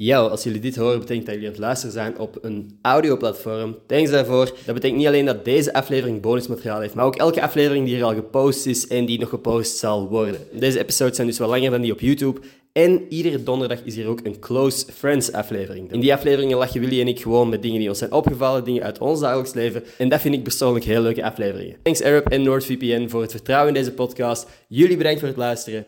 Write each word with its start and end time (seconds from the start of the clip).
Yo, 0.00 0.26
als 0.26 0.42
jullie 0.42 0.60
dit 0.60 0.76
horen, 0.76 0.98
betekent 0.98 1.26
dat 1.26 1.34
jullie 1.34 1.48
aan 1.48 1.54
het 1.54 1.64
luisteren 1.64 1.92
zijn 1.92 2.18
op 2.18 2.38
een 2.40 2.78
audioplatform. 2.82 3.76
Thanks 3.86 4.10
daarvoor. 4.10 4.44
Dat 4.44 4.74
betekent 4.74 4.98
niet 4.98 5.06
alleen 5.06 5.24
dat 5.24 5.44
deze 5.44 5.72
aflevering 5.72 6.20
bonusmateriaal 6.20 6.80
heeft, 6.80 6.94
maar 6.94 7.04
ook 7.04 7.16
elke 7.16 7.42
aflevering 7.42 7.84
die 7.84 7.94
hier 7.94 8.04
al 8.04 8.14
gepost 8.14 8.66
is 8.66 8.86
en 8.86 9.04
die 9.06 9.18
nog 9.18 9.28
gepost 9.28 9.76
zal 9.76 10.08
worden. 10.08 10.40
Deze 10.52 10.78
episodes 10.78 11.14
zijn 11.16 11.26
dus 11.26 11.38
wel 11.38 11.48
langer 11.48 11.70
dan 11.70 11.80
die 11.80 11.92
op 11.92 12.00
YouTube. 12.00 12.40
En 12.72 13.06
iedere 13.08 13.42
donderdag 13.42 13.80
is 13.84 13.94
hier 13.94 14.06
ook 14.06 14.20
een 14.22 14.38
Close 14.38 14.86
Friends 14.92 15.32
aflevering. 15.32 15.92
In 15.92 16.00
die 16.00 16.14
afleveringen 16.14 16.58
lachen 16.58 16.80
Willy 16.80 17.00
en 17.00 17.08
ik 17.08 17.20
gewoon 17.20 17.48
met 17.48 17.62
dingen 17.62 17.78
die 17.78 17.88
ons 17.88 17.98
zijn 17.98 18.12
opgevallen, 18.12 18.64
dingen 18.64 18.82
uit 18.82 18.98
ons 18.98 19.20
dagelijks 19.20 19.54
leven. 19.54 19.82
En 19.98 20.08
dat 20.08 20.20
vind 20.20 20.34
ik 20.34 20.42
persoonlijk 20.42 20.84
heel 20.84 21.02
leuke 21.02 21.24
afleveringen. 21.24 21.76
Thanks 21.82 22.02
Arab 22.02 22.28
en 22.28 22.42
NordVPN 22.42 23.08
voor 23.08 23.22
het 23.22 23.30
vertrouwen 23.30 23.68
in 23.68 23.74
deze 23.74 23.92
podcast. 23.92 24.48
Jullie 24.68 24.96
bedankt 24.96 25.18
voor 25.18 25.28
het 25.28 25.36
luisteren. 25.36 25.86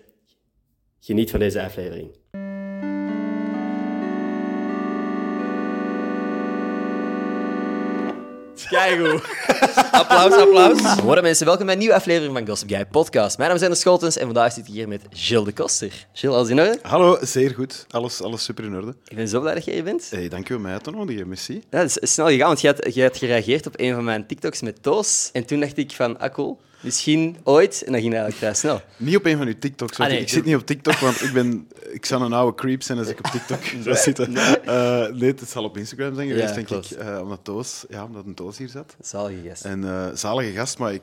Geniet 1.00 1.30
van 1.30 1.40
deze 1.40 1.62
aflevering. 1.62 2.19
Keigoed. 8.70 9.22
applaus, 10.00 10.32
applaus. 10.32 10.80
Hoi 10.80 11.20
mensen, 11.20 11.46
welkom 11.46 11.64
bij 11.64 11.74
een 11.74 11.80
nieuwe 11.80 11.94
aflevering 11.94 12.36
van 12.36 12.46
Gossip 12.46 12.68
Guy 12.68 12.86
Podcast. 12.86 13.36
Mijn 13.36 13.48
naam 13.48 13.58
is 13.58 13.64
Ender 13.64 13.78
Scholtens 13.78 14.16
en 14.16 14.24
vandaag 14.24 14.52
zit 14.52 14.66
ik 14.66 14.72
hier 14.72 14.88
met 14.88 15.02
Gilles 15.10 15.44
de 15.44 15.52
Koster. 15.52 16.06
Gilles, 16.12 16.36
alles 16.36 16.48
in 16.48 16.58
orde? 16.58 16.78
Hallo, 16.82 17.18
zeer 17.20 17.50
goed. 17.50 17.86
Alles, 17.90 18.22
alles 18.22 18.44
super 18.44 18.64
in 18.64 18.76
orde. 18.76 18.94
Ik 19.04 19.16
ben 19.16 19.28
zo 19.28 19.40
blij 19.40 19.54
dat 19.54 19.64
jij 19.64 19.74
hier 19.74 19.84
bent. 19.84 20.10
Hey, 20.10 20.28
dank 20.28 20.48
u 20.48 20.54
om 20.54 20.60
mij 20.60 20.72
uit 20.72 20.84
te 20.84 20.90
nodigen, 20.90 21.28
merci. 21.28 21.62
Ja, 21.70 21.80
is 21.80 21.98
snel 22.00 22.26
gegaan, 22.26 22.46
want 22.46 22.60
jij 22.60 22.74
had, 22.76 22.94
jij 22.94 23.04
had 23.04 23.16
gereageerd 23.16 23.66
op 23.66 23.74
een 23.76 23.94
van 23.94 24.04
mijn 24.04 24.26
TikToks 24.26 24.60
met 24.60 24.82
Toos. 24.82 25.30
En 25.32 25.44
toen 25.44 25.60
dacht 25.60 25.76
ik 25.76 25.92
van, 25.92 26.18
ah 26.18 26.32
cool, 26.32 26.60
misschien 26.80 27.36
ooit. 27.44 27.82
En 27.86 27.92
dat 27.92 28.00
ging 28.00 28.12
eigenlijk 28.14 28.36
vrij 28.36 28.54
snel. 28.54 28.80
Niet 28.96 29.16
op 29.16 29.24
een 29.26 29.36
van 29.36 29.46
uw 29.46 29.58
TikToks, 29.58 29.98
Ah, 29.98 30.06
nee, 30.08 30.20
ik 30.20 30.28
zit 30.28 30.44
niet 30.44 30.54
op 30.56 30.66
TikTok, 30.66 30.94
want 30.94 31.20
ik, 31.22 31.32
ben, 31.32 31.68
ik 31.92 32.06
zou 32.06 32.22
een 32.24 32.32
oude 32.32 32.56
creep 32.56 32.82
zijn 32.82 32.98
als 32.98 33.08
ik 33.08 33.18
op 33.18 33.24
TikTok 33.24 33.62
zou 33.84 33.96
zitten. 33.96 34.32
Nee, 34.32 35.28
het 35.36 35.48
zal 35.48 35.64
op 35.64 35.76
Instagram 35.76 36.14
zijn 36.14 36.28
geweest, 36.28 36.48
Ja, 36.48 36.54
denk 36.54 36.66
klopt. 36.66 36.92
ik, 36.92 36.98
eh, 36.98 37.20
omdat, 37.22 37.38
Toos, 37.42 37.84
ja, 37.88 38.04
omdat 38.04 38.24
een 38.26 38.34
Toos 38.34 38.58
hier 38.58 38.68
zat. 38.68 38.96
Zalige 39.00 39.48
gast. 39.48 39.64
En 39.64 39.84
eh, 39.84 40.06
zalige 40.14 40.50
gast, 40.52 40.78
maar 40.78 40.92
ik 40.92 41.02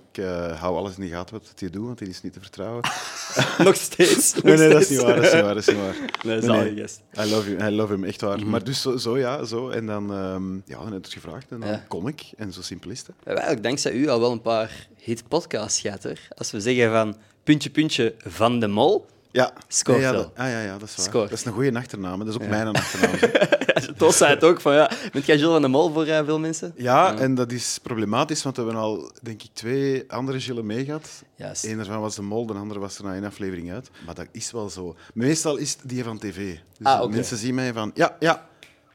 hou 0.60 0.76
alles 0.76 0.96
in 0.98 1.02
de 1.02 1.10
gaten 1.10 1.34
wat 1.36 1.52
hij 1.60 1.70
doet, 1.70 1.86
want 1.86 2.00
hij 2.00 2.08
is 2.10 2.22
niet 2.22 2.34
te 2.34 2.40
vertrouwen. 2.40 2.82
Nog 3.58 3.76
steeds. 3.76 4.34
nog 4.36 4.44
Nee, 4.44 4.58
nee, 4.58 4.70
dat 4.70 4.82
is 4.82 4.90
niet 4.90 5.02
waar, 5.02 5.16
dat 5.16 5.24
is 5.26 5.34
niet 5.34 5.42
waar, 5.42 5.54
dat 5.54 5.58
is 5.64 5.68
niet 5.68 5.78
waar. 5.78 5.96
Nee, 6.24 6.42
zalige 6.42 6.76
gast. 6.82 7.02
I 7.20 7.30
love 7.30 7.50
him, 7.50 7.60
I 7.68 7.72
love 7.76 7.94
him, 7.94 8.04
echt 8.04 8.22
waar. 8.22 8.46
Maar 8.48 8.64
dus 8.64 8.82
zo, 8.82 8.98
zo, 8.98 9.18
ja, 9.18 9.44
zo. 9.44 9.70
En 9.70 9.86
dan, 9.86 10.14
ehm 10.14 10.54
ja, 10.56 10.62
dan 10.78 10.84
heb 10.84 10.92
je 10.92 10.94
het 10.96 11.14
gevraagd 11.14 11.46
en 11.52 11.60
dan 11.60 11.70
Ja. 11.70 11.86
kom 11.88 12.08
ik. 12.08 12.22
En 12.38 12.54
zo 12.54 12.62
simpel 12.62 12.90
is 12.90 12.98
het. 13.00 13.08
We 13.08 13.14
hebben 13.24 13.44
eigenlijk 13.44 13.64
dankzij 13.68 13.92
u 13.92 14.08
al 14.08 14.20
wel 14.20 14.32
een 14.32 14.42
paar 14.42 14.88
hit 15.08 15.28
podcasts 15.28 15.80
gehad, 15.80 16.04
hoor. 16.04 16.20
Als 16.38 16.52
we 16.52 16.62
zeggen 16.62 16.92
van 16.92 17.16
puntje, 17.44 17.70
puntje 17.70 18.16
van 18.18 18.60
de 18.60 18.68
mol. 18.68 19.06
Ja. 19.32 19.54
Scoort 19.68 20.00
ja, 20.00 20.12
wel. 20.12 20.22
dat, 20.22 20.32
ah, 20.36 20.50
ja, 20.50 20.62
ja, 20.62 20.78
dat 20.78 20.90
is 20.90 20.96
waar. 20.96 21.06
Scoort. 21.06 21.30
Dat 21.30 21.40
is 21.40 21.46
een 21.46 21.52
goede 21.52 21.78
achternaam. 21.78 22.20
Dat 22.20 22.28
is 22.28 22.34
ook 22.34 22.48
mijn 22.48 22.68
achternaam. 22.68 23.20
Toos 23.98 24.18
zei 24.18 24.34
het 24.34 24.44
ook 24.44 24.62
van, 24.62 24.74
ja, 24.74 24.92
bent 25.12 25.26
jij 25.26 25.38
Gilles 25.38 25.52
van 25.52 25.62
de 25.62 25.68
Mol 25.68 25.92
voor 25.92 26.06
eh, 26.06 26.26
veel 26.26 26.40
mensen? 26.40 26.74
Ja, 26.76 27.18
en 27.18 27.36
dat 27.36 27.52
is 27.52 27.80
problematisch, 27.84 28.44
want 28.44 28.56
we 28.56 28.64
hebben 28.64 28.82
al, 28.82 29.12
denk 29.22 29.44
ik, 29.44 29.50
twee 29.54 30.04
andere 30.08 30.40
Gilles 30.40 30.64
meegehad. 30.64 31.24
Juist. 31.36 31.66
Eén 31.66 31.76
daarvan 31.76 32.00
was 32.00 32.16
de 32.16 32.22
mol, 32.22 32.46
de 32.46 32.54
andere 32.54 32.80
was 32.80 32.98
er 32.98 33.04
na 33.04 33.14
één 33.14 33.24
aflevering 33.24 33.72
uit. 33.72 33.90
Maar 34.06 34.16
dat 34.16 34.28
is 34.32 34.52
wel 34.52 34.70
zo. 34.70 34.96
Meestal 35.14 35.56
is 35.56 35.72
het 35.72 35.90
die 35.90 36.04
van 36.04 36.18
tv. 36.18 36.58
Dus 36.78 36.88
Ah, 36.88 37.10
mensen 37.10 37.38
zien 37.38 37.56
mij 37.56 37.74
van, 37.74 37.92
ja, 37.94 38.16
ja, 38.20 38.48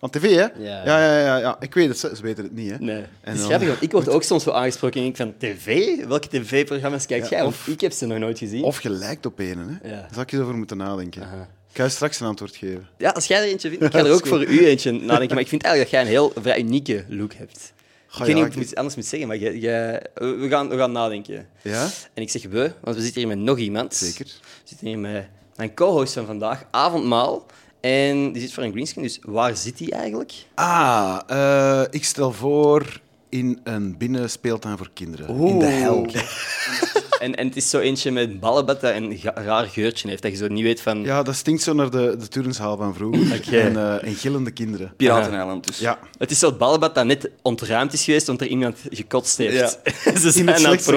van 0.03 0.11
tv, 0.11 0.23
hè? 0.35 0.41
Ja, 0.65 0.85
ja, 0.85 1.19
ja. 1.21 1.37
ja, 1.37 1.57
Ik 1.61 1.75
weet 1.75 1.89
het, 1.89 1.99
ze, 1.99 2.13
weten 2.23 2.45
het 2.45 2.53
niet, 2.55 2.71
hè? 2.71 2.77
Nee. 2.79 2.97
En 2.97 3.07
Het 3.21 3.35
is 3.35 3.39
dan- 3.41 3.49
grappig, 3.49 3.69
want 3.69 3.83
ik 3.83 3.93
word 3.93 4.09
ook 4.09 4.23
soms 4.23 4.43
zo 4.43 4.51
aangesproken 4.51 5.01
en 5.01 5.07
ik 5.07 5.17
van 5.17 5.35
tv? 5.39 5.97
Welke 6.07 6.29
tv-programma's 6.29 7.07
kijkt 7.07 7.29
Ja, 7.29 7.37
jij? 7.37 7.47
Of- 7.47 7.67
ik 7.67 7.81
heb 7.81 7.93
ze 7.93 8.07
nog 8.07 8.19
nooit 8.19 8.39
gezien. 8.39 8.63
Of 8.65 8.83
je 8.83 8.91
lijkt 8.91 9.27
op 9.27 9.39
een, 9.39 9.59
hè? 9.59 9.89
Daar 9.91 10.09
zou 10.11 10.21
ik 10.23 10.31
je 10.31 10.41
over 10.41 10.55
moeten 10.55 10.77
nadenken. 10.77 11.23
Aha. 11.23 11.49
Ik 11.71 11.77
ga 11.79 11.85
je 11.85 11.91
straks 11.91 12.21
een 12.21 12.27
antwoord 12.27 12.57
geven. 12.57 12.89
Ja, 12.99 13.11
als 13.11 13.27
jij 13.27 13.39
er 13.43 13.49
eentje 13.49 13.69
vindt, 13.69 13.85
ik 13.85 13.93
ga 13.93 13.99
er 14.07 14.13
ook 14.13 14.27
voor 14.27 14.45
u 14.45 14.67
eentje 14.67 14.93
nadenken. 14.93 15.35
Maar 15.35 15.43
ik 15.45 15.49
vind 15.49 15.63
eigenlijk 15.63 15.83
dat 15.83 15.91
jij 15.91 16.01
een 16.01 16.07
heel 16.19 16.33
vrij 16.43 16.59
unieke 16.59 17.05
look 17.09 17.33
hebt. 17.35 17.73
Ik 18.13 18.19
weet 18.19 18.27
niet 18.35 18.45
hoe 18.45 18.53
ik 18.63 18.69
het 18.69 18.75
anders 18.75 18.95
moet 18.97 19.05
zeggen, 19.07 19.29
maar 19.29 19.37
jij- 19.37 19.57
jij- 19.57 20.07
we, 20.15 20.47
gaan, 20.49 20.69
we 20.69 20.77
gaan 20.77 20.93
nadenken. 20.93 21.47
Ja? 21.63 21.89
En 22.15 22.23
ik 22.23 22.31
zeg 22.31 22.43
we, 22.43 22.73
want 22.81 22.97
we 22.97 23.03
zitten 23.03 23.21
hier 23.21 23.29
met 23.31 23.39
nog 23.39 23.59
iemand. 23.59 23.95
Zeker. 23.95 24.25
We 24.25 24.41
zitten 24.69 24.87
hier 24.87 24.99
met 24.99 25.27
mijn 25.57 25.75
co-host 25.75 26.13
van 26.13 26.27
vandaag, 26.27 26.65
Avondmaal. 26.71 27.47
En 27.83 28.33
die 28.33 28.43
zit 28.43 28.53
voor 28.53 28.63
een 28.63 28.73
greenscreen, 28.73 29.05
dus 29.05 29.19
waar 29.23 29.57
zit 29.57 29.79
hij 29.79 29.89
eigenlijk? 29.91 30.33
Ah, 30.55 31.21
eh, 31.27 31.83
ik 31.91 32.05
stel 32.05 32.33
voor 32.33 33.01
in 33.29 33.61
een 33.65 33.97
binnenspeeltuin 33.97 34.79
voor 34.79 34.91
kinderen. 34.95 35.37
In 35.37 35.59
de 35.59 35.65
hel. 35.65 36.07
En, 37.23 37.35
en 37.35 37.47
het 37.47 37.57
is 37.57 37.71
zo 37.71 37.79
eentje 37.79 38.11
met 38.11 38.41
ballenbad 38.41 38.81
dat 38.81 38.95
een 38.95 39.21
raar 39.35 39.67
geurtje 39.67 40.09
heeft, 40.09 40.23
dat 40.23 40.31
je 40.31 40.37
zo 40.37 40.49
niet 40.49 40.63
weet 40.63 40.81
van... 40.81 41.03
Ja, 41.03 41.23
dat 41.23 41.35
stinkt 41.35 41.63
zo 41.63 41.73
naar 41.73 41.91
de, 41.91 42.17
de 42.33 42.53
van 42.53 42.95
vroeger. 42.95 43.21
En, 43.63 43.77
eh, 43.77 44.09
en 44.09 44.15
gillende 44.15 44.51
kinderen. 44.51 44.93
Pirateneiland 44.97 45.67
dus. 45.67 45.79
Ja. 45.79 45.99
Het 46.19 46.31
is 46.31 46.39
zo 46.39 46.47
het 46.47 46.59
ballenbad 46.59 46.95
dat 46.95 47.05
net 47.05 47.31
ontruimd 47.43 47.93
is 47.93 48.05
geweest, 48.05 48.29
omdat 48.29 48.47
er 48.47 48.53
iemand 48.53 48.79
gekotst 48.91 49.37
heeft. 49.37 49.79
Ze 50.21 50.31
zijn 50.31 50.49
het 50.49 50.65
aan 50.65 50.73
het. 50.73 50.89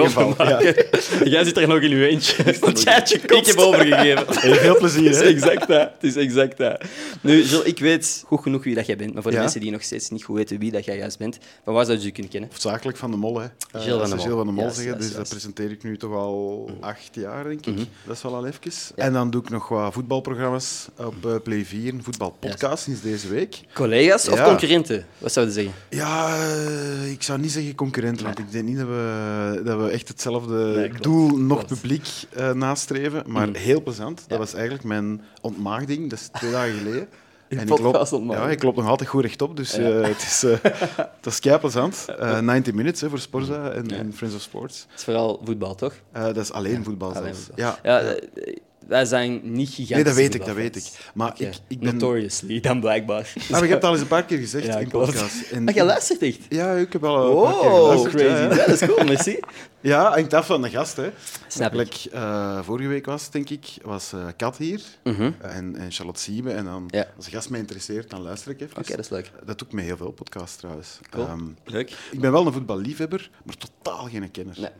En 1.20 1.30
jij 1.34 1.44
zit 1.44 1.56
er 1.56 1.68
nog 1.68 1.80
in 1.80 1.90
je 1.90 2.06
eentje. 2.06 2.58
Want 2.60 2.82
jij 2.82 2.94
hebt 2.94 3.10
gekotst. 3.10 3.50
Ik 3.50 3.56
heb 3.56 3.64
overgegeven. 3.64 4.40
Heel 4.40 4.54
veel 4.54 4.76
plezier, 4.76 5.10
Het 5.10 5.18
hè? 5.18 5.24
is 5.24 5.30
exact 5.30 5.68
dat. 5.68 5.90
Het 5.92 6.02
is 6.02 6.16
exact 6.16 6.56
dat. 6.56 6.84
Nu, 7.20 7.44
Gilles, 7.44 7.64
ik 7.64 7.78
weet 7.78 8.22
goed 8.26 8.42
genoeg 8.42 8.64
wie 8.64 8.74
dat 8.74 8.86
jij 8.86 8.96
bent, 8.96 9.12
maar 9.12 9.22
voor 9.22 9.30
de 9.30 9.36
Ja? 9.36 9.42
mensen 9.42 9.60
die 9.60 9.70
nog 9.70 9.82
steeds 9.82 10.10
niet 10.10 10.24
goed 10.24 10.36
weten 10.36 10.58
wie 10.58 10.70
dat 10.70 10.84
jij 10.84 10.96
juist 10.96 11.18
bent, 11.18 11.38
van 11.64 11.74
waar 11.74 11.84
zou 11.84 11.98
je 11.98 12.04
je 12.04 12.10
kunnen 12.10 12.30
kennen? 12.30 12.50
Hoofdzakelijk 12.50 12.98
van 12.98 13.10
de 13.10 13.16
Mol, 13.16 13.38
hè. 13.38 13.44
Eh, 13.44 13.50
Gilles 13.70 13.86
van 13.88 14.00
als 14.00 14.10
de 14.10 14.16
Mol. 14.16 14.24
Gilles 14.24 14.36
van 14.36 14.46
de 14.46 14.52
Mol 14.52 14.70
zeggen, 14.70 14.98
dus 14.98 15.14
dat 15.14 15.28
presenteer 15.28 15.70
ik 15.70 15.82
nu 15.82 15.96
toch 15.96 16.14
al 16.16 16.70
acht 16.80 17.08
jaar, 17.14 17.44
denk 17.44 17.66
ik. 17.66 17.74
Mhm. 17.74 17.84
Dat 18.06 18.16
is 18.16 18.22
wel 18.22 18.34
al 18.34 18.46
even. 18.46 18.94
En 18.96 19.12
dan 19.12 19.30
doe 19.30 19.42
ik 19.42 19.50
nog 19.50 19.68
wat 19.68 19.92
voetbalprogramma's 19.92 20.88
op 20.96 21.26
eh, 21.26 21.34
Play 21.42 21.64
4, 21.64 21.92
een 21.94 22.02
voetbalpodcast 22.02 22.82
sinds 22.82 23.00
deze 23.00 23.28
week. 23.28 23.60
Collega's 23.74 24.28
of 24.28 24.42
concurrenten? 24.42 25.06
Wat 25.18 25.32
zou 25.32 25.46
je 25.46 25.52
zeggen? 25.52 25.72
Ja, 25.90 26.36
eh, 26.36 27.10
ik 27.10 27.22
zou 27.22 27.38
niet 27.40 27.50
zeggen 27.52 27.74
concurrent, 27.74 28.20
want 28.22 28.38
ik 28.38 28.50
denk 28.52 28.64
niet 28.64 28.76
dat 28.78 28.86
we, 28.86 29.60
dat 29.64 29.78
we 29.80 29.88
echt 29.88 30.08
hetzelfde 30.08 30.54
Nee, 30.76 30.92
doel, 31.00 31.36
nog 31.36 31.58
klopt. 31.64 31.80
publiek 31.80 32.08
eh, 32.32 32.52
nastreven. 32.52 33.22
Maar 33.26 33.48
Mhm. 33.48 33.56
heel 33.58 33.82
plezant. 33.82 34.24
Dat 34.28 34.38
was 34.38 34.54
eigenlijk 34.54 34.84
mijn 34.84 35.20
ontmaagding, 35.40 36.10
dat 36.10 36.18
is 36.18 36.28
twee 36.32 36.50
dagen 36.50 36.74
geleden. 36.78 37.08
En 37.48 37.58
ik 37.58 37.68
loop, 37.78 38.06
ja, 38.30 38.48
ik 38.48 38.62
loop 38.62 38.76
nog 38.76 38.86
altijd 38.86 39.08
goed 39.08 39.22
rechtop, 39.22 39.56
dus 39.56 39.72
eh, 39.76 40.02
het 40.02 40.22
is, 40.22 40.42
eh 40.42 40.50
het 41.16 41.26
is 41.26 41.40
kei 41.40 41.58
plezant. 41.58 42.04
Eh 42.18 42.38
90 42.40 42.74
minutes 42.74 43.00
hè, 43.00 43.08
voor 43.08 43.18
Sporza 43.18 43.70
en, 43.70 43.90
en 43.90 44.12
Friends 44.14 44.36
of 44.36 44.42
Sports. 44.42 44.86
Het 44.90 44.98
is 44.98 45.04
vooral 45.04 45.40
voetbal, 45.44 45.74
toch? 45.74 45.94
Eh, 46.12 46.24
dat 46.24 46.36
is 46.36 46.52
alleen 46.52 46.84
voetbal 46.84 47.12
Alleen 47.14 47.34
zelfs. 47.34 47.38
voetbal. 47.46 47.64
Ja. 47.64 47.78
Ja, 47.82 48.00
eh, 48.00 48.56
wij 48.88 49.04
zijn 49.04 49.40
niet 49.42 49.68
gigantisch. 49.68 49.94
Nee, 49.94 50.04
dat 50.04 50.14
weet 50.14 50.34
ik, 50.34 50.44
dat 50.44 50.54
weet 50.54 50.76
ik. 50.76 50.84
Maar 51.14 51.32
ik, 51.36 51.54
ik 51.68 51.80
ben... 51.80 51.92
Notoriously, 51.92 52.60
dan 52.60 52.80
blijkbaar. 52.80 53.32
Ah, 53.38 53.50
maar 53.50 53.62
ik 53.62 53.68
heb 53.68 53.78
het 53.78 53.84
al 53.84 53.92
eens 53.92 54.00
een 54.00 54.06
paar 54.08 54.24
keer 54.24 54.38
gezegd 54.38 54.80
in 54.80 54.88
podcast. 54.88 55.50
En 55.50 55.68
Ah, 55.68 55.74
jij 55.74 55.84
luistert 55.84 56.22
echt? 56.22 56.38
Ja, 56.48 56.72
ik 56.72 56.92
heb 56.92 57.04
al 57.04 57.16
een 57.16 57.42
paar 57.52 57.60
keer 57.60 57.70
Oh, 57.70 57.82
geluisterd. 57.82 58.14
crazy. 58.14 58.56
dat 58.66 58.68
is 58.80 58.88
cool, 58.88 59.04
merci. 59.06 59.38
Ja, 59.86 60.10
hangt 60.12 60.34
af 60.34 60.46
van 60.46 60.62
de 60.62 60.70
gast. 60.70 60.96
Hè. 60.96 61.10
Snap 61.48 61.74
ik. 61.74 61.94
Eh, 62.12 62.62
vorige 62.62 62.88
week 62.88 63.06
was, 63.06 63.30
denk 63.30 63.50
ik, 63.50 63.66
was 63.82 64.12
eh, 64.12 64.26
Kat 64.36 64.56
hier 64.56 64.82
Mhm. 65.04 65.30
en, 65.40 65.76
en 65.76 65.90
Charlotte 65.92 66.20
Siebe. 66.20 66.50
En 66.52 66.64
dan, 66.64 66.84
Ja. 66.90 67.06
als 67.16 67.24
de 67.24 67.30
gast 67.30 67.50
mij 67.50 67.60
interesseert, 67.60 68.10
dan 68.10 68.20
luister 68.22 68.50
ik 68.50 68.60
even. 68.60 68.76
Oké, 68.78 68.90
dat 68.90 68.98
is 69.04 69.08
leuk. 69.08 69.30
Dat 69.44 69.58
doe 69.58 69.68
ik 69.68 69.74
met 69.74 69.84
heel 69.84 69.96
veel 69.96 70.10
podcasts 70.10 70.56
trouwens. 70.56 70.98
Cool. 71.10 71.26
Ehm, 71.26 71.44
Leuk. 71.64 71.90
ik 72.10 72.20
ben 72.20 72.32
wel 72.32 72.46
een 72.46 72.52
voetballiefhebber, 72.52 73.30
maar 73.44 73.56
totaal 73.56 74.08
geen 74.08 74.30
kenner. 74.30 74.56
Nee. 74.60 74.70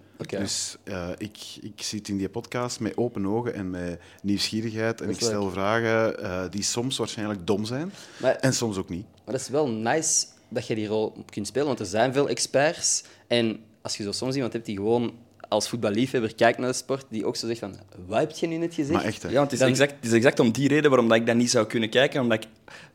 Dus 0.41 0.77
eh, 0.85 1.09
ik, 1.19 1.39
ik 1.61 1.83
zit 1.83 2.09
in 2.09 2.17
die 2.17 2.29
podcast 2.29 2.81
met 2.81 2.97
open 2.97 3.27
ogen 3.27 3.55
en 3.55 3.71
met 3.71 4.01
nieuwsgierigheid. 4.23 5.01
En 5.01 5.07
Dat 5.07 5.17
ik 5.17 5.23
stel 5.23 5.51
vragen 5.51 6.23
eh, 6.23 6.43
die 6.51 6.63
soms 6.63 6.97
waarschijnlijk 6.99 7.47
dom 7.47 7.65
zijn 7.65 7.93
Maar, 8.17 8.35
en 8.37 8.53
soms 8.53 8.77
ook 8.77 8.89
niet. 8.89 9.05
maar 9.25 9.35
dat 9.35 9.41
is 9.41 9.49
wel 9.49 9.69
nice 9.69 10.27
dat 10.49 10.67
je 10.67 10.75
die 10.75 10.87
rol 10.87 11.25
kunt 11.31 11.47
spelen, 11.47 11.67
want 11.67 11.81
er 11.81 11.87
zijn 11.87 12.13
veel 12.13 12.29
experts. 12.29 13.05
En 13.27 13.61
als 13.87 13.97
je 13.97 14.03
zo 14.03 14.13
soms 14.13 14.35
iemand 14.35 14.53
hebt 14.53 14.67
die 14.67 14.77
gewoon 14.77 15.13
als 15.49 15.69
voetballiefhebber 15.69 16.35
kijkt 16.35 16.59
naar 16.59 16.69
de 16.69 16.75
sport, 16.77 17.05
die 17.11 17.27
ook 17.27 17.37
zo 17.37 17.47
zegt 17.47 17.59
van, 17.59 17.75
wat 18.07 18.19
heb 18.19 18.31
je 18.31 18.47
nu 18.47 18.57
net 18.57 18.75
gezegd? 18.75 18.93
Maar 18.97 19.05
echt, 19.05 19.23
hè. 19.23 19.29
Ja, 19.29 19.35
want 19.35 19.45
het 19.51 19.53
is, 19.53 19.59
Dan- 19.59 19.69
exact, 19.69 19.93
het 19.97 20.05
is 20.05 20.13
exact 20.13 20.41
om 20.41 20.51
die 20.51 20.69
reden 20.69 20.91
waarom 20.91 21.09
dat 21.09 21.17
ik 21.19 21.27
dat 21.27 21.37
niet 21.37 21.51
zou 21.51 21.67
kunnen 21.67 21.89
kijken. 21.91 22.21
Omdat 22.21 22.43
ik 22.45 22.49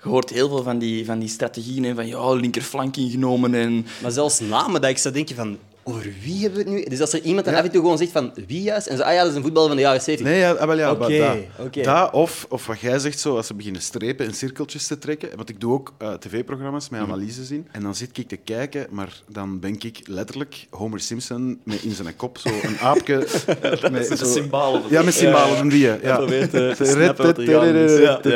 je 0.04 0.10
hoort 0.10 0.30
heel 0.30 0.48
veel 0.50 0.64
van 0.64 0.80
die, 0.80 1.06
van 1.06 1.20
die 1.20 1.30
strategieën. 1.30 1.84
hè, 1.84 1.96
Van 1.96 2.08
ja, 2.08 2.34
linkerflank 2.34 2.98
ingenomen 2.98 3.54
en... 3.56 3.86
Maar 4.02 4.12
zelfs 4.12 4.40
namen 4.40 4.82
dat 4.82 4.90
ik 4.90 4.98
zou 4.98 5.14
denken 5.14 5.36
van, 5.36 5.58
over 5.84 6.14
wie 6.24 6.42
hebben 6.42 6.64
we 6.66 6.70
het 6.72 6.80
nu? 6.80 6.90
Dus 6.90 7.00
als 7.02 7.14
er 7.14 7.22
iemand 7.22 7.46
dan 7.46 7.54
Ja. 7.54 7.60
af 7.60 7.66
en 7.66 7.72
toe 7.72 7.82
gewoon 7.82 7.98
zegt 7.98 8.12
van, 8.12 8.34
wie 8.48 8.62
juist? 8.62 8.88
En 8.88 8.98
zo, 8.98 9.04
ah 9.04 9.14
ja, 9.14 9.22
dat 9.22 9.30
is 9.30 9.36
een 9.36 9.42
voetballer 9.44 9.68
van 9.68 9.78
de 9.78 9.84
jaren 9.84 10.02
70. 10.02 10.26
Nee, 10.28 10.40
ja, 10.40 10.52
ah, 10.52 10.68
wel, 10.68 10.78
ja, 10.78 10.94
maar 10.94 11.10
dat, 11.10 11.38
oké. 11.66 11.82
dat 11.82 12.12
of, 12.14 12.46
of 12.50 12.66
wat 12.68 12.80
jij 12.80 13.00
zegt, 13.00 13.20
zo, 13.20 13.36
als 13.36 13.48
ze 13.48 13.54
beginnen 13.54 13.82
strepen 13.82 14.26
en 14.26 14.34
cirkeltjes 14.34 14.88
te 14.88 14.98
trekken. 14.98 15.30
Want 15.36 15.50
ik 15.50 15.60
doe 15.60 15.74
ook 15.74 15.94
eh, 15.98 16.14
tv-programma's 16.14 16.90
met 16.90 17.02
Mhm. 17.02 17.12
analyses 17.12 17.52
in. 17.52 17.68
En 17.72 17.82
dan 17.82 17.96
zit 17.96 18.18
ik 18.18 18.28
te 18.28 18.36
kijken, 18.38 18.88
maar 18.90 19.22
dan 19.30 19.60
ben 19.60 19.76
ik 19.80 20.00
letterlijk 20.08 20.68
Homer 20.70 21.00
Simpson 21.00 21.60
met 21.64 21.82
in 21.84 21.92
zijn 21.92 22.16
kop 22.16 22.38
zo 22.38 22.50
een 22.62 22.78
aapje. 22.80 23.28
met 23.92 24.08
zo- 24.08 24.26
symbolen. 24.26 24.82
Ja, 24.90 25.02
met 25.02 25.14
symbolen 25.14 25.58
doen 25.58 25.70
die. 25.70 25.80
Ja. 25.82 26.20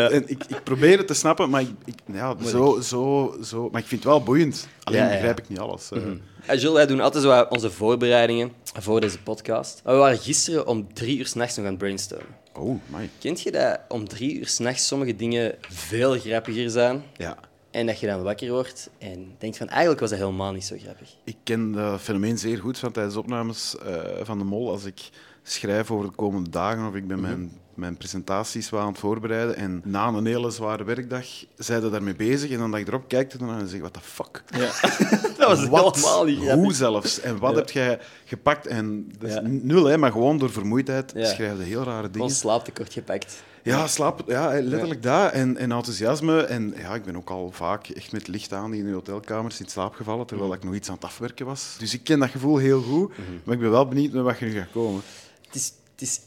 En 0.09 0.29
ik, 0.29 0.43
ik 0.47 0.63
probeer 0.63 0.97
het 0.97 1.07
te 1.07 1.13
snappen, 1.13 1.49
maar 1.49 1.61
ik, 1.61 1.69
ik, 1.85 1.95
ja, 2.13 2.35
zo, 2.45 2.79
zo, 2.81 3.35
zo, 3.43 3.69
maar 3.71 3.81
ik 3.81 3.87
vind 3.87 4.03
het 4.03 4.11
wel 4.11 4.23
boeiend. 4.23 4.67
Alleen 4.83 5.07
begrijp 5.07 5.39
ik 5.39 5.49
niet 5.49 5.59
alles. 5.59 5.89
eh. 5.91 5.99
Ja, 6.47 6.55
Jules, 6.55 6.73
wij 6.73 6.85
doen 6.85 6.99
altijd 6.99 7.23
zo 7.23 7.41
onze 7.49 7.71
voorbereidingen 7.71 8.51
voor 8.63 9.01
deze 9.01 9.21
podcast. 9.21 9.81
Maar 9.83 9.93
we 9.93 9.99
waren 9.99 10.17
gisteren 10.17 10.67
om 10.67 10.93
drie 10.93 11.17
uur 11.17 11.27
s'nachts 11.27 11.55
nog 11.55 11.65
aan 11.65 11.71
het 11.71 11.79
brainstormen. 11.79 12.35
Oh, 12.53 12.79
my. 12.85 13.09
Kent 13.19 13.41
je 13.41 13.51
dat 13.51 13.79
om 13.87 14.07
drie 14.07 14.39
uur 14.39 14.47
s'nachts 14.47 14.87
sommige 14.87 15.15
dingen 15.15 15.55
veel 15.69 16.19
grappiger 16.19 16.69
zijn? 16.69 17.03
Ja. 17.17 17.37
En 17.71 17.85
dat 17.85 17.99
je 17.99 18.07
dan 18.07 18.23
wakker 18.23 18.51
wordt 18.51 18.89
en 18.97 19.35
denkt 19.37 19.57
van 19.57 19.67
eigenlijk 19.67 19.99
was 19.99 20.09
dat 20.09 20.19
helemaal 20.19 20.51
niet 20.51 20.65
zo 20.65 20.75
grappig. 20.79 21.15
Ik 21.23 21.37
ken 21.43 21.71
dat 21.71 22.01
fenomeen 22.01 22.37
zeer 22.37 22.57
goed 22.57 22.79
van 22.79 22.91
tijdens 22.91 23.15
opnames 23.15 23.77
eh, 23.77 24.01
van 24.21 24.37
de 24.37 24.43
Mol. 24.43 24.71
Als 24.71 24.85
ik 24.85 25.09
schrijf 25.43 25.91
over 25.91 26.05
de 26.05 26.15
komende 26.15 26.49
dagen 26.49 26.87
of 26.87 26.95
ik 26.95 27.07
ben 27.07 27.21
mijn, 27.21 27.51
mijn 27.75 27.97
presentaties 27.97 28.69
wel 28.69 28.79
aan 28.79 28.87
het 28.87 28.97
voorbereiden 28.99 29.55
en 29.55 29.81
na 29.83 30.07
een 30.07 30.25
hele 30.25 30.51
zware 30.51 30.83
werkdag 30.83 31.25
zijn 31.57 31.81
ze 31.81 31.89
daarmee 31.89 32.15
bezig 32.15 32.51
en 32.51 32.57
dan 32.57 32.71
dat 32.71 32.79
je 32.79 32.85
erop 32.87 33.07
kijkt 33.07 33.33
en 33.33 33.39
dan 33.47 33.67
zeg 33.67 33.79
what 33.79 33.93
the 33.93 33.99
fuck? 34.01 34.43
Dat 35.37 35.47
was 35.47 35.67
Wat? 35.67 35.95
helemaal 35.95 36.25
niet 36.25 36.37
grappig. 36.37 36.55
Hoe 36.55 36.73
zelfs? 36.73 37.19
En 37.19 37.37
wat 37.39 37.55
heb 37.55 37.69
jij 37.69 37.99
gepakt? 38.25 38.67
En 38.67 39.11
dat 39.19 39.29
is 39.29 39.35
Ja. 39.35 39.41
nul, 39.43 39.85
hè, 39.85 39.97
maar 39.97 40.11
gewoon 40.11 40.37
door 40.37 40.51
vermoeidheid 40.51 41.11
Ja. 41.15 41.25
schrijf 41.25 41.57
je 41.57 41.63
heel 41.63 41.83
rare 41.83 42.09
dingen. 42.09 42.29
slaaptekort 42.29 42.93
gepakt. 42.93 43.43
Ja, 43.63 43.87
slaap, 43.87 44.23
ja, 44.27 44.61
letterlijk 44.61 45.03
dat. 45.03 45.31
En, 45.31 45.57
en 45.57 45.71
enthousiasme. 45.71 46.41
En 46.41 46.73
ja, 46.77 46.95
ik 46.95 47.03
ben 47.03 47.15
ook 47.17 47.29
al 47.29 47.51
vaak 47.51 47.87
echt 47.87 48.11
met 48.11 48.27
licht 48.27 48.53
aan 48.53 48.73
in 48.73 48.85
de 48.85 48.91
hotelkamers 48.91 49.59
in 49.59 49.67
slaap 49.69 49.93
gevallen, 49.95 50.25
terwijl 50.25 50.53
ik 50.53 50.63
nog 50.63 50.73
iets 50.73 50.87
aan 50.89 50.95
het 50.95 51.03
afwerken 51.03 51.45
was. 51.45 51.75
Dus 51.79 51.93
ik 51.93 52.03
ken 52.03 52.19
dat 52.19 52.29
gevoel 52.29 52.57
heel 52.57 52.81
goed, 52.81 53.11
maar 53.43 53.55
ik 53.55 53.61
ben 53.61 53.71
wel 53.71 53.87
benieuwd 53.87 54.11
met 54.11 54.23
wat 54.23 54.39
je 54.39 54.45
nu 54.45 54.51
gaat 54.51 54.71
komen. 54.71 55.01
Het 55.45 55.55
is, 55.55 55.73
het 55.91 56.01
is 56.01 56.19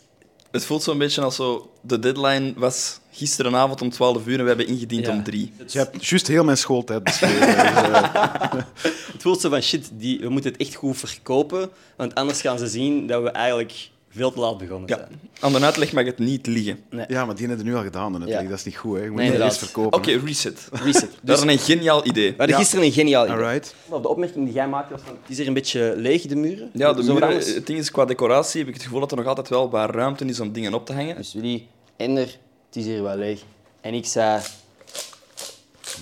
Het 0.50 0.64
voelt 0.64 0.82
zo'n 0.82 0.98
beetje 0.98 1.20
als 1.22 1.36
zo... 1.36 1.70
De 1.80 1.98
deadline 1.98 2.52
was 2.56 3.00
gisterenavond 3.12 3.82
om 3.82 3.90
12 3.90 4.26
uur 4.26 4.34
en 4.38 4.42
we 4.42 4.48
hebben 4.48 4.66
ingediend 4.66 5.06
Ja. 5.06 5.12
om 5.12 5.22
3. 5.24 5.52
Je 5.66 5.78
hebt 5.78 6.06
juist 6.06 6.26
heel 6.26 6.44
mijn 6.44 6.56
schooltijd 6.56 7.04
beschreven. 7.04 7.40
dus, 7.46 7.56
eh, 7.56 8.52
Het 9.12 9.22
voelt 9.22 9.40
zo 9.40 9.48
van 9.48 9.62
shit, 9.62 9.90
die, 9.92 10.20
we 10.20 10.28
moeten 10.28 10.52
het 10.52 10.60
echt 10.60 10.74
goed 10.74 10.96
verkopen, 10.98 11.70
want 11.96 12.14
anders 12.14 12.40
gaan 12.40 12.58
ze 12.58 12.66
zien 12.66 13.06
dat 13.06 13.22
we 13.22 13.30
eigenlijk 13.30 13.88
veel 14.10 14.32
te 14.32 14.40
laat 14.40 14.58
begonnen 14.58 14.88
Ja. 14.88 14.96
zijn. 14.96 15.20
Aan 15.40 15.52
de 15.52 15.60
uitleg 15.60 15.92
mag 15.92 16.04
het 16.04 16.18
niet 16.18 16.46
liggen. 16.46 16.78
ja, 17.08 17.24
maar 17.24 17.34
die 17.34 17.46
hebben 17.46 17.56
het 17.56 17.64
nu 17.66 17.74
al 17.76 17.82
gedaan. 17.82 18.22
Ja. 18.26 18.42
Dat 18.42 18.58
is 18.58 18.64
niet 18.64 18.76
goed. 18.76 18.96
Hè. 18.96 19.02
Je 19.02 19.08
moet 19.08 19.16
Nee, 19.16 19.24
inderdaad. 19.26 19.48
eerst 19.50 19.64
verkopen. 19.64 19.98
Oké, 19.98 20.10
reset. 20.24 20.68
Reset. 20.84 21.00
Dat 21.00 21.10
Dus 21.22 21.44
is 21.44 21.52
een 21.52 21.58
geniaal 21.76 22.06
idee. 22.06 22.30
we 22.30 22.36
hadden 22.36 22.54
Ja. 22.56 22.60
gisteren 22.62 22.84
een 22.84 22.92
geniaal 22.92 23.24
idee. 23.24 23.36
Alright. 23.36 23.74
Of 23.88 24.02
De 24.02 24.08
opmerking 24.08 24.44
die 24.44 24.54
jij 24.54 24.68
maakte 24.68 24.92
was 24.92 25.02
van, 25.04 25.16
het 25.22 25.30
is 25.30 25.38
er 25.38 25.46
een 25.46 25.54
beetje 25.54 25.94
leeg, 25.96 26.22
de 26.22 26.36
muren. 26.36 26.70
Ja, 26.72 26.92
de 26.92 27.02
muren, 27.02 27.36
het 27.36 27.66
ding 27.66 27.78
is, 27.78 27.90
qua 27.90 28.04
decoratie 28.04 28.58
heb 28.60 28.68
ik 28.68 28.74
het 28.74 28.82
gevoel 28.82 29.00
dat 29.00 29.10
er 29.10 29.16
nog 29.16 29.26
altijd 29.26 29.48
wel 29.48 29.70
waar 29.70 29.90
ruimte 29.90 30.24
is 30.24 30.40
om 30.40 30.52
dingen 30.52 30.74
op 30.74 30.86
te 30.86 30.92
hangen. 30.92 31.16
Dus 31.16 31.32
Willy, 31.34 31.66
Ender, 31.96 32.26
het 32.66 32.76
is 32.76 32.84
hier 32.84 33.02
wel 33.02 33.16
leeg. 33.16 33.40
En 33.80 33.94
ik 33.94 34.06
zei, 34.06 34.40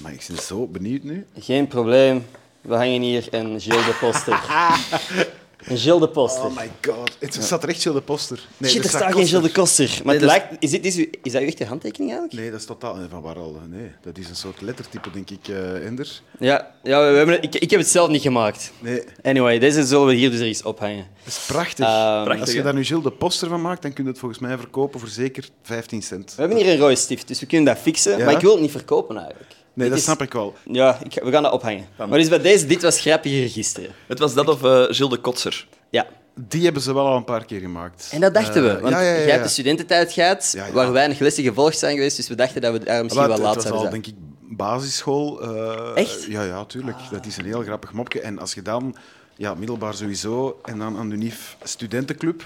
Maar 0.02 0.12
ik 0.12 0.24
ben 0.28 0.36
zo 0.42 0.66
benieuwd 0.66 1.02
nu. 1.02 1.26
geen 1.38 1.66
probleem, 1.66 2.26
we 2.60 2.74
hangen 2.74 3.00
hier 3.02 3.28
een 3.30 3.60
Gilles 3.60 3.84
de 3.84 3.96
Poster. 4.00 4.40
een 5.66 5.78
Gilles 5.78 6.00
de 6.00 6.08
Poster. 6.08 6.44
Oh 6.44 6.56
my 6.56 6.70
god. 6.86 7.16
Het 7.18 7.38
staat 7.40 7.62
er 7.62 7.68
echt 7.68 7.82
Gilles 7.82 7.98
de 7.98 8.04
Poster. 8.04 8.46
Nee, 8.56 8.70
Shit, 8.70 8.82
er 8.84 8.88
staat 8.88 9.12
geen 9.14 9.26
Gilles 9.26 9.44
de 9.44 9.52
Koster. 9.52 10.00
Maar 10.04 10.14
Nee, 10.14 10.14
het 10.14 10.24
lijkt, 10.24 10.56
is, 10.58 10.70
dit, 10.70 10.84
is, 10.84 10.96
uw- 10.96 11.06
is 11.22 11.32
dat 11.32 11.40
uw 11.42 11.46
echte 11.46 11.64
handtekening 11.64 12.10
eigenlijk? 12.10 12.40
Nee, 12.40 12.50
dat 12.50 12.60
is 12.60 12.66
totaal... 12.66 12.94
nee, 12.94 13.08
Van 13.08 13.22
waar 13.22 13.36
al? 13.38 13.56
Nee, 13.68 13.90
dat 14.02 14.18
is 14.18 14.28
een 14.28 14.36
soort 14.36 14.60
lettertype, 14.60 15.10
denk 15.10 15.30
ik, 15.30 15.48
eh 15.48 15.86
Ender. 15.86 16.20
Ja, 16.38 16.70
ja 16.82 17.10
we 17.10 17.16
hebben, 17.16 17.42
ik, 17.42 17.54
ik 17.54 17.70
heb 17.70 17.80
het 17.80 17.88
zelf 17.88 18.08
niet 18.08 18.22
gemaakt. 18.22 18.72
Nee, 18.78 19.02
Anyway, 19.22 19.58
deze 19.58 19.84
zullen 19.86 20.06
we 20.06 20.14
hier 20.14 20.30
dus 20.30 20.40
ergens 20.40 20.62
ophangen. 20.62 21.06
dat 21.24 21.26
is 21.32 21.44
prachtig. 21.46 21.86
Ehm, 21.86 22.22
Prachtig, 22.24 22.40
Als 22.40 22.52
je 22.52 22.62
daar 22.62 22.74
nu 22.74 22.84
Gilles 22.84 23.04
de 23.04 23.10
Poster 23.10 23.48
van 23.48 23.60
maakt, 23.60 23.82
dan 23.82 23.92
kun 23.92 24.04
je 24.04 24.10
het 24.10 24.18
volgens 24.18 24.40
mij 24.40 24.58
verkopen 24.58 25.00
voor 25.00 25.08
zeker 25.08 25.48
15 25.62 26.02
cent. 26.02 26.34
We 26.34 26.40
hebben 26.40 26.58
hier 26.58 26.72
een 26.72 26.78
rode 26.78 26.96
stift, 26.96 27.28
dus 27.28 27.40
we 27.40 27.46
kunnen 27.46 27.74
dat 27.74 27.82
fixen. 27.82 28.18
Ja? 28.18 28.24
Maar 28.24 28.34
ik 28.34 28.40
wil 28.40 28.52
het 28.52 28.60
niet 28.60 28.70
verkopen 28.70 29.16
eigenlijk. 29.16 29.54
Nee, 29.76 29.88
dat 29.88 29.99
is- 29.99 30.05
snap 30.05 30.23
ik 30.23 30.32
wel. 30.32 30.55
Ja, 30.64 30.99
ik, 31.02 31.12
ga- 31.12 31.25
we 31.25 31.31
gaan 31.31 31.43
dat 31.43 31.52
ophangen. 31.52 31.87
Maar 31.99 32.08
dus 32.19 32.28
bij 32.28 32.38
deze, 32.40 32.67
dit 32.67 32.82
was 32.82 33.00
grappiger 33.00 33.49
gisteren. 33.49 33.90
Het 34.06 34.19
was 34.19 34.34
dat 34.34 34.49
of 34.49 34.62
eh 34.64 34.70
Gilles 34.88 35.11
de 35.11 35.19
Kotser. 35.20 35.69
Ja. 35.90 36.06
Die 36.40 36.64
hebben 36.64 36.82
ze 36.82 36.94
wel 36.94 37.06
al 37.06 37.17
een 37.17 37.25
paar 37.25 37.44
keer 37.44 37.61
gemaakt. 37.61 38.08
En 38.12 38.20
dat 38.20 38.34
dachten 38.34 38.62
we. 38.62 38.69
Eh, 38.70 38.81
Want 38.81 38.94
ja, 38.94 39.00
ja, 39.00 39.11
ja, 39.12 39.19
jij 39.20 39.31
hebt 39.31 39.43
de 39.44 39.50
studententijd 39.50 40.12
gehad, 40.12 40.50
Ja, 40.52 40.67
ja. 40.67 40.73
waar 40.73 40.93
weinig 40.93 41.19
lessen 41.19 41.44
gevolgd 41.44 41.78
zijn 41.78 41.94
geweest, 41.96 42.17
dus 42.17 42.28
we 42.28 42.34
dachten 42.34 42.61
dat 42.61 42.73
we 42.73 42.78
daar 42.84 43.02
misschien 43.02 43.26
Maar 43.28 43.37
wel 43.38 43.46
laat 43.46 43.62
zouden 43.62 43.73
al, 43.84 43.90
zijn. 43.90 44.02
denk 44.02 44.06
ik, 44.06 44.14
basisschool. 44.56 45.40
eh, 45.43 45.96
Echt? 46.02 46.25
Ja, 46.25 46.43
ja, 46.43 46.64
tuurlijk. 46.64 46.96
Dat 47.11 47.26
is 47.26 47.37
een 47.37 47.44
heel 47.44 47.62
grappig 47.62 47.93
mopje. 47.93 48.20
En 48.20 48.38
als 48.38 48.55
je 48.55 48.62
dan, 48.62 48.96
ja, 49.37 49.55
middelbaar 49.55 49.94
sowieso, 49.94 50.61
en 50.64 50.78
dan 50.78 50.96
aan 50.96 51.08
de 51.08 51.14
UNIF 51.14 51.56
studentenclub, 51.62 52.44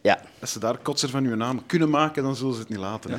Ja. 0.00 0.20
als 0.40 0.52
ze 0.52 0.58
daar 0.58 0.76
kotser 0.78 1.08
van 1.08 1.24
je 1.28 1.34
naam 1.36 1.66
kunnen 1.66 1.90
maken, 1.90 2.22
dan 2.22 2.36
zullen 2.36 2.54
ze 2.54 2.60
het 2.60 2.68
niet 2.68 2.78
laten. 2.78 3.10
Hè. 3.10 3.18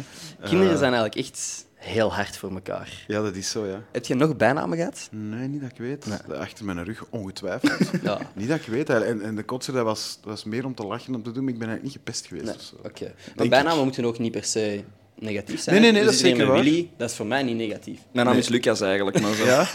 Kinderen 0.49 0.77
zijn 0.77 0.93
eigenlijk 0.93 1.15
echt 1.27 1.65
heel 1.87 2.13
hard 2.13 2.37
voor 2.37 2.51
elkaar. 2.51 3.03
Ja, 3.07 3.21
dat 3.21 3.35
is 3.35 3.49
zo, 3.49 3.65
ja. 3.65 3.83
Heb 3.91 4.05
je 4.05 4.15
nog 4.15 4.35
bijnamen 4.35 4.77
gehad? 4.77 5.07
Nee, 5.11 5.47
niet 5.47 5.61
dat 5.61 5.71
ik 5.71 5.77
weet. 5.77 6.07
Achter 6.31 6.65
mijn 6.65 6.83
rug, 6.83 7.05
ongetwijfeld. 7.09 7.91
Ja. 8.03 8.19
Niet 8.33 8.47
dat 8.47 8.59
ik 8.59 8.65
weet. 8.65 8.89
En, 8.89 9.21
en 9.21 9.35
de 9.35 9.43
kotser, 9.43 9.73
dat 9.73 9.83
was, 9.83 10.17
dat 10.21 10.29
was 10.29 10.43
meer 10.43 10.65
om 10.65 10.75
te 10.75 10.85
lachen 10.85 11.15
om 11.15 11.23
te 11.23 11.31
doen, 11.31 11.43
maar 11.43 11.53
ik 11.53 11.59
ben 11.59 11.67
eigenlijk 11.67 11.95
niet 11.95 12.05
gepest 12.05 12.25
geweest. 12.25 12.45
Nee. 12.45 12.55
of 12.55 12.61
zo. 12.61 12.75
Oké. 12.75 13.03
Maar 13.03 13.33
Denk 13.35 13.49
bijnamen 13.49 13.83
moeten 13.83 14.05
ook 14.05 14.19
niet 14.19 14.31
per 14.31 14.43
se 14.43 14.83
negatief 15.19 15.61
zijn. 15.61 15.81
Nee, 15.81 15.91
nee, 15.91 16.01
nee, 16.01 16.09
Dus 16.09 16.17
dat 16.19 16.25
is 16.25 16.31
zeker 16.31 16.47
waar. 16.53 16.63
Willy, 16.63 16.89
dat 16.97 17.09
is 17.09 17.15
voor 17.15 17.25
mij 17.25 17.43
niet 17.43 17.55
negatief. 17.55 17.99
Mijn 18.11 18.25
naam 18.25 18.35
Nee. 18.35 18.43
is 18.43 18.49
Lucas 18.49 18.81
eigenlijk. 18.81 19.21
Maar 19.21 19.33
zo. 19.35 19.45
Ja? 19.45 19.67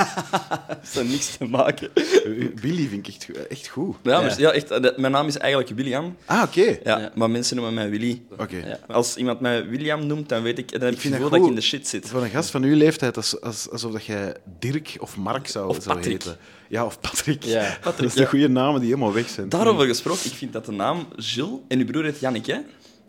Dat 0.82 0.88
heeft 0.92 1.08
niks 1.10 1.36
te 1.36 1.44
maken. 1.44 1.90
Eh, 1.94 2.02
Billy 2.60 2.88
vind 2.88 3.06
ik 3.06 3.14
echt, 3.14 3.46
echt 3.48 3.68
goed. 3.68 3.96
Ja, 4.02 4.20
maar- 4.20 4.40
ja, 4.40 4.50
echt, 4.50 4.70
eh, 4.70 4.96
mijn 4.96 5.12
naam 5.12 5.26
is 5.26 5.36
eigenlijk 5.38 5.72
William. 5.76 6.16
Ah, 6.24 6.42
oké. 6.42 6.60
Ja, 6.84 6.98
Ja. 6.98 7.12
Maar 7.14 7.30
mensen 7.30 7.56
noemen 7.56 7.74
mij 7.74 7.90
Willy. 7.90 8.22
Oké. 8.38 8.56
Ja. 8.56 8.78
Als 8.94 9.16
iemand 9.16 9.40
mij 9.40 9.66
William 9.68 10.06
noemt, 10.06 10.28
dan 10.28 10.42
weet 10.42 10.58
ik, 10.58 10.70
dan 10.72 10.80
heb 10.80 10.90
ik 10.92 10.94
het 11.02 11.12
dat 11.12 11.20
gevoel 11.20 11.30
dat 11.30 11.40
ik 11.40 11.46
in 11.48 11.54
de 11.54 11.60
shit 11.60 11.88
zit. 11.88 12.08
Voor 12.08 12.22
een 12.22 12.30
gast 12.30 12.50
van 12.50 12.62
uw 12.62 12.76
leeftijd, 12.76 13.16
als, 13.16 13.40
als, 13.40 13.70
alsof 13.70 13.92
dat 13.92 14.04
jij 14.04 14.34
Dirk 14.58 14.96
of 14.98 15.16
Mark 15.16 15.48
zou, 15.48 15.68
Of 15.68 15.76
zou 15.82 15.96
Patrick. 15.96 16.22
heten. 16.22 16.36
Ja, 16.68 16.84
of 16.84 17.00
Patrick. 17.00 17.42
Ja. 17.44 17.78
dat 17.84 18.02
is 18.02 18.14
de 18.14 18.26
goede 18.26 18.48
namen 18.48 18.80
die 18.80 18.88
helemaal 18.88 19.12
weg 19.12 19.28
zijn. 19.28 19.48
Daarover 19.48 19.86
gesproken, 19.86 20.24
ik 20.26 20.32
vind 20.36 20.52
dat 20.52 20.64
de 20.66 20.72
naam 20.72 21.06
Gilles 21.16 21.58
en 21.68 21.78
uw 21.78 21.84
broer 21.84 22.04
heet 22.04 22.20
Jannik, 22.20 22.46
hè? 22.46 22.58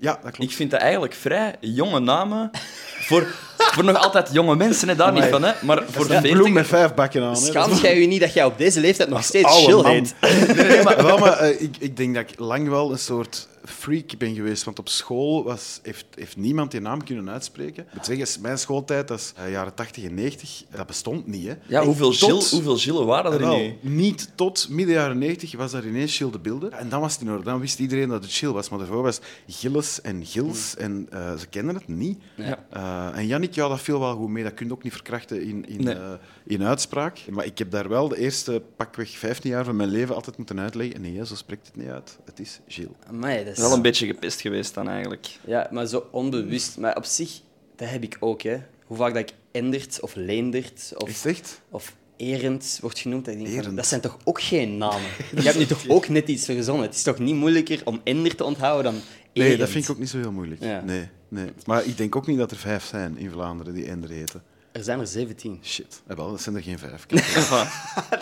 Ja, 0.04 0.12
dat 0.22 0.28
Ik 0.28 0.34
klopt. 0.34 0.54
vind 0.54 0.72
dat 0.72 0.80
eigenlijk 0.80 1.14
vrij 1.14 1.56
jonge 1.60 2.00
namen 2.00 2.52
voor, 3.00 3.28
voor 3.58 3.84
nog 3.84 3.98
altijd 3.98 4.30
jonge 4.32 4.56
mensen, 4.56 4.88
hè, 4.88 4.96
daar 4.96 5.12
niet 5.14 5.24
van, 5.26 5.44
hè? 5.44 5.52
Maar 5.62 5.84
voor 5.90 6.10
Een 6.10 6.22
bloem 6.22 6.36
40 6.36 6.54
met 6.54 6.68
vijf 6.68 6.94
bakken 6.94 7.24
aan. 7.24 7.30
hè. 7.34 7.36
Schaamt 7.40 7.80
jij 7.80 8.00
je 8.00 8.08
niet 8.08 8.20
dat 8.22 8.34
jij 8.34 8.46
op 8.46 8.58
deze 8.58 8.80
leeftijd 8.80 9.10
nog 9.10 9.24
steeds 9.24 9.66
chill 9.66 9.84
heet? 9.84 10.16
Nee, 10.22 10.56
nee, 10.68 10.84
maar, 10.84 11.04
wel, 11.04 11.18
maar 11.18 11.38
eh, 11.38 11.62
ik, 11.62 11.76
ik 11.80 11.98
denk 11.98 12.16
dat 12.16 12.30
ik 12.30 12.40
lang 12.40 12.70
wel 12.70 12.92
een 12.92 13.00
soort 13.00 13.48
freak 13.66 14.18
ben 14.18 14.36
geweest. 14.36 14.64
Want 14.64 14.80
op 14.80 14.90
school 14.90 15.44
was, 15.44 15.80
heeft, 15.84 16.06
heeft 16.16 16.38
niemand 16.38 16.72
die 16.72 16.80
naam 16.80 17.04
kunnen 17.04 17.30
uitspreken. 17.30 17.84
Ik 17.84 17.94
moet 17.94 18.06
zeggen, 18.06 18.42
mijn 18.42 18.58
schooltijd, 18.58 19.08
dat 19.08 19.20
is 19.20 19.34
eh, 19.36 19.52
jaren 19.52 19.74
80 19.74 20.04
en 20.04 20.14
90, 20.14 20.64
dat 20.76 20.88
bestond 20.88 21.28
niet. 21.28 21.48
Hè. 21.48 21.54
Ja, 21.68 21.84
hoeveel, 21.86 22.10
Tot- 22.12 22.18
Gilles, 22.20 22.52
hoeveel 22.52 22.78
Gilles 22.78 23.06
waren 23.06 23.32
er 23.34 23.40
Wel, 23.40 23.58
nu? 23.58 23.74
niet 23.82 24.32
tot 24.36 24.68
midden 24.70 24.96
jaren 24.96 25.18
90 25.18 25.56
was 25.56 25.72
daar 25.72 25.86
ineens 25.88 26.18
Gilles 26.18 26.34
de 26.34 26.40
Bilde. 26.40 26.68
En 26.70 26.90
dan 26.90 27.02
was 27.02 27.14
het 27.14 27.22
in 27.22 27.30
orde. 27.32 27.44
Dan 27.44 27.60
wist 27.60 27.80
iedereen 27.80 28.10
dat 28.10 28.24
het 28.24 28.34
Gilles 28.34 28.56
was. 28.56 28.70
Maar 28.70 28.80
daarvoor 28.80 29.02
was 29.02 29.20
Gilles 29.48 30.02
en 30.02 30.26
Gils. 30.26 30.76
En 30.76 31.08
eh, 31.12 31.36
ze 31.38 31.48
kenden 31.48 31.76
het 31.76 31.88
niet. 31.88 32.20
Ja. 32.36 32.66
Eh, 32.70 33.18
en 33.18 33.28
Jannik, 33.28 33.54
ja, 33.54 33.68
dat 33.68 33.82
viel 33.82 34.00
wel 34.00 34.16
goed 34.16 34.30
mee. 34.30 34.44
Dat 34.44 34.54
kun 34.54 34.66
je 34.68 34.72
ook 34.74 34.84
niet 34.84 34.94
verkrachten 34.94 35.42
in, 35.44 35.66
in, 35.68 35.84
Nee. 35.84 35.94
eh, 35.96 36.12
in 36.46 36.64
uitspraak. 36.64 37.20
Maar 37.30 37.46
ik 37.46 37.58
heb 37.58 37.72
daar 37.72 37.90
wel 37.90 38.08
de 38.08 38.18
eerste 38.18 38.62
pakweg 38.76 39.10
15 39.18 39.50
jaar 39.50 39.66
van 39.66 39.76
mijn 39.76 39.90
leven 39.90 40.16
altijd 40.16 40.38
moeten 40.38 40.60
uitleggen. 40.60 41.02
Nee, 41.02 41.26
zo 41.26 41.36
spreekt 41.36 41.68
het 41.68 41.76
niet 41.76 41.88
uit. 41.90 42.18
Het 42.26 42.40
is 42.40 42.60
Gilles. 42.68 42.92
Amai, 43.08 43.44
is... 43.58 43.60
Wel 43.64 43.74
een 43.74 43.82
beetje 43.82 44.06
gepest 44.08 44.42
geweest 44.42 44.74
dan 44.74 44.90
eigenlijk. 44.90 45.28
Ja, 45.46 45.68
maar 45.72 45.86
zo 45.86 46.08
onbewust. 46.12 46.78
Maar 46.78 46.96
op 46.96 47.06
zich, 47.06 47.40
dat 47.76 47.90
heb 47.90 48.04
ik 48.04 48.18
ook. 48.20 48.42
Hè. 48.42 48.58
Hoe 48.86 48.98
vaak 48.98 49.14
dat 49.14 49.30
ik 49.30 49.36
Endert 49.52 50.00
of 50.02 50.16
Leendert 50.16 50.94
of, 50.98 51.26
echt? 51.26 51.62
of 51.70 51.96
Erend 52.18 52.78
wordt 52.82 53.00
genoemd, 53.00 53.26
dat 53.26 53.34
ik 53.34 53.40
denk 53.40 53.52
van, 53.54 53.62
Erend. 53.62 53.76
dat 53.78 53.88
zijn 53.88 54.02
toch 54.02 54.18
ook 54.24 54.42
geen 54.42 54.78
namen? 54.78 55.10
Je 55.36 55.42
hebt 55.42 55.58
nu 55.58 55.66
toch 55.66 55.88
ook 55.88 56.08
net 56.08 56.28
iets 56.28 56.46
verzonnen? 56.46 56.86
Het 56.86 56.96
is 56.96 57.04
toch 57.04 57.20
niet 57.20 57.36
moeilijker 57.36 57.82
om 57.84 58.02
Ender 58.04 58.36
te 58.36 58.44
onthouden 58.44 58.92
dan 58.92 59.02
Nee, 59.34 59.46
Erend? 59.46 59.60
dat 59.60 59.70
vind 59.70 59.84
ik 59.84 59.92
ook 59.92 60.00
niet 60.00 60.10
zo 60.10 60.18
heel 60.18 60.32
moeilijk. 60.32 60.64
Ja. 60.64 60.82
Nee, 60.82 61.08
nee. 61.28 61.50
Maar 61.66 61.86
ik 61.86 61.98
denk 61.98 62.16
ook 62.16 62.28
niet 62.28 62.38
dat 62.38 62.52
er 62.52 62.58
vijf 62.58 62.84
zijn 62.86 63.18
in 63.18 63.30
Vlaanderen 63.32 63.74
die 63.74 63.86
Ender 63.86 64.10
heten. 64.10 64.44
Er 64.74 64.84
zijn 64.84 65.00
er 65.00 65.08
17. 65.08 65.60
Shit. 65.64 66.02
Eh, 66.08 66.16
wel, 66.16 66.32
dat 66.32 66.42
zijn 66.42 66.56
er 66.56 66.62
geen 66.62 66.80
vijf. 66.80 67.06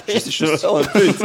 Dat 0.06 0.26
is 0.26 0.62
wel 0.62 0.80
een 0.80 0.92
punt. 0.92 1.18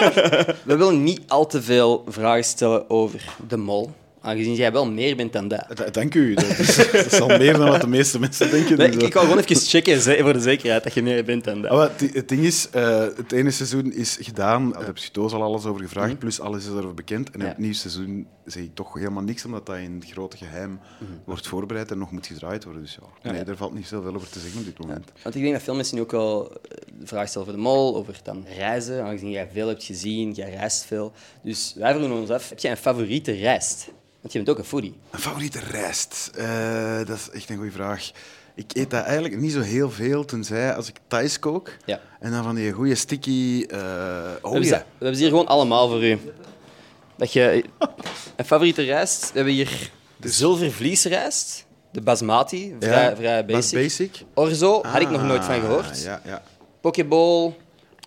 We 0.70 0.76
willen 0.76 1.02
niet 1.02 1.20
al 1.28 1.46
te 1.46 1.62
veel 1.62 2.04
vragen 2.08 2.44
stellen 2.44 2.90
over 2.90 3.34
de 3.48 3.56
mol. 3.56 3.92
Aangezien 4.22 4.54
jij 4.54 4.72
wel 4.72 4.90
meer 4.90 5.16
bent 5.16 5.32
dan 5.32 5.48
dat. 5.48 5.64
Da- 5.74 5.90
Dank 5.90 6.14
u. 6.14 6.34
Dat 6.34 6.44
is, 6.58 6.76
dat 6.76 7.12
is 7.12 7.20
al 7.20 7.28
meer 7.38 7.52
dan 7.56 7.68
wat 7.68 7.80
de 7.80 7.86
meeste 7.86 8.18
mensen 8.20 8.50
denken. 8.50 8.78
Nee, 8.78 8.90
dus, 8.90 9.02
ik, 9.02 9.12
wou 9.14 9.26
gewoon 9.26 9.42
even 9.42 9.56
checken 9.56 10.00
voor 10.22 10.32
de 10.32 10.40
zekerheid 10.40 10.84
dat 10.84 10.94
je 10.94 11.02
meer 11.02 11.24
bent 11.24 11.44
dan 11.44 11.62
dat. 11.62 11.70
Ah, 11.70 11.76
maar 11.76 11.90
het, 11.96 12.14
het 12.14 12.28
ding 12.28 12.42
is, 12.44 12.68
eh, 12.70 13.06
het 13.16 13.32
ene 13.32 13.50
seizoen 13.50 13.92
is 13.92 14.18
gedaan. 14.20 14.72
Daar 14.72 14.86
heb 14.86 14.96
je 14.98 15.10
Toos 15.10 15.32
al 15.32 15.42
alles 15.42 15.64
over 15.64 15.80
gevraagd, 15.82 16.18
plus 16.18 16.40
alles 16.40 16.64
is 16.64 16.70
erover 16.70 16.94
bekend. 16.94 17.30
En 17.30 17.34
in 17.38 17.40
Ja. 17.40 17.48
het 17.48 17.58
nieuwe 17.58 17.74
seizoen 17.74 18.26
zeg 18.44 18.62
ik 18.62 18.74
toch 18.74 18.94
helemaal 18.94 19.22
niks, 19.22 19.44
omdat 19.44 19.66
dat 19.66 19.76
in 19.76 19.94
het 20.00 20.10
grote 20.10 20.36
geheim 20.36 20.80
wordt 21.24 21.46
voorbereid 21.46 21.90
en 21.90 21.98
nog 21.98 22.10
moet 22.10 22.26
gedraaid 22.26 22.64
worden. 22.64 22.82
Dus 22.82 22.98
ja, 23.22 23.30
nee, 23.32 23.44
daar 23.44 23.56
valt 23.56 23.74
niet 23.74 23.86
zoveel 23.86 24.14
over 24.14 24.28
te 24.30 24.40
zeggen 24.40 24.58
op 24.60 24.64
dit 24.66 24.78
moment. 24.78 25.12
Want 25.22 25.34
ik 25.34 25.40
denk 25.42 25.54
dat 25.54 25.62
veel 25.62 25.74
mensen 25.74 25.94
nu 25.96 26.00
ook 26.02 26.10
wel 26.10 26.50
eh, 26.52 26.58
de 27.00 27.06
vraag 27.06 27.28
stellen 27.28 27.46
over 27.48 27.58
de 27.60 27.64
mol, 27.66 27.96
over 27.96 28.20
dan 28.22 28.44
reizen. 28.56 29.04
Aangezien 29.04 29.30
jij 29.30 29.48
veel 29.52 29.68
hebt 29.68 29.84
gezien, 29.84 30.32
jij 30.32 30.50
reist 30.50 30.84
veel. 30.84 31.12
Dus 31.42 31.74
wij 31.76 31.94
vroegen 31.94 32.16
ons 32.16 32.30
af, 32.30 32.48
heb 32.48 32.58
jij 32.58 32.70
een 32.70 32.76
favoriete 32.76 33.32
reis? 33.32 33.88
Want 34.20 34.32
je 34.32 34.38
bent 34.38 34.48
ook 34.50 34.58
een 34.58 34.64
foodie. 34.64 34.98
Een 35.10 35.18
favoriete 35.18 35.58
rijst? 35.70 36.30
Eh, 36.36 36.98
dat 37.06 37.16
is 37.16 37.30
echt 37.30 37.50
een 37.50 37.56
goede 37.56 37.70
vraag. 37.70 38.10
Ik 38.54 38.70
eet 38.76 38.90
dat 38.90 39.04
eigenlijk 39.04 39.36
niet 39.36 39.52
zo 39.52 39.60
heel 39.60 39.90
veel, 39.90 40.24
tenzij 40.24 40.74
als 40.74 40.88
ik 40.88 40.96
Thais 41.06 41.38
kook. 41.38 41.70
Ja. 41.86 42.00
En 42.20 42.30
dan 42.30 42.42
van 42.44 42.54
die 42.54 42.72
goede 42.72 42.94
sticky... 42.94 43.64
eh 43.68 43.78
We 43.78 44.38
oh 44.42 44.50
hebben, 44.50 44.68
ze, 44.68 44.74
ja. 44.74 44.78
we 44.78 44.84
hebben 44.98 45.14
ze 45.16 45.20
hier 45.22 45.30
gewoon 45.30 45.46
allemaal 45.46 45.88
voor 45.88 46.04
u. 46.04 46.18
Dat 47.16 47.32
je, 47.32 47.64
een 48.36 48.44
favoriete 48.44 48.82
rijst. 48.82 49.20
We 49.30 49.36
hebben 49.36 49.54
hier 49.54 49.90
de 50.16 50.28
zilvervliesrijst. 50.28 51.66
De 51.92 52.00
basmati, 52.00 52.76
vrij, 52.80 53.10
Ja, 53.10 53.16
vrij 53.16 53.44
basic. 53.44 53.78
basic. 53.78 54.22
Orzo, 54.34 54.82
had 54.84 55.00
ik 55.00 55.10
nog 55.10 55.20
Ah, 55.20 55.26
nooit 55.26 55.44
van 55.44 55.60
gehoord. 55.60 56.02
Ja, 56.02 56.20
ja. 56.24 56.42
Pokeball, 56.80 57.54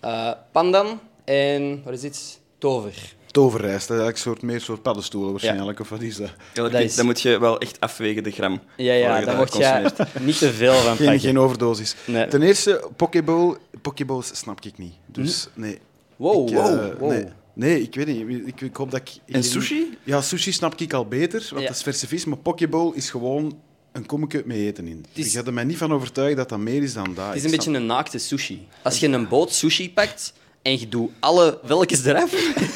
eh, 0.00 0.30
pandan 0.52 1.00
en 1.24 1.82
wat 1.84 1.94
is 1.94 2.00
dit? 2.00 2.40
Tover. 2.58 3.14
Toverrijst, 3.34 3.88
dat 3.88 3.96
is 3.96 4.02
eigenlijk 4.02 4.16
een 4.16 4.22
soort, 4.22 4.42
meer 4.42 4.54
een 4.54 4.60
soort 4.60 4.82
paddenstoelen 4.82 5.30
waarschijnlijk. 5.30 5.80
Of 5.80 5.88
wat 5.88 6.00
is 6.02 6.16
dat? 6.16 6.30
Ja, 6.54 6.68
dat 6.68 6.80
is- 6.80 6.94
Dan 6.94 7.04
moet 7.06 7.20
je 7.20 7.38
wel 7.38 7.58
echt 7.58 7.80
afwegen, 7.80 8.22
de 8.22 8.30
gram. 8.30 8.60
Ja, 8.76 8.92
ja, 8.92 9.18
je 9.18 9.24
daar 9.24 9.36
jij 9.36 9.82
consumeert. 9.82 10.14
niet 10.26 10.38
te 10.38 10.52
veel 10.52 10.72
van 10.74 10.96
Geen, 10.96 11.04
pakken. 11.06 11.20
geen 11.20 11.38
overdosis. 11.38 11.94
Nee. 12.06 12.28
Ten 12.28 12.42
eerste, 12.42 12.88
Pokéball, 12.96 13.56
Pokéballs 13.82 14.30
snap 14.38 14.64
ik 14.64 14.78
niet. 14.78 14.94
Dus 15.06 15.48
nee. 15.54 15.78
Wow, 16.16 16.48
Ik, 16.48 16.54
eh, 16.54 16.62
wow, 16.64 16.98
wow. 16.98 17.10
Nee. 17.10 17.24
nee, 17.54 17.82
ik 17.82 17.94
weet 17.94 18.06
niet. 18.06 18.46
Ik, 18.48 18.60
ik 18.60 18.76
hoop 18.76 18.90
dat 18.90 19.00
ik... 19.00 19.34
En 19.34 19.44
sushi? 19.44 19.98
Ja, 20.04 20.20
sushi 20.22 20.52
snap 20.52 20.80
ik 20.80 20.92
al 20.92 21.06
beter, 21.06 21.40
want 21.50 21.62
Ja. 21.62 21.66
dat 21.68 21.76
is 21.76 21.82
verse 21.82 22.06
vis. 22.06 22.24
Maar 22.24 22.38
Pokéball 22.38 22.90
is 22.94 23.10
gewoon 23.10 23.58
een 23.92 24.06
kommetje 24.06 24.42
met 24.46 24.56
eten 24.56 24.86
in. 24.86 25.04
is- 25.12 25.26
Ik 25.26 25.32
ga 25.32 25.46
er 25.46 25.52
mij 25.52 25.64
niet 25.64 25.76
van 25.76 25.92
overtuigen 25.92 26.36
dat 26.36 26.48
dat 26.48 26.58
meer 26.58 26.82
is 26.82 26.94
dan 26.94 27.14
dat. 27.14 27.26
Het 27.26 27.34
is 27.36 27.40
Ik 27.40 27.44
een 27.44 27.48
snap- 27.52 27.64
beetje 27.64 27.80
een 27.80 27.86
naakte 27.86 28.18
sushi. 28.18 28.66
Als 28.82 28.98
je 29.00 29.08
een 29.08 29.28
boot 29.28 29.52
sushi 29.52 29.92
pakt 29.92 30.32
en 30.64 30.78
je 30.80 30.88
doet 30.88 31.10
alle 31.20 31.58
welkens 31.66 32.04
eraf, 32.04 32.30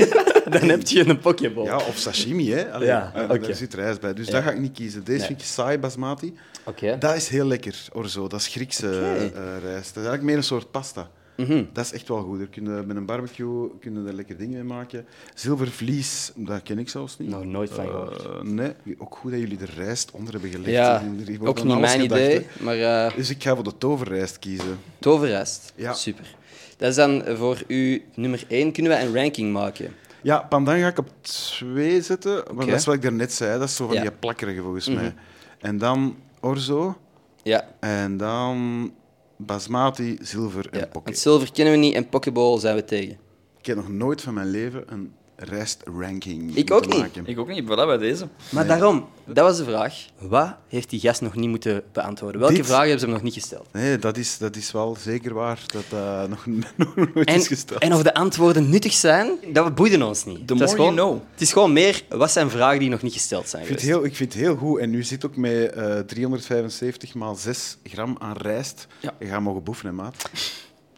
dan 0.61 0.69
heb 0.69 0.87
je 0.87 1.09
een 1.09 1.19
pokeball. 1.21 1.65
Ja, 1.65 1.77
of 1.77 1.97
sashimi, 1.97 2.51
hè. 2.53 2.73
Allee, 2.73 2.87
Ja, 2.89 3.13
eh. 3.15 3.29
Daar 3.29 3.55
zit 3.55 3.75
rijst 3.75 4.01
bij. 4.01 4.15
Dus 4.15 4.27
Ja. 4.27 4.33
dat 4.33 4.43
ga 4.43 4.51
ik 4.51 4.59
niet 4.61 4.73
kiezen. 4.73 5.05
Deze 5.05 5.19
Nee. 5.19 5.27
vind 5.27 5.41
ik 5.41 5.47
saai 5.47 5.79
basmati. 5.79 6.35
Oké. 6.65 6.97
Dat 6.99 7.15
is 7.15 7.29
heel 7.29 7.47
lekker, 7.47 7.85
orzo. 7.93 8.29
Dat 8.29 8.41
is 8.41 8.47
Griekse 8.47 8.89
eh, 8.91 9.31
rijst. 9.63 9.95
Dat 9.95 10.03
is 10.03 10.09
eigenlijk 10.09 10.23
meer 10.23 10.37
een 10.37 10.43
soort 10.43 10.71
pasta. 10.71 11.11
Mhm. 11.37 11.65
Dat 11.73 11.85
is 11.85 11.93
echt 11.93 12.09
wel 12.09 12.23
goed. 12.23 12.39
Daar 12.39 12.47
kun 12.49 12.65
je, 12.65 12.83
met 12.87 12.97
een 12.97 13.07
barbecue 13.07 13.71
kun 13.81 14.03
je 14.03 14.09
er 14.09 14.15
lekker 14.15 14.37
dingen 14.37 14.55
mee 14.55 14.77
maken. 14.77 15.07
Zilvervlies, 15.35 16.33
dat 16.35 16.63
ken 16.63 16.79
ik 16.79 16.89
zelfs 16.89 17.19
niet. 17.19 17.29
Nog 17.29 17.45
nooit 17.45 17.71
van 17.71 17.87
gehoord. 17.87 18.25
Eh, 18.25 18.41
nee, 18.43 18.73
ook 18.99 19.17
goed 19.17 19.31
dat 19.31 19.41
jullie 19.41 19.57
de 19.57 19.67
rijst 19.77 20.11
onder 20.11 20.33
hebben 20.33 20.51
gelegd. 20.51 20.71
Ja, 20.71 21.03
Er 21.41 21.49
ook 21.49 21.65
niet 21.65 21.79
mijn 21.79 22.01
gedacht, 22.01 22.21
idee, 22.21 22.47
hè. 22.59 22.65
maar 22.65 23.15
Dus 23.17 23.31
ik 23.31 23.43
ga 23.43 23.55
voor 23.55 23.65
de 23.65 23.79
toverrijst 23.79 24.39
kiezen. 24.39 24.79
toverrijst. 24.99 25.73
Ja. 25.77 25.93
Super. 25.93 26.35
Dat 26.79 26.89
is 26.89 26.95
dan 26.95 27.23
voor 27.37 27.63
u 27.67 28.03
nummer 28.15 28.45
1. 28.49 28.73
Kunnen 28.73 28.93
we 28.93 28.99
een 28.99 29.15
ranking 29.15 29.53
maken? 29.53 29.95
Ja, 30.23 30.39
pandan 30.49 30.79
ga 30.79 30.89
ik 30.89 30.99
op 30.99 31.11
twee 31.21 32.03
zetten. 32.03 32.35
Want 32.55 32.69
dat 32.69 32.79
is 32.79 32.85
wat 32.85 32.95
ik 32.95 33.03
daarnet 33.03 33.33
zei. 33.33 33.59
Dat 33.59 33.69
is 33.69 33.77
zo 33.77 33.87
van 33.87 33.95
Ja. 33.95 34.01
die 34.03 34.11
plakkerige 34.11 34.61
volgens 34.63 34.89
Mhm. 34.89 34.97
mij. 34.97 35.15
En 35.61 35.79
dan 35.79 36.17
orzo. 36.41 36.97
Ja. 37.43 37.69
En 37.81 38.17
dan 38.17 38.91
basmati, 39.37 40.19
zilver 40.21 40.69
en 40.71 40.79
ja. 40.79 40.87
poké. 40.87 41.05
Want 41.05 41.19
zilver 41.19 41.53
kennen 41.53 41.75
we 41.75 41.81
niet 41.81 41.95
en 41.95 42.09
pokeball 42.09 42.59
zijn 42.59 42.75
we 42.77 42.85
tegen. 42.85 43.19
Ik 43.59 43.67
heb 43.67 43.77
nog 43.77 43.89
nooit 43.89 44.21
van 44.21 44.35
mijn 44.35 44.51
leven 44.51 44.83
een 44.93 45.13
rijstranking 45.41 46.57
Ik 46.57 46.71
ook 46.73 46.87
niet. 46.87 46.99
maken. 46.99 47.27
Ik 47.27 47.39
ook 47.39 47.49
niet, 47.49 47.65
voilà, 47.65 47.67
bij 47.87 47.99
deze. 47.99 48.29
Maar 48.51 48.67
daarom, 48.67 49.07
dat 49.25 49.45
was 49.45 49.57
de 49.57 49.65
vraag. 49.65 49.95
Wat 50.19 50.55
heeft 50.69 50.91
die 50.91 51.01
gast 51.01 51.21
nog 51.21 51.35
niet 51.35 51.49
moeten 51.49 51.83
beantwoorden? 51.93 52.41
Welke 52.41 52.57
Dit- 52.57 52.67
vragen 52.67 52.83
hebben 52.83 52.99
ze 53.01 53.05
hem 53.05 53.15
nog 53.15 53.25
niet 53.25 53.35
gesteld? 53.35 53.67
Nee, 53.73 53.99
dat 53.99 54.17
is, 54.17 54.39
dat 54.39 54.57
is 54.57 54.73
wel 54.73 54.97
zeker 55.01 55.35
waar 55.35 55.63
dat 55.67 55.85
dat 55.89 56.29
nog, 56.29 56.47
nog 56.77 56.95
nooit 56.97 57.29
En, 57.29 57.35
is 57.35 57.47
gesteld. 57.47 57.81
en 57.81 57.95
of 57.95 58.03
de 58.03 58.15
antwoorden 58.15 58.69
nuttig 58.71 58.93
zijn, 58.93 59.31
dat 59.53 59.75
boeide 59.75 60.05
ons 60.07 60.25
niet. 60.25 60.47
The 60.47 60.53
Het 60.53 60.61
was 60.63 60.71
more 60.71 60.83
you 60.83 60.95
gewoon- 60.95 60.95
know. 61.17 61.29
Het 61.33 61.41
is 61.41 61.53
gewoon 61.53 61.73
meer, 61.73 62.03
wat 62.09 62.31
zijn 62.31 62.51
vragen 62.51 62.79
die 62.79 62.89
nog 62.89 63.03
niet 63.03 63.13
gesteld 63.13 63.49
zijn 63.49 63.63
Ik 63.63 63.69
vind, 63.69 63.81
het 63.81 63.89
geweest? 63.89 64.03
heel, 64.05 64.11
ik 64.13 64.17
vind 64.17 64.33
het 64.33 64.43
heel 64.43 64.57
goed. 64.57 64.81
En 64.81 64.91
nu 64.91 65.03
zit 65.03 65.27
ook 65.27 65.37
met 65.37 65.73
eh 65.73 65.99
375 65.99 67.15
maal 67.15 67.35
6 67.35 67.77
gram 67.85 68.17
aan 68.19 68.37
rijst. 68.37 68.87
Ja. 69.01 69.13
Je 69.19 69.27
gaat 69.27 69.41
mogen 69.41 69.63
boeven, 69.63 69.87
hè, 69.87 69.93
maat. 69.93 70.31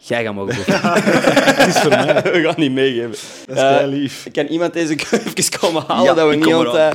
Jij 0.03 0.23
gaat 0.23 0.33
mogen. 0.33 0.55
Het 0.65 1.67
is 1.75 1.81
voor 1.81 1.89
mij. 1.89 2.21
we 2.23 2.41
gaan 2.43 2.53
niet 2.57 2.71
meegeven. 2.71 3.09
Dat 3.47 3.55
is 3.57 3.61
Eh, 3.63 3.77
kei 3.77 3.89
lief. 3.91 4.27
Kan 4.31 4.45
iemand 4.45 4.73
deze 4.73 4.95
even 5.35 5.59
komen 5.59 5.83
halen, 5.87 6.03
Ja, 6.03 6.13
dat 6.13 6.27
we 6.27 6.33
ik 6.35 6.45
niet 6.45 6.75
eh, 6.75 6.89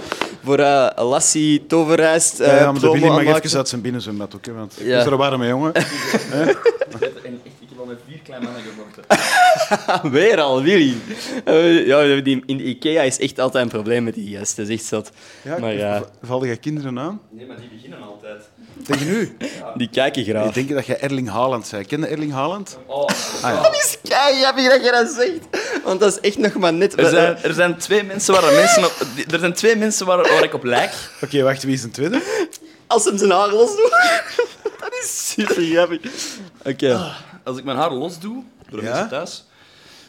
voor 0.44 0.58
eh 0.58 1.08
Lassie 1.08 1.66
toverrijst 1.66 2.40
eh 2.40 2.46
Ja, 2.46 2.56
ja, 2.56 2.72
maar 2.72 2.80
de 2.80 2.90
Billy 2.90 3.06
mag 3.08 3.42
even 3.42 3.56
uit 3.58 3.68
zijn 3.68 3.80
binnenzwembad 3.80 4.34
ook, 4.34 4.46
hè, 4.46 4.52
want 4.52 4.74
ik 4.80 4.86
Ja. 4.86 4.98
is 4.98 5.06
er 5.06 5.12
een 5.12 5.18
warme 5.18 5.46
jongen. 5.46 5.74
Ik 5.74 5.86
al 7.78 7.84
met 7.86 7.98
vier 8.08 8.18
kleine 8.24 8.44
mannen 8.46 8.62
gevochten. 8.62 10.10
Weer 10.10 10.40
al, 10.40 10.62
Willy. 10.62 10.94
Eh, 11.44 11.86
ja, 11.86 12.20
die, 12.20 12.42
in 12.46 12.56
de 12.56 12.62
IKEA 12.64 13.02
is 13.02 13.18
echt 13.18 13.38
altijd 13.38 13.64
een 13.64 13.70
probleem 13.70 14.04
met 14.04 14.14
die 14.14 14.36
gast. 14.38 14.56
Dat 14.56 14.68
is 14.68 14.74
echt 14.74 14.84
zat. 14.84 15.10
Ja, 15.42 15.58
maar 15.58 15.72
ja, 15.74 16.00
v- 16.02 16.26
Valde 16.26 16.46
jij 16.46 16.56
kinderen 16.56 16.98
aan? 16.98 17.20
Nee, 17.30 17.46
maar 17.46 17.56
die 17.56 17.68
beginnen 17.74 17.98
altijd. 18.02 18.42
Tegen 18.84 19.06
nu? 19.06 19.36
die 19.74 19.88
kijken 19.92 20.24
graag. 20.24 20.46
Ik 20.48 20.54
denk 20.54 20.68
dat 20.68 20.86
jij 20.86 21.00
Erling 21.00 21.28
Haaland 21.30 21.66
zei. 21.66 21.84
Ken 21.84 22.00
je 22.00 22.06
Erling 22.06 22.32
Haaland? 22.32 22.78
Oh. 22.86 23.04
Ah, 23.06 23.10
ja. 23.54 23.62
Dat 23.62 23.74
is 23.74 23.96
kei 24.02 24.40
grappig 24.40 24.68
dat 24.68 24.84
je 24.84 24.90
dat 24.90 25.08
zegt. 25.10 25.62
Want 25.84 26.00
dat 26.00 26.12
is 26.12 26.20
echt 26.20 26.38
nog 26.38 26.54
maar 26.54 26.72
net... 26.72 26.98
Er 26.98 27.08
zijn, 27.08 27.36
er 27.42 27.54
zijn 27.54 27.76
twee 27.76 28.02
mensen 28.04 28.34
waar 28.34 28.44
er 28.44 28.54
mensen 28.54 28.84
op, 28.84 28.92
er 29.30 29.38
zijn 29.38 29.52
twee 29.52 29.76
mensen 29.76 30.06
waar, 30.06 30.16
waar 30.16 30.42
ik 30.44 30.54
op 30.54 30.64
lijk. 30.64 30.92
Oké, 31.22 31.42
wacht, 31.42 31.62
wie 31.62 31.74
is 31.74 31.82
een 31.82 31.90
tweede? 31.90 32.22
Als 32.86 33.04
hem 33.04 33.18
zijn 33.18 33.30
haar 33.30 33.48
los 33.52 33.76
doet. 33.76 33.90
dat 34.80 34.92
is 35.02 35.28
super 35.34 35.62
grappig. 35.62 36.00
Oké. 36.64 37.14
Als 37.44 37.58
ik 37.58 37.64
mijn 37.64 37.76
haar 37.76 37.92
los 37.92 38.18
doe, 38.18 38.42
door 38.70 38.80
de 38.80 38.86
Ja? 38.86 38.92
mensen 38.92 39.08
thuis, 39.10 39.44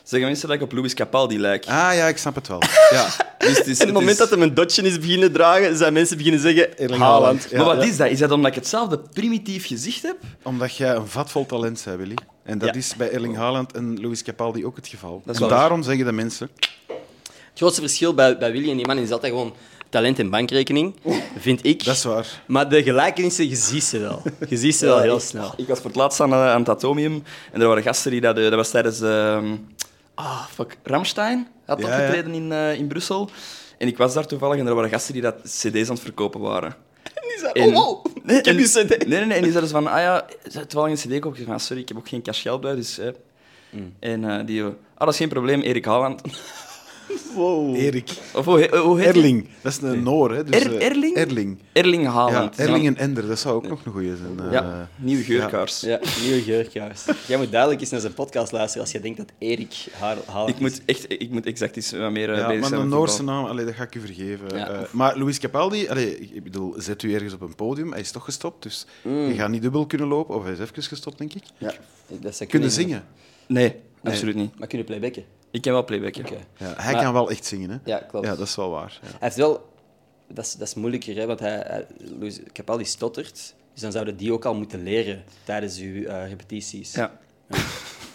zeggen 0.09 0.29
mensen 0.29 0.47
dat 0.47 0.57
ik 0.57 0.63
op 0.63 0.71
Louis 0.71 0.93
Capaldi 0.93 1.39
lijk. 1.39 1.65
Ah 1.65 1.89
ja, 1.95 2.07
ik 2.07 2.17
snap 2.17 2.35
het 2.35 2.47
wel. 2.47 2.61
Ja. 2.89 3.07
Dus 3.37 3.57
het 3.57 3.67
is, 3.67 3.79
En 3.79 3.85
het 3.85 3.93
moment 3.93 4.11
is- 4.11 4.17
dat 4.17 4.29
hij 4.29 4.39
een 4.39 4.53
dotje 4.53 4.81
is 4.81 4.99
beginnen 4.99 5.31
dragen, 5.31 5.77
zijn 5.77 5.93
mensen 5.93 6.17
beginnen 6.17 6.41
zeggen... 6.41 6.77
Erling 6.77 7.01
Haaland. 7.01 7.47
Ja, 7.49 7.57
maar 7.57 7.75
wat 7.75 7.83
ja. 7.83 7.89
is 7.89 7.97
dat? 7.97 8.09
Is 8.09 8.19
dat 8.19 8.31
omdat 8.31 8.49
ik 8.49 8.55
hetzelfde 8.55 8.99
primitief 9.13 9.67
gezicht 9.67 10.01
heb? 10.01 10.17
Omdat 10.43 10.75
jij 10.75 10.95
een 10.95 11.07
vatvol 11.07 11.45
talent 11.45 11.81
bent, 11.85 11.97
Willy. 11.97 12.15
En 12.43 12.57
dat 12.57 12.69
Ja. 12.69 12.75
is 12.75 12.95
bij 12.95 13.11
Erling 13.11 13.35
Haaland 13.35 13.73
en 13.73 14.01
Louis 14.01 14.23
Capaldi 14.23 14.65
ook 14.65 14.75
het 14.75 14.87
geval. 14.87 15.21
Dat 15.25 15.35
is 15.35 15.41
en 15.41 15.47
waar. 15.47 15.57
daarom 15.59 15.83
zeggen 15.83 16.05
de 16.05 16.11
mensen... 16.11 16.49
Het 16.87 17.65
grootste 17.65 17.81
verschil 17.81 18.13
bij, 18.13 18.37
bij 18.37 18.51
Willy 18.51 18.69
en 18.69 18.77
die 18.77 18.87
man 18.87 18.97
is 18.97 19.11
altijd 19.11 19.31
gewoon 19.31 19.53
talent 19.89 20.19
en 20.19 20.29
bankrekening, 20.29 20.95
vind 21.39 21.65
ik. 21.65 21.83
Dat 21.83 21.95
is 21.95 22.03
waar. 22.03 22.41
Maar 22.47 22.69
de 22.69 22.83
gelijkenissen, 22.83 23.49
je 23.49 23.55
ziet 23.55 23.83
ze 23.83 23.99
wel. 23.99 24.21
Je 24.49 24.57
ziet 24.57 24.75
ze 24.75 24.85
wel 24.85 24.99
heel 24.99 25.19
snel. 25.19 25.53
Ik 25.57 25.67
was 25.67 25.77
voor 25.77 25.87
het 25.87 25.95
laatst 25.95 26.19
aan, 26.19 26.31
eh, 26.33 26.51
aan 26.51 26.59
het 26.59 26.69
Atomium 26.69 27.23
en 27.51 27.61
er 27.61 27.67
waren 27.67 27.83
gasten 27.83 28.11
die 28.11 28.21
dat... 28.21 28.37
eh, 28.37 28.43
Dat 28.43 28.53
was 28.53 28.69
tijdens... 28.69 29.01
ehm 29.01 29.45
ah, 30.17 30.45
fuck. 30.47 30.77
Ramstein 30.83 31.47
had 31.65 31.79
Ja, 31.81 31.87
ja. 31.87 31.93
opgetreden 31.95 32.33
in, 32.33 32.51
eh, 32.51 32.73
in 32.73 32.87
Brussel. 32.87 33.29
En 33.77 33.87
ik 33.87 33.97
was 33.97 34.13
daar 34.13 34.25
toevallig 34.27 34.59
en 34.59 34.67
er 34.67 34.75
waren 34.75 34.89
gasten 34.89 35.13
die 35.13 35.21
dat 35.21 35.35
cd's 35.43 35.65
aan 35.89 35.93
het 35.95 35.99
verkopen 35.99 36.39
waren. 36.39 36.75
Die 37.27 37.37
zei, 37.39 37.51
En- 37.53 37.75
oh, 37.75 37.83
wow, 37.85 38.05
ik 38.25 38.45
heb 38.45 38.45
en- 38.45 38.57
je 38.57 38.63
cd. 38.63 38.89
Nee, 38.89 39.07
nee, 39.07 39.25
nee. 39.25 39.37
En 39.37 39.43
die 39.43 39.51
zeiden 39.51 39.69
van, 39.71 39.87
ah 39.87 39.99
ja, 40.01 40.25
had 40.53 40.73
wel 40.73 40.89
een 40.89 40.95
cd 40.95 41.03
kopen. 41.19 41.29
Ik 41.29 41.35
zei 41.35 41.45
van, 41.45 41.59
sorry, 41.59 41.81
ik 41.81 41.87
heb 41.87 41.97
ook 41.97 42.07
geen 42.09 42.21
cash 42.21 42.41
geld 42.41 42.61
bij, 42.61 42.75
dus... 42.75 42.97
eh. 42.97 43.07
Mm. 43.69 43.93
En 43.99 44.29
eh, 44.39 44.45
die... 44.45 44.63
ah, 44.63 44.71
dat 44.97 45.09
is 45.09 45.17
geen 45.17 45.29
probleem, 45.29 45.61
Erik 45.61 45.85
Haaland. 45.85 46.21
Wow. 47.35 47.75
Erik. 47.75 48.09
Of 48.33 48.45
hoe, 48.45 48.59
he- 48.59 48.77
hoe 48.77 48.99
heet 48.99 49.13
die? 49.13 49.21
Erling. 49.23 49.47
Dat 49.61 49.71
is 49.71 49.81
een 49.81 50.03
Noor, 50.03 50.31
hè. 50.33 50.43
Dus, 50.43 50.63
Er- 50.63 50.75
eh, 50.77 50.85
Erling? 50.87 51.15
Erling. 51.15 51.57
Erling 51.73 52.03
Ja, 52.03 52.11
Haaland. 52.11 52.59
Erling 52.59 52.85
en 52.87 52.97
Ender, 52.97 53.27
dat 53.27 53.39
zou 53.39 53.55
ook 53.55 53.67
nog 53.67 53.85
een 53.85 53.91
goeie 53.91 54.15
zijn. 54.15 54.39
eh. 54.39 54.51
Ja, 54.51 54.89
nieuwe 54.95 55.23
geurkaars. 55.23 55.81
Ja, 55.81 55.99
nieuwe 56.21 56.41
geurkaars. 56.41 57.05
Jij 57.27 57.37
moet 57.37 57.51
duidelijk 57.51 57.81
eens 57.81 57.89
naar 57.89 57.99
zijn 57.99 58.13
podcast 58.13 58.51
luisteren 58.51 58.81
als 58.83 58.91
je 58.91 58.99
denkt 58.99 59.17
dat 59.17 59.31
Erik 59.37 59.85
haar 59.99 60.17
Haaland 60.25 60.49
Ik 60.49 60.59
moet, 60.59 60.81
echt, 60.85 61.05
ik 61.11 61.29
moet 61.29 61.45
exact 61.45 61.75
eens 61.75 61.91
wat 61.91 62.11
meer 62.11 62.29
eh, 62.31 62.37
Ja, 62.37 62.45
bezig 62.47 62.59
maar 62.59 62.69
zijn 62.69 62.81
een 62.81 62.87
met 62.87 62.97
Noorse 62.97 63.15
voetbal. 63.17 63.35
naam, 63.35 63.45
allee, 63.45 63.65
dat 63.65 63.73
ga 63.73 63.83
ik 63.83 63.95
u 63.95 63.99
vergeven. 63.99 64.57
Ja. 64.57 64.69
Eh, 64.69 64.79
maar 64.91 65.17
Louis 65.17 65.39
Capaldi, 65.39 65.87
allee, 65.87 66.17
ik 66.19 66.43
bedoel, 66.43 66.73
zet 66.77 67.03
u 67.03 67.13
ergens 67.13 67.33
op 67.33 67.41
een 67.41 67.55
podium, 67.55 67.91
hij 67.91 68.01
is 68.01 68.11
toch 68.11 68.23
gestopt, 68.23 68.63
dus 68.63 68.85
Mm. 69.03 69.27
je 69.27 69.33
gaat 69.33 69.49
niet 69.49 69.61
dubbel 69.61 69.85
kunnen 69.85 70.07
lopen, 70.07 70.35
of 70.35 70.43
hij 70.43 70.51
is 70.51 70.59
even 70.59 70.83
gestopt, 70.83 71.17
denk 71.17 71.33
ik. 71.33 71.43
Ja, 71.57 71.73
dat 72.07 72.45
Kunnen 72.47 72.71
zingen. 72.71 73.03
Nee, 73.47 73.75
absoluut 74.03 74.35
niet. 74.35 74.59
Maar 74.59 74.67
kunnen 74.67 74.87
playbacken. 74.87 75.23
Ik 75.51 75.61
ken 75.61 75.71
wel 75.73 75.83
playbacken. 75.85 76.25
Oké. 76.25 76.37
Ja, 76.57 76.73
hij 76.77 76.93
Maar- 76.93 77.03
kan 77.03 77.13
wel 77.13 77.29
echt 77.29 77.45
zingen, 77.45 77.69
hè. 77.69 77.77
Ja, 77.85 77.97
klopt. 77.97 78.25
Ja, 78.25 78.35
dat 78.35 78.47
is 78.47 78.55
wel 78.55 78.69
waar. 78.69 78.99
Ja. 79.01 79.07
Hij 79.07 79.17
heeft 79.19 79.35
wel... 79.35 79.69
Dat 80.29 80.45
is, 80.45 80.53
dat 80.53 80.67
is 80.67 80.73
moeilijker, 80.73 81.15
hè, 81.15 81.25
want 81.25 81.39
hij, 81.39 81.63
hij, 81.67 81.85
Louis 81.97 82.39
Capaldi 82.53 82.85
stottert. 82.85 83.53
Dus 83.73 83.81
dan 83.81 83.91
zouden 83.91 84.17
die 84.17 84.33
ook 84.33 84.45
al 84.45 84.53
moeten 84.55 84.83
leren 84.83 85.23
tijdens 85.43 85.79
uw 85.79 86.03
eh, 86.03 86.27
repetities. 86.29 86.93
Ja. 86.93 87.17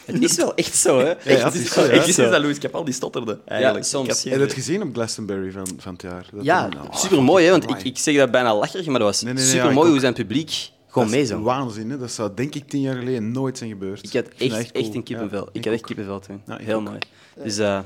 Het 0.04 0.22
is 0.22 0.36
wel 0.36 0.54
echt 0.54 0.74
zo, 0.76 0.98
hè? 0.98 1.10
Echt, 1.10 1.24
ja, 1.24 1.32
het 1.32 1.42
het 1.44 1.54
is 1.54 1.60
is 1.68 1.74
wel 1.74 1.84
ja. 1.84 1.90
echt 1.90 2.06
Ik 2.08 2.14
zo. 2.14 2.20
wist 2.20 2.32
dat 2.32 2.40
Louis 2.40 2.58
Capaldi 2.58 2.92
stotterde, 2.92 3.40
eigenlijk. 3.46 3.84
soms. 3.84 4.04
Ik 4.04 4.10
had 4.10 4.20
geen 4.20 4.30
Heb 4.32 4.40
je 4.40 4.46
het 4.46 4.54
gezien 4.54 4.82
op 4.82 4.94
Glastonbury 4.94 5.50
van, 5.50 5.66
van 5.78 5.92
het 5.92 6.02
jaar? 6.02 6.26
Dat 6.32 6.44
Ja, 6.44 6.68
nou, 6.68 6.86
super 6.92 7.22
mooi, 7.22 7.44
hè? 7.44 7.50
Want 7.50 7.70
ik, 7.70 7.82
ik 7.82 7.98
zeg 7.98 8.16
dat 8.16 8.30
bijna 8.30 8.56
lacherig, 8.56 8.86
maar 8.86 8.98
dat 8.98 9.08
was 9.08 9.22
Nee, 9.22 9.32
nee, 9.34 9.42
nee, 9.42 9.52
ja, 9.52 9.56
super 9.58 9.68
ik 9.70 9.74
mooi 9.76 9.86
ook. 9.86 9.92
hoe 9.92 10.02
zijn 10.02 10.14
publiek 10.14 10.70
gewoon 10.92 11.08
is 11.08 11.14
meezong. 11.14 11.44
waanzin, 11.44 11.90
hè. 11.90 11.99
Dat 11.99 12.12
zou 12.12 12.30
denk 12.34 12.54
ik 12.54 12.68
tien 12.68 12.80
jaar 12.80 12.96
geleden 12.96 13.32
nooit 13.32 13.58
zijn 13.58 13.70
gebeurd. 13.70 14.04
Ik 14.04 14.12
had 14.12 14.28
echt, 14.38 14.72
cool. 14.72 14.84
echt 14.84 14.94
een 14.94 15.02
kippenvel. 15.02 15.44
Ja, 15.44 15.50
ik 15.52 15.64
had 15.64 15.75
echt 15.75 15.87
kippenvel 15.87 16.20
toen. 16.20 16.42
Ja, 16.46 16.56
Heel 16.56 16.76
ook. 16.76 16.84
mooi. 16.84 16.99
Dus 17.42 17.58
eh, 17.58 17.80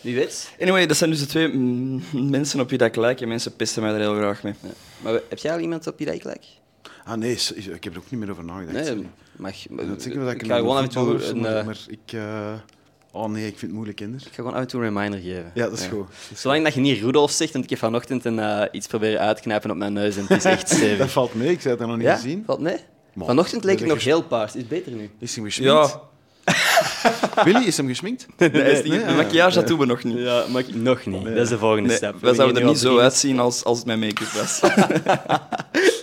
wie 0.00 0.14
weet. 0.14 0.52
Anyway, 0.60 0.86
dat 0.86 0.96
zijn 0.96 1.10
dus 1.10 1.20
de 1.20 1.26
twee 1.26 1.48
mensen 2.38 2.60
op 2.60 2.68
wie 2.68 2.78
dat 2.78 2.88
ik 2.88 2.96
lijk 2.96 3.20
en 3.20 3.28
mensen 3.28 3.56
pesten 3.56 3.82
mij 3.82 3.92
er 3.92 3.98
heel 3.98 4.14
graag 4.14 4.42
mee. 4.42 4.54
Ja. 4.62 4.68
Maar 5.02 5.12
heb 5.12 5.38
jij 5.38 5.52
al 5.52 5.58
iemand 5.58 5.86
op 5.86 5.98
je 5.98 6.04
dat 6.04 6.20
gelijk? 6.20 6.44
Ah 7.04 7.16
nee, 7.16 7.38
ik 7.54 7.84
heb 7.84 7.92
er 7.92 7.98
ook 7.98 8.10
niet 8.10 8.20
meer 8.20 8.30
over 8.30 8.44
nagedacht. 8.44 8.94
Nee, 8.94 9.06
mag. 9.36 9.54
Dat 9.70 10.02
zeker 10.02 10.20
dat 10.20 10.32
ik 10.32 10.42
ik 10.42 10.48
ga 10.48 10.56
gewoon 10.56 10.76
af 10.76 10.82
en 10.82 10.88
toe 10.88 11.34
maar, 11.34 11.64
maar 11.64 11.78
ik... 11.88 12.18
Oh 13.12 13.28
nee, 13.30 13.42
ik 13.42 13.48
vind 13.50 13.60
het 13.60 13.70
moeilijk, 13.72 13.96
kinder. 13.96 14.20
ik 14.20 14.26
ga 14.26 14.34
gewoon 14.34 14.54
af 14.54 14.60
en 14.60 14.66
toe 14.66 14.80
een 14.80 14.86
reminder 14.94 15.20
geven. 15.20 15.50
Ja, 15.54 15.64
dat 15.68 15.78
is 15.78 15.86
goed. 15.86 16.06
Zolang 16.34 16.64
dat 16.64 16.74
je 16.74 16.80
niet 16.80 17.00
Rudolf 17.02 17.30
zegt, 17.30 17.52
want 17.52 17.64
ik 17.64 17.70
heb 17.70 17.78
vanochtend 17.78 18.24
een, 18.24 18.38
eh, 18.38 18.62
iets 18.72 18.86
proberen 18.86 19.20
uitknijpen 19.20 19.70
op 19.70 19.76
mijn 19.76 19.92
neus 19.92 20.16
en 20.16 20.22
het 20.28 20.36
is 20.36 20.44
echt 20.44 20.60
Dat 20.68 20.76
stevig. 20.78 21.10
valt 21.10 21.34
mee, 21.34 21.50
ik 21.50 21.60
zei 21.60 21.76
het 21.76 21.86
nog 21.86 21.96
niet 21.96 22.06
Ja? 22.06 22.14
gezien. 22.14 22.42
Valt 22.46 22.60
mee? 22.60 22.76
Vanochtend 23.16 23.64
leek 23.64 23.78
het 23.78 23.88
nog 23.88 24.04
heel 24.04 24.22
paars. 24.22 24.52
Is 24.54 24.60
het 24.60 24.68
beter 24.68 24.92
nu? 24.92 25.10
Is 25.18 25.34
hem 25.36 25.44
geschminkt? 25.44 25.74
Ja, 25.90 26.00
Willy, 27.44 27.64
is 27.64 27.76
hem 27.76 27.88
geschminkt? 27.88 28.26
nee, 28.36 28.50
is 28.50 28.82
niet- 28.82 28.92
nee, 28.92 28.98
de 29.04 29.10
ja. 29.10 29.16
maquillage 29.16 29.54
dat 29.54 29.66
doen 29.66 29.78
we 29.78 29.84
nog 29.86 30.04
niet. 30.04 30.18
Ja, 30.18 30.44
maar 30.48 30.60
ik- 30.60 30.74
nog 30.74 31.06
niet. 31.06 31.24
Dat 31.24 31.36
is 31.36 31.48
de 31.48 31.58
volgende 31.58 31.88
Nee, 31.88 31.96
stap. 31.96 32.20
wij 32.20 32.30
We 32.30 32.36
zouden 32.36 32.62
er 32.62 32.68
niet 32.68 32.78
zo 32.78 32.98
uitzien 32.98 33.38
als, 33.38 33.64
als 33.64 33.78
het 33.78 33.86
met 33.86 33.98
make-up 34.00 34.28
was. 34.28 34.60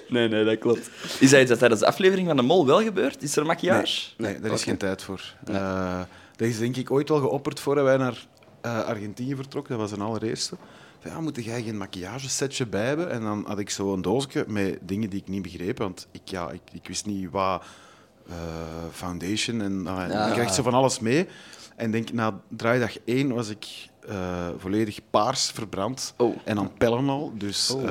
Nee, 0.10 0.28
nee, 0.28 0.44
dat 0.46 0.58
klopt. 0.58 0.90
Is 1.20 1.30
dat 1.30 1.40
iets 1.42 1.50
dat 1.50 1.60
tijdens 1.60 1.80
de 1.82 1.88
aflevering 1.88 2.28
van 2.28 2.36
de 2.36 2.42
Mol 2.42 2.66
wel 2.66 2.82
gebeurt? 2.82 3.24
Is 3.24 3.36
er 3.36 3.46
maquillage? 3.46 4.02
Nee, 4.18 4.40
daar 4.40 4.52
is 4.52 4.64
geen 4.64 4.78
tijd 4.78 5.04
voor. 5.04 5.22
Eh, 5.46 6.00
dat 6.38 6.48
is 6.48 6.58
denk 6.58 6.76
ik 6.76 6.92
ooit 6.92 7.10
wel 7.10 7.20
geopperd 7.20 7.60
voordat 7.60 7.84
wij 7.84 7.98
naar 7.98 8.28
eh, 8.62 8.84
Argentinië 8.84 9.36
vertrokken. 9.36 9.78
Dat 9.78 9.90
was 9.90 10.00
een 10.00 10.06
allereerste. 10.06 10.56
Van, 11.00 11.12
Ja, 11.12 11.22
moet 11.22 11.44
jij 11.46 11.64
geen 11.64 11.78
maquillagesetje 11.78 12.66
bij 12.68 12.86
hebben? 12.86 13.12
En 13.12 13.22
dan 13.22 13.44
had 13.48 13.60
ik 13.60 13.70
zo 13.70 13.94
een 13.94 14.02
doosje 14.02 14.44
met 14.48 14.78
dingen 14.82 15.10
die 15.10 15.20
ik 15.20 15.28
niet 15.28 15.42
begreep. 15.42 15.78
Want 15.78 16.08
ik, 16.12 16.22
ja, 16.26 16.50
ik, 16.52 16.62
ik 16.72 16.88
wist 16.88 17.06
niet 17.06 17.30
wat 17.32 17.64
eh, 18.30 18.36
foundation 18.92 19.62
en 19.62 19.88
ah, 19.88 20.10
Ja. 20.10 20.28
je 20.28 20.34
krijgt 20.34 20.54
zo 20.54 20.64
van 20.64 20.74
alles 20.74 21.00
mee. 21.00 21.28
En 21.76 21.92
denk 21.92 22.12
na 22.12 22.40
draaidag 22.50 22.98
1 23.06 23.34
was 23.34 23.50
ik 23.50 23.90
eh, 24.08 24.48
volledig 24.58 25.00
paars 25.10 25.52
verbrand. 25.52 26.14
Oh. 26.18 26.36
En 26.44 26.56
dan 26.56 26.72
pellen 26.78 27.10
al. 27.10 27.32
Dus 27.36 27.72
Oh. 27.72 27.82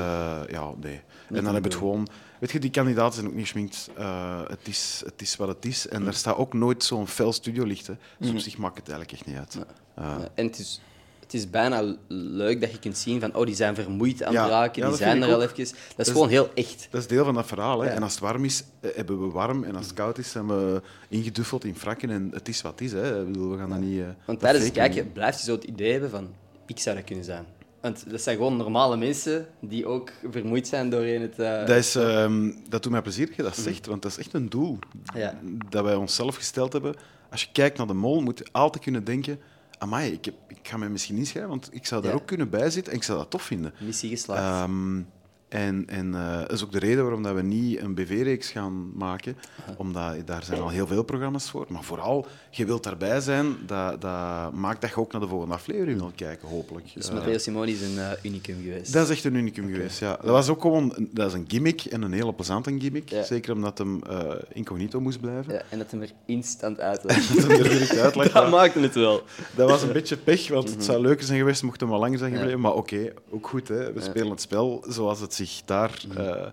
ja, 0.49 0.71
nee. 0.81 1.01
En 1.29 1.45
dan 1.45 1.55
heb 1.55 1.63
je 1.63 1.69
het 1.69 1.79
gewoon... 1.79 2.09
Weet 2.41 2.51
je, 2.51 2.59
die 2.59 2.71
kandidaten 2.71 3.15
zijn 3.15 3.27
ook 3.27 3.33
niet 3.35 3.43
geschminkt. 3.43 3.91
Eh, 3.97 4.41
het, 4.47 4.69
is, 4.69 5.03
het 5.05 5.23
is 5.23 5.37
wat 5.37 5.49
het 5.49 5.65
is. 5.65 5.89
En 5.89 6.05
daar 6.05 6.15
staat 6.15 6.37
ook 6.37 6.53
nooit 6.53 6.85
zo'n 6.85 7.07
fel 7.09 7.33
studiolicht. 7.33 7.87
hè. 7.87 7.95
Dus 8.19 8.31
op 8.31 8.39
zich 8.39 8.57
maakt 8.57 8.77
het 8.77 8.89
eigenlijk 8.89 9.19
echt 9.19 9.27
niet 9.27 9.37
uit. 9.39 9.59
Eh, 9.95 10.15
en 10.35 10.47
het 10.47 10.59
is, 10.59 10.81
het 11.21 11.35
is 11.35 11.51
bijna 11.51 11.95
leuk 12.09 12.61
dat 12.61 12.71
je 12.71 12.79
kunt 12.79 12.99
zien 12.99 13.21
van, 13.21 13.35
oh, 13.35 13.47
die 13.47 13.55
zijn 13.55 13.75
vermoeid 13.75 14.23
aan 14.23 14.35
het 14.35 14.45
Ja, 14.45 14.49
raken, 14.49 14.83
ja, 14.83 14.89
die 14.89 14.97
zijn 14.97 15.23
er 15.23 15.35
al 15.35 15.43
even. 15.43 15.57
Dat 15.97 16.07
is 16.07 16.13
gewoon 16.13 16.29
heel 16.29 16.51
echt. 16.55 16.89
Dat 16.91 17.01
is 17.01 17.07
deel 17.07 17.25
van 17.25 17.35
dat 17.35 17.47
verhaal. 17.47 17.81
Hè. 17.81 17.89
Ja. 17.89 17.95
En 17.95 18.03
als 18.03 18.13
het 18.13 18.21
warm 18.21 18.45
is, 18.45 18.65
eh, 18.81 18.91
hebben 18.95 19.27
we 19.27 19.33
warm. 19.33 19.65
En 19.65 19.77
als 19.77 19.87
het 19.87 19.95
koud 19.95 20.19
is, 20.19 20.31
zijn 20.31 20.47
we 20.47 20.83
ingeduffeld 21.09 21.65
in 21.65 21.77
frakken. 21.77 22.11
En 22.11 22.31
het 22.33 22.49
is 22.49 22.63
wat 22.63 22.73
het 22.73 22.81
is. 22.81 22.93
Hè. 22.93 23.21
Ik 23.21 23.27
bedoel, 23.33 23.51
we 23.51 23.59
gaan 23.59 23.71
dat 23.71 23.79
niet... 23.79 24.03
Want 24.25 24.41
tijdens 24.41 24.65
het 24.65 24.75
kijken 24.75 25.13
blijf 25.13 25.39
je 25.39 25.45
zo 25.45 25.53
het 25.55 25.65
idee 25.65 25.93
hebben 25.93 26.11
van, 26.11 26.29
ik 26.67 26.79
zou 26.79 26.97
dat 26.97 27.05
kunnen 27.05 27.25
zijn. 27.25 27.47
Want 27.81 28.11
dat 28.11 28.21
zijn 28.21 28.37
gewoon 28.37 28.57
normale 28.57 28.97
mensen 28.97 29.47
die 29.61 29.87
ook 29.87 30.13
vermoeid 30.31 30.69
zijn 30.69 30.91
doorheen 30.91 31.21
het... 31.23 31.39
eh, 31.39 31.59
Dat, 31.67 31.77
is, 31.77 31.95
ehm, 31.95 32.53
dat 32.69 32.83
doet 32.83 32.93
mij 32.93 33.03
plezier 33.03 33.27
dat 33.27 33.37
je 33.37 33.43
dat 33.43 33.57
zegt, 33.57 33.87
want 33.87 34.03
dat 34.03 34.11
is 34.11 34.19
echt 34.19 34.33
een 34.33 34.49
doel 34.49 34.79
Ja. 35.15 35.39
dat 35.69 35.85
wij 35.85 35.95
onszelf 35.95 36.37
gesteld 36.37 36.73
hebben. 36.73 36.95
Als 37.31 37.43
je 37.43 37.49
kijkt 37.53 37.79
naar 37.79 37.87
de 37.87 37.95
mol, 37.95 38.21
moet 38.23 38.39
je 38.39 38.47
altijd 38.53 38.83
kunnen 38.83 39.05
denken... 39.05 39.41
Amai, 39.79 40.13
ik, 40.13 40.25
heb, 40.25 40.35
ik 40.49 40.59
ga 40.63 40.77
mij 40.77 40.89
misschien 40.89 41.17
inschrijven, 41.17 41.51
want 41.51 41.69
ik 41.73 41.87
zou 41.87 42.03
daar 42.03 42.11
Ja. 42.11 42.17
ook 42.17 42.27
kunnen 42.27 42.51
bijzitten 42.51 42.93
en 42.93 42.99
ik 42.99 43.05
zou 43.05 43.19
dat 43.19 43.31
tof 43.31 43.43
vinden. 43.43 43.73
Missie 43.81 44.11
geslaagd. 44.11 44.69
Ehm, 44.69 45.03
en 45.49 45.85
en 45.87 46.15
eh, 46.15 46.41
dat 46.41 46.53
is 46.53 46.65
ook 46.65 46.73
de 46.73 46.79
reden 46.79 47.03
waarom 47.03 47.23
dat 47.23 47.35
we 47.35 47.43
niet 47.43 47.81
een 47.81 47.95
BV-reeks 47.95 48.51
gaan 48.51 48.91
maken, 48.95 49.37
omdat 49.77 50.15
daar 50.27 50.43
zijn 50.45 50.61
al 50.61 50.69
heel 50.69 50.87
veel 50.87 51.03
programma's 51.03 51.51
voor. 51.51 51.67
Maar 51.69 51.83
vooral, 51.83 52.27
je 52.51 52.67
wilt 52.67 52.83
daarbij 52.83 53.21
zijn, 53.21 53.57
dat, 53.67 54.01
dat 54.01 54.53
maakt 54.53 54.81
dat 54.81 54.91
je 54.91 54.97
ook 54.97 55.13
naar 55.13 55.21
de 55.21 55.27
volgende 55.29 55.55
aflevering 55.55 55.99
wil 55.99 56.13
kijken, 56.15 56.49
hopelijk. 56.49 56.95
dus 56.95 57.09
Eh, 57.09 57.15
Matteo 57.15 57.39
Simoni 57.39 57.73
is 57.73 57.83
een 57.83 57.99
eh, 57.99 58.11
unicum 58.23 58.57
geweest. 58.63 58.93
dat 58.93 59.05
is 59.05 59.11
echt 59.11 59.25
een 59.25 59.35
unicum 59.35 59.71
geweest, 59.73 59.99
ja. 59.99 60.17
Dat 60.17 60.31
was 60.31 60.49
ook 60.49 60.61
gewoon 60.61 61.09
dat 61.11 61.27
is 61.27 61.33
een 61.33 61.45
gimmick 61.49 61.85
en 61.85 62.03
een 62.03 62.13
hele 62.13 62.33
plezante 62.35 62.75
gimmick. 62.79 63.09
Ja. 63.09 63.23
Zeker 63.25 63.53
omdat 63.55 63.79
hem 63.79 64.03
eh, 64.03 64.31
incognito 64.53 65.01
moest 65.01 65.21
blijven. 65.21 65.53
Ja, 65.53 65.63
en 65.69 65.79
dat 65.79 65.91
hem 65.91 66.03
er 66.03 66.11
instant 66.27 66.81
uit 66.81 67.03
was. 67.03 67.29
Dat 67.29 67.43
hem 67.43 67.51
er 67.51 67.63
direct 67.69 67.95
dat 68.33 68.51
maakte 68.51 68.79
het 68.81 68.95
wel. 68.95 69.23
Dat 69.55 69.71
was 69.71 69.83
een 69.83 69.93
beetje 69.93 70.17
pech, 70.17 70.49
want 70.49 70.71
het 70.71 70.85
zou 70.85 71.01
leuker 71.01 71.25
zijn 71.25 71.39
geweest 71.39 71.63
mocht 71.63 71.81
hem 71.81 71.89
wel 71.89 71.99
langer 71.99 72.19
zijn 72.19 72.31
Ja. 72.31 72.37
gebleven. 72.37 72.61
Maar 72.61 72.75
oké, 72.75 73.13
ook 73.31 73.49
goed. 73.49 73.69
Hè. 73.69 73.93
We 73.93 74.01
spelen 74.01 74.31
het 74.31 74.41
spel 74.41 74.85
zoals 74.89 75.21
het 75.21 75.35
zich 75.37 75.63
daar 75.65 75.91
eh, 76.17 76.47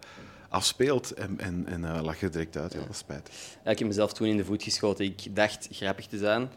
afspeelt. 0.50 1.12
En, 1.12 1.40
en, 1.40 1.66
en 1.68 1.86
eh, 1.96 2.02
lag 2.04 2.20
je 2.20 2.30
direct 2.30 2.58
uit. 2.58 2.74
Ja, 2.74 2.80
dat 2.80 2.90
is 2.90 2.98
spijtig. 2.98 3.34
Ja, 3.63 3.72
ik 3.72 3.80
heb 3.80 3.88
mezelf 3.88 4.13
toen 4.13 4.28
in 4.28 4.38
de 4.38 4.46
voet 4.46 4.63
geschoten. 4.63 5.06
Ik 5.06 5.36
dacht 5.36 5.68
grappig 5.72 6.06
te 6.06 6.18
zijn. 6.18 6.50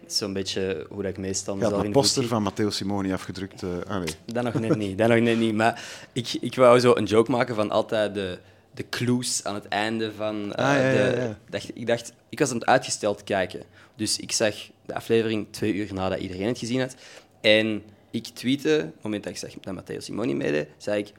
Dat 0.00 0.10
is 0.10 0.16
zo'n 0.16 0.32
beetje 0.32 0.86
hoe 0.88 1.02
dat 1.02 1.10
ik 1.10 1.18
meestal 1.18 1.56
mezelf 1.56 1.78
een 1.78 1.86
de 1.86 1.90
poster 1.90 2.26
van 2.26 2.42
Matteo 2.42 2.70
Simoni 2.70 3.12
afgedrukt. 3.12 3.62
eh 3.62 3.68
ah, 3.88 4.02
nee. 4.02 4.14
Dat 4.24 4.44
nog 4.44 4.54
net 4.54 4.76
niet. 4.76 4.98
Dat 4.98 5.08
nog 5.08 5.18
net 5.18 5.38
niet. 5.38 5.54
Maar 5.54 5.82
ik, 6.12 6.32
ik 6.40 6.54
wou 6.54 6.80
zo 6.80 6.96
een 6.96 7.04
joke 7.04 7.30
maken 7.30 7.54
van 7.54 7.70
altijd 7.70 8.14
de, 8.14 8.38
de 8.74 8.88
clues 8.88 9.44
aan 9.44 9.54
het 9.54 9.68
einde 9.68 10.12
van 10.12 10.54
Ah, 10.54 10.64
ja, 10.74 10.90
ja, 10.90 11.10
de... 11.10 11.16
ja. 11.20 11.38
Dacht, 11.48 11.70
ik 11.74 11.86
dacht, 11.86 12.12
ik 12.28 12.38
was 12.38 12.50
aan 12.50 12.56
het 12.56 12.66
uitgesteld 12.66 13.24
kijken. 13.24 13.62
Dus 13.96 14.18
ik 14.18 14.32
zag 14.32 14.54
de 14.86 14.94
aflevering 14.94 15.46
twee 15.50 15.74
uur 15.74 15.94
nadat 15.94 16.18
iedereen 16.18 16.46
het 16.46 16.58
gezien 16.58 16.80
had. 16.80 16.94
En 17.40 17.82
ik 18.10 18.26
tweette, 18.26 18.76
op 18.86 18.94
het 18.94 19.02
moment 19.02 19.22
dat 19.24 19.32
ik 19.32 19.38
zag 19.38 19.50
dat 19.60 19.74
Matteo 19.74 20.00
Simoni 20.00 20.34
meedeed, 20.34 20.68
zei 20.76 21.00
ik... 21.00 21.12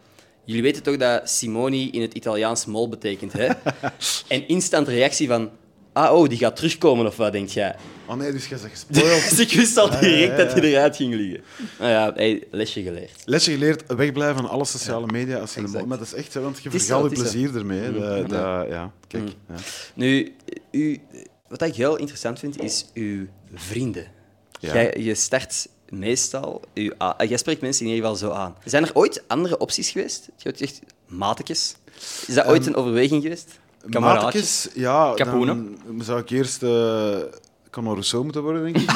Jullie 0.51 0.65
weten 0.65 0.83
toch 0.83 0.97
dat 0.97 1.29
Simoni 1.29 1.89
in 1.91 2.01
het 2.01 2.13
Italiaans 2.13 2.65
mol 2.65 2.89
betekent, 2.89 3.33
hè? 3.33 3.47
en 4.35 4.47
instant 4.47 4.87
reactie 4.87 5.27
van... 5.27 5.49
Ah, 5.93 6.13
oh, 6.17 6.29
die 6.29 6.37
gaat 6.37 6.55
terugkomen, 6.55 7.05
of 7.05 7.15
wat, 7.17 7.31
denk 7.31 7.49
jij? 7.49 7.75
Oh 8.05 8.15
nee, 8.15 8.31
dus 8.31 8.47
jij 8.47 8.57
bent 8.57 8.71
gespoild. 8.71 9.29
Dus 9.29 9.39
ik 9.39 9.51
wist 9.51 9.77
al 9.77 9.89
direct 9.89 10.37
ja, 10.37 10.43
dat 10.43 10.53
hij 10.53 10.61
eruit 10.63 10.95
ging 10.95 11.13
liggen. 11.13 11.41
Nou 11.79 11.91
ja, 11.91 12.13
hey, 12.15 12.43
lesje 12.51 12.81
geleerd. 12.83 13.21
Lesje 13.25 13.51
geleerd, 13.51 13.83
wegblijven 13.95 14.35
van 14.35 14.49
alle 14.49 14.65
sociale 14.65 15.05
media. 15.05 15.39
Als 15.39 15.53
je 15.53 15.61
mo- 15.61 15.85
maar 15.85 15.97
dat 15.97 16.07
is 16.07 16.13
echt, 16.13 16.33
want 16.33 16.63
je 16.63 16.69
vergaat 16.69 17.03
je 17.03 17.09
plezier 17.09 17.55
ermee. 17.55 17.91
Dat, 17.99 18.29
dat- 18.29 18.67
ja, 18.69 18.91
kijk. 19.07 19.23
Ja. 19.49 19.55
Nu, 19.93 20.35
u, 20.71 20.99
wat 21.47 21.61
ik 21.61 21.75
heel 21.75 21.95
interessant 21.97 22.39
vind, 22.39 22.61
is 22.61 22.85
uw 22.93 23.27
vrienden. 23.53 24.07
Jij, 24.59 24.95
je 24.99 25.15
start 25.15 25.67
meestal... 25.91 26.61
Uw, 26.73 26.91
a- 27.01 27.15
jij 27.27 27.37
spreekt 27.37 27.61
mensen 27.61 27.85
in 27.85 27.91
ieder 27.93 28.09
geval 28.09 28.19
zo 28.29 28.35
aan. 28.35 28.55
Zijn 28.65 28.83
er 28.85 28.91
ooit 28.93 29.23
andere 29.27 29.57
opties 29.57 29.89
geweest? 29.89 30.25
Je 30.37 30.49
hebt 30.49 30.61
echt 30.61 30.79
matekjes. 31.07 31.75
Is 32.27 32.33
dat 32.33 32.45
ooit 32.45 32.65
een 32.65 32.75
overweging 32.75 33.21
geweest? 33.21 33.59
Kameraadjes? 33.89 34.33
Maatjes, 34.65 34.69
ja, 34.73 35.13
Kapoenen? 35.15 35.77
dan 35.85 36.03
zou 36.03 36.19
ik 36.19 36.29
eerst 36.29 36.61
uh, 37.71 37.73
Conor 37.77 37.93
Rousseau 37.93 38.23
moeten 38.23 38.43
worden, 38.43 38.63
denk 38.63 38.77
ik. 38.77 38.87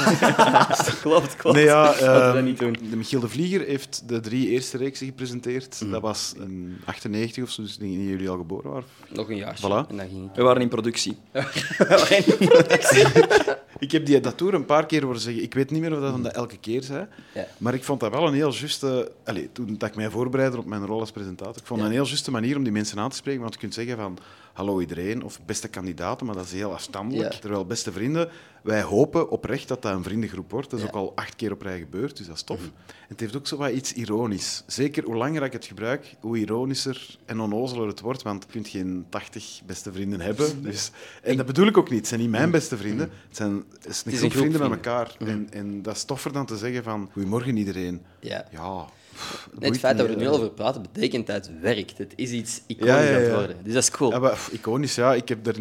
Klopt, 1.02 1.36
klopt. 1.36 1.56
Nee, 1.56 1.66
ja, 1.66 1.94
we 1.94 2.06
ehm, 2.06 2.44
niet 2.44 2.60
doen. 2.60 2.78
de 2.90 2.96
Michiel 2.96 3.20
de 3.20 3.30
Vlieger 3.30 3.62
heeft 3.62 4.04
de 4.08 4.20
drie 4.20 4.50
eerste 4.50 4.78
reeksen 4.78 5.06
gepresenteerd. 5.06 5.82
Mhm. 5.82 5.92
Dat 5.92 6.02
was 6.02 6.34
in 6.38 6.78
98 6.86 7.44
of 7.44 7.50
zo, 7.50 7.62
dus 7.62 7.74
ik 7.74 7.80
denk 7.80 7.96
dat 7.96 8.04
jullie 8.04 8.30
al 8.30 8.38
geboren 8.38 8.72
waren. 8.72 8.88
Nog 9.10 9.30
een 9.30 9.38
jaar. 9.38 9.58
Voilà. 9.58 9.90
En 9.90 9.98
dan 9.98 10.08
ging 10.08 10.30
ik. 10.30 10.36
We 10.36 10.44
waren 10.44 10.62
in 10.62 10.70
productie. 10.70 11.18
Ik 13.80 13.92
heb 13.92 14.06
die 14.06 14.20
dat 14.20 14.38
tour 14.38 14.54
een 14.54 14.66
paar 14.66 14.86
keer 14.86 15.04
horen 15.04 15.20
zeggen. 15.20 15.44
Ik 15.44 15.54
weet 15.54 15.72
niet 15.72 15.82
meer 15.82 15.94
of 15.94 16.00
dat 16.00 16.24
dat 16.24 16.34
elke 16.34 16.58
keer 16.58 16.84
zei. 16.84 17.08
Ja. 17.34 17.48
Maar 17.58 17.74
ik 17.74 17.84
vond 17.84 18.00
dat 18.00 18.12
wel 18.12 18.28
een 18.28 18.34
heel 18.34 18.54
juiste... 18.54 19.12
Allez, 19.24 19.48
toen 19.52 19.76
dat 19.78 19.90
ik 19.90 19.96
mij 19.96 20.10
voorbereidde 20.10 20.58
op 20.58 20.66
mijn 20.66 20.86
rol 20.86 21.00
als 21.00 21.12
presentator, 21.12 21.58
ik 21.58 21.66
vond 21.66 21.80
dat 21.80 21.90
een 21.90 21.96
heel 21.96 22.06
juiste 22.06 22.32
manier 22.32 22.58
om 22.58 22.64
die 22.64 22.72
mensen 22.72 23.00
aan 23.00 23.10
te 23.10 23.16
spreken. 23.16 23.42
Want 23.42 23.54
je 23.54 23.60
kunt 23.60 23.74
zeggen 23.74 23.98
van, 23.98 24.18
hallo 24.56 24.80
iedereen, 24.80 25.24
of 25.24 25.40
beste 25.46 25.68
kandidaten, 25.68 26.26
maar 26.26 26.36
dat 26.36 26.46
is 26.46 26.52
heel 26.52 26.74
afstandelijk. 26.74 27.34
Ja. 27.34 27.40
Terwijl 27.40 27.66
beste 27.66 27.92
vrienden, 27.92 28.30
wij 28.64 28.82
hopen 28.82 29.30
oprecht 29.30 29.68
dat 29.68 29.82
dat 29.82 29.94
een 29.94 30.04
vriendengroep 30.04 30.52
wordt. 30.52 30.70
Dat 30.70 30.80
is 30.80 30.86
Ja. 30.86 30.92
Mhm. 30.92 31.00
ook 31.00 31.08
al 31.10 31.16
acht 31.16 31.36
keer 31.36 31.52
op 31.52 31.62
rij 31.62 31.80
gebeurd, 31.80 32.18
dus 32.18 32.28
dat 32.28 32.36
is 32.36 32.42
tof. 32.44 32.60
En 32.60 32.72
het 33.08 33.20
heeft 33.20 33.36
ook 33.36 33.48
zo 33.48 33.58
wat 33.58 33.72
iets 33.72 33.94
ironisch. 33.94 34.64
Zeker 34.68 35.04
hoe 35.04 35.16
langer 35.16 35.44
ik 35.44 35.54
het 35.54 35.66
gebruik, 35.66 36.16
hoe 36.20 36.38
ironischer 36.38 37.18
en 37.26 37.40
onnozeler 37.40 37.88
het 37.88 38.00
wordt. 38.00 38.22
Want 38.22 38.44
je 38.44 38.52
kunt 38.52 38.68
geen 38.68 39.06
80 39.10 39.62
beste 39.66 39.92
vrienden 39.92 40.22
hebben. 40.22 40.62
Dus, 40.64 40.92
en 41.22 41.38
dat 41.38 41.46
bedoel 41.46 41.68
ik 41.68 41.78
ook 41.78 41.90
niet. 41.90 42.00
Het 42.00 42.08
zijn 42.08 42.20
niet 42.20 42.30
mijn 42.30 42.52
beste 42.52 42.78
vrienden. 42.78 43.10
Het, 43.28 43.38
zijn, 43.38 43.64
het 43.74 43.86
is 43.88 44.04
een 44.06 44.12
is 44.12 44.18
groep 44.18 44.24
een 44.24 44.30
groep 44.32 44.32
vrienden 44.32 44.62
met 44.62 44.72
elkaar. 44.72 45.16
En, 45.20 45.48
en 45.52 45.82
dat 45.82 45.96
is 45.96 46.04
toffer 46.04 46.34
dan 46.34 46.46
te 46.46 46.58
zeggen 46.58 46.84
van, 46.84 47.10
goedemorgen 47.14 47.58
iedereen. 47.58 48.02
Ja. 48.20 48.46
Ja, 48.52 48.86
pff, 49.16 49.50
Het 49.60 49.78
feit 49.78 49.98
dat 49.98 50.08
we 50.08 50.14
er 50.14 50.20
nu 50.20 50.28
al 50.28 50.34
over 50.36 50.50
praten, 50.50 50.82
betekent 50.82 51.28
dat 51.28 51.36
het 51.36 51.60
werkt. 51.62 51.98
Het 51.98 52.14
is 52.16 52.32
iets 52.32 52.62
iconisch 52.68 52.94
Ja, 52.94 53.02
ja, 53.02 53.16
aan 53.16 53.22
het 53.22 53.32
worden. 53.32 53.56
Dus 53.64 53.74
dat 53.74 53.84
is 53.84 53.92
cool. 53.92 54.12
Ja, 54.12 54.20
maar, 54.20 54.32
pff, 54.32 54.50
iconisch, 54.52 54.96
ja. 54.96 55.14
Ik 55.14 55.30
heb 55.30 55.48
er 55.48 55.56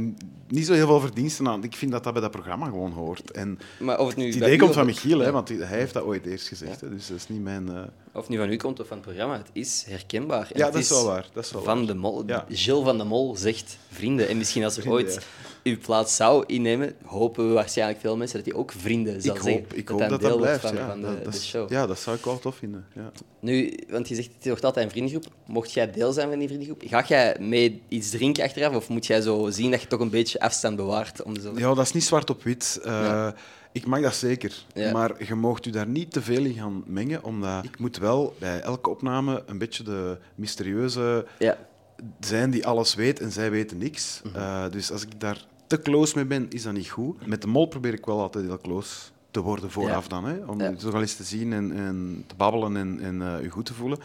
niet 0.48 0.66
zo 0.66 0.72
heel 0.72 0.86
veel 0.86 1.00
verdiensten 1.00 1.48
aan. 1.48 1.64
Ik 1.64 1.74
vind 1.76 1.90
dat 1.92 2.04
dat 2.04 2.12
bij 2.12 2.22
dat 2.22 2.30
programma 2.30 2.66
gewoon 2.66 2.92
hoort. 2.92 3.30
En 3.30 3.58
Maar 3.78 3.98
of 3.98 4.06
het 4.08 4.16
nu 4.16 4.26
het 4.26 4.34
idee 4.34 4.58
komt 4.58 4.74
van 4.74 4.86
Michiel, 4.86 5.18
hè, 5.18 5.30
want 5.32 5.48
hij 5.48 5.58
heeft 5.66 5.92
dat 5.92 6.02
ooit 6.04 6.26
eerst 6.26 6.48
gezegd. 6.48 6.80
Hè, 6.80 6.88
dus 6.88 7.06
dat 7.06 7.16
is 7.16 7.28
niet 7.28 7.42
mijn... 7.42 7.68
eh, 7.68 7.82
Of 8.12 8.20
het 8.20 8.28
nu 8.28 8.36
van 8.36 8.50
u 8.52 8.56
komt 8.56 8.80
of 8.80 8.86
van 8.86 8.96
het 8.96 9.06
programma, 9.06 9.36
het 9.36 9.48
is 9.52 9.84
herkenbaar. 9.88 10.50
En 10.52 10.58
Ja, 10.58 10.70
dat 10.70 10.74
is 10.80 10.88
wel 10.88 11.04
waar, 11.04 11.26
dat 11.32 11.44
is 11.44 11.50
wel 11.52 11.62
van 11.62 11.76
waar. 11.78 11.86
de 11.86 11.94
Mol. 11.94 12.22
Ja. 12.26 12.44
Gilles 12.48 12.84
van 12.84 12.98
de 12.98 13.04
Mol 13.04 13.36
zegt 13.36 13.78
vrienden. 13.90 14.28
En 14.28 14.36
misschien 14.36 14.64
als 14.64 14.76
er 14.76 14.82
Vrienden, 14.82 15.04
ooit 15.04 15.26
uw 15.62 15.78
plaats 15.78 16.16
zou 16.16 16.44
innemen, 16.46 16.92
hopen 17.04 17.48
we 17.48 17.54
waarschijnlijk 17.54 18.00
veel 18.00 18.16
mensen 18.16 18.36
dat 18.38 18.46
hij 18.46 18.54
ook 18.56 18.72
vrienden 18.72 19.22
zal 19.22 19.34
ik 19.36 19.42
zeggen. 19.42 19.60
hoop, 19.62 19.72
ik 19.72 19.86
dat 19.86 20.00
hoop 20.00 20.08
dat 20.10 20.20
dat 20.20 20.36
blijft. 20.36 20.60
van, 20.60 20.74
ja. 20.76 20.86
van 20.88 21.00
de, 21.00 21.06
dat, 21.06 21.32
de 21.32 21.38
is- 21.38 21.46
show. 21.48 21.70
ja, 21.70 21.86
dat 21.86 21.98
zou 21.98 22.16
ik 22.16 22.24
wel 22.24 22.38
tof 22.38 22.56
vinden. 22.56 22.86
Ja. 22.94 23.12
Nu, 23.40 23.78
want 23.88 24.08
je 24.08 24.14
zegt, 24.14 24.28
het 24.38 24.46
wordt 24.46 24.64
altijd 24.64 24.84
een 24.84 24.90
vriendengroep. 24.90 25.26
Mocht 25.46 25.72
jij 25.72 25.90
deel 25.90 26.12
zijn 26.12 26.28
van 26.28 26.38
die 26.38 26.48
vriendengroep, 26.48 26.82
ga 26.86 27.04
jij 27.08 27.36
mee 27.40 27.82
iets 27.88 28.10
drinken 28.10 28.44
achteraf? 28.44 28.74
Of 28.74 28.88
moet 28.88 29.06
jij 29.06 29.20
zo 29.20 29.50
zien 29.50 29.70
dat 29.70 29.80
je 29.80 29.86
toch 29.86 30.00
een 30.00 30.10
beetje 30.10 30.33
afstand 30.40 30.76
bewaart? 30.76 31.22
Om 31.22 31.40
zo... 31.40 31.52
ja, 31.56 31.74
dat 31.74 31.84
is 31.84 31.92
niet 31.92 32.04
zwart 32.04 32.30
op 32.30 32.42
wit. 32.42 32.80
Eh, 32.84 32.92
Ja. 32.92 33.34
Ik 33.72 33.86
mag 33.86 34.00
dat 34.00 34.14
zeker. 34.14 34.64
Ja. 34.74 34.92
Maar 34.92 35.24
je 35.24 35.34
moogt 35.34 35.66
u 35.66 35.70
daar 35.70 35.86
niet 35.86 36.12
te 36.12 36.22
veel 36.22 36.44
in 36.44 36.54
gaan 36.54 36.82
mengen, 36.86 37.24
omdat 37.24 37.64
ik 37.64 37.78
moet 37.78 37.96
wel 37.98 38.34
bij 38.38 38.60
elke 38.60 38.90
opname 38.90 39.42
een 39.46 39.58
beetje 39.58 39.82
de 39.82 40.18
mysterieuze 40.34 41.26
Ja. 41.38 41.56
zijn 42.20 42.50
die 42.50 42.66
alles 42.66 42.94
weet 42.94 43.20
en 43.20 43.32
zij 43.32 43.50
weten 43.50 43.78
niks. 43.78 44.20
Mhm. 44.24 44.36
Eh, 44.36 44.64
dus 44.70 44.92
als 44.92 45.02
ik 45.02 45.20
daar 45.20 45.44
te 45.66 45.80
close 45.82 46.12
mee 46.16 46.24
ben, 46.24 46.46
is 46.50 46.62
dat 46.62 46.72
niet 46.72 46.88
goed. 46.90 47.26
Met 47.26 47.40
de 47.42 47.46
mol 47.48 47.66
probeer 47.66 47.92
ik 47.92 48.06
wel 48.06 48.20
altijd 48.20 48.44
heel 48.44 48.58
close 48.58 48.96
te 49.30 49.40
worden 49.40 49.70
vooraf 49.70 50.08
dan. 50.08 50.24
Hè? 50.24 50.36
Om 50.46 50.60
u 50.60 50.76
toch 50.76 50.94
al 50.94 51.00
eens 51.00 51.16
te 51.16 51.24
zien 51.24 51.52
en, 51.52 51.72
en 51.76 52.24
te 52.26 52.34
babbelen 52.34 52.76
en, 52.76 53.00
en 53.00 53.22
eh, 53.22 53.44
u 53.44 53.50
goed 53.50 53.66
te 53.66 53.74
voelen. 53.74 53.98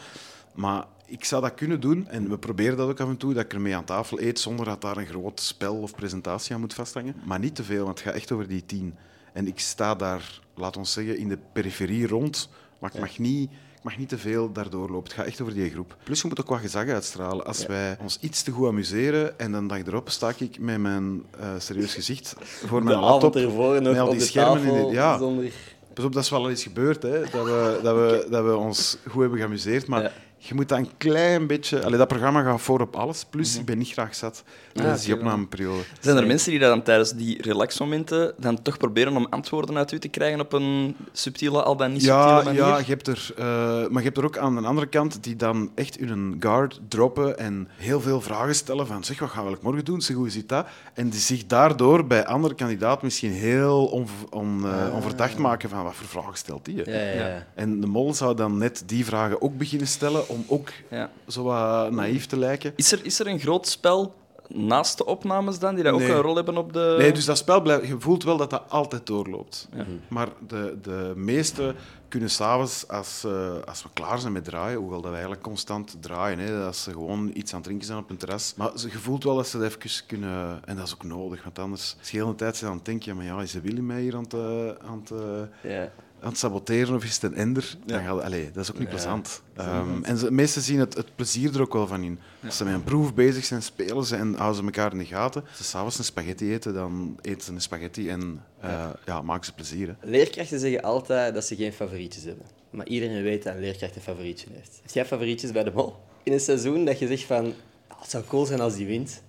Maar 0.54 0.84
ik 1.10 1.24
zou 1.24 1.42
dat 1.42 1.54
kunnen 1.54 1.80
doen, 1.80 2.08
en 2.08 2.28
we 2.28 2.38
proberen 2.38 2.76
dat 2.76 2.88
ook 2.88 3.00
af 3.00 3.08
en 3.08 3.16
toe, 3.16 3.34
dat 3.34 3.44
ik 3.44 3.52
ermee 3.52 3.76
aan 3.76 3.84
tafel 3.84 4.20
eet 4.20 4.38
zonder 4.38 4.64
dat 4.64 4.80
daar 4.80 4.96
een 4.96 5.06
groot 5.06 5.40
spel 5.40 5.76
of 5.76 5.94
presentatie 5.94 6.54
aan 6.54 6.60
moet 6.60 6.74
vasthangen. 6.74 7.14
Maar 7.24 7.38
niet 7.38 7.54
te 7.54 7.64
veel, 7.64 7.84
want 7.84 7.98
het 7.98 8.08
gaat 8.08 8.16
echt 8.16 8.32
over 8.32 8.48
die 8.48 8.66
tien. 8.66 8.94
En 9.32 9.46
ik 9.46 9.60
sta 9.60 9.94
daar, 9.94 10.40
laat 10.54 10.76
ons 10.76 10.92
zeggen, 10.92 11.18
in 11.18 11.28
de 11.28 11.38
periferie 11.52 12.06
rond, 12.06 12.48
maar 12.78 12.94
ik 12.94 13.00
mag 13.00 13.18
niet... 13.18 13.50
Ik 13.80 13.86
mag 13.86 13.98
niet 13.98 14.08
te 14.08 14.18
veel 14.18 14.52
daardoor 14.52 14.90
lopen. 14.90 15.04
Het 15.04 15.12
gaat 15.12 15.26
echt 15.26 15.40
over 15.40 15.54
die 15.54 15.70
groep. 15.70 15.96
Plus, 16.04 16.20
je 16.20 16.28
moet 16.28 16.40
ook 16.40 16.48
wat 16.48 16.60
gezag 16.60 16.88
uitstralen. 16.88 17.46
Als 17.46 17.66
wij 17.66 17.96
ons 18.00 18.18
iets 18.20 18.42
te 18.42 18.50
goed 18.50 18.68
amuseren 18.68 19.38
en 19.38 19.52
dan 19.52 19.68
dag 19.68 19.78
erop 19.78 20.10
sta 20.10 20.32
ik 20.36 20.58
met 20.58 20.78
mijn 20.78 21.24
uh, 21.40 21.48
serieus 21.58 21.94
gezicht 21.94 22.34
voor 22.38 22.82
mijn 22.84 22.96
de 22.96 23.04
laptop. 23.04 23.36
ervoor 23.36 23.82
met 23.82 23.98
al 23.98 24.10
die 24.10 24.20
schermen. 24.20 24.62
tafel, 24.62 24.88
in 24.88 24.92
ja, 24.92 25.18
zonder... 25.18 25.52
Pas 25.94 26.04
op, 26.04 26.12
dat 26.12 26.22
is 26.22 26.30
wel 26.30 26.40
al 26.40 26.50
eens 26.50 26.62
gebeurd, 26.62 27.02
hè, 27.02 27.20
dat, 27.20 27.30
we, 27.30 27.80
dat, 27.82 27.94
we, 27.94 28.26
dat 28.30 28.44
we 28.44 28.56
ons 28.56 28.98
goed 29.08 29.20
hebben 29.20 29.38
geamuseerd. 29.38 29.86
Maar 29.86 30.02
Ja. 30.02 30.12
Je 30.42 30.54
moet 30.54 30.68
dat 30.68 30.78
een 30.78 30.90
klein 30.96 31.46
beetje... 31.46 31.84
Allee, 31.84 31.98
dat 31.98 32.08
programma 32.08 32.42
gaat 32.42 32.60
voor 32.60 32.80
op 32.80 32.96
alles. 32.96 33.24
Plus, 33.30 33.58
ik 33.58 33.64
ben 33.64 33.78
niet 33.78 33.88
graag 33.92 34.14
zat 34.14 34.42
tijdens 34.72 35.02
die 35.04 35.12
oké, 35.14 35.22
opnameperiode. 35.22 35.82
Zijn 36.00 36.16
er 36.16 36.26
mensen 36.26 36.50
die 36.50 36.60
dan 36.60 36.82
tijdens 36.82 37.12
die 37.12 37.42
relaxmomenten 37.42 38.34
dan 38.38 38.62
toch 38.62 38.76
proberen 38.76 39.16
om 39.16 39.26
antwoorden 39.30 39.76
uit 39.76 39.92
u 39.92 39.98
te 39.98 40.08
krijgen 40.08 40.40
op 40.40 40.52
een 40.52 40.96
subtiele, 41.12 41.62
al 41.62 41.76
dan 41.76 41.92
niet 41.92 42.02
subtiele 42.02 42.28
Ja, 42.36 42.42
manier? 42.42 42.60
ja 42.60 42.78
je 42.78 42.84
hebt 42.84 43.06
er, 43.06 43.30
eh, 43.36 43.44
maar 43.88 43.98
je 43.98 44.02
hebt 44.02 44.16
er 44.18 44.24
ook 44.24 44.38
aan 44.38 44.54
de 44.54 44.60
andere 44.66 44.86
kant 44.86 45.22
die 45.22 45.36
dan 45.36 45.70
echt 45.74 45.96
hun 45.98 46.36
guard 46.40 46.80
droppen 46.88 47.38
en 47.38 47.68
heel 47.76 48.00
veel 48.00 48.20
vragen 48.20 48.54
stellen 48.54 48.86
van 48.86 49.04
zeg, 49.04 49.18
wat 49.18 49.30
gaan 49.30 49.46
we 49.50 49.58
morgen 49.62 49.84
doen? 49.84 50.00
Zeg, 50.00 50.16
hoe 50.16 50.30
zit 50.30 50.48
dat? 50.48 50.66
En 50.94 51.08
die 51.08 51.20
zich 51.20 51.46
daardoor 51.46 52.06
bij 52.06 52.26
andere 52.26 52.54
kandidaten 52.54 53.04
misschien 53.04 53.32
heel 53.32 53.86
onv- 53.86 54.22
on, 54.30 54.62
eh, 54.66 54.94
onverdacht 54.94 55.38
maken 55.38 55.68
van 55.68 55.82
wat 55.84 55.94
voor 55.94 56.06
vragen 56.06 56.36
stelt 56.36 56.64
die? 56.64 56.76
Ja, 56.76 56.82
ja, 56.92 57.12
ja. 57.28 57.46
En 57.54 57.80
de 57.80 57.86
mol 57.86 58.14
zou 58.14 58.36
dan 58.36 58.58
net 58.58 58.82
die 58.86 59.04
vragen 59.04 59.42
ook 59.42 59.58
beginnen 59.58 59.86
stellen 59.88 60.28
om 60.30 60.44
ook 60.48 60.68
Ja. 60.90 61.10
zo 61.26 61.42
wat 61.42 61.90
naïef 61.90 62.26
te 62.26 62.38
lijken. 62.38 62.72
Is, 62.76 62.92
er, 62.92 63.00
is 63.04 63.18
er 63.20 63.26
een 63.26 63.40
groot 63.40 63.66
spel 63.68 64.14
naast 64.48 64.98
de 64.98 65.04
opnames 65.06 65.58
dan, 65.58 65.74
die 65.74 65.84
daar 65.84 65.92
ook 65.92 66.00
een 66.00 66.20
rol 66.20 66.34
hebben 66.36 66.56
op 66.56 66.72
de... 66.72 66.94
Nee, 66.98 67.12
dus 67.12 67.24
dat 67.24 67.38
spel 67.38 67.60
blijft, 67.60 67.86
je 67.86 67.96
voelt 68.00 68.24
wel 68.24 68.36
dat 68.36 68.50
dat 68.50 68.62
altijd 68.68 69.06
doorloopt. 69.06 69.68
Maar 70.08 70.28
de, 70.46 70.78
de 70.82 71.12
meeste 71.16 71.74
kunnen 72.08 72.30
s'avonds, 72.30 72.88
als, 72.88 73.24
eh, 73.24 73.50
als 73.66 73.82
we 73.82 73.88
klaar 73.92 74.18
zijn 74.18 74.32
met 74.32 74.44
draaien, 74.44 74.78
hoewel 74.78 74.96
dat 75.00 75.06
we 75.06 75.10
eigenlijk 75.12 75.42
constant 75.42 75.96
draaien, 76.00 76.38
hè, 76.38 76.64
als 76.64 76.82
ze 76.82 76.90
gewoon 76.90 77.30
iets 77.34 77.50
aan 77.50 77.56
het 77.58 77.66
drinken 77.66 77.86
zijn 77.86 77.98
op 77.98 78.10
een 78.10 78.16
terras, 78.16 78.54
maar 78.56 78.70
ze- 78.74 78.88
je 78.90 78.98
voelt 78.98 79.24
wel 79.24 79.36
dat 79.36 79.48
ze 79.48 79.58
dat 79.58 79.66
even 79.66 80.06
kunnen... 80.06 80.60
En 80.64 80.76
dat 80.76 80.86
is 80.86 80.94
ook 80.94 81.04
nodig, 81.04 81.42
want 81.42 81.58
anders, 81.58 81.96
als 81.98 82.10
je 82.10 82.16
de 82.18 82.22
hele 82.24 82.34
tijd 82.36 82.62
aan 82.62 82.72
het 82.76 82.84
denken, 82.84 83.06
ja, 83.10 83.14
maar 83.14 83.24
ja, 83.36 83.42
is 83.42 83.52
de 83.52 83.60
Willy 83.60 83.80
mij 83.80 84.00
hier 84.00 84.16
aan 84.16 84.22
het, 84.22 84.34
eh, 84.34 84.88
aan 84.88 85.00
het, 85.04 85.10
eh, 85.10 85.70
Ja. 85.72 85.90
Aan 86.20 86.28
het 86.28 86.38
saboteren 86.38 86.94
of 86.94 87.04
is 87.04 87.14
het 87.14 87.22
een 87.22 87.34
ender? 87.34 87.76
Dan 87.86 88.04
gaat, 88.04 88.22
allee, 88.22 88.50
dat 88.52 88.62
is 88.62 88.70
ook 88.70 88.78
niet 88.78 88.88
plezant. 88.88 89.42
Ehm, 89.56 90.02
en 90.02 90.16
ze, 90.16 90.30
meesten 90.30 90.62
zien 90.62 90.78
het, 90.78 90.94
het 90.94 91.14
plezier 91.14 91.54
er 91.54 91.60
ook 91.60 91.72
wel 91.72 91.86
van 91.86 92.02
in. 92.02 92.18
Als 92.44 92.56
ze 92.56 92.64
met 92.64 92.74
een 92.74 92.84
proef 92.84 93.14
bezig 93.14 93.44
zijn, 93.44 93.62
spelen 93.62 94.04
ze 94.04 94.16
en 94.16 94.34
houden 94.34 94.56
ze 94.56 94.64
elkaar 94.64 94.92
in 94.92 94.98
de 94.98 95.04
gaten. 95.04 95.44
Als 95.48 95.56
ze 95.56 95.64
s'avonds 95.64 95.98
een 95.98 96.04
spaghetti 96.04 96.52
eten, 96.52 96.74
dan 96.74 97.18
eten 97.20 97.42
ze 97.42 97.52
een 97.52 97.60
spaghetti 97.60 98.08
en 98.08 98.42
eh, 98.60 98.88
ja. 99.06 99.22
maken 99.22 99.44
ze 99.44 99.54
plezier. 99.54 99.88
Hè. 99.88 100.10
Leerkrachten 100.10 100.60
zeggen 100.60 100.82
altijd 100.82 101.34
dat 101.34 101.44
ze 101.44 101.56
geen 101.56 101.72
favorietjes 101.72 102.24
hebben. 102.24 102.46
Maar 102.70 102.86
iedereen 102.86 103.22
weet 103.22 103.42
dat 103.42 103.54
een 103.54 103.60
leerkracht 103.60 103.96
een 103.96 104.02
favorietje 104.02 104.46
heeft. 104.52 104.80
Heb 104.82 104.90
jij 104.90 105.06
favorietjes 105.06 105.52
bij 105.52 105.64
de 105.64 105.72
mol? 105.74 105.96
In 106.22 106.32
een 106.32 106.40
seizoen 106.40 106.84
dat 106.84 106.98
je 106.98 107.06
zegt 107.06 107.22
van... 107.22 107.54
"Ah, 107.88 108.00
het 108.00 108.10
zou 108.10 108.24
cool 108.24 108.46
zijn 108.46 108.60
als 108.60 108.74
die 108.74 108.86
wint. 108.86 109.22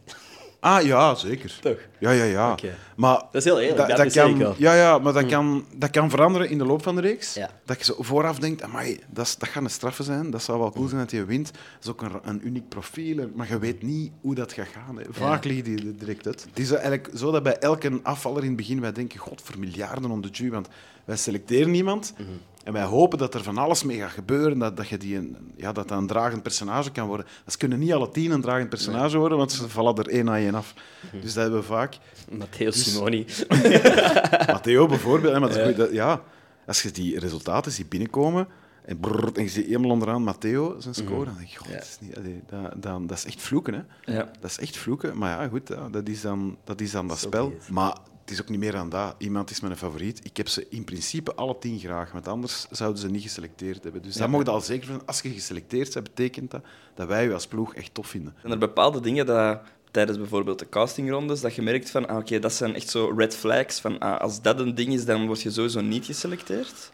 Ah 0.63 0.83
ja, 0.85 1.15
zeker. 1.15 1.57
Toch? 1.61 1.77
Ja, 1.99 2.11
ja, 2.11 2.23
ja. 2.23 2.55
Maar 2.95 3.15
Dat 3.17 3.27
is 3.33 3.43
heel 3.43 3.59
eerlijk, 3.59 3.77
dat 3.77 3.89
apprecieer 3.89 4.23
kan, 4.23 4.37
wel. 4.37 4.55
Ja, 4.57 4.73
ja, 4.73 4.97
maar 4.99 5.13
dat, 5.13 5.25
kan, 5.25 5.65
dat 5.75 5.89
kan 5.89 6.09
veranderen 6.09 6.49
in 6.49 6.57
de 6.57 6.65
loop 6.65 6.83
van 6.83 6.95
de 6.95 7.01
reeks. 7.01 7.33
Ja. 7.33 7.49
Dat 7.65 7.77
je 7.77 7.83
zo 7.83 7.95
vooraf 7.99 8.39
denkt, 8.39 8.61
amai, 8.61 8.99
dat, 9.09 9.25
is- 9.25 9.35
dat 9.37 9.49
gaat 9.49 9.63
een 9.63 9.69
straffe 9.69 10.03
zijn. 10.03 10.29
Dat 10.29 10.43
zou 10.43 10.59
wel 10.59 10.71
cool 10.71 10.87
zijn 10.87 10.99
dat 11.01 11.11
je 11.11 11.25
wint. 11.25 11.51
Dat 11.51 11.61
is 11.83 11.89
ook 11.89 12.01
een, 12.01 12.19
een 12.23 12.47
uniek 12.47 12.69
profiel. 12.69 13.29
Maar 13.35 13.47
je 13.49 13.59
weet 13.59 13.81
niet 13.83 14.11
hoe 14.21 14.35
dat 14.35 14.53
gaat 14.53 14.67
gaan. 14.67 14.97
Hè. 14.97 15.03
Vaak 15.09 15.43
liggen 15.43 15.63
die 15.63 15.77
er 15.77 15.97
direct 15.97 16.27
uit. 16.27 16.45
Het 16.49 16.59
is 16.59 16.71
eigenlijk 16.71 17.09
zo 17.15 17.31
dat 17.31 17.43
bij 17.43 17.57
elke 17.57 17.99
afvaller 18.03 18.41
in 18.41 18.47
het 18.47 18.57
begin 18.57 18.81
wij 18.81 18.91
denken, 18.91 19.19
god, 19.19 19.41
voor 19.43 19.59
miljarden 19.59 20.11
om 20.11 20.21
de 20.21 20.29
ju. 20.31 20.49
Want 20.51 20.67
wij 21.11 21.19
selecteren 21.19 21.73
iemand 21.73 22.13
Mhm. 22.17 22.27
en 22.63 22.73
wij 22.73 22.83
hopen 22.83 23.17
dat 23.17 23.33
er 23.33 23.43
van 23.43 23.57
alles 23.57 23.83
mee 23.83 23.97
gaat 23.99 24.09
gebeuren. 24.11 24.57
Dat, 24.59 24.77
dat, 24.77 24.87
je 24.87 24.97
die 24.97 25.15
een, 25.17 25.37
ja, 25.55 25.71
dat 25.71 25.87
dat 25.87 25.97
een 25.97 26.07
dragend 26.07 26.43
personage 26.43 26.91
kan 26.91 27.07
worden. 27.07 27.25
Dat 27.45 27.57
kunnen 27.57 27.79
niet 27.79 27.93
alle 27.93 28.09
tien 28.11 28.31
een 28.31 28.41
dragend 28.41 28.69
personage 28.69 29.17
worden, 29.17 29.37
want 29.37 29.51
ze 29.51 29.69
vallen 29.69 29.95
er 29.95 30.07
één 30.07 30.25
na 30.25 30.37
één 30.37 30.55
af. 30.55 30.73
Mhm. 31.11 31.21
Dus 31.21 31.33
dat 31.33 31.43
hebben 31.43 31.59
we 31.61 31.65
vaak. 31.65 31.97
Matteo 32.31 32.71
Simoni. 32.71 33.25
Matteo 34.47 34.85
bijvoorbeeld, 34.87 35.33
hè, 35.33 35.39
maar 35.39 35.51
goed, 35.51 35.75
dat- 35.75 35.91
ja, 35.91 36.21
als 36.67 36.81
je 36.81 36.91
die 36.91 37.19
resultaten 37.19 37.71
ziet 37.71 37.89
binnenkomen 37.89 38.47
en, 38.85 38.99
brrr, 38.99 39.29
en 39.35 39.43
je 39.43 39.49
ziet 39.49 39.65
helemaal 39.65 39.89
onderaan 39.91 40.23
Matteo 40.23 40.75
zijn 40.79 40.93
score, 40.93 41.25
dan 41.25 41.35
denk 41.37 41.47
je, 41.47 41.57
god, 41.57 41.67
Ja. 41.67 41.73
dat, 41.73 41.83
is 41.83 41.97
niet, 41.99 42.15
dat, 42.49 42.81
dat, 42.83 43.07
dat 43.07 43.17
is 43.17 43.25
echt 43.25 43.41
vloeken. 43.41 43.73
Hè. 43.73 44.13
Ja. 44.13 44.31
Dat 44.39 44.49
is 44.49 44.59
echt 44.59 44.77
vloeken, 44.77 45.17
maar 45.17 45.41
ja, 45.41 45.47
goed, 45.47 45.67
ja, 45.67 45.89
dat, 45.89 46.07
is 46.09 46.21
dan, 46.21 46.57
dat 46.63 46.81
is 46.81 46.91
dan 46.91 47.07
dat 47.07 47.19
Zo 47.19 47.27
spel. 47.27 47.53
Maar 47.69 47.97
het 48.21 48.31
is 48.31 48.41
ook 48.41 48.49
niet 48.49 48.59
meer 48.59 48.71
dan 48.71 48.89
dat. 48.89 49.15
Iemand 49.17 49.49
is 49.49 49.59
mijn 49.59 49.77
favoriet. 49.77 50.19
Ik 50.23 50.37
heb 50.37 50.47
ze 50.47 50.65
in 50.69 50.83
principe 50.83 51.35
alle 51.35 51.57
tien 51.59 51.79
graag, 51.79 52.11
want 52.11 52.27
anders 52.27 52.65
zouden 52.71 53.01
ze 53.01 53.09
niet 53.09 53.21
geselecteerd 53.21 53.83
hebben. 53.83 54.01
Dus 54.01 54.15
dat 54.15 54.29
mogen 54.29 54.45
je 54.45 54.51
al 54.51 54.61
zeker 54.61 54.87
van. 54.87 55.05
Als 55.05 55.21
je 55.21 55.29
geselecteerd 55.29 55.93
bent, 55.93 56.05
betekent 56.05 56.51
dat 56.51 56.61
dat 56.95 57.07
wij 57.07 57.23
je 57.23 57.33
als 57.33 57.47
ploeg 57.47 57.75
echt 57.75 57.93
tof 57.93 58.07
vinden. 58.07 58.33
Zijn 58.39 58.53
er 58.53 58.59
bepaalde 58.59 58.99
dingen 58.99 59.25
dat 59.25 59.59
tijdens 59.91 60.17
bijvoorbeeld 60.17 60.59
de 60.59 60.69
castingrondes, 60.69 61.41
dat 61.41 61.55
je 61.55 61.61
merkt 61.61 61.89
van, 61.89 62.07
ah, 62.07 62.17
oké, 62.17 62.39
dat 62.39 62.53
zijn 62.53 62.75
echt 62.75 62.89
zo 62.89 63.13
red 63.17 63.35
flags, 63.35 63.79
van 63.79 63.99
ah, 63.99 64.19
als 64.21 64.41
dat 64.41 64.59
een 64.59 64.75
ding 64.75 64.93
is, 64.93 65.05
dan 65.05 65.25
word 65.25 65.41
je 65.41 65.51
sowieso 65.51 65.81
niet 65.81 66.05
geselecteerd? 66.05 66.91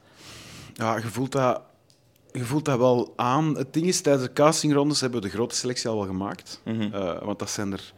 Ja, 0.74 0.98
je 0.98 1.08
voelt 1.08 1.32
dat, 1.32 1.62
je 2.32 2.44
voelt 2.44 2.66
dat 2.66 2.78
wel 2.78 3.14
aan. 3.16 3.58
Het 3.58 3.74
ding 3.74 3.86
is, 3.86 4.02
tijdens 4.02 4.26
de 4.26 4.34
castingrondes 4.34 5.02
hebben 5.02 5.22
we 5.22 5.28
de 5.28 5.34
grote 5.34 5.56
selectie 5.56 5.90
al 5.90 5.98
wel 5.98 6.06
gemaakt. 6.06 6.62
Mhm. 6.66 6.94
Eh, 6.94 7.22
want 7.22 7.40
dat 7.40 7.50
zijn 7.50 7.72
er... 7.72 7.94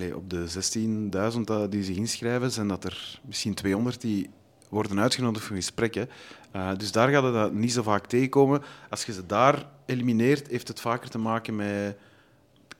allee, 0.00 0.16
op 0.16 0.30
de 0.30 0.48
16.000 0.48 1.46
dat- 1.46 1.72
die 1.72 1.84
zich 1.84 1.96
inschrijven, 1.96 2.50
zijn 2.50 2.68
dat 2.68 2.84
er 2.84 3.20
misschien 3.24 3.54
200 3.54 4.00
die 4.00 4.30
worden 4.68 5.00
uitgenodigd 5.00 5.44
voor 5.44 5.56
gesprekken. 5.56 6.08
Eh, 6.52 6.70
dus 6.76 6.92
daar 6.92 7.08
gaat 7.08 7.22
het 7.22 7.32
dat 7.32 7.52
niet 7.52 7.72
zo 7.72 7.82
vaak 7.82 8.06
tegenkomen. 8.06 8.62
Als 8.90 9.04
je 9.04 9.12
ze 9.12 9.26
daar 9.26 9.66
elimineert, 9.86 10.48
heeft 10.48 10.68
het 10.68 10.80
vaker 10.80 11.10
te 11.10 11.18
maken 11.18 11.56
met... 11.56 11.96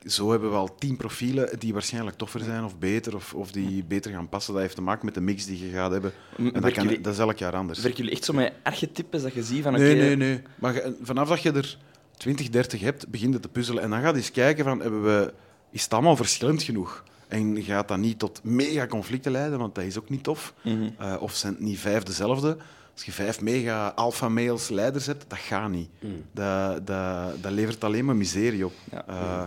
Zo 0.05 0.31
hebben 0.31 0.49
we 0.49 0.55
al 0.55 0.75
tien 0.75 0.97
profielen 0.97 1.59
die 1.59 1.73
waarschijnlijk 1.73 2.17
toffer 2.17 2.39
zijn 2.39 2.63
of 2.63 2.77
beter, 2.79 3.15
of, 3.15 3.33
of 3.33 3.51
die 3.51 3.83
beter 3.83 4.11
gaan 4.11 4.29
passen. 4.29 4.53
Dat 4.53 4.61
heeft 4.61 4.75
te 4.75 4.81
maken 4.81 5.05
met 5.05 5.13
de 5.13 5.21
mix 5.21 5.45
die 5.45 5.65
je 5.65 5.71
gaat 5.71 5.91
hebben. 5.91 6.11
En 6.37 6.61
dat, 6.61 6.71
kan, 6.71 6.87
dat 7.01 7.13
is 7.13 7.19
elk 7.19 7.37
jaar 7.37 7.55
anders. 7.55 7.79
Werken 7.79 7.97
jullie 7.99 8.15
echt 8.17 8.25
zo 8.25 8.33
met 8.33 8.53
archetypes 8.63 9.21
dat 9.21 9.33
je 9.33 9.43
ziet 9.43 9.63
van. 9.63 9.73
Nee, 9.73 9.95
nee, 9.95 10.15
nee. 10.15 10.41
Maar 10.55 10.81
vanaf 11.01 11.29
dat 11.29 11.41
je 11.41 11.51
er 11.51 11.77
20, 12.17 12.49
30 12.49 12.81
hebt, 12.81 13.07
begint 13.07 13.33
het 13.33 13.41
te 13.41 13.49
puzzelen. 13.49 13.83
En 13.83 13.89
dan 13.89 14.01
gaat 14.01 14.11
je 14.11 14.17
eens 14.17 14.31
kijken 14.31 14.63
van, 14.63 14.79
hebben 14.81 15.03
we, 15.03 15.33
is 15.71 15.83
het 15.83 15.93
allemaal 15.93 16.15
verschillend 16.15 16.63
genoeg? 16.63 17.03
En 17.31 17.63
gaat 17.63 17.87
dat 17.87 17.97
niet 17.97 18.19
tot 18.19 18.39
mega 18.43 18.87
conflicten 18.87 19.31
leiden, 19.31 19.59
want 19.59 19.75
dat 19.75 19.83
is 19.83 19.97
ook 19.97 20.09
niet 20.09 20.23
tof. 20.23 20.53
Mhm. 20.63 20.89
Eh, 20.97 21.15
of 21.19 21.33
zijn 21.35 21.53
het 21.53 21.61
niet 21.61 21.79
vijf 21.79 22.03
dezelfde? 22.03 22.57
Als 22.93 23.03
je 23.03 23.11
vijf 23.11 23.41
mega 23.41 23.87
alpha-males 23.95 24.69
leiders 24.69 25.05
hebt, 25.05 25.25
dat 25.27 25.39
gaat 25.39 25.69
niet. 25.69 25.89
Dat, 26.31 26.87
dat, 26.87 27.43
dat 27.43 27.51
levert 27.51 27.83
alleen 27.83 28.05
maar 28.05 28.15
miserie 28.15 28.65
op. 28.65 28.73
Ja. 28.91 29.05
Eh, 29.07 29.43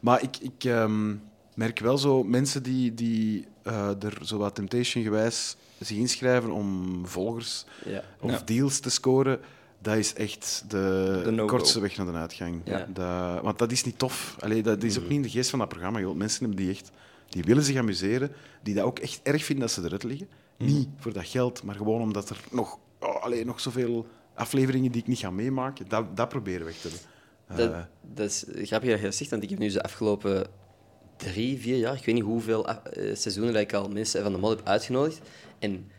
maar 0.00 0.22
ik, 0.22 0.36
ik 0.36 0.64
ehm, 0.64 1.14
merk 1.54 1.78
wel 1.78 1.98
zo 1.98 2.22
mensen 2.24 2.62
die, 2.62 2.94
die 2.94 3.46
eh, 3.62 3.88
er 4.02 4.18
zo 4.22 4.38
wat 4.38 4.54
temptation-gewijs 4.54 5.56
zich 5.78 5.96
inschrijven 5.96 6.50
om 6.50 7.00
volgers 7.06 7.64
Ja. 7.84 8.02
of 8.20 8.30
Ja. 8.30 8.42
deals 8.44 8.78
te 8.78 8.90
scoren, 8.90 9.40
dat 9.78 9.96
is 9.96 10.14
echt 10.14 10.64
de, 10.68 11.22
De 11.36 11.44
kortste 11.44 11.80
weg 11.80 11.96
naar 11.96 12.06
de 12.06 12.12
uitgang. 12.12 12.60
Ja. 12.64 13.40
Want 13.42 13.58
dat 13.58 13.72
is 13.72 13.84
niet 13.84 13.98
tof. 13.98 14.36
Allee, 14.40 14.62
dat 14.62 14.82
is 14.82 14.96
ook 14.98 15.02
niet 15.08 15.12
in 15.12 15.22
de 15.22 15.30
geest 15.30 15.50
van 15.50 15.58
dat 15.58 15.68
programma. 15.68 16.14
Mensen 16.14 16.40
hebben 16.44 16.56
die 16.64 16.70
echt 16.70 16.90
die 17.28 17.42
willen 17.42 17.62
zich 17.62 17.76
amuseren, 17.76 18.32
die 18.62 18.74
dat 18.74 18.84
ook 18.84 18.98
echt 18.98 19.20
erg 19.22 19.44
vinden 19.44 19.66
dat 19.66 19.74
ze 19.74 19.82
eruit 19.84 20.02
liggen. 20.02 20.28
Niet 20.58 20.88
voor 20.96 21.12
dat 21.12 21.26
geld, 21.26 21.62
maar 21.62 21.74
gewoon 21.74 22.00
omdat 22.00 22.30
er 22.30 22.40
nog, 22.50 22.78
oh, 23.00 23.22
allee, 23.22 23.44
nog 23.44 23.60
zoveel 23.60 24.06
afleveringen 24.34 24.92
die 24.92 25.00
ik 25.00 25.06
niet 25.06 25.18
ga 25.18 25.30
meemaken, 25.30 25.88
dat, 25.88 26.16
dat 26.16 26.28
proberen 26.28 26.66
weg 26.66 26.76
te 26.76 26.88
doen. 26.88 26.98
Dat, 27.56 27.70
Eh, 27.72 27.80
dat 28.14 28.26
is 28.26 28.44
grappig 28.68 28.90
dat 28.90 28.98
je 28.98 29.04
dat 29.04 29.14
zegt, 29.14 29.30
want 29.30 29.42
ik 29.42 29.50
heb 29.50 29.58
nu 29.58 29.68
de 29.68 29.82
afgelopen 29.82 30.46
drie, 31.16 31.58
vier 31.58 31.76
jaar, 31.76 31.94
ik 31.96 32.04
weet 32.04 32.14
niet 32.14 32.24
hoeveel 32.24 32.68
eh, 32.68 33.14
seizoenen 33.16 33.52
dat 33.52 33.62
ik 33.62 33.72
al 33.72 33.88
mensen 33.88 34.22
van 34.22 34.32
de 34.32 34.38
mol 34.38 34.50
heb 34.50 34.60
uitgenodigd. 34.64 35.20
En 35.58 35.90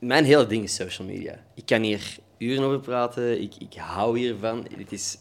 mijn 0.00 0.24
hele 0.24 0.46
ding 0.46 0.64
is 0.64 0.74
social 0.74 1.08
media. 1.08 1.44
Ik 1.54 1.66
kan 1.66 1.82
hier 1.82 2.16
uren 2.38 2.64
over 2.64 2.80
praten, 2.80 3.40
ik, 3.42 3.54
ik 3.58 3.74
hou 3.74 4.18
hiervan. 4.18 4.66
Dit 4.76 4.92
is, 4.92 5.18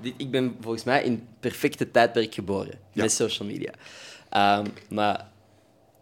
dit, 0.00 0.14
ik 0.16 0.30
ben 0.30 0.56
volgens 0.60 0.84
mij 0.84 1.04
in 1.04 1.12
het 1.12 1.40
perfecte 1.40 1.90
tijdperk 1.90 2.34
geboren 2.34 2.78
Ja. 2.92 3.02
met 3.02 3.12
social 3.12 3.48
media. 3.48 3.72
Ehm, 4.30 4.66
maar 4.90 5.28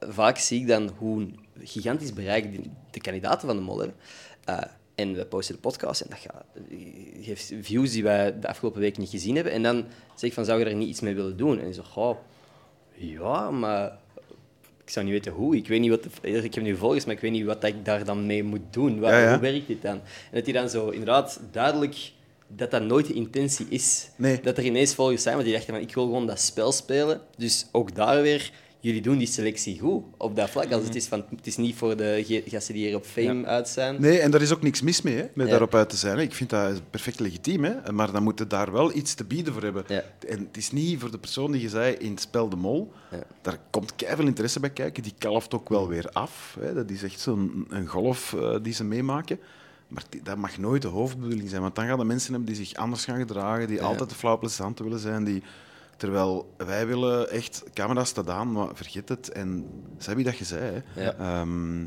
vaak 0.01 0.39
zie 0.39 0.61
ik 0.61 0.67
dan 0.67 0.91
hoe 0.99 1.27
gigantisch 1.63 2.13
bereik 2.13 2.51
die- 2.51 2.71
de 2.91 3.01
kandidaten 3.01 3.47
van 3.49 3.57
de 3.57 3.63
mol 3.63 3.79
hebben. 3.79 3.97
Eh, 4.45 4.59
en 4.95 5.15
we 5.15 5.25
posten 5.27 5.55
de 5.55 5.61
podcast 5.61 6.01
en 6.01 6.11
dat 6.11 6.19
gaat, 6.19 6.45
geeft 7.21 7.53
views 7.61 7.93
die 7.93 8.03
wij 8.03 8.39
de 8.41 8.49
afgelopen 8.49 8.81
week 8.81 8.99
niet 8.99 9.09
gezien 9.11 9.35
hebben. 9.35 9.53
En 9.53 9.63
dan 9.63 9.85
zeg 10.15 10.29
ik 10.29 10.33
van, 10.35 10.45
zou 10.45 10.59
je 10.59 10.65
er 10.65 10.75
niet 10.75 10.89
iets 10.89 11.01
mee 11.01 11.15
willen 11.15 11.37
doen? 11.37 11.61
En 11.61 11.67
je 11.67 11.73
zegt, 11.73 11.97
oh, 11.97 12.17
ja, 12.95 13.51
maar 13.51 13.99
ik 14.85 14.91
zou 14.91 15.05
niet 15.07 15.15
weten 15.15 15.33
hoe. 15.33 15.57
Ik 15.57 15.69
weet 15.69 15.81
niet 15.81 15.91
wat 15.91 16.03
de- 16.03 16.43
ik 16.45 16.55
heb 16.55 16.65
nu 16.65 16.77
volgers, 16.77 17.05
maar 17.05 17.15
ik 17.15 17.21
weet 17.21 17.31
niet 17.31 17.45
wat 17.45 17.65
ik 17.65 17.85
daar 17.85 18.05
dan 18.05 18.27
mee 18.27 18.45
moet 18.45 18.61
doen. 18.71 19.01
Wat, 19.01 19.11
Ja, 19.11 19.19
ja. 19.19 19.31
Hoe 19.31 19.41
werkt 19.41 19.67
dit 19.67 19.83
dan? 19.83 19.95
En 19.95 20.01
dat 20.33 20.45
hij 20.45 20.53
dan 20.53 20.69
zo 20.69 20.89
inderdaad 20.89 21.41
duidelijk 21.51 22.13
dat 22.49 22.71
dat 22.71 22.83
nooit 22.83 23.07
de 23.07 23.13
intentie 23.15 23.67
is. 23.69 24.09
Nee. 24.17 24.41
Dat 24.41 24.59
er 24.59 24.65
ineens 24.65 24.95
volgers 24.95 25.23
zijn, 25.23 25.35
want 25.35 25.47
die 25.47 25.55
dachten 25.57 25.75
van, 25.75 25.83
ik 25.83 25.95
wil 25.95 26.05
gewoon 26.05 26.27
dat 26.27 26.41
spel 26.41 26.73
spelen. 26.73 27.21
Dus 27.37 27.67
ook 27.73 27.95
daar 27.95 28.23
weer, 28.23 28.53
jullie 28.81 29.01
doen 29.03 29.19
die 29.19 29.27
selectie 29.27 29.79
goed 29.79 30.03
op 30.17 30.37
dat 30.37 30.51
vlak. 30.51 30.73
Als 30.73 30.85
het, 30.85 30.95
is 30.95 31.07
van, 31.07 31.25
het 31.37 31.47
is 31.47 31.57
niet 31.57 31.77
voor 31.77 31.97
de 31.97 32.43
gasten 32.47 32.75
die 32.75 32.87
hier 32.87 32.97
op 32.97 33.05
fame 33.05 33.45
uit 33.47 33.69
zijn. 33.69 33.97
Nee, 34.01 34.19
en 34.19 34.31
daar 34.31 34.43
is 34.43 34.53
ook 34.53 34.63
niks 34.63 34.83
mis 34.83 35.03
mee, 35.03 35.15
hè, 35.17 35.27
met 35.35 35.45
Ja. 35.47 35.51
daarop 35.53 35.75
uit 35.75 35.89
te 35.89 35.97
zijn. 35.97 36.17
hè. 36.17 36.23
Ik 36.23 36.35
vind 36.35 36.51
dat 36.51 36.91
perfect 36.91 37.21
legitiem, 37.21 37.65
hè, 37.65 37.93
maar 37.93 38.13
dan 38.13 38.23
moeten 38.23 38.49
daar 38.49 38.73
wel 38.73 38.97
iets 38.97 39.15
te 39.15 39.25
bieden 39.25 39.53
voor 39.53 39.63
hebben. 39.63 39.85
Ja. 39.89 40.03
En 40.29 40.39
het 40.39 40.57
is 40.57 40.71
niet 40.71 41.01
voor 41.01 41.11
de 41.11 41.19
persoon 41.19 41.53
die 41.53 41.61
je 41.61 41.69
zei 41.69 41.95
in 41.95 42.11
het 42.11 42.21
spel 42.21 42.49
De 42.49 42.57
Mol. 42.57 42.93
Daar 43.43 43.59
komt 43.71 43.93
veel 43.97 44.27
interesse 44.27 44.61
bij 44.61 44.71
kijken. 44.71 45.03
Die 45.03 45.15
kalft 45.19 45.55
ook 45.55 45.69
wel 45.69 45.89
weer 45.89 46.09
af. 46.13 46.57
Hè. 46.61 46.75
Dat 46.75 46.91
is 46.91 47.03
echt 47.03 47.21
zo'n 47.21 47.67
een 47.69 47.87
golf 47.87 48.35
eh, 48.35 48.57
die 48.63 48.73
ze 48.73 48.85
meemaken. 48.85 49.39
Maar 49.89 50.05
dat 50.23 50.37
mag 50.37 50.59
nooit 50.59 50.83
de 50.83 50.89
hoofdbedoeling 50.89 51.49
zijn, 51.49 51.63
want 51.63 51.75
dan 51.75 51.87
gaan 51.87 51.99
de 51.99 52.05
mensen 52.05 52.33
hebben 52.33 52.53
die 52.55 52.65
zich 52.65 52.75
anders 52.77 53.05
gaan 53.05 53.19
gedragen, 53.19 53.67
die 53.67 53.77
Ja. 53.77 53.83
altijd 53.83 54.09
de 54.09 54.15
flauw 54.15 54.39
plezant 54.39 54.79
willen 54.79 54.99
zijn, 54.99 55.25
die... 55.25 55.43
Terwijl 55.97 56.55
wij 56.57 56.87
willen 56.87 57.31
echt, 57.31 57.65
camera 57.75 58.05
staat 58.05 58.29
aan, 58.29 58.53
maar 58.53 58.69
vergeet 58.75 59.09
het. 59.09 59.29
En 59.33 59.67
wie 60.15 60.25
dat 60.25 60.39
je 60.39 60.45
zei. 60.45 60.83
Hè. 60.95 61.05
Ja. 61.05 61.15
Ehm, 61.15 61.81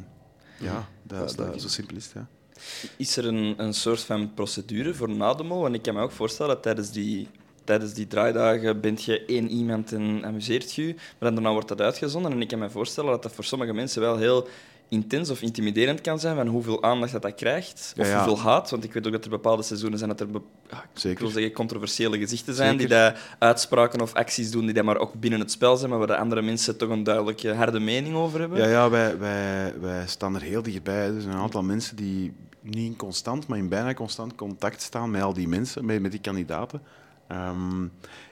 ja, 0.60 0.88
dat, 1.04 1.36
Dat 1.36 1.62
zo 1.62 1.68
simpel 1.68 1.96
is 1.96 2.04
het. 2.06 2.14
Ja. 2.14 2.28
Is 2.98 3.18
er 3.18 3.26
een, 3.26 3.54
een 3.58 3.74
soort 3.74 4.02
van 4.02 4.34
procedure 4.34 4.94
voor 4.94 5.10
na 5.10 5.34
de 5.34 5.44
mol? 5.44 5.62
Want 5.62 5.76
ik 5.76 5.82
kan 5.82 5.94
me 5.94 6.02
ook 6.02 6.12
voorstellen 6.12 6.54
dat 6.54 6.64
tijdens 6.64 6.92
die, 6.92 7.28
tijdens 7.64 7.94
die 7.94 8.08
draaidagen 8.08 8.82
bent 8.82 9.04
je 9.04 9.26
één 9.26 9.50
iemand 9.50 9.92
en 9.92 10.26
amuseert 10.26 10.74
je, 10.74 10.94
maar 10.96 11.04
dan 11.20 11.34
daarna 11.34 11.52
wordt 11.52 11.68
dat 11.68 11.82
uitgezonden. 11.82 12.32
En 12.32 12.42
ik 12.42 12.48
kan 12.48 12.60
me 12.60 12.70
voorstellen 12.70 13.10
dat 13.12 13.24
dat 13.24 13.32
voor 13.32 13.44
sommige 13.44 13.74
mensen 13.74 14.02
wel 14.02 14.18
heel 14.18 14.48
intens 14.92 15.30
of 15.30 15.42
intimiderend 15.42 16.02
kan 16.02 16.20
zijn, 16.20 16.36
van 16.36 16.48
hoeveel 16.48 16.84
aandacht 16.84 17.12
dat, 17.12 17.22
dat 17.22 17.36
krijgt, 17.36 17.94
of 17.98 18.06
Ja, 18.06 18.12
ja. 18.12 18.16
hoeveel 18.26 18.44
haat. 18.44 18.70
Want 18.70 18.84
ik 18.84 18.94
weet 18.94 19.06
ook 19.06 19.12
dat 19.12 19.24
er 19.24 19.30
bepaalde 19.30 19.64
seizoenen 19.64 19.98
zijn 19.98 20.10
dat 20.10 20.20
er 20.20 20.28
be- 20.28 20.42
ja, 20.70 20.78
ik 20.94 21.00
Zeker. 21.00 21.22
wil 21.24 21.32
zeggen 21.32 21.52
controversiële 21.52 22.18
gezichten 22.18 22.54
zijn, 22.54 22.78
die 22.78 22.88
Zeker. 22.88 22.96
daar 22.96 23.36
uitspraken 23.40 24.02
of 24.02 24.14
acties 24.14 24.52
doen 24.52 24.66
die 24.66 24.74
dat 24.74 24.84
maar 24.84 24.98
ook 24.98 25.14
binnen 25.14 25.40
het 25.40 25.52
spel 25.52 25.78
zijn, 25.78 25.90
maar 25.90 26.00
waar 26.00 26.08
de 26.08 26.18
andere 26.18 26.42
mensen 26.42 26.78
toch 26.78 26.90
een 26.90 27.04
duidelijke 27.04 27.54
harde 27.54 27.80
mening 27.80 28.16
over 28.16 28.40
hebben. 28.40 28.58
Ja, 28.60 28.68
ja 28.68 28.90
wij, 28.90 29.18
wij, 29.18 29.74
wij 29.80 30.08
staan 30.08 30.36
er 30.36 30.42
heel 30.42 30.62
dichtbij. 30.62 31.08
Er 31.08 31.22
zijn 31.22 31.34
een 31.36 31.42
aantal 31.42 31.64
mensen 31.64 31.96
die 31.96 32.34
niet 32.62 32.86
in 32.92 32.96
constant, 32.96 33.48
maar 33.48 33.58
in 33.58 33.70
bijna 33.70 33.94
constant 33.94 34.36
contact 34.36 34.82
staan 34.82 35.12
met 35.12 35.22
al 35.22 35.34
die 35.34 35.48
mensen, 35.48 35.86
met, 35.86 36.02
met 36.02 36.12
die 36.12 36.22
kandidaten. 36.22 36.82
Ehm, 37.28 37.84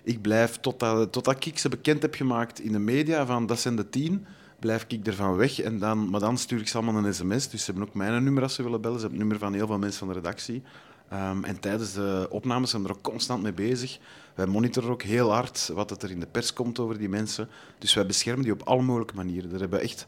ik 0.04 0.22
blijf, 0.22 0.58
totdat, 0.58 1.12
totdat 1.12 1.46
ik 1.46 1.58
ze 1.60 1.70
bekend 1.70 2.02
heb 2.02 2.16
gemaakt 2.16 2.60
in 2.60 2.72
de 2.72 2.80
media, 2.80 3.26
van 3.26 3.46
dat 3.46 3.60
zijn 3.60 3.76
de 3.76 3.90
tien, 3.90 4.26
blijf 4.60 4.86
ik 4.88 5.08
ervan 5.08 5.36
weg. 5.36 5.60
En 5.60 5.80
dan, 5.80 6.10
maar 6.10 6.20
dan 6.20 6.38
stuur 6.38 6.60
ik 6.60 6.68
ze 6.68 6.78
allemaal 6.78 7.06
een 7.06 7.14
sms. 7.14 7.50
Dus 7.50 7.64
ze 7.64 7.72
hebben 7.72 7.90
ook 7.90 7.96
mijn 7.96 8.24
nummer 8.24 8.44
als 8.44 8.54
ze 8.54 8.64
willen 8.64 8.82
bellen. 8.82 9.00
Ze 9.00 9.06
hebben 9.06 9.20
het 9.20 9.30
nummer 9.30 9.48
van 9.48 9.58
heel 9.58 9.68
veel 9.68 9.80
mensen 9.80 10.00
van 10.00 10.08
de 10.08 10.14
redactie. 10.14 10.64
Ehm, 11.10 11.44
en 11.44 11.60
tijdens 11.60 11.94
de 11.94 12.28
opnames 12.30 12.70
zijn 12.70 12.82
we 12.82 12.90
er 12.90 12.96
ook 12.96 13.04
constant 13.04 13.44
mee 13.44 13.54
bezig. 13.54 14.00
Wij 14.36 14.46
monitoren 14.46 14.90
ook 14.90 15.02
heel 15.02 15.34
hard 15.34 15.72
wat 15.74 16.04
er 16.04 16.12
in 16.12 16.20
de 16.20 16.28
pers 16.28 16.54
komt 16.54 16.80
over 16.80 16.98
die 16.98 17.10
mensen. 17.10 17.50
Dus 17.78 17.94
wij 17.94 18.06
beschermen 18.06 18.44
die 18.44 18.54
op 18.54 18.62
alle 18.64 18.82
mogelijke 18.82 19.16
manieren. 19.16 19.50
Daar 19.50 19.60
hebben 19.60 19.82
echt... 19.82 20.08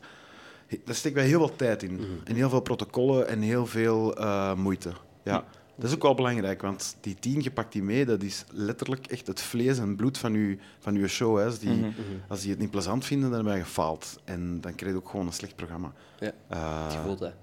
Daar 0.85 0.95
steken 0.95 1.17
wij 1.17 1.27
heel 1.27 1.39
veel 1.39 1.55
tijd 1.55 1.83
in. 1.83 1.99
En 2.23 2.35
heel 2.35 2.49
veel 2.49 2.61
protocollen 2.61 3.27
en 3.27 3.41
heel 3.41 3.65
veel 3.65 4.17
eh, 4.17 4.55
moeite. 4.55 4.91
Ja. 5.23 5.45
Dat 5.81 5.89
is 5.89 5.95
ook 5.95 6.01
wel 6.01 6.15
belangrijk, 6.15 6.61
want 6.61 6.95
die 7.01 7.15
tien, 7.19 7.41
je 7.43 7.51
pakt 7.51 7.71
die 7.71 7.83
mee, 7.83 8.05
dat 8.05 8.23
is 8.23 8.43
letterlijk 8.51 9.07
echt 9.07 9.27
het 9.27 9.41
vlees 9.41 9.77
en 9.77 9.95
bloed 9.95 10.17
van 10.17 10.33
je, 10.33 10.57
van 10.79 10.95
uw 10.95 11.07
show. 11.07 11.37
Hè. 11.37 11.45
Als, 11.45 11.59
die, 11.59 11.85
als 12.27 12.41
die 12.41 12.49
het 12.49 12.59
niet 12.59 12.71
plezant 12.71 13.05
vinden, 13.05 13.31
dan 13.31 13.43
ben 13.43 13.55
je 13.55 13.63
gefaald. 13.63 14.19
En 14.23 14.61
dan 14.61 14.75
krijg 14.75 14.91
je 14.93 14.97
ook 14.99 15.09
gewoon 15.09 15.25
een 15.27 15.33
slecht 15.33 15.55
programma. 15.55 15.91
Ja, 16.19 16.31
Eh, 16.47 16.83
het 16.83 16.93
gevoel 16.93 17.15
dat. 17.17 17.33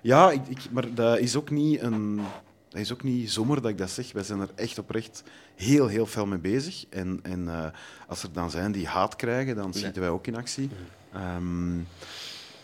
ja, 0.00 0.30
ik, 0.30 0.46
ik- 0.48 0.70
maar 0.70 0.94
dat 0.94 1.18
is 1.18 1.36
ook 1.36 1.50
niet 1.50 1.80
een... 1.82 2.20
Dat 2.68 2.80
is 2.80 2.92
ook 2.92 3.02
niet 3.02 3.30
zomaar 3.30 3.60
dat 3.60 3.70
ik 3.70 3.78
dat 3.78 3.90
zeg. 3.90 4.12
Wij 4.12 4.22
zijn 4.22 4.40
er 4.40 4.48
echt 4.54 4.78
oprecht 4.78 5.22
heel, 5.56 5.86
heel 5.86 6.06
fel 6.06 6.26
mee 6.26 6.38
bezig. 6.38 6.84
En, 6.90 7.20
en 7.22 7.48
eh, 7.48 7.66
als 8.08 8.22
er 8.22 8.32
dan 8.32 8.50
zijn 8.50 8.72
die 8.72 8.86
haat 8.86 9.16
krijgen, 9.16 9.56
dan 9.56 9.72
schieten 9.74 10.00
wij 10.02 10.10
ook 10.10 10.26
in 10.26 10.36
actie. 10.36 10.70
Ehm, 11.12 11.76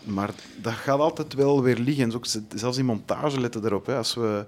maar 0.04 0.30
dat 0.62 0.72
gaat 0.72 0.98
altijd 0.98 1.34
wel 1.34 1.62
weer 1.62 1.76
liggen. 1.78 2.12
Zelfs 2.54 2.76
in 2.78 2.84
montage 2.84 3.40
letten 3.40 3.64
erop. 3.64 3.86
Hè. 3.86 3.96
Als, 3.96 4.14
we, 4.14 4.46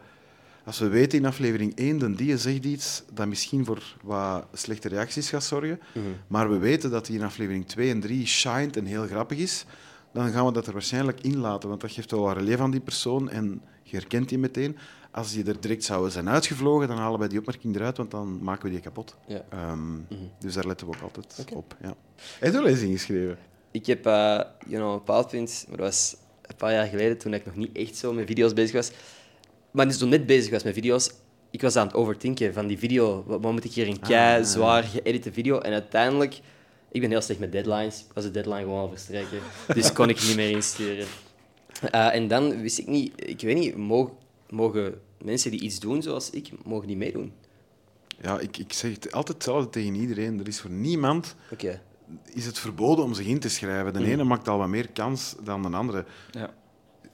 als 0.67 0.79
we 0.79 0.89
weten 0.89 1.19
in 1.19 1.27
aflevering 1.27 1.77
1 1.77 1.99
dat 1.99 2.19
die 2.19 2.39
zegt 2.39 2.65
iets 2.65 3.03
dat 3.13 3.27
misschien 3.27 3.65
voor 3.65 3.83
wat 4.03 4.47
slechte 4.53 4.89
reacties 4.89 5.29
gaat 5.29 5.45
zorgen, 5.45 5.81
maar 6.27 6.51
we 6.51 6.59
weten 6.59 6.91
dat 6.91 7.07
die 7.07 7.19
in 7.19 7.25
aflevering 7.25 7.67
2 7.67 7.91
en 7.91 8.01
3 8.01 8.27
shined 8.27 8.77
en 8.77 8.85
heel 8.85 9.07
grappig 9.07 9.39
is, 9.39 9.65
dan 10.13 10.31
gaan 10.31 10.47
we 10.47 10.53
dat 10.53 10.67
er 10.67 10.73
waarschijnlijk 10.73 11.21
in 11.21 11.37
laten. 11.37 11.69
Want 11.69 11.81
dat 11.81 11.93
geeft 11.93 12.11
wel 12.11 12.21
wat 12.21 12.37
relief 12.37 12.61
aan 12.61 12.71
die 12.71 12.81
persoon 12.81 13.31
en 13.31 13.63
je 13.83 13.97
herkent 13.97 14.29
die 14.29 14.39
meteen. 14.39 14.77
Als 15.11 15.33
die 15.33 15.45
er 15.45 15.61
direct 15.61 15.85
zouden 15.85 16.13
zijn 16.13 16.29
uitgevlogen, 16.29 16.89
dan 16.89 16.97
halen 16.97 17.19
wij 17.19 17.29
die 17.29 17.39
opmerking 17.39 17.77
eruit, 17.77 17.97
want 17.97 18.11
dan 18.11 18.43
maken 18.43 18.65
we 18.65 18.71
die 18.71 18.81
kapot. 18.81 19.17
Ja. 19.27 19.45
Ehm, 19.49 19.97
Dus 20.39 20.55
daar 20.55 20.67
letten 20.67 20.87
we 20.87 20.95
ook 20.95 21.03
altijd 21.03 21.45
op. 21.55 21.77
Ja. 21.83 21.95
Heb 22.39 22.53
je 22.53 22.59
wel 22.59 22.67
eens 22.67 22.81
ingeschreven? 22.81 23.39
Ik 23.71 23.87
heb, 23.87 24.07
eh 24.07 24.13
you 24.13 24.49
know, 24.69 24.93
een 24.93 24.99
bepaald 24.99 25.29
punt, 25.29 25.65
maar 25.69 25.77
dat 25.77 25.87
was 25.87 26.17
een 26.43 26.57
paar 26.57 26.73
jaar 26.73 26.87
geleden, 26.87 27.19
toen 27.19 27.35
ik 27.35 27.47
nog 27.47 27.55
niet 27.55 27.77
echt 27.77 27.97
zo 27.97 28.13
met 28.13 28.27
video's 28.27 28.53
bezig 28.53 28.73
was, 28.75 28.91
maar 29.77 29.87
dus 29.87 29.99
toen 29.99 30.09
net 30.09 30.27
bezig 30.27 30.51
was 30.51 30.63
met 30.63 30.75
video's, 30.75 31.11
ik 31.51 31.63
was 31.63 31.77
aan 31.77 31.87
het 31.87 31.97
overdenken 31.97 32.53
van 32.53 32.67
die 32.67 32.79
video. 32.79 33.25
Wat 33.27 33.41
wat 33.43 33.53
moet 33.53 33.65
ik 33.65 33.73
hier 33.73 33.89
een 33.89 34.01
kei 34.01 34.45
zwaar 34.45 34.83
geëdite 34.83 35.33
video? 35.33 35.59
En 35.59 35.73
uiteindelijk, 35.73 36.41
ik 36.91 37.01
ben 37.01 37.11
heel 37.11 37.21
slecht 37.21 37.41
met 37.41 37.53
deadlines. 37.53 38.01
Ik 38.01 38.15
was 38.15 38.25
de 38.25 38.31
deadline 38.31 38.61
gewoon 38.61 38.81
al 38.81 38.89
verstreken. 38.89 39.39
Dus 39.75 39.93
kon 39.93 40.09
ik 40.09 40.23
niet 40.23 40.37
meer 40.37 40.51
insturen. 40.51 41.07
Eh, 41.91 42.15
en 42.15 42.29
dan 42.29 42.61
wist 42.61 42.79
ik 42.79 42.87
niet, 42.87 43.13
ik 43.17 43.41
weet 43.41 43.57
niet, 43.57 43.77
mogen, 43.77 44.13
mogen 44.51 45.01
mensen 45.23 45.51
die 45.51 45.61
iets 45.61 45.81
doen 45.81 46.03
zoals 46.03 46.31
ik, 46.31 46.51
mogen 46.65 46.87
die 46.87 46.97
meedoen? 46.97 47.33
Ja, 48.23 48.39
ik, 48.39 48.59
ik 48.59 48.73
zeg 48.73 48.93
het 48.93 49.13
altijd 49.13 49.37
hetzelfde 49.37 49.71
tegen 49.71 49.95
iedereen. 49.95 50.41
Er 50.41 50.49
is 50.49 50.61
voor 50.61 50.71
niemand 50.71 51.35
Oké. 51.53 51.81
is 52.33 52.47
het 52.47 52.59
verboden 52.59 53.05
om 53.05 53.15
zich 53.15 53.27
in 53.27 53.39
te 53.39 53.49
schrijven. 53.49 53.93
De 53.93 54.05
ene 54.05 54.25
maakt 54.25 54.49
al 54.49 54.59
wat 54.59 54.69
meer 54.69 54.89
kans 54.89 55.35
dan 55.45 55.63
de 55.63 55.69
andere. 55.69 56.05
Ja. 56.31 56.55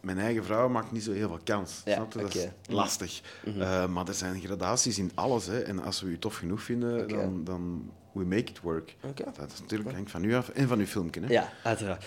Mijn 0.03 0.19
eigen 0.19 0.45
vrouw 0.45 0.69
maakt 0.69 0.93
niet 0.93 1.03
zo 1.03 1.13
heel 1.13 1.29
veel 1.29 1.41
kans. 1.45 1.83
Ja, 1.85 1.95
snap 1.95 2.13
je? 2.13 2.19
Dat 2.19 2.27
oké. 2.29 2.39
Mhm. 2.39 2.49
is 2.69 2.75
lastig. 2.75 3.21
Eh, 3.59 3.87
maar 3.87 4.09
er 4.09 4.15
zijn 4.15 4.41
gradaties 4.41 4.99
in 4.99 5.11
alles. 5.15 5.47
Hè. 5.47 5.61
En 5.61 5.83
als 5.83 6.01
we 6.01 6.07
u 6.09 6.19
tof 6.19 6.37
genoeg 6.37 6.63
vinden, 6.63 7.09
dan, 7.09 7.45
dan 7.45 7.91
we 8.13 8.25
make 8.25 8.51
it 8.51 8.61
work. 8.63 8.95
Dat 9.39 9.53
is 9.55 9.61
natuurlijk 9.61 9.93
hangt 9.93 10.11
van 10.11 10.25
u 10.25 10.35
af 10.35 10.49
en 10.49 10.69
van 10.69 10.79
uw 10.79 10.87
filmpje. 10.87 11.21
Hè. 11.21 11.33
Ja, 11.33 11.53
uiteraard. 11.63 12.05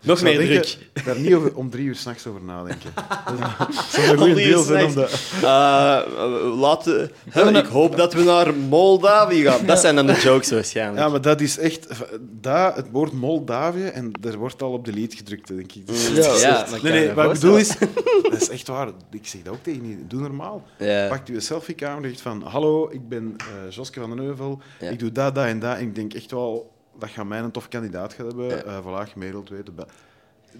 Nog 0.00 0.22
meer 0.22 0.38
denken, 0.38 0.62
druk. 0.62 1.04
Daar 1.04 1.18
niet 1.18 1.34
over, 1.34 1.56
om 1.56 1.70
drie 1.70 1.84
uur 1.84 1.94
s'nachts 1.94 2.26
over 2.26 2.42
nadenken. 2.42 2.90
Dat 3.58 3.74
zou 3.74 4.18
een 4.18 4.28
uur 4.28 4.34
deal 4.34 4.62
zijn 4.62 4.86
om 4.86 4.94
dat... 4.94 5.20
Uh, 5.42 6.60
laten, 6.60 7.10
ik 7.54 7.66
hoop 7.66 7.96
dat 7.96 8.12
we 8.12 8.22
naar 8.22 8.54
Moldavië 8.54 9.42
gaan. 9.42 9.66
Dat 9.72 9.80
zijn 9.80 9.94
dan 9.94 10.06
de 10.06 10.20
jokes 10.20 10.50
waarschijnlijk. 10.50 10.98
Ja, 10.98 11.08
maar 11.08 11.20
dat 11.20 11.40
is 11.40 11.58
echt... 11.58 11.86
Dat, 12.20 12.76
het 12.76 12.86
woord 12.90 13.12
Moldavië, 13.12 13.84
en 13.84 14.12
er 14.22 14.36
wordt 14.38 14.62
al 14.62 14.72
op 14.72 14.84
delete 14.84 15.16
gedrukt, 15.16 15.48
denk 15.48 15.72
ik. 15.72 15.86
Dus- 16.14 16.40
Ja, 16.42 16.66
nee, 16.82 16.92
nee, 16.92 17.12
wat 17.12 17.24
ik 17.24 17.32
bedoel 17.32 17.56
is... 17.56 17.76
Dat 18.22 18.40
is 18.40 18.48
echt 18.48 18.68
waar. 18.68 18.88
Ik 19.10 19.26
zeg 19.26 19.42
dat 19.42 19.52
ook 19.52 19.62
tegen 19.62 19.82
iedereen. 19.82 20.08
Doe 20.08 20.20
normaal. 20.20 20.62
Ja. 20.78 21.08
Pakt 21.08 21.28
u 21.28 21.34
een 21.34 21.42
selfiecamera 21.42 22.02
en 22.02 22.08
zegt 22.08 22.20
van... 22.20 22.42
Hallo, 22.42 22.88
ik 22.90 23.08
ben 23.08 23.36
eh 23.38 23.70
Joske 23.70 24.00
van 24.00 24.10
den 24.16 24.24
Heuvel. 24.24 24.60
Ja. 24.80 24.88
Ik 24.88 24.98
doe 24.98 25.12
dat, 25.12 25.31
dat 25.32 25.44
en 25.46 25.58
dat. 25.58 25.76
En 25.76 25.82
ik 25.82 25.94
denk 25.94 26.14
echt 26.14 26.30
wel... 26.30 26.70
Dat 26.98 27.08
gaat 27.10 27.26
mij 27.26 27.38
een 27.38 27.50
tof 27.50 27.68
kandidaat 27.68 28.12
gaan 28.12 28.26
hebben. 28.26 28.48
Ja. 28.48 28.82
Voilà, 28.82 29.10
gemaild 29.10 29.48
weten. 29.48 29.74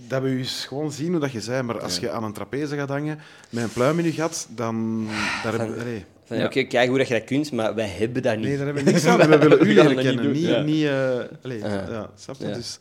Dat 0.09 0.23
we 0.23 0.29
je 0.29 0.37
eens 0.37 0.65
gewoon 0.67 0.93
zien 0.93 1.11
hoe 1.11 1.21
dat 1.21 1.33
je 1.33 1.41
zei. 1.41 1.63
Maar 1.63 1.81
als 1.83 1.99
je 1.99 2.11
aan 2.11 2.25
een 2.25 2.33
trapeze 2.33 2.77
gaat 2.77 2.89
hangen 2.89 3.19
met 3.51 3.63
een 3.63 3.73
pluim 3.73 3.99
in 3.99 4.05
je 4.05 4.13
gat, 4.13 4.47
dan... 4.51 5.07
Daar 5.43 5.53
heb, 5.53 5.61
Van- 5.77 5.85
nee. 5.85 6.05
Van, 6.25 6.45
Oké, 6.45 6.63
kijk 6.63 6.89
hoe 6.89 6.99
dat 6.99 7.09
je 7.09 7.15
dat 7.15 7.25
kunt, 7.25 7.53
maar 7.53 7.75
wij 7.75 7.89
hebben 7.89 8.23
dat 8.23 8.37
niet. 8.37 8.45
nee, 8.45 8.57
daar 8.57 8.67
hebben 8.67 8.85
we 8.85 8.91
niks 8.91 9.07
aan. 9.07 9.19
We 9.29 9.39
willen 9.39 9.67
u 9.67 9.75
leren 9.75 9.85
dat 9.85 9.95
niet 9.95 10.15
kennen. 10.15 10.33
Niet... 10.33 10.43
ja. 10.43 10.61
niet 10.63 10.85
eh, 10.85 11.45
allee, 11.45 11.59
Ja. 11.59 12.11
snap 12.15 12.37
je? 12.39 12.45
Dus, 12.53 12.79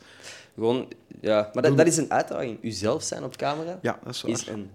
Gewoon, 0.54 0.88
ja. 1.20 1.50
Maar 1.52 1.62
dat, 1.62 1.76
dat 1.76 1.86
is 1.86 1.96
een 1.96 2.10
uitdaging. 2.10 2.58
Uzelf 2.62 3.02
zijn 3.02 3.24
op 3.24 3.36
camera 3.36 3.78
ja, 3.82 3.98
dat 4.04 4.14
is 4.14 4.22
waar. 4.22 4.30
is 4.30 4.46
een 4.46 4.70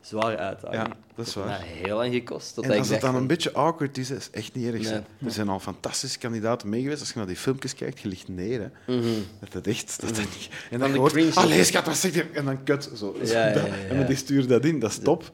zware 0.00 0.36
uitdaging. 0.36 0.82
Ja, 0.82 0.96
dat 1.14 1.26
is 1.26 1.34
waar. 1.34 1.60
heel 1.62 1.96
lang 1.96 2.12
gekost. 2.14 2.54
Tot 2.54 2.64
En 2.64 2.78
als 2.78 2.88
het 2.88 3.00
dan 3.00 3.12
van- 3.12 3.20
een 3.20 3.26
beetje 3.26 3.52
awkward 3.52 3.98
is, 3.98 4.10
is 4.10 4.30
echt 4.30 4.54
niet 4.54 4.66
erg. 4.74 4.82
Nee. 4.82 4.92
Er 5.24 5.30
zijn 5.30 5.48
al 5.48 5.60
fantastische 5.60 6.18
kandidaten 6.18 6.68
mee 6.68 6.82
geweest. 6.82 7.00
Als 7.00 7.08
je 7.08 7.18
naar 7.18 7.26
die 7.26 7.36
filmpjes 7.36 7.74
kijkt, 7.74 8.00
je 8.00 8.08
ligt 8.08 8.28
neer. 8.28 8.60
Hè. 8.60 8.94
Mhm. 8.96 9.08
Dat 9.40 9.52
het 9.52 9.66
echt... 9.66 10.00
Dat 10.00 10.08
dat 10.16 10.18
niet- 10.24 10.48
en 10.70 10.78
dan 10.78 10.94
hoort... 10.94 11.36
Allee, 11.36 11.64
schat, 11.64 11.86
wat 11.86 11.96
zeg 11.96 12.14
je? 12.14 12.24
En 12.34 12.44
dan 12.44 12.62
kut. 12.62 12.90
Zo. 12.96 13.16
Ja, 13.20 13.26
Zo, 13.26 13.38
ja, 13.38 13.52
dat- 13.52 13.66
ja, 13.66 13.72
En 13.88 13.98
ja. 13.98 14.04
die 14.06 14.16
stuurt 14.16 14.48
dat 14.48 14.64
in. 14.64 14.78
Dat 14.78 14.90
is 14.90 14.98
top. 14.98 15.30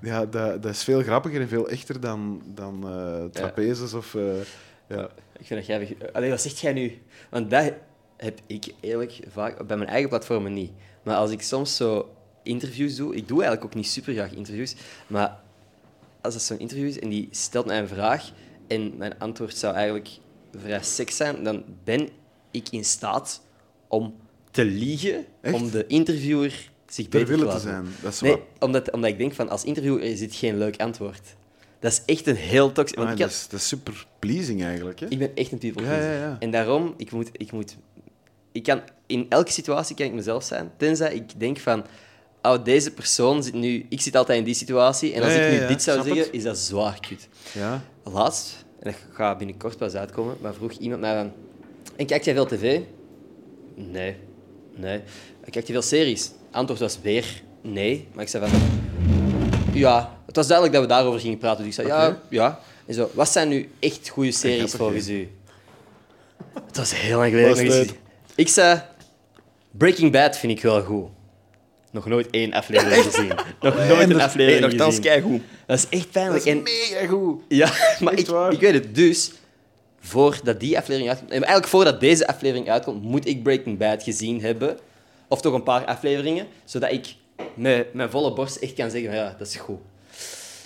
Ja, 0.00 0.26
dat, 0.26 0.62
dat 0.62 0.72
is 0.72 0.84
veel 0.84 1.02
grappiger 1.02 1.40
en 1.40 1.48
veel 1.48 1.68
echter 1.68 2.00
dan, 2.00 2.42
dan 2.46 2.84
eh, 2.88 3.24
trapezes 3.32 3.92
of... 3.94 4.14
eh, 4.14 4.22
ja. 4.88 5.08
Ik 5.38 5.46
vind 5.46 5.60
dat 5.60 5.66
jij... 5.66 5.96
Allee, 6.12 6.30
wat 6.30 6.40
zegt 6.40 6.58
jij 6.58 6.72
nu? 6.72 6.98
Want 7.30 7.50
dat 7.50 7.72
heb 8.16 8.40
ik 8.46 8.64
eerlijk 8.80 9.20
vaak... 9.28 9.66
Bij 9.66 9.76
mijn 9.76 9.88
eigen 9.88 10.08
platformen 10.08 10.52
niet. 10.52 10.70
Maar 11.02 11.16
als 11.16 11.30
ik 11.30 11.42
soms 11.42 11.76
zo 11.76 12.14
interviews 12.44 12.96
doe... 12.96 13.14
Ik 13.16 13.28
doe 13.28 13.42
eigenlijk 13.42 13.64
ook 13.64 13.74
niet 13.74 13.86
super 13.90 14.12
graag 14.14 14.32
interviews. 14.32 14.74
Maar 15.06 15.40
als 16.20 16.34
het 16.34 16.42
zo'n 16.42 16.58
interview 16.58 16.86
is 16.86 16.98
en 16.98 17.08
die 17.08 17.28
stelt 17.30 17.66
mij 17.66 17.78
een 17.78 17.88
vraag 17.88 18.30
en 18.66 18.96
mijn 18.96 19.18
antwoord 19.18 19.56
zou 19.56 19.74
eigenlijk 19.74 20.08
vrij 20.60 20.82
seks 20.82 21.16
zijn, 21.16 21.44
dan 21.44 21.64
ben 21.84 22.08
ik 22.50 22.68
in 22.70 22.84
staat 22.84 23.42
om 23.88 24.14
te 24.50 24.64
liegen, 24.64 25.24
Echt? 25.40 25.54
om 25.54 25.70
de 25.70 25.86
interviewer 25.86 26.70
zich 26.86 27.08
Ter 27.08 27.20
beter 27.20 27.38
te 27.38 27.44
laten 27.44 27.60
zijn. 27.60 27.86
Dat 28.02 28.12
is 28.12 28.20
Nee, 28.20 28.30
wat. 28.32 28.40
omdat, 28.58 28.90
omdat 28.90 29.10
ik 29.10 29.18
denk 29.18 29.32
van 29.34 29.48
als 29.48 29.64
interviewer 29.64 30.02
is 30.02 30.18
dit 30.18 30.34
geen 30.34 30.58
leuk 30.58 30.80
antwoord. 30.80 31.34
Dat 31.78 31.92
is 31.92 32.02
echt 32.14 32.26
een 32.26 32.36
heel 32.36 32.72
toxisch... 32.72 32.96
Ah, 32.96 33.08
dat, 33.08 33.18
had- 33.18 33.30
is, 33.30 33.46
dat 33.48 33.60
is 33.60 33.68
super 33.68 34.06
pleasing 34.18 34.62
eigenlijk. 34.62 35.00
Hè? 35.00 35.06
ik 35.08 35.18
ben 35.18 35.34
echt 35.34 35.52
een 35.52 35.58
people 35.58 35.82
Ja, 35.82 35.88
pleaser. 35.88 36.12
ja, 36.12 36.18
ja. 36.18 36.36
En 36.40 36.50
daarom, 36.50 36.94
ik 36.96 37.10
moet, 37.12 37.28
ik 37.32 37.52
moet... 37.52 37.76
Ik 38.52 38.62
kan, 38.62 38.80
in 39.06 39.26
elke 39.28 39.52
situatie 39.52 39.96
kan 39.96 40.06
ik 40.06 40.12
mezelf 40.12 40.44
zijn, 40.44 40.70
tenzij 40.76 41.14
ik 41.14 41.40
denk 41.40 41.58
van... 41.58 41.84
Oh, 42.46 42.64
deze 42.64 42.90
persoon 42.90 43.42
zit 43.42 43.54
nu... 43.54 43.86
Ik 43.88 44.00
zit 44.00 44.16
altijd 44.16 44.38
in 44.38 44.44
die 44.44 44.54
situatie, 44.54 45.12
en 45.12 45.22
als 45.22 45.32
ik 45.32 45.50
nu 45.50 45.66
dit 45.66 45.82
zou 45.82 46.02
zeggen, 46.02 46.18
het. 46.18 46.32
is 46.32 46.42
dat 46.42 46.58
zwaar 46.58 47.00
kut. 47.00 47.28
Ja. 47.52 47.84
Laatst, 48.02 48.64
en 48.80 48.90
dat 48.90 49.00
gaat 49.12 49.38
binnenkort 49.38 49.76
pas 49.76 49.94
uitkomen, 49.94 50.36
maar 50.40 50.54
vroeg 50.54 50.72
iemand 50.72 51.00
mij 51.00 51.14
van... 51.14 51.32
En 51.96 52.06
kijk 52.06 52.24
jij 52.24 52.34
veel 52.34 52.46
tv? 52.46 52.80
Nee. 53.74 54.16
Nee. 54.74 55.00
Kijk 55.50 55.66
je 55.66 55.72
veel 55.72 55.82
series? 55.82 56.30
Antwoord 56.50 56.80
was 56.80 56.98
weer 57.02 57.42
nee. 57.62 58.08
Maar 58.12 58.22
ik 58.22 58.30
zei 58.30 58.48
van... 58.48 58.60
Ja, 59.72 60.18
het 60.26 60.36
was 60.36 60.46
duidelijk 60.46 60.76
dat 60.76 60.86
we 60.88 60.94
daarover 60.94 61.20
gingen 61.20 61.38
praten. 61.38 61.64
Dus 61.64 61.78
ik 61.78 61.86
zei, 61.86 61.88
ja, 61.88 62.20
ja. 62.28 62.60
En 62.86 62.94
zo, 62.94 63.10
wat 63.14 63.28
zijn 63.28 63.48
nu 63.48 63.70
echt 63.78 64.08
goede 64.08 64.32
series 64.32 64.72
volgens 64.72 65.08
u? 65.08 65.28
Het 66.66 66.76
was 66.76 67.00
heel 67.00 67.18
lang 67.18 67.30
geleden. 67.30 67.78
Het? 67.78 67.94
Ik 68.34 68.48
zei, 68.48 68.82
Breaking 69.70 70.12
Bad 70.12 70.38
vind 70.38 70.52
ik 70.52 70.62
wel 70.62 70.82
goed. 70.82 71.08
Nog 71.94 72.06
nooit 72.06 72.30
één 72.30 72.52
aflevering 72.52 73.02
gezien. 73.04 73.32
Nog 73.60 73.76
nooit 73.88 74.10
een 74.10 74.20
aflevering 74.20 74.60
nogthans, 74.60 74.96
gezien. 74.96 75.02
keigoed. 75.02 75.42
Dat 75.66 75.78
is 75.78 75.86
echt 75.88 76.02
Dat 76.02 76.10
pijnlijk. 76.12 76.44
is 76.44 76.52
En 76.52 76.62
mega 76.62 77.06
goed. 77.06 77.42
ja, 77.48 77.72
maar 78.00 78.12
ik, 78.12 78.28
ik 78.50 78.60
weet 78.60 78.74
het. 78.74 78.94
Dus, 78.94 79.32
voordat 80.00 80.60
die 80.60 80.78
aflevering 80.78 81.08
uitkomt... 81.10 81.30
en 81.30 81.36
Eigenlijk 81.36 81.68
voordat 81.68 82.00
deze 82.00 82.26
aflevering 82.26 82.70
uitkomt, 82.70 83.02
moet 83.02 83.26
ik 83.26 83.42
Breaking 83.42 83.78
Bad 83.78 84.02
gezien 84.02 84.40
hebben. 84.40 84.78
Of 85.28 85.40
toch 85.40 85.54
een 85.54 85.62
paar 85.62 85.84
afleveringen. 85.84 86.46
Zodat 86.64 86.92
ik 86.92 87.14
met 87.54 87.94
mijn 87.94 88.10
volle 88.10 88.32
borst 88.32 88.56
echt 88.56 88.74
kan 88.74 88.90
zeggen, 88.90 89.14
ja, 89.14 89.34
dat 89.38 89.46
is 89.46 89.56
goed. 89.56 89.78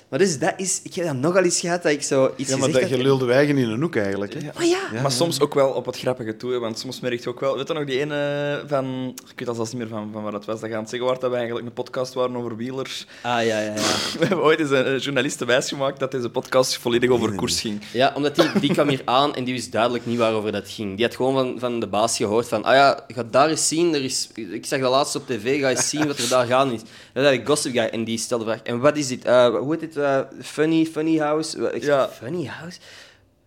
Maar 0.08 0.18
dus, 0.18 0.38
dat 0.38 0.52
is... 0.56 0.80
Ik 0.82 0.94
heb 0.94 1.06
dat 1.06 1.16
nogal 1.16 1.42
eens 1.42 1.60
gehad, 1.60 1.82
dat 1.82 1.92
ik 1.92 2.02
zo 2.02 2.32
iets 2.36 2.50
Ja, 2.50 2.56
maar 2.56 2.70
dat, 2.70 2.88
je 2.88 2.98
lulde 2.98 3.24
wijgen 3.24 3.58
in 3.58 3.68
een 3.68 3.80
hoek 3.80 3.96
eigenlijk. 3.96 4.34
Hè? 4.34 4.40
Maar 4.54 4.66
ja, 4.66 4.88
Ja, 4.92 5.02
maar 5.02 5.12
soms 5.12 5.40
ook 5.40 5.54
wel 5.54 5.70
op 5.70 5.86
het 5.86 5.98
grappige 5.98 6.36
toe, 6.36 6.52
hè, 6.52 6.58
want 6.58 6.78
soms 6.78 7.00
merk 7.00 7.22
je 7.22 7.28
ook 7.28 7.40
wel... 7.40 7.56
Weet 7.56 7.68
je 7.68 7.74
nog 7.74 7.84
die 7.84 8.00
ene 8.00 8.62
van... 8.66 9.14
Ik 9.30 9.46
weet 9.46 9.54
zelfs 9.54 9.72
niet 9.72 9.80
meer 9.80 9.88
van, 9.88 10.10
van 10.12 10.22
wat 10.22 10.32
het 10.32 10.44
was. 10.44 10.60
Dat 10.60 10.70
gaan 10.70 10.80
het 10.80 10.88
zeggen 10.88 11.08
waar 11.08 11.18
dat 11.18 11.30
we 11.30 11.36
eigenlijk 11.36 11.66
een 11.66 11.72
podcast 11.72 12.14
waren 12.14 12.36
over 12.36 12.56
wielers. 12.56 13.06
Ah, 13.22 13.44
ja, 13.44 13.60
ja, 13.60 13.60
ja. 13.60 13.74
We 14.18 14.26
hebben 14.26 14.42
ooit 14.42 14.58
eens 14.58 14.70
een 14.70 14.98
journalist 14.98 15.44
wijsgemaakt 15.44 15.98
dat 15.98 16.10
deze 16.10 16.30
podcast 16.30 16.76
volledig 16.76 17.10
over 17.10 17.34
koers 17.34 17.60
ging. 17.60 17.82
Ja, 17.92 18.12
omdat 18.14 18.34
die, 18.34 18.60
die 18.60 18.72
kwam 18.72 18.88
hier 18.88 19.02
aan 19.04 19.34
en 19.34 19.44
die 19.44 19.54
wist 19.54 19.72
duidelijk 19.72 20.06
niet 20.06 20.18
waarover 20.18 20.52
dat 20.52 20.68
ging. 20.68 20.96
Die 20.96 21.04
had 21.04 21.16
gewoon 21.16 21.34
van, 21.34 21.58
van 21.58 21.80
de 21.80 21.86
baas 21.86 22.16
gehoord 22.16 22.48
van, 22.48 22.64
ah 22.64 22.74
ja, 22.74 23.04
ga 23.08 23.24
daar 23.30 23.48
eens 23.48 23.68
zien. 23.68 23.94
Er 23.94 24.04
is, 24.04 24.28
ik 24.34 24.66
zag 24.66 24.80
dat 24.80 24.90
laatst 24.90 25.16
op 25.16 25.26
tv, 25.26 25.60
ga 25.60 25.70
eens 25.70 25.88
zien 25.88 26.06
wat 26.06 26.18
er 26.18 26.28
daar 26.28 26.46
gaande 26.46 26.74
is. 26.74 26.80
Dat 27.12 27.32
is 27.32 27.38
de 27.38 27.46
Gossip 27.46 27.72
Guy. 27.72 27.84
En 27.84 28.04
die 28.04 28.18
stelde 28.18 28.44
de 28.44 28.50
vraag, 28.50 28.62
en 28.62 28.78
wat 28.80 28.96
is 28.96 29.08
dit? 29.08 29.24
Eh, 29.24 29.56
hoe 29.56 29.70
heet 29.70 29.80
dit? 29.80 29.96
Eh, 29.98 30.20
funny, 30.42 30.84
funny 30.84 31.16
House? 31.18 31.70
Ik 31.72 31.82
zei, 31.82 31.96
Ja. 31.96 32.08
Funny 32.08 32.46
House? 32.46 32.78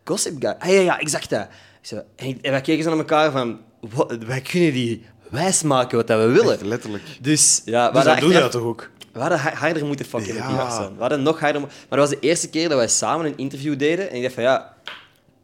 Gossip 0.05 0.35
Guy? 0.39 0.55
Ah 0.59 0.67
ja, 0.69 0.79
ja, 0.79 0.99
exact 0.99 1.29
dat. 1.29 1.41
Ik 1.81 1.87
zei, 1.87 2.01
en, 2.15 2.27
ik- 2.27 2.41
en 2.41 2.51
wij 2.51 2.61
keken 2.61 2.83
zo 2.83 2.89
naar 2.89 2.97
elkaar 2.99 3.31
van, 3.31 3.59
wat, 3.79 4.17
wij 4.25 4.41
kunnen 4.41 4.73
die 4.73 5.05
wijsmaken 5.29 5.97
wat 5.97 6.07
dat 6.07 6.19
we 6.19 6.31
willen. 6.31 6.53
Echt 6.53 6.61
letterlijk. 6.61 7.03
Dus 7.21 7.61
ja, 7.65 7.85
we 7.87 7.93
Dus 7.93 8.03
hadden 8.05 8.13
dat 8.13 8.23
doe 8.23 8.33
je 8.33 8.39
dat 8.39 8.51
toch 8.51 8.61
ook? 8.63 8.89
we 9.13 9.19
hadden 9.19 9.39
ha- 9.39 9.53
harder 9.53 9.85
moeten 9.85 10.05
fucken 10.05 10.33
met 10.35 10.43
die 10.45 10.53
Ja. 10.55 10.59
gasten. 10.59 10.93
We 10.95 10.99
hadden 11.01 11.21
nog 11.23 11.39
harder... 11.39 11.61
Maar 11.61 11.69
dat 11.89 11.99
was 11.99 12.09
de 12.09 12.19
eerste 12.19 12.49
keer 12.49 12.69
dat 12.69 12.77
wij 12.77 12.87
samen 12.87 13.25
een 13.25 13.37
interview 13.37 13.79
deden. 13.79 14.09
En 14.09 14.15
ik 14.15 14.21
dacht 14.21 14.33
van, 14.33 14.43
ja... 14.43 14.73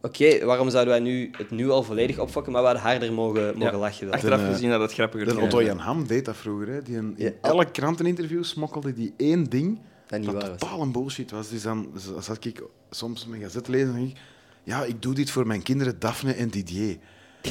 Oké, 0.01 0.45
waarom 0.45 0.69
zouden 0.69 0.93
wij 0.93 1.03
nu 1.03 1.29
het 1.37 1.51
nu 1.51 1.69
al 1.69 1.83
volledig 1.83 2.19
opfokken, 2.19 2.51
maar 2.51 2.61
we 2.61 2.67
hadden 2.67 2.85
harder 2.85 3.13
mogen, 3.13 3.57
mogen 3.57 3.73
Ja. 3.73 3.79
lachen. 3.79 4.05
dan. 4.05 4.15
Achteraf 4.15 4.41
eh, 4.41 4.47
gezien 4.47 4.69
dat 4.69 4.81
het 4.81 4.93
grappiger 4.93 5.25
De 5.27 5.31
klonk. 5.33 5.45
Otto 5.45 5.63
Jan 5.63 5.77
Ham 5.77 6.07
deed 6.07 6.25
dat 6.25 6.35
vroeger. 6.37 6.67
Hè. 6.67 6.81
Die 6.81 6.97
een, 6.97 7.13
in 7.17 7.25
Ja. 7.41 7.49
elk 7.49 7.73
kranteninterview 7.73 8.43
smokkelde 8.43 8.93
die 8.93 9.13
één 9.17 9.43
ding 9.43 9.79
Dat 10.07 10.19
niet 10.19 10.31
dat 10.31 10.41
waar 10.41 10.49
was. 10.51 10.59
totaal 10.59 10.81
een 10.81 10.91
bullshit 10.91 11.31
was. 11.31 11.49
Dus 11.49 11.61
dan 11.61 11.87
zat 12.19 12.45
ik 12.45 12.61
soms 12.89 13.25
mijn 13.25 13.41
gazette 13.41 13.71
lezen 13.71 13.95
en 13.95 14.01
ik... 14.01 14.17
Ja, 14.63 14.83
ik 14.83 15.01
doe 15.01 15.13
dit 15.13 15.31
voor 15.31 15.47
mijn 15.47 15.61
kinderen 15.63 15.99
Daphne 15.99 16.33
en 16.33 16.49
Didier. 16.49 16.97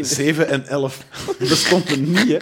7 0.00 0.48
en 0.48 0.66
11. 0.66 1.04
Dat 1.38 1.48
stond 1.48 1.90
er 1.90 1.98
niet, 1.98 2.28
hè. 2.28 2.36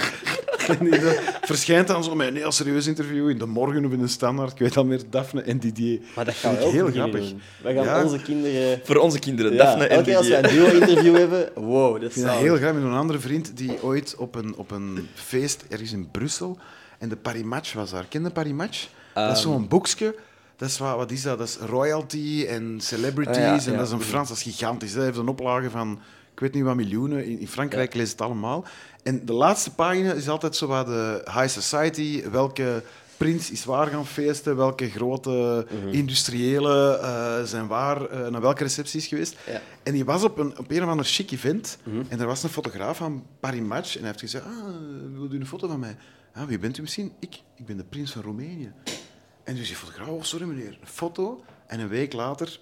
En 0.74 0.78
die- 0.90 1.00
dat 1.00 1.20
verschijnt 1.42 1.88
dan 1.88 2.04
zo 2.04 2.14
met 2.14 2.28
een 2.28 2.36
heel 2.36 2.52
serieus 2.52 2.86
interview 2.86 3.28
in 3.30 3.38
de 3.38 3.46
morgen 3.46 3.84
of 3.84 3.92
in 3.92 3.98
de 4.00 4.06
standaard. 4.08 4.52
Ik 4.52 4.58
weet 4.58 4.76
al 4.76 4.84
meer 4.84 5.00
Daphne 5.10 5.42
en 5.42 5.58
Didier. 5.58 6.00
Maar 6.16 6.24
dat 6.24 6.34
gaan 6.34 6.54
we 6.54 6.60
Vind 6.60 6.82
ook 6.82 6.88
ik 6.88 6.94
heel 6.94 7.02
grappig. 7.02 7.28
doen. 7.28 7.40
We 7.62 7.72
gaan 7.74 7.84
Ja. 7.84 8.04
onze 8.04 8.22
kinderen... 8.22 8.80
Voor 8.84 8.96
onze 8.96 9.18
kinderen, 9.18 9.52
Ja, 9.52 9.64
Daphne 9.64 9.84
en 9.84 9.90
elke 9.90 10.04
keer 10.04 10.16
als 10.16 10.28
we 10.28 10.40
Didier. 10.40 10.64
een 10.64 10.70
duo-interview 10.70 11.16
hebben... 11.16 11.50
Wow, 11.54 11.92
dat 11.92 12.02
Ik 12.02 12.08
is 12.08 12.12
vind 12.12 12.24
dat 12.26 12.34
zalig. 12.34 12.48
heel 12.50 12.56
grappig 12.60 12.82
met 12.82 12.90
een 12.92 12.98
andere 12.98 13.18
vriend 13.18 13.56
die 13.56 13.82
ooit 13.82 14.14
op 14.18 14.34
een, 14.34 14.56
op 14.56 14.70
een 14.70 15.08
feest 15.14 15.64
ergens 15.68 15.92
in 15.92 16.10
Brussel 16.10 16.58
en 16.98 17.08
de 17.08 17.16
Paris 17.16 17.42
Match 17.42 17.72
was 17.72 17.90
daar. 17.90 18.04
Ken 18.08 18.22
je 18.22 18.30
Paris 18.30 18.52
Match? 18.52 18.88
Dat 19.26 19.36
is 19.36 19.42
Ehm. 19.44 19.52
zo'n 19.52 19.68
boekje. 19.68 20.14
Dat 20.56 20.68
is 20.68 20.78
wat, 20.78 20.96
wat 20.96 21.10
is 21.10 21.22
dat? 21.22 21.38
Dat 21.38 21.48
is 21.48 21.56
royalty 21.56 22.44
en 22.48 22.80
celebrities. 22.80 23.36
Ah, 23.36 23.42
ja, 23.42 23.64
en 23.64 23.72
ja. 23.72 23.76
dat 23.78 23.86
is 23.86 23.92
een 23.92 24.00
Frans, 24.00 24.28
dat 24.28 24.36
is 24.36 24.42
gigantisch. 24.42 24.92
Dat 24.94 25.04
heeft 25.04 25.18
een 25.18 25.28
oplage 25.28 25.70
van, 25.70 26.00
ik 26.32 26.40
weet 26.40 26.54
niet 26.54 26.64
wat 26.64 26.76
miljoenen. 26.76 27.24
In, 27.26 27.38
in 27.40 27.48
Frankrijk 27.48 27.94
leest 27.94 28.12
het 28.12 28.20
allemaal. 28.20 28.64
En 29.02 29.26
de 29.26 29.32
laatste 29.32 29.74
pagina 29.74 30.12
is 30.12 30.28
altijd 30.28 30.56
zo 30.56 30.66
wat 30.66 30.86
de 30.86 31.20
high 31.24 31.48
society. 31.48 32.28
Welke 32.30 32.82
prins 33.16 33.50
is 33.50 33.64
waar 33.64 33.86
gaan 33.86 34.06
feesten? 34.06 34.56
Welke 34.56 34.90
grote 34.90 35.66
Mhm. 35.84 35.88
industriële 35.94 36.98
eh, 36.98 37.42
zijn 37.44 37.66
waar 37.66 38.06
eh, 38.06 38.28
naar 38.28 38.40
welke 38.40 38.62
recepties 38.62 39.06
geweest? 39.06 39.36
Ja. 39.46 39.60
En 39.82 39.92
die 39.92 40.04
was 40.04 40.24
op 40.24 40.38
een, 40.38 40.58
op 40.58 40.70
een 40.70 40.82
of 40.82 40.88
ander 40.88 41.06
chic 41.06 41.30
event. 41.30 41.78
Mhm. 41.82 42.02
En 42.08 42.20
er 42.20 42.26
was 42.26 42.42
een 42.42 42.48
fotograaf 42.48 42.96
van 42.96 43.24
Paris 43.40 43.60
Match. 43.60 43.92
En 43.94 43.98
hij 43.98 44.08
heeft 44.08 44.20
gezegd, 44.20 44.44
ah, 44.44 44.52
wil 45.14 45.32
u 45.32 45.36
een 45.40 45.46
foto 45.46 45.68
van 45.68 45.80
mij? 45.80 45.96
Ah, 46.34 46.44
wie 46.44 46.58
bent 46.58 46.78
u 46.78 46.80
misschien? 46.80 47.12
Ik. 47.20 47.34
Ik 47.56 47.66
ben 47.66 47.76
de 47.76 47.84
prins 47.84 48.12
van 48.12 48.22
Roemenië. 48.22 48.72
En 49.48 49.54
dus 49.54 49.66
die 49.66 49.76
fotograaf, 49.76 50.08
oh, 50.08 50.22
sorry 50.22 50.46
meneer, 50.46 50.78
een 50.80 50.86
foto. 50.86 51.40
En 51.66 51.80
een 51.80 51.88
week 51.88 52.12
later, 52.12 52.58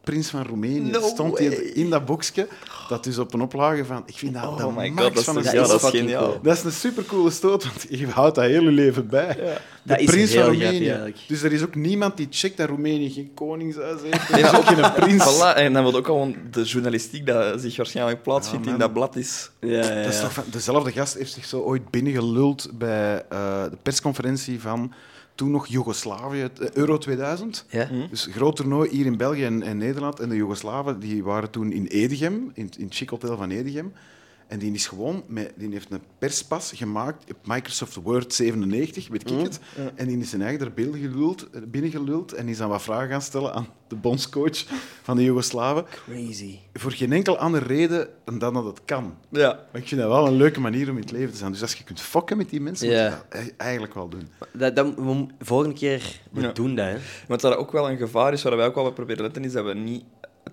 prins 0.00 0.28
van 0.28 0.42
Roemenië, 0.42 0.90
No 0.90 1.00
stond 1.00 1.38
hij 1.38 1.46
in 1.48 1.90
dat 1.90 2.04
boxje. 2.04 2.48
Dat 2.88 3.06
is 3.06 3.18
op 3.18 3.34
een 3.34 3.40
oplage 3.40 3.84
van, 3.84 4.02
ik 4.06 4.16
vind 4.16 4.34
dat 4.34 4.44
Oh 4.44 4.76
my 4.76 4.88
max 4.88 5.04
god, 5.04 5.14
dat 5.14 5.24
van 5.24 5.38
is, 5.38 5.46
een 5.46 5.52
ja, 5.54 5.66
dat 5.66 5.82
is 5.82 5.88
geniaal. 5.90 6.28
cool. 6.28 6.42
dat 6.42 6.56
is 6.56 6.62
een 6.64 6.72
supercoole 6.72 7.30
stoot, 7.30 7.64
want 7.64 7.86
je 7.88 8.06
houdt 8.06 8.34
dat 8.34 8.44
hele 8.44 8.70
leven 8.70 9.08
bij. 9.08 9.34
De 9.34 9.58
Dat 9.82 10.04
prins 10.04 10.34
van 10.34 10.42
Roemenië. 10.42 11.14
Dus 11.28 11.42
er 11.42 11.52
is 11.52 11.62
ook 11.62 11.74
niemand 11.74 12.16
die 12.16 12.26
checkt 12.30 12.56
dat 12.56 12.68
Roemenië 12.68 13.10
geen 13.10 13.30
koningshuis 13.34 14.00
heeft. 14.02 14.28
Er 14.30 14.38
is 14.38 14.54
ook 14.54 14.64
geen 14.64 14.92
prins. 14.92 15.24
Voilà, 15.24 15.56
en 15.56 15.72
dan 15.72 15.82
wil 15.82 15.96
ook 15.96 16.06
gewoon 16.06 16.36
de 16.50 16.62
journalistiek 16.62 17.26
dat 17.26 17.60
zich 17.60 17.76
waarschijnlijk 17.76 18.22
plaatsvindt 18.22 18.66
Ja, 18.66 18.72
in 18.72 18.78
dat 18.78 18.92
blad 18.92 19.16
is. 19.16 19.50
Ja, 19.60 19.68
ja, 19.68 20.02
Dat 20.02 20.12
is 20.12 20.16
ja. 20.16 20.22
toch 20.22 20.32
van, 20.32 20.44
dezelfde 20.50 20.92
gast 20.92 21.14
heeft 21.14 21.32
zich 21.32 21.44
zo 21.44 21.60
ooit 21.60 21.90
binnengeluld 21.90 22.70
bij 22.74 23.24
eh, 23.28 23.64
de 23.64 23.76
persconferentie 23.82 24.60
van 24.60 24.92
toen 25.34 25.50
nog 25.50 25.66
Joegoslavië, 25.66 26.48
eh, 26.60 26.70
Euro 26.72 26.98
2000. 26.98 27.64
Ja? 27.68 27.88
Dus 28.10 28.26
een 28.26 28.32
groot 28.32 28.56
toernooi 28.56 28.90
hier 28.90 29.06
in 29.06 29.16
België 29.16 29.44
en, 29.44 29.62
en 29.62 29.76
Nederland. 29.76 30.20
En 30.20 30.28
de 30.28 30.36
Joegoslaven 30.36 31.00
die 31.00 31.24
waren 31.24 31.50
toen 31.50 31.72
in 31.72 31.86
Edegem, 31.86 32.50
in, 32.54 32.70
in 32.78 32.84
het 32.84 32.94
chic 32.94 33.08
hotel 33.08 33.36
van 33.36 33.50
Edegem. 33.50 33.92
En 34.52 34.58
die 34.58 34.72
is 34.72 34.86
gewoon, 34.86 35.22
met, 35.26 35.52
die 35.56 35.68
heeft 35.72 35.90
een 35.90 36.02
perspas 36.18 36.72
gemaakt 36.74 37.24
op 37.30 37.36
Microsoft 37.44 37.94
Word 37.94 38.34
97, 38.34 39.08
weet 39.08 39.30
ik 39.30 39.38
het. 39.40 39.60
En 39.94 40.06
die 40.06 40.18
is 40.18 40.30
zijn 40.30 40.42
eigen 40.42 40.60
er 40.66 40.72
beeld 40.72 40.96
geluld, 40.96 41.48
binnengeluld 41.70 42.32
en 42.32 42.48
is 42.48 42.56
dan 42.58 42.68
wat 42.68 42.82
vragen 42.82 43.08
gaan 43.08 43.22
stellen 43.22 43.52
aan 43.54 43.66
de 43.88 43.96
bondscoach 43.96 44.64
van 45.02 45.16
de 45.16 45.22
Joegoslaven. 45.24 45.84
Crazy. 46.06 46.58
Voor 46.74 46.92
geen 46.92 47.12
enkele 47.12 47.36
andere 47.38 47.66
reden 47.66 48.08
dan 48.38 48.54
dat 48.54 48.64
het 48.64 48.80
kan. 48.84 49.14
Ja. 49.30 49.66
Maar 49.72 49.80
ik 49.80 49.88
vind 49.88 50.00
dat 50.00 50.10
wel 50.10 50.26
een 50.26 50.36
leuke 50.36 50.60
manier 50.60 50.90
om 50.90 50.94
in 50.96 51.02
het 51.02 51.12
leven 51.12 51.30
te 51.32 51.36
zijn. 51.38 51.52
Dus 51.52 51.62
als 51.62 51.74
je 51.74 51.84
kunt 51.84 52.00
fokken 52.00 52.36
met 52.36 52.50
die 52.50 52.60
mensen, 52.60 52.88
Ja. 52.88 53.04
moet 53.04 53.12
je 53.20 53.38
dat 53.38 53.46
e- 53.48 53.54
eigenlijk 53.56 53.94
wel 53.94 54.08
doen. 54.08 54.28
Dat, 54.52 54.76
dat, 54.76 54.94
volgende 55.40 55.74
keer, 55.74 56.20
we 56.30 56.40
Ja. 56.40 56.52
doen 56.52 56.74
dat, 56.74 56.86
hè. 56.86 56.96
Wat 57.28 57.40
dat 57.40 57.56
ook 57.56 57.72
wel 57.72 57.90
een 57.90 57.96
gevaar 57.98 58.32
is, 58.32 58.42
waar 58.42 58.56
wij 58.56 58.66
ook 58.66 58.74
wel 58.74 58.86
op 58.86 58.94
proberen 58.94 59.22
letten, 59.22 59.44
is 59.44 59.52
dat 59.52 59.64
we 59.64 59.74
niet 59.74 60.04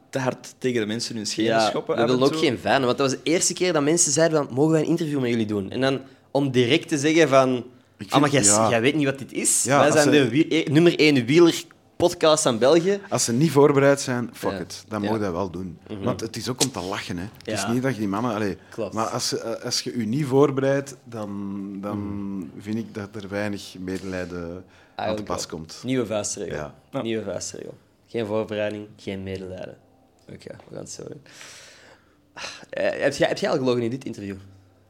te 0.09 0.19
hard 0.19 0.53
tegen 0.57 0.81
de 0.81 0.87
mensen 0.87 1.15
hun 1.15 1.25
schenen 1.25 1.61
schoppen. 1.61 1.95
we 1.95 2.01
af 2.01 2.07
en 2.09 2.15
willen 2.15 2.33
ook 2.33 2.39
geen 2.39 2.57
fan, 2.57 2.85
want 2.85 2.97
dat 2.97 3.09
was 3.11 3.11
de 3.11 3.19
eerste 3.31 3.53
keer 3.53 3.73
dat 3.73 3.83
mensen 3.83 4.11
zeiden 4.11 4.37
van, 4.45 4.53
mogen 4.55 4.71
wij 4.71 4.81
een 4.81 4.87
interview 4.87 5.19
met 5.19 5.29
jullie 5.29 5.45
doen? 5.45 5.71
En 5.71 5.81
dan 5.81 6.01
om 6.31 6.51
direct 6.51 6.87
te 6.87 6.97
zeggen 6.97 7.29
van, 7.29 7.63
vind- 7.97 8.11
ah, 8.11 8.21
maar 8.21 8.29
jij, 8.29 8.43
ja. 8.43 8.69
jij 8.69 8.81
weet 8.81 8.95
niet 8.95 9.05
wat 9.05 9.19
dit 9.19 9.33
is. 9.33 9.63
Ja, 9.63 9.79
wij 9.79 9.91
zijn 9.91 10.03
ze- 10.03 10.09
de 10.09 10.29
wie- 10.29 10.47
eh, 10.63 10.71
nummer 10.73 10.99
één 10.99 11.25
wieler 11.25 11.63
podcast 11.95 12.43
van 12.43 12.57
België. 12.57 12.99
Als 13.09 13.23
ze 13.23 13.33
niet 13.33 13.51
voorbereid 13.51 14.01
zijn, 14.01 14.29
fuck 14.33 14.51
Ja. 14.51 14.59
it. 14.59 14.83
Dan 14.87 15.01
Ja. 15.01 15.13
je 15.13 15.19
dat 15.19 15.31
wel 15.31 15.49
doen. 15.49 15.77
Want 16.03 16.21
het 16.21 16.35
is 16.35 16.49
ook 16.49 16.61
om 16.61 16.71
te 16.71 16.81
lachen. 16.81 17.17
Hè. 17.17 17.23
Het 17.37 17.47
is 17.47 17.61
Ja. 17.61 17.71
niet 17.71 17.81
dat 17.83 17.93
je 17.93 17.99
die 17.99 18.07
mannen... 18.07 18.33
Allee, 18.35 18.57
Klopt. 18.69 18.93
Maar 18.93 19.05
als, 19.05 19.29
je- 19.29 19.39
eh, 19.39 19.65
als 19.65 19.81
je 19.81 19.97
je 19.99 20.05
niet 20.05 20.25
voorbereidt, 20.25 20.95
dan, 21.03 21.29
dan 21.81 22.49
vind 22.59 22.77
ik 22.77 22.93
dat 22.93 23.09
er 23.15 23.29
weinig 23.29 23.75
medelijden 23.79 24.43
aan 24.43 24.47
te 24.55 24.63
Eigenlijk 24.95 25.27
pas 25.29 25.45
komt. 25.47 25.79
Nieuwe 25.83 26.05
vuistregel. 26.05 26.55
Ja. 26.55 26.73
Ja. 26.91 27.01
Nieuwe 27.01 27.23
vuistregel. 27.23 27.77
Geen 28.07 28.25
voorbereiding, 28.25 28.87
geen 28.97 29.23
medelijden. 29.23 29.77
Oké, 30.33 30.55
we 30.67 30.73
gaan 30.73 30.83
het 30.83 30.91
zo 30.91 31.03
doen. 31.07 31.21
Ah, 32.33 32.43
eh, 32.69 33.01
heb, 33.01 33.13
jij, 33.15 33.27
heb 33.27 33.37
jij 33.37 33.49
al 33.49 33.58
gelogen 33.58 33.81
in 33.81 33.89
dit 33.89 34.06
interview? 34.06 34.35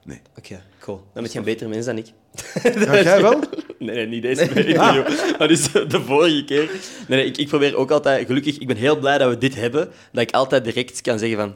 Nee. 0.03 0.22
Oké, 0.38 0.61
cool. 0.80 0.97
Dan 1.14 1.24
ben 1.24 1.32
je 1.32 1.38
een 1.38 1.43
betere 1.43 1.70
mens 1.70 1.86
dan 1.86 1.97
ik. 1.97 2.07
Ja, 2.64 3.01
jij 3.01 3.22
wel? 3.22 3.39
Nee, 3.80 3.95
nee, 3.95 4.05
niet 4.07 4.22
deze 4.22 4.41
interview. 4.41 5.38
Maar 5.38 5.47
dus 5.47 5.72
de 5.72 6.01
vorige 6.05 6.43
keer. 6.43 6.66
Nee, 7.07 7.20
nee, 7.20 7.26
ik, 7.26 7.38
ik 7.38 7.47
probeer 7.47 7.76
ook 7.76 7.91
altijd... 7.91 8.26
Gelukkig, 8.26 8.57
ik 8.57 8.68
ben 8.68 8.76
heel 8.78 8.99
blij 8.99 9.18
dat 9.18 9.30
we 9.30 9.38
dit 9.38 9.55
hebben. 9.55 9.89
Dat 10.11 10.22
ik 10.24 10.32
altijd 10.32 10.64
direct 10.64 11.01
kan 11.01 11.20
zeggen 11.20 11.38
van... 11.38 11.55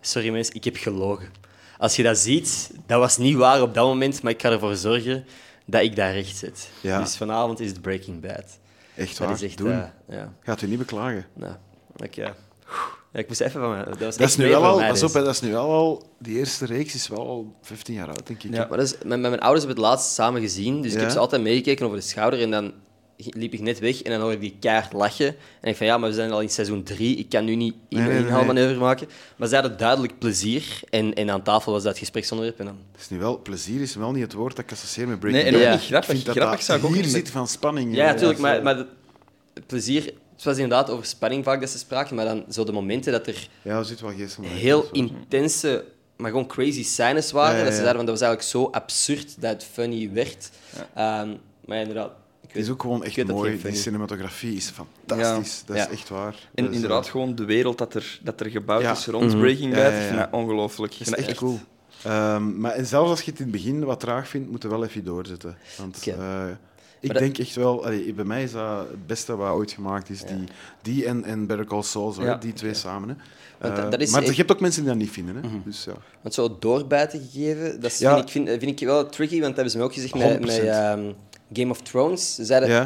Sorry 0.00 0.28
mensen, 0.30 0.54
ik 0.54 0.64
heb 0.64 0.76
gelogen. 0.76 1.28
Als 1.78 1.96
je 1.96 2.02
dat 2.02 2.18
ziet, 2.18 2.70
dat 2.86 2.98
was 2.98 3.16
niet 3.16 3.36
waar 3.36 3.62
op 3.62 3.74
dat 3.74 3.84
moment, 3.86 4.22
maar 4.22 4.32
ik 4.32 4.40
ga 4.42 4.50
ervoor 4.50 4.76
zorgen 4.76 5.24
dat 5.66 5.82
ik 5.82 5.96
dat 5.96 6.12
recht 6.12 6.36
zet. 6.36 6.68
Ja. 6.80 7.00
Dus 7.00 7.16
vanavond 7.16 7.60
is 7.60 7.68
het 7.70 7.82
Breaking 7.82 8.20
Bad. 8.20 8.58
Echt 8.94 9.18
Dat 9.18 9.26
waar, 9.26 9.36
is 9.36 9.42
echt... 9.42 9.58
doen. 9.58 9.70
eh, 9.72 9.82
ja, 10.08 10.32
Gaat 10.40 10.62
u 10.62 10.66
niet 10.66 10.78
beklagen. 10.78 11.26
nou, 11.34 11.54
ja. 12.10 12.34
Ja, 13.12 13.18
ik 13.18 13.28
moest 13.28 13.40
even 13.40 13.60
van 13.60 13.70
mij... 13.70 13.84
Dat, 13.84 13.98
was 13.98 14.16
Dat 14.16 14.28
is, 14.28 14.36
nu 14.36 14.48
wel 14.48 14.64
al, 14.64 14.78
mij, 14.78 14.88
pas 14.88 15.02
op, 15.02 15.12
dat 15.12 15.28
is 15.28 15.40
nu 15.40 15.50
wel 15.50 15.70
al... 15.70 16.02
Die 16.18 16.38
eerste 16.38 16.66
reeks 16.66 16.94
is 16.94 17.08
wel 17.08 17.26
al 17.26 17.54
15 17.62 17.94
jaar 17.94 18.06
oud, 18.06 18.26
denk 18.26 18.42
ik. 18.42 18.54
Ja. 18.54 18.66
Maar 18.68 18.78
dat 18.78 18.86
is, 18.86 18.92
met, 18.92 19.20
met 19.20 19.20
mijn 19.20 19.40
ouders 19.40 19.64
hebben 19.64 19.82
we 19.82 19.88
het 19.88 19.92
laatst 19.92 20.14
samen 20.14 20.40
gezien, 20.40 20.82
dus 20.82 20.94
ik 20.94 21.00
heb 21.00 21.10
ze 21.10 21.18
altijd 21.18 21.42
meegekeken 21.42 21.86
over 21.86 21.98
de 21.98 22.04
schouder 22.04 22.40
en 22.40 22.50
dan 22.50 22.72
liep 23.16 23.52
ik 23.52 23.60
net 23.60 23.78
weg 23.78 24.02
en 24.02 24.10
dan 24.10 24.20
hoorde 24.20 24.34
ik 24.34 24.40
die 24.40 24.56
kaart 24.60 24.92
lachen. 24.92 25.34
En 25.60 25.70
ik 25.70 25.76
van 25.76 25.86
ja, 25.86 25.98
maar 25.98 26.08
we 26.08 26.14
zijn 26.14 26.32
al 26.32 26.40
in 26.40 26.48
seizoen 26.48 26.82
3, 26.82 27.16
ik 27.16 27.28
kan 27.28 27.44
nu 27.44 27.54
niet 27.54 27.74
Nee, 27.88 28.10
een 28.10 28.16
inhaalmanoeuvre 28.16 28.78
maken. 28.78 29.08
Maar 29.36 29.48
ze 29.48 29.54
hadden 29.54 29.76
duidelijk 29.76 30.18
plezier 30.18 30.80
en, 30.90 31.14
en 31.14 31.30
aan 31.30 31.42
tafel 31.42 31.72
was 31.72 31.82
dat 31.82 31.98
gespreksonderwerp. 31.98 32.58
En 32.58 32.64
dan... 32.64 32.78
Het 32.92 33.00
is 33.00 33.08
nu 33.08 33.18
wel, 33.18 33.38
plezier 33.42 33.80
is 33.80 33.94
wel 33.94 34.12
niet 34.12 34.22
het 34.22 34.32
woord 34.32 34.56
dat 34.56 34.64
ik 34.64 34.72
associeer 34.72 35.08
met 35.08 35.20
Breaking 35.20 35.44
Nee, 35.44 35.52
en 35.52 35.58
ook 35.58 35.64
Bad. 35.64 35.72
Ja. 35.72 35.78
niet 35.80 35.88
grappig. 35.88 36.08
Ik 36.08 36.14
vind 36.14 36.26
dat 36.26 36.36
grappig 36.36 36.56
dat 36.56 36.66
zou 36.66 36.78
ik 36.78 36.84
ook 36.84 36.94
hier 36.94 37.02
niet 37.02 37.12
zit 37.12 37.30
van 37.30 37.48
spanning. 37.48 37.94
Ja, 37.94 38.06
eh, 38.06 38.12
natuurlijk, 38.12 38.38
maar, 38.38 38.56
eh, 38.56 38.62
maar 38.62 38.76
het 39.54 39.66
plezier... 39.66 40.14
Het 40.42 40.50
was 40.50 40.60
inderdaad 40.60 40.90
over 40.90 41.04
spanning 41.06 41.44
vaak 41.44 41.60
dat 41.60 41.70
ze 41.70 41.78
spraken, 41.78 42.16
maar 42.16 42.24
dan 42.24 42.44
zo 42.50 42.64
de 42.64 42.72
momenten 42.72 43.12
dat 43.12 43.26
er 43.26 43.48
Ja, 43.62 43.82
zit 43.82 44.00
wel 44.00 44.10
heel 44.40 44.88
intense, 44.92 45.84
maar 46.16 46.30
gewoon 46.30 46.46
crazy 46.46 46.84
scènes 46.84 47.32
waren, 47.32 47.52
Ja, 47.52 47.58
ja, 47.58 47.64
dat 47.64 47.72
ze 47.72 47.78
ja. 47.78 47.84
zeiden 47.84 47.96
van 47.96 48.06
dat 48.06 48.18
was 48.20 48.28
eigenlijk 48.28 48.50
zo 48.50 48.70
absurd 48.80 49.40
dat 49.40 49.50
het 49.52 49.64
funny 49.64 50.10
werd. 50.12 50.50
Ehm, 50.94 51.28
maar 51.64 51.78
inderdaad... 51.78 52.10
Ik 52.40 52.48
Het 52.58 52.62
is 52.62 52.70
ook 52.70 52.80
gewoon 52.80 52.98
ik 53.00 53.04
echt 53.06 53.16
weet 53.16 53.26
dat 53.26 53.36
mooi. 53.36 53.50
Die 53.50 53.60
funny- 53.60 53.76
cinematografie 53.76 54.56
is 54.56 54.70
fantastisch. 54.70 55.62
Dat 55.66 55.76
Ja. 55.76 55.86
is 55.88 55.92
echt 55.92 56.08
waar. 56.08 56.34
En 56.54 56.72
inderdaad, 56.72 57.04
eh, 57.04 57.10
gewoon 57.10 57.34
de 57.34 57.44
wereld 57.44 57.78
dat 57.78 57.94
er, 57.94 58.20
dat 58.22 58.40
er 58.40 58.50
gebouwd 58.50 58.82
Ja. 58.82 58.92
is 58.92 59.06
rond 59.06 59.30
Mhm. 59.30 59.40
Breaking 59.40 59.74
Ja, 59.76 59.82
Bad. 59.82 59.92
ja, 59.92 59.98
Ik 59.98 60.06
vind 60.06 60.18
dat 60.18 60.28
ongelooflijk. 60.32 60.92
Ik 60.92 60.98
Dat 60.98 61.08
vind 61.08 61.20
is 61.20 61.26
echt 61.26 61.38
cool. 61.38 61.60
Ehm, 62.04 62.60
maar 62.60 62.72
en 62.72 62.86
zelfs 62.86 63.10
als 63.10 63.20
je 63.22 63.30
het 63.30 63.40
in 63.40 63.46
het 63.46 63.54
begin 63.54 63.84
wat 63.84 64.00
traag 64.00 64.28
vindt, 64.28 64.50
moet 64.50 64.62
je 64.62 64.68
wel 64.68 64.84
even 64.84 65.04
doorzetten. 65.04 65.56
Want 65.78 66.06
eh, 66.06 66.44
ik 67.02 67.12
dat- 67.12 67.18
denk 67.22 67.38
echt 67.38 67.54
wel... 67.54 67.84
allee, 67.84 68.12
bij 68.14 68.24
mij 68.24 68.42
is 68.42 68.52
dat 68.52 68.88
het 68.90 69.06
beste 69.06 69.36
wat 69.36 69.50
ooit 69.52 69.70
gemaakt 69.72 70.10
is. 70.10 70.20
Die, 70.24 70.44
die 70.82 71.06
en, 71.06 71.24
en 71.24 71.46
Better 71.46 71.66
Call 71.66 71.82
Saul, 71.82 72.12
zo, 72.12 72.38
die 72.38 72.52
twee 72.52 72.74
samen. 72.74 73.08
Hè. 73.08 73.14
Eh, 73.68 73.76
dat- 73.76 73.90
dat 73.90 74.00
is 74.00 74.10
maar 74.10 74.20
echt- 74.22 74.30
je 74.30 74.36
hebt 74.36 74.52
ook 74.52 74.60
mensen 74.60 74.82
die 74.82 74.90
dat 74.90 75.00
niet 75.00 75.10
vinden. 75.10 75.34
Hè. 75.36 75.40
Dus, 75.64 75.84
ja. 75.84 75.92
Want 76.20 76.34
zo 76.34 76.56
doorbijten 76.60 77.28
gegeven, 77.32 77.80
dat 77.80 77.90
is- 77.90 77.98
Ja. 77.98 78.14
vind, 78.14 78.24
ik, 78.24 78.30
vind, 78.30 78.48
vind 78.48 78.80
ik 78.80 78.86
wel 78.86 79.06
tricky, 79.08 79.40
want 79.40 79.44
dat 79.46 79.54
hebben 79.54 79.72
ze 79.72 79.78
me 79.78 79.84
ook 79.84 79.92
gezegd 79.94 80.14
met, 80.14 80.22
100%. 80.22 80.40
met 80.40 80.58
ehm, 80.58 81.12
Game 81.52 81.70
of 81.70 81.80
Thrones. 81.82 82.34
Ze 82.34 82.44
zeiden, 82.44 82.68
ja. 82.68 82.80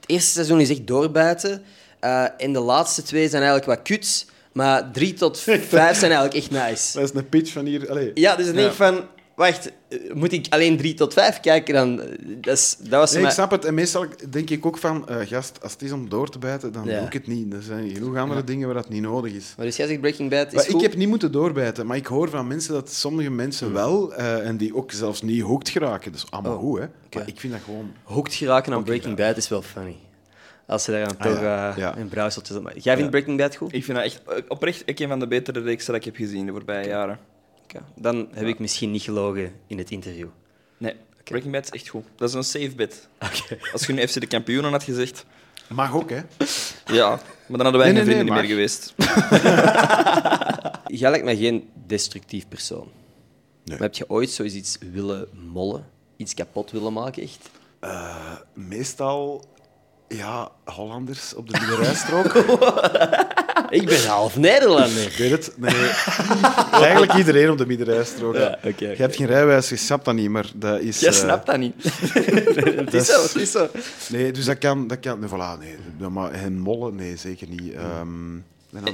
het 0.00 0.08
eerste 0.08 0.30
seizoen 0.30 0.60
is 0.60 0.70
echt 0.70 0.86
doorbijten 0.86 1.62
eh, 2.00 2.24
en 2.38 2.52
de 2.52 2.60
laatste 2.60 3.02
twee 3.02 3.28
zijn 3.28 3.42
eigenlijk 3.42 3.72
wat 3.78 3.86
kuts, 3.88 4.26
maar 4.52 4.90
drie 4.90 5.12
tot 5.14 5.38
vijf 5.68 5.98
zijn 5.98 6.12
eigenlijk 6.12 6.34
echt 6.34 6.50
nice. 6.50 6.98
Dat 6.98 7.08
is 7.10 7.16
een 7.20 7.28
pitch 7.28 7.52
van 7.52 7.64
hier. 7.64 7.90
Allee. 7.90 8.10
Ja, 8.14 8.36
dus 8.36 8.46
dan 8.46 8.54
denk 8.54 8.72
ik 8.72 8.78
Ja. 8.78 8.92
van, 8.92 9.04
wacht, 9.40 9.72
eh, 9.88 9.98
moet 10.12 10.32
ik 10.32 10.46
alleen 10.50 10.76
drie 10.76 10.94
tot 10.94 11.12
vijf 11.12 11.40
kijken 11.40 11.74
dan? 11.74 12.00
Eh, 12.00 12.08
Dat, 12.40 12.56
is, 12.56 12.76
dat 12.78 12.90
was 13.00 13.12
Nee, 13.12 13.22
ik 13.24 13.30
snap 13.30 13.50
het. 13.50 13.64
En 13.64 13.74
meestal 13.74 14.06
denk 14.30 14.50
ik 14.50 14.66
ook 14.66 14.78
van, 14.78 15.08
eh, 15.08 15.16
gast, 15.26 15.62
als 15.62 15.72
het 15.72 15.82
is 15.82 15.92
om 15.92 16.08
door 16.08 16.28
te 16.30 16.38
bijten, 16.38 16.72
dan 16.72 16.84
Ja. 16.84 16.96
doe 16.98 17.06
ik 17.06 17.12
het 17.12 17.26
niet. 17.26 17.52
Er 17.52 17.62
zijn 17.62 17.90
genoeg 17.90 18.16
andere 18.16 18.44
dingen 18.44 18.66
waar 18.66 18.76
dat 18.76 18.88
niet 18.88 19.02
nodig 19.02 19.32
is. 19.32 19.54
Maar 19.56 19.66
dus 19.66 19.76
jij 19.76 19.86
zegt 19.86 20.00
Breaking 20.00 20.30
Bad 20.30 20.46
is 20.46 20.52
Maar 20.54 20.68
ik 20.68 20.80
heb 20.80 20.96
niet 20.96 21.08
moeten 21.08 21.32
doorbijten, 21.32 21.86
maar 21.86 21.96
ik 21.96 22.06
hoor 22.06 22.30
van 22.30 22.46
mensen 22.46 22.72
dat 22.74 22.90
sommige 22.90 23.30
mensen 23.30 23.72
wel, 23.72 24.14
eh, 24.14 24.46
en 24.46 24.56
die 24.56 24.74
ook 24.76 24.92
zelfs 24.92 25.22
niet 25.22 25.42
hooked 25.42 25.68
geraken. 25.68 26.12
Dus 26.12 26.30
allemaal 26.30 26.52
Oh, 26.52 26.58
goed, 26.60 26.78
hè. 26.78 26.86
Maar 27.12 27.28
ik 27.28 27.40
vind 27.40 27.52
dat 27.52 27.62
gewoon... 27.64 27.92
Hooked 28.02 28.34
geraken 28.34 28.72
aan 28.72 28.84
Breaking 28.84 29.18
ja. 29.18 29.26
Bad 29.26 29.36
is 29.36 29.48
wel 29.48 29.62
funny. 29.62 29.96
Als 30.66 30.84
ze 30.84 30.90
daar 30.90 31.04
dan 31.08 31.16
Ah, 31.18 31.26
toch 31.32 31.40
ja, 31.40 31.70
eh, 31.70 31.76
ja. 31.76 31.96
een 31.96 32.08
brouwseltje 32.08 32.58
op 32.58 32.72
Jij 32.76 32.96
vindt 32.96 33.10
Breaking 33.10 33.38
Bad 33.38 33.56
goed? 33.56 33.72
Ik 33.74 33.84
vind 33.84 33.96
dat 33.96 34.06
echt 34.06 34.22
oprecht 34.48 34.82
een 35.00 35.08
van 35.08 35.18
de 35.18 35.26
betere 35.26 35.60
reeksen 35.60 35.92
dat 35.92 36.00
ik 36.00 36.04
heb 36.04 36.16
gezien 36.16 36.46
de 36.46 36.52
voorbije 36.52 36.88
jaren. 36.88 37.18
Dan 37.94 38.28
heb 38.32 38.46
ik 38.46 38.58
misschien 38.58 38.90
niet 38.90 39.02
gelogen 39.02 39.52
in 39.66 39.78
het 39.78 39.90
interview. 39.90 40.28
Nee, 40.78 40.94
Breaking 41.24 41.52
Bad 41.52 41.64
is 41.64 41.70
echt 41.70 41.88
goed. 41.88 42.04
Dat 42.16 42.28
is 42.28 42.34
een 42.34 42.44
safe 42.44 42.74
bet. 42.76 43.08
Oké. 43.20 43.58
Als 43.72 43.86
je 43.86 43.92
nu 43.92 44.06
FC 44.06 44.20
de 44.20 44.26
kampioenen 44.26 44.70
had 44.70 44.82
gezegd, 44.82 45.24
Mag 45.68 45.94
ook, 45.94 46.10
hè. 46.10 46.20
ja, 46.86 47.08
maar 47.46 47.58
dan 47.58 47.60
hadden 47.60 47.78
wij 47.80 47.92
Nee, 47.92 48.02
geen 48.02 48.06
nee, 48.06 48.14
vrienden 48.14 48.34
nee, 48.34 48.42
meer 48.42 48.50
geweest. 48.50 48.94
Jij 51.00 51.10
lijkt 51.10 51.24
mij 51.24 51.36
geen 51.36 51.70
destructief 51.86 52.48
persoon. 52.48 52.88
Nee. 53.64 53.78
Maar 53.78 53.86
heb 53.86 53.94
je 53.94 54.10
ooit 54.10 54.30
zoiets 54.30 54.54
iets 54.54 54.78
willen 54.92 55.28
mollen? 55.32 55.86
Iets 56.16 56.34
kapot 56.34 56.70
willen 56.70 56.92
maken, 56.92 57.22
echt? 57.22 57.50
Eh, 57.80 58.36
meestal, 58.52 59.44
ja, 60.08 60.50
Hollanders 60.64 61.34
op 61.34 61.50
de 61.50 61.58
middenrijstrook. 61.60 62.32
Ik 63.70 63.86
ben 63.86 64.06
half 64.06 64.36
Nederlander. 64.36 65.02
ik 65.02 65.16
weet 65.16 65.30
het. 65.30 65.52
Nee, 65.56 65.74
eigenlijk 66.72 67.14
iedereen 67.14 67.50
op 67.50 67.58
de 67.58 67.66
middenrijstrook. 67.66 68.34
Ja, 68.34 68.58
oké, 68.64 68.88
Je 68.88 68.94
hebt 68.96 69.16
geen 69.16 69.26
rijbewijs, 69.26 69.68
je 69.68 69.76
snapt 69.76 70.04
dat 70.04 70.14
niet, 70.14 70.28
maar 70.30 70.50
dat 70.54 70.80
is... 70.80 71.00
Jij 71.00 71.08
eh, 71.08 71.14
snapt 71.14 71.46
dat 71.46 71.58
niet. 71.58 71.74
het 72.84 72.94
is 72.94 73.06
zo, 73.06 73.22
het 73.22 73.34
is 73.34 73.50
zo. 73.50 73.68
Nee, 74.08 74.32
dus 74.32 74.44
dat 74.44 74.58
kan... 74.58 74.86
Dat 74.86 75.00
kan 75.00 75.18
nee, 75.20 75.28
voilà, 75.28 75.58
nee. 75.58 76.08
Maar 76.08 76.32
hen 76.32 76.58
mollen, 76.58 76.94
nee, 76.94 77.16
zeker 77.16 77.48
niet. 77.48 77.72
Ehm, 77.72 78.36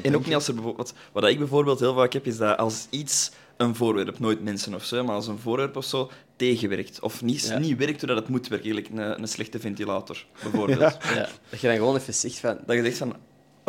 En 0.02 0.16
ook 0.16 0.24
niet 0.24 0.34
als 0.34 0.48
er 0.48 0.54
bijvoorbeeld... 0.54 0.92
Wat, 1.12 1.22
wat 1.22 1.30
ik 1.30 1.38
bijvoorbeeld 1.38 1.80
heel 1.80 1.94
vaak 1.94 2.12
heb, 2.12 2.26
is 2.26 2.36
dat 2.36 2.56
als 2.58 2.86
iets, 2.90 3.30
een 3.56 3.74
voorwerp, 3.74 4.18
nooit 4.18 4.42
mensen 4.42 4.74
of 4.74 4.84
zo, 4.84 5.04
maar 5.04 5.14
als 5.14 5.26
een 5.26 5.38
voorwerp 5.38 5.76
of 5.76 5.84
zo 5.84 6.10
tegenwerkt, 6.36 7.00
of 7.00 7.22
niet, 7.22 7.46
Ja. 7.46 7.58
niet 7.58 7.78
werkt 7.78 8.00
doordat 8.00 8.18
het 8.18 8.28
moet 8.28 8.48
werken, 8.48 8.70
eigenlijk 8.72 9.08
een, 9.14 9.22
een 9.22 9.28
slechte 9.28 9.60
ventilator, 9.60 10.24
bijvoorbeeld. 10.42 10.78
Ja, 11.14 11.28
dat 11.50 11.60
je 11.60 11.66
dan 11.66 11.76
gewoon 11.76 11.96
even 11.96 12.14
zegt 12.14 12.38
van... 12.38 12.58
Dat 12.66 12.76
je 12.76 12.82
zegt 12.82 12.96
van... 12.98 13.14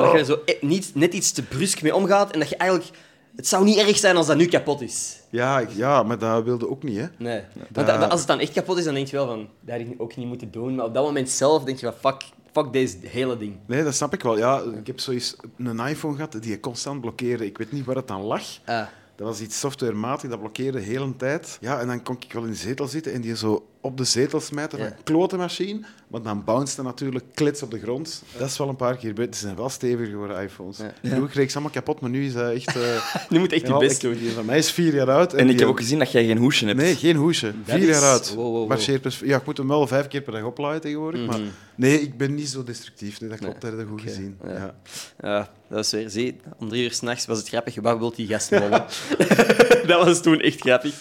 Dat 0.06 0.12
je 0.12 0.18
er 0.18 0.26
zo 0.26 0.40
e- 0.46 0.58
niet, 0.62 0.92
net 0.94 1.14
iets 1.14 1.32
te 1.32 1.44
brusk 1.44 1.82
mee 1.82 1.96
omgaat 1.96 2.32
en 2.32 2.40
dat 2.40 2.50
je 2.50 2.56
eigenlijk... 2.56 2.92
Het 3.36 3.48
zou 3.48 3.64
niet 3.64 3.78
erg 3.78 3.98
zijn 3.98 4.16
als 4.18 4.28
dat 4.28 4.38
nu 4.38 4.46
kapot 4.46 4.82
is. 4.82 5.20
Ja, 5.30 5.60
ik- 5.60 5.70
ja, 5.72 6.04
maar 6.04 6.18
dat 6.18 6.44
wilde 6.44 6.70
ook 6.70 6.84
niet, 6.84 6.98
hè. 6.98 7.06
Nee. 7.18 7.42
Want 7.72 7.90
als 8.10 8.20
het 8.20 8.28
dan 8.28 8.40
echt 8.40 8.52
kapot 8.54 8.78
is, 8.78 8.84
dan 8.84 8.94
denk 8.94 9.08
je 9.08 9.16
wel 9.16 9.28
van... 9.28 9.48
Dat 9.62 9.78
had 9.80 9.88
ik 9.88 10.02
ook 10.02 10.16
niet 10.16 10.28
moeten 10.28 10.52
doen. 10.52 10.76
Maar 10.76 10.86
op 10.86 10.94
dat 10.94 11.04
moment 11.04 11.30
zelf 11.30 11.64
denk 11.64 11.80
je 11.80 11.92
van... 12.02 12.12
Fuck, 12.14 12.24
fuck 12.52 12.74
deze 12.74 12.98
hele 13.02 13.38
ding. 13.38 13.56
Nee, 13.66 13.84
dat 13.84 13.96
snap 13.96 14.14
ik 14.14 14.24
wel. 14.24 14.38
Ja, 14.38 14.62
ik 14.80 14.88
heb 14.88 15.00
zoiets 15.00 15.36
een 15.58 15.80
iPhone 15.80 16.16
gehad 16.16 16.32
die 16.32 16.50
je 16.52 16.60
constant 16.60 17.02
blokkeerde. 17.02 17.46
Ik 17.46 17.58
weet 17.58 17.72
niet 17.72 17.86
waar 17.86 17.96
het 17.96 18.12
aan 18.12 18.22
lag. 18.22 18.42
Ah. 18.66 18.86
Dat 19.16 19.28
was 19.28 19.42
iets 19.42 19.60
softwarematig, 19.60 20.30
dat 20.30 20.40
blokkeerde 20.40 20.78
de 20.78 20.84
hele 20.84 21.16
tijd. 21.16 21.58
Ja, 21.62 21.80
en 21.80 21.88
dan 21.88 22.04
kon 22.04 22.16
ik 22.20 22.34
wel 22.34 22.44
in 22.44 22.50
de 22.50 22.56
zetel 22.56 22.88
zitten 22.88 23.14
en 23.14 23.22
die 23.22 23.38
zo 23.38 23.68
op 23.88 23.98
de 23.98 24.04
zetel 24.04 24.40
smijten 24.40 24.78
van 24.78 24.88
Ja. 24.88 24.96
klote 25.04 25.38
machine. 25.38 25.80
Maar 26.08 26.22
dan 26.22 26.44
bounced 26.44 26.84
natuurlijk 26.84 27.26
klits 27.34 27.62
op 27.62 27.72
de 27.72 27.80
grond. 27.80 28.24
Dat 28.38 28.48
is 28.50 28.58
wel 28.58 28.70
een 28.70 28.76
paar 28.76 28.98
keer 28.98 29.10
gebeurd. 29.10 29.36
Ze 29.36 29.42
zijn 29.42 29.56
wel 29.56 29.70
steviger 29.70 30.12
geworden, 30.12 30.42
iPhones. 30.42 30.78
Ja. 30.78 30.94
Vroeger 31.04 31.30
kreeg 31.30 31.44
ik 31.44 31.50
ze 31.50 31.56
allemaal 31.56 31.74
kapot, 31.74 32.00
maar 32.00 32.10
nu 32.10 32.26
is 32.26 32.34
dat 32.34 32.52
echt... 32.54 32.76
eh, 32.76 33.16
Nu 33.30 33.40
moet 33.40 33.52
echt 33.52 33.62
je 33.62 33.68
ja, 33.74 33.78
best 33.78 34.02
doen. 34.02 34.18
die 34.18 34.32
van 34.32 34.46
mij 34.46 34.58
is 34.58 34.72
vier 34.72 34.94
jaar 34.96 35.10
oud. 35.12 35.34
En 35.34 35.50
ik 35.50 35.60
heb 35.60 35.68
ook 35.68 35.78
gezien 35.80 36.00
dat 36.00 36.12
jij 36.12 36.26
geen 36.26 36.38
hoesje 36.38 36.66
hebt. 36.66 36.78
Nee, 36.78 36.96
geen 36.96 37.16
hoesje. 37.16 37.46
Dat 37.66 37.76
Vier 37.76 37.90
is- 37.90 38.00
jaar 38.00 38.12
oud. 38.12 38.34
wow, 38.34 38.46
wow, 38.70 38.80
wow. 38.88 39.00
Plus- 39.02 39.20
Ja, 39.20 39.38
ik 39.38 39.46
moet 39.46 39.58
hem 39.58 39.68
wel 39.68 39.88
vijf 39.88 40.08
keer 40.08 40.22
per 40.22 40.34
dag 40.34 40.44
oplaaien 40.44 40.82
tegenwoordig. 40.82 41.26
Maar 41.26 41.40
Mhm. 41.40 41.50
nee, 41.76 42.02
ik 42.02 42.18
ben 42.18 42.36
niet 42.36 42.50
zo 42.50 42.64
destructief. 42.64 43.20
Nee, 43.22 43.30
dat 43.30 43.40
klopt, 43.40 43.62
Nee. 43.62 43.72
dat 43.72 43.80
heb 43.80 43.90
je 43.90 43.94
goed 43.94 44.02
gezien. 44.12 44.38
ja. 44.44 44.52
Ja. 44.54 44.76
Ja, 45.22 45.38
dat 45.40 45.78
was 45.78 45.92
weer... 45.92 46.10
Zie, 46.10 46.36
om 46.60 46.70
drie 46.70 46.84
uur 46.84 46.92
s'nachts 46.92 47.26
was 47.26 47.38
het 47.38 47.48
grappig. 47.48 47.76
Waar 47.82 48.00
wilt 48.00 48.16
die 48.16 48.28
gast 48.28 48.52
mollen? 48.52 48.86
dat 49.88 50.06
was 50.06 50.22
toen 50.22 50.40
echt 50.40 50.60
grappig. 50.60 50.94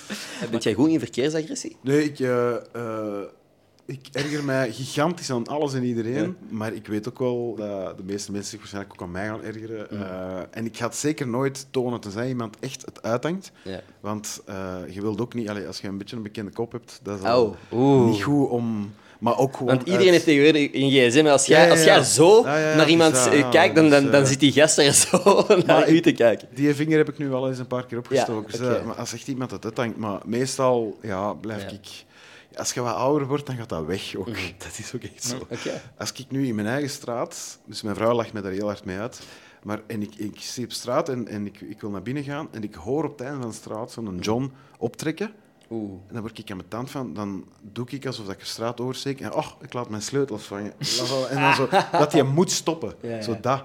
Bent 0.51 0.63
jij 0.63 0.75
goed 0.75 0.89
in 0.91 0.99
verkeersagressie? 0.99 1.77
Nee, 1.83 2.05
ik, 2.05 2.19
eh, 2.21 2.55
eh, 2.77 3.23
ik 3.87 4.09
erger 4.13 4.45
mij 4.45 4.73
gigantisch 4.73 5.31
aan 5.31 5.47
alles 5.47 5.75
en 5.75 5.85
iedereen. 5.85 6.37
Maar 6.49 6.73
ik 6.73 6.87
weet 6.87 7.09
ook 7.09 7.19
wel 7.19 7.55
dat 7.57 7.97
de 7.97 8.03
meeste 8.05 8.33
mensen 8.33 8.51
zich 8.51 8.59
waarschijnlijk 8.59 8.95
ook 8.95 9.03
aan 9.03 9.13
mij 9.13 9.27
gaan 9.27 9.43
ergeren. 9.43 9.91
Eh, 9.91 10.39
en 10.51 10.67
ik 10.67 10.77
ga 10.77 10.87
het 10.87 10.97
zeker 10.97 11.29
nooit 11.29 11.67
tonen 11.71 12.01
tenzij 12.01 12.29
iemand 12.29 12.57
echt 12.61 12.85
het 12.85 13.03
uithangt. 13.03 13.53
Want 14.01 14.43
eh, 14.47 14.75
je 14.91 15.01
wilt 15.01 15.21
ook 15.21 15.35
niet... 15.35 15.49
Allee, 15.49 15.67
als 15.67 15.81
je 15.81 15.89
een 15.89 15.99
beetje 15.99 16.17
een 16.17 16.23
bekende 16.23 16.51
kop 16.51 16.73
hebt, 16.73 17.01
dat 17.03 17.19
is 17.19 17.25
al 17.25 17.45
Oh, 17.45 17.57
oeh. 17.73 18.11
niet 18.11 18.23
goed 18.23 18.49
om... 18.49 18.93
Maar 19.19 19.39
ook 19.39 19.57
gewoon 19.57 19.75
Want 19.75 19.87
iedereen 19.89 20.13
heeft 20.13 20.25
tegenwoordig 20.25 20.75
een 20.75 20.91
gsm. 20.91 21.27
Als 21.27 21.47
jij, 21.47 21.65
ja, 21.65 21.71
als 21.71 21.85
jij 21.85 22.03
zo 22.03 22.43
naar 22.45 22.89
iemand 22.89 23.31
dus 23.31 23.49
kijkt, 23.51 23.75
dan, 23.75 23.91
dan, 23.91 24.03
dus, 24.03 24.13
dan 24.13 24.27
zit 24.27 24.41
die 24.41 24.53
gast 24.53 24.79
er 24.79 24.93
zo 24.93 25.47
naar 25.67 25.91
u 25.91 26.01
te 26.01 26.13
kijken. 26.13 26.49
Die 26.55 26.75
vinger 26.75 26.99
heb 26.99 27.09
ik 27.09 27.19
nu 27.19 27.29
wel 27.29 27.49
eens 27.49 27.59
een 27.59 27.67
paar 27.67 27.87
keer 27.87 27.99
opgestoken. 27.99 28.51
Dus, 28.51 28.61
eh, 28.61 28.85
maar 28.85 28.95
als 28.95 29.13
echt 29.13 29.29
iemand 29.29 29.51
het 29.51 29.65
uithangt... 29.65 29.97
Maar 29.97 30.21
meestal 30.25 30.99
ja, 31.03 31.33
blijf 31.33 31.63
ik... 31.73 32.05
Als 32.57 32.73
je 32.73 32.81
wat 32.81 32.95
ouder 32.95 33.29
wordt, 33.29 33.47
dan 33.47 33.57
gaat 33.57 33.69
dat 33.69 33.85
weg 33.85 34.17
ook. 34.17 34.27
Dat 34.65 34.79
is 34.79 34.93
ook 34.95 35.03
echt 35.03 35.25
zo. 35.25 35.47
Als 35.99 36.13
ik 36.13 36.31
nu 36.31 36.47
in 36.47 36.55
mijn 36.55 36.67
eigen 36.67 36.91
straat, 36.91 37.59
dus 37.65 37.83
mijn 37.83 37.97
vrouw 37.97 38.13
lacht 38.13 38.33
me 38.33 38.41
daar 38.41 38.53
heel 38.53 38.67
hard 38.67 38.85
mee 38.85 38.99
uit, 38.99 39.21
maar 39.63 39.81
en 39.87 40.03
ik, 40.03 40.15
ik 40.15 40.41
zie 40.41 40.65
op 40.65 40.73
straat 40.73 41.09
en, 41.09 41.29
en 41.29 41.47
ik, 41.47 41.61
ik 41.61 41.81
wil 41.81 41.91
naar 41.91 42.03
binnen 42.03 42.25
gaan 42.25 42.49
en 42.51 42.63
ik 42.63 42.75
hoor 42.75 43.05
op 43.05 43.19
het 43.19 43.21
einde 43.21 43.41
van 43.41 43.51
de 43.51 43.57
straat 43.57 43.93
zo'n 43.93 44.19
John 44.19 44.53
optrekken. 44.79 45.33
Oeh. 45.71 45.91
En 46.07 46.13
dan 46.13 46.21
word 46.21 46.39
ik 46.39 46.51
aan 46.51 46.57
mijn 46.57 46.69
tand 46.69 46.91
van, 46.91 47.15
dan 47.15 47.45
doe 47.61 47.87
ik 47.89 48.07
alsof 48.07 48.29
ik 48.29 48.39
de 48.39 48.45
straat 48.45 48.81
oversteek 48.81 49.21
en 49.21 49.33
oh, 49.33 49.47
ik 49.61 49.73
laat 49.73 49.89
mijn 49.89 50.03
sleutels 50.03 50.43
van 50.43 50.63
je. 50.63 50.73
En 51.31 51.41
dan 51.41 51.55
zo, 51.55 51.69
dat 51.93 52.13
hij 52.13 52.23
moet 52.23 52.51
stoppen. 52.51 52.95
Ja, 53.01 53.09
ja. 53.09 53.23
Zo 53.23 53.41
dat. 53.41 53.65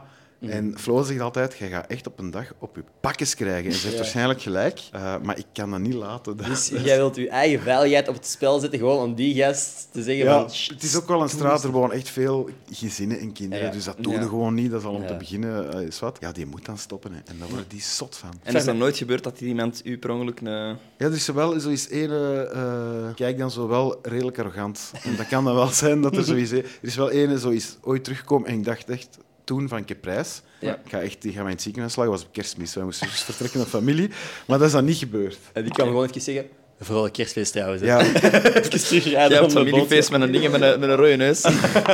En 0.50 0.74
Flo 0.78 1.04
zegt 1.04 1.20
altijd, 1.20 1.56
jij 1.58 1.70
gaat 1.70 1.88
echt 1.88 2.08
op 2.08 2.20
een 2.20 2.32
dag 2.32 2.54
op 2.60 2.76
je 2.76 2.84
pakjes 3.00 3.36
krijgen. 3.36 3.72
En 3.72 3.78
ze 3.78 3.86
heeft 3.86 3.98
waarschijnlijk 3.98 4.42
gelijk, 4.42 4.80
eh, 4.92 5.16
maar 5.24 5.38
ik 5.38 5.46
kan 5.54 5.72
dat 5.72 5.80
niet 5.80 5.94
laten. 5.94 6.38
Dat- 6.38 6.46
Dus 6.46 6.68
jij 6.84 6.98
wilt 6.98 7.16
je 7.16 7.30
eigen 7.30 7.60
veiligheid 7.62 8.08
op 8.08 8.16
het 8.16 8.26
spel 8.28 8.60
zetten, 8.60 8.80
gewoon 8.80 9.04
om 9.04 9.16
die 9.16 9.36
gast 9.36 9.88
te 9.92 10.04
zeggen 10.04 10.26
ja, 10.26 10.40
van... 10.40 10.52
"Shh, 10.52 10.70
het 10.70 10.84
is 10.84 10.96
ook 10.98 11.08
wel 11.08 11.22
een 11.22 11.30
straat, 11.30 11.64
er 11.64 11.72
wonen 11.72 11.96
echt 11.96 12.10
veel 12.10 12.50
gezinnen 12.72 13.20
en 13.20 13.32
kinderen, 13.34 13.66
Ja. 13.66 13.72
dus 13.72 13.84
dat 13.84 13.96
doen 14.00 14.14
Ja. 14.14 14.20
we 14.20 14.28
gewoon 14.28 14.54
niet. 14.54 14.72
Dat 14.72 14.80
is 14.80 14.86
al 14.88 14.94
om 14.94 15.02
Ja. 15.02 15.08
te 15.08 15.16
beginnen, 15.16 15.74
eh, 15.74 15.82
is 15.82 16.00
wat. 16.00 16.18
Ja, 16.22 16.32
die 16.32 16.46
moet 16.46 16.66
dan 16.66 16.78
stoppen, 16.78 17.12
hè. 17.12 17.20
en 17.26 17.36
daar 17.40 17.48
worden 17.48 17.66
die 17.70 17.82
zot 17.82 18.18
van. 18.18 18.30
En 18.44 18.56
is 18.56 18.66
dat 18.66 18.76
nooit 18.76 18.98
gebeurd 18.98 19.24
dat 19.24 19.42
iemand 19.42 19.82
u 19.86 19.98
per 19.98 20.10
ongeluk 20.12 20.40
een... 20.42 20.52
Ja, 20.52 20.78
er 20.98 21.14
is 21.14 21.28
wel 21.28 21.60
zo 21.60 21.70
is 21.70 21.90
ene, 21.90 22.50
eh, 22.54 23.16
kijk 23.16 23.38
dan 23.38 23.52
zo 23.52 23.68
wel 23.68 24.00
redelijk 24.02 24.40
arrogant. 24.40 24.92
En 25.04 25.16
dat 25.16 25.28
kan 25.28 25.44
dan 25.44 25.56
wel 25.56 25.68
zijn 25.68 26.02
dat 26.02 26.16
er 26.18 26.24
zo 26.32 26.34
is. 26.36 26.52
hè. 26.52 26.58
Er 26.58 26.66
is 26.82 26.96
wel 26.96 27.10
ene 27.12 27.40
zo 27.40 27.50
is 27.50 27.78
ooit 27.82 28.04
teruggekomen 28.04 28.48
en 28.50 28.58
ik 28.58 28.64
dacht 28.64 28.90
echt 28.90 29.18
toen 29.52 29.68
van 29.68 29.78
ik 29.78 29.90
heb 29.90 30.02
prijs. 30.02 30.42
Ja. 30.60 30.76
Ik 30.84 30.92
ga 30.92 31.02
echt, 31.02 31.22
die 31.22 31.32
gaan 31.32 31.42
mij 31.42 31.50
in 31.50 31.56
het 31.56 31.62
ziekenhuis 31.62 31.94
slagen. 31.94 32.12
was 32.12 32.24
op 32.24 32.32
kerstmis. 32.32 32.76
Wij 32.76 32.84
moesten 32.84 33.08
dus 33.08 33.22
vertrekken 33.22 33.60
naar 33.60 33.68
familie. 33.68 34.10
Maar 34.48 34.58
dat 34.58 34.68
is 34.68 34.74
dan 34.74 34.86
niet 34.86 34.98
gebeurd. 34.98 35.38
En 35.54 35.64
die 35.64 35.74
kan 35.74 35.88
gewoon 35.88 36.04
even 36.08 36.22
zeggen... 36.22 36.50
Vrolijk 36.80 37.14
kerstfeest 37.14 37.52
trouwens. 37.52 37.82
hè." 37.82 37.88
Ja, 37.88 38.00
Even 38.58 38.70
terugrijden 38.70 39.42
om 39.42 39.48
de 39.48 39.54
familiefeest 39.54 40.12
met 40.12 40.22
een 40.22 40.32
ding 40.32 40.50
met 40.52 40.62
een, 40.62 40.80
met 40.80 40.90
een 40.90 40.96
rode 40.96 41.16
neus. 41.16 41.42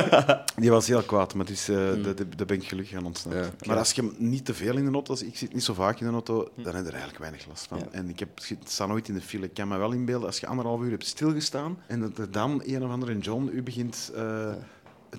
die 0.56 0.70
was 0.70 0.86
heel 0.86 1.02
kwaad, 1.02 1.34
maar 1.34 1.44
dus, 1.46 1.68
eh 1.68 1.76
daar 1.76 2.14
daar 2.36 2.46
ben 2.46 2.56
ik 2.56 2.68
gelukkig 2.68 2.96
aan 2.96 3.06
ontsnapt. 3.06 3.36
Ja, 3.36 3.66
maar 3.66 3.76
als 3.78 3.92
je 3.92 4.10
niet 4.18 4.44
te 4.44 4.54
veel 4.54 4.76
in 4.76 4.84
de 4.84 4.92
auto, 4.92 5.16
ik 5.24 5.36
zit 5.36 5.54
niet 5.54 5.64
zo 5.64 5.74
vaak 5.74 6.00
in 6.00 6.06
de 6.06 6.12
auto, 6.12 6.48
dan 6.56 6.74
heb 6.74 6.74
je 6.74 6.88
er 6.88 6.96
eigenlijk 6.96 7.18
weinig 7.18 7.46
last 7.46 7.66
van. 7.66 7.78
Ja. 7.78 7.86
En 7.90 8.08
ik 8.08 8.18
heb, 8.18 8.28
ik 8.48 8.58
sta 8.64 8.86
nooit 8.86 9.08
in 9.08 9.14
de 9.14 9.20
file. 9.20 9.44
Ik 9.44 9.54
kan 9.54 9.68
me 9.68 9.78
wel 9.78 9.92
inbeelden, 9.92 10.26
als 10.26 10.38
je 10.38 10.46
anderhalf 10.46 10.82
uur 10.82 10.90
hebt 10.90 11.06
stilgestaan 11.06 11.78
en 11.86 12.00
dat 12.00 12.18
er 12.18 12.30
dan 12.30 12.62
een 12.66 12.84
of 12.84 12.90
andere 12.90 13.18
John 13.18 13.50
u 13.52 13.62
begint 13.62 14.10
eh 14.14 14.52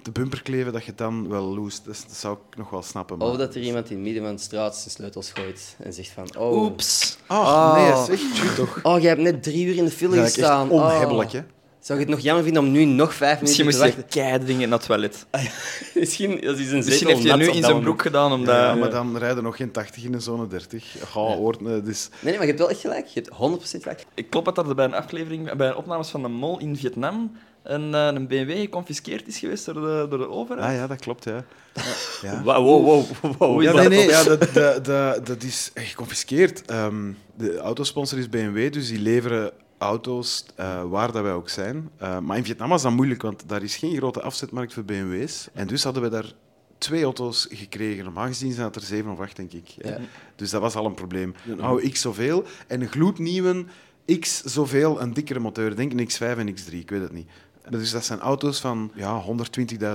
te 0.02 0.12
bumper 0.12 0.42
kleven, 0.42 0.74
dat 0.74 0.84
je 0.86 0.94
dan 0.96 1.30
wel 1.30 1.44
loest. 1.44 1.86
Dat, 1.86 2.04
dat 2.08 2.18
zou 2.18 2.38
ik 2.50 2.58
nog 2.58 2.70
wel 2.70 2.82
snappen. 2.82 3.18
maar- 3.18 3.28
Of 3.28 3.38
dat 3.38 3.56
er 3.56 3.62
iemand 3.62 3.90
in 3.90 3.96
het 3.96 4.06
midden 4.06 4.24
van 4.24 4.36
de 4.36 4.42
straat 4.42 4.76
zijn 4.78 4.90
sleutels 4.90 5.32
gooit 5.32 5.76
en 5.84 5.94
zegt 5.94 6.10
van... 6.12 6.38
Oh, 6.38 6.64
Oeps. 6.64 7.18
Ah, 7.28 7.74
nee, 8.08 8.18
zeg, 8.18 8.56
toch. 8.56 8.80
oh 8.84 9.00
jij 9.00 9.10
hebt 9.10 9.22
net 9.22 9.44
drie 9.44 9.66
uur 9.66 9.76
in 9.76 9.86
de 9.86 9.92
file 9.92 10.16
Dat 10.16 10.20
is 10.20 10.24
echt 10.26 10.34
gestaan. 10.40 10.70
onhebbelijk, 10.70 11.30
Oh. 11.30 11.36
hè. 11.36 11.42
Zou 11.80 12.00
je 12.00 12.06
het 12.06 12.14
nog 12.16 12.24
jammer 12.24 12.44
vinden 12.44 12.64
om 12.64 12.72
nu 12.72 12.86
nog 12.86 13.14
vijf 13.14 13.42
Misschien 13.42 13.66
minuten 13.66 13.86
moest 13.88 13.96
te 13.96 14.02
je 14.02 14.04
wachten? 14.06 14.22
keihard 14.22 14.48
dingen 14.48 14.70
naar 14.70 14.78
het 14.78 14.88
toilet. 14.88 15.26
Misschien 15.96 16.42
dat 16.42 16.58
is 16.58 16.72
een 16.72 16.76
Misschien 16.78 17.08
heeft 17.08 17.24
hij 17.24 17.36
nu 17.36 17.48
in 17.50 17.64
zijn 17.64 17.80
broek 17.82 18.02
gedaan, 18.02 18.32
omdat... 18.32 18.56
Ja, 18.56 18.76
maar 18.76 18.90
dan 18.90 19.18
rijden 19.18 19.44
nog 19.44 19.56
geen 19.56 19.72
80 19.72 20.04
in 20.04 20.14
een 20.14 20.22
zone 20.22 20.48
30. 20.48 20.96
Ga, 21.12 21.20
hoort, 21.20 21.58
eh, 21.62 21.66
dus... 21.84 22.10
Nee, 22.10 22.20
nee, 22.22 22.34
maar 22.34 22.42
je 22.42 22.48
hebt 22.48 22.60
wel 22.60 22.70
echt 22.70 22.80
gelijk. 22.80 23.08
Je 23.08 23.22
hebt 23.22 23.60
100% 23.78 23.82
gelijk. 23.82 24.06
Ik 24.14 24.30
klopt 24.30 24.56
dat 24.56 24.68
er 24.68 24.76
bij 24.76 24.86
een 24.86 24.94
aflevering, 24.94 25.54
bij 25.56 25.74
opnames 25.74 26.10
van 26.10 26.22
de 26.22 26.28
mol 26.28 26.60
in 26.60 26.76
Vietnam, 26.78 27.32
een, 27.70 27.94
eh, 27.94 28.06
een 28.06 28.28
BMW 28.28 28.60
geconfiskeerd 28.60 29.28
is 29.28 29.40
geweest 29.40 29.66
door 29.66 29.74
de, 29.74 30.06
door 30.10 30.20
de 30.20 30.30
overheid. 30.30 30.68
Ah 30.68 30.76
ja, 30.76 30.88
dat 30.88 31.00
klopt, 31.00 31.24
ja. 31.24 31.46
ja. 32.22 32.44
Wow, 32.44 32.66
wow, 32.66 32.84
wow. 32.86 33.06
wow. 33.38 33.52
Hoe 33.52 33.64
is 33.64 33.70
Ja, 33.70 33.74
dat? 33.74 33.90
nee, 33.90 34.00
nee, 34.00 34.08
ja, 34.08 34.24
dat, 34.24 34.54
dat, 34.54 34.86
dat, 34.86 35.26
dat 35.26 35.44
is 35.44 35.72
eh, 35.74 35.86
geconfiskeerd. 35.86 36.66
Ehm, 36.66 37.12
de 37.36 37.58
autosponsor 37.58 38.18
is 38.18 38.30
BMW, 38.30 38.72
dus 38.74 38.88
die 38.88 39.00
leveren 39.00 39.52
auto's 39.78 40.46
eh, 40.56 40.84
waar 40.84 41.12
dat 41.12 41.24
wij 41.24 41.32
ook 41.32 41.50
zijn. 41.50 41.90
Eh, 41.98 42.20
maar 42.20 42.38
in 42.38 42.46
Vietnam 42.46 42.70
was 42.70 42.82
dat 42.82 42.92
moeilijk, 42.92 43.22
want 43.22 43.44
daar 43.48 43.64
is 43.64 43.76
geen 43.76 43.96
grote 43.96 44.22
afzetmarkt 44.22 44.74
voor 44.74 44.84
BMW's. 44.84 45.48
En 45.54 45.68
dus 45.68 45.84
hadden 45.84 46.04
we 46.04 46.10
daar 46.10 46.34
twee 46.78 47.04
auto's 47.04 47.48
gekregen. 47.50 48.04
Normaal 48.04 48.28
gezien 48.28 48.52
zijn 48.52 48.66
het 48.66 48.76
er 48.76 48.82
zeven 48.82 49.12
of 49.12 49.20
acht, 49.20 49.36
denk 49.36 49.54
ik. 49.54 49.68
Ja. 49.68 49.98
Dus 50.36 50.50
dat 50.50 50.62
was 50.62 50.76
al 50.76 50.86
een 50.86 50.94
probleem. 50.94 51.34
Een 51.48 51.62
oude 51.62 51.90
X 51.90 52.02
zoveel 52.02 52.44
en 52.68 52.82
een 52.82 52.88
gloednieuwe 52.88 53.66
X 54.20 54.44
zoveel, 54.44 55.02
een 55.02 55.14
dikkere 55.14 55.40
motor. 55.40 55.76
Denk 55.76 55.92
een 55.92 56.10
X5 56.10 56.38
en 56.38 56.56
X3, 56.56 56.74
ik 56.74 56.90
weet 56.90 57.02
het 57.02 57.12
niet. 57.14 57.30
Dus 57.70 57.92
dat 57.92 58.06
zijn 58.06 58.20
auto's 58.20 58.60
van 58.60 58.92
ja, 58.96 59.24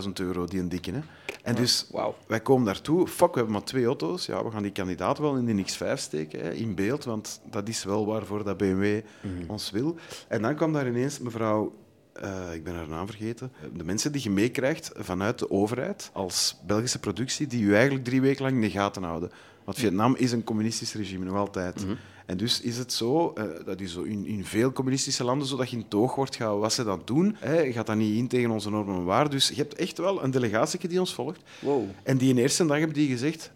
120.000 0.04 0.12
euro, 0.12 0.44
die 0.44 0.60
een 0.60 0.68
dikke. 0.68 0.92
Hè. 0.92 1.00
En 1.42 1.54
dus 1.54 1.86
Wauw. 1.90 2.14
wij 2.26 2.40
komen 2.40 2.64
daartoe, 2.64 3.08
fuck, 3.08 3.28
we 3.28 3.34
hebben 3.34 3.52
maar 3.52 3.64
twee 3.64 3.84
auto's. 3.84 4.26
Ja, 4.26 4.44
we 4.44 4.50
gaan 4.50 4.62
die 4.62 4.72
kandidaat 4.72 5.18
wel 5.18 5.36
in 5.36 5.56
de 5.56 5.64
X5 5.64 5.92
steken, 5.94 6.40
hè, 6.40 6.52
in 6.52 6.74
beeld, 6.74 7.04
want 7.04 7.40
dat 7.50 7.68
is 7.68 7.84
wel 7.84 8.06
waarvoor 8.06 8.44
dat 8.44 8.56
BMW 8.56 9.00
ons 9.46 9.70
wil. 9.70 9.96
En 10.28 10.42
dan 10.42 10.54
kwam 10.54 10.72
daar 10.72 10.88
ineens 10.88 11.18
mevrouw, 11.18 11.74
eh, 12.12 12.54
ik 12.54 12.64
ben 12.64 12.74
haar 12.74 12.88
naam 12.88 13.06
vergeten, 13.06 13.52
de 13.76 13.84
mensen 13.84 14.12
die 14.12 14.22
je 14.22 14.30
meekrijgt 14.30 14.90
vanuit 14.94 15.38
de 15.38 15.50
overheid 15.50 16.10
als 16.12 16.60
Belgische 16.66 16.98
productie, 16.98 17.46
die 17.46 17.66
je 17.66 17.74
eigenlijk 17.74 18.04
drie 18.04 18.20
weken 18.20 18.42
lang 18.42 18.54
in 18.54 18.60
de 18.60 18.70
gaten 18.70 19.02
houden. 19.02 19.30
Want 19.64 19.78
Vietnam 19.78 20.14
is 20.16 20.32
een 20.32 20.44
communistisch 20.44 20.94
regime, 20.94 21.24
nog 21.24 21.36
altijd. 21.36 21.84
En 22.26 22.36
dus 22.36 22.60
is 22.60 22.76
het 22.76 22.92
zo, 22.92 23.32
eh, 23.32 23.44
dat 23.64 23.80
is 23.80 23.92
zo 23.92 24.02
in, 24.02 24.26
in 24.26 24.44
veel 24.44 24.72
communistische 24.72 25.24
landen, 25.24 25.48
zo 25.48 25.56
dat 25.56 25.70
je 25.70 25.76
in 25.76 25.88
toog 25.88 26.14
wordt 26.14 26.36
gehouden 26.36 26.62
wat 26.62 26.72
ze 26.72 26.84
dan 26.84 27.02
doen. 27.04 27.36
Hè, 27.38 27.72
gaat 27.72 27.86
dat 27.86 27.96
niet 27.96 28.16
in 28.16 28.28
tegen 28.28 28.50
onze 28.50 28.70
normen 28.70 28.94
en 28.94 29.04
waarden. 29.04 29.30
Dus 29.30 29.48
je 29.48 29.54
hebt 29.54 29.74
echt 29.74 29.98
wel 29.98 30.22
een 30.22 30.30
delegatie 30.30 30.88
die 30.88 31.00
ons 31.00 31.14
volgt. 31.14 31.40
Wow. 31.60 31.84
En 32.02 32.18
die 32.18 32.30
in 32.30 32.38
eerste 32.38 32.66
dag 32.66 32.78
hebben 32.78 32.96
die 32.96 33.08
gezegd, 33.08 33.52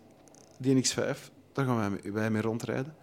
die 0.59 0.85
X5, 0.85 1.19
daar 1.53 1.67
gaan 1.67 1.77
wij 1.77 1.91
mee, 1.91 2.13
wij 2.13 2.31
mee 2.31 2.43
rondrijden. 2.43 2.95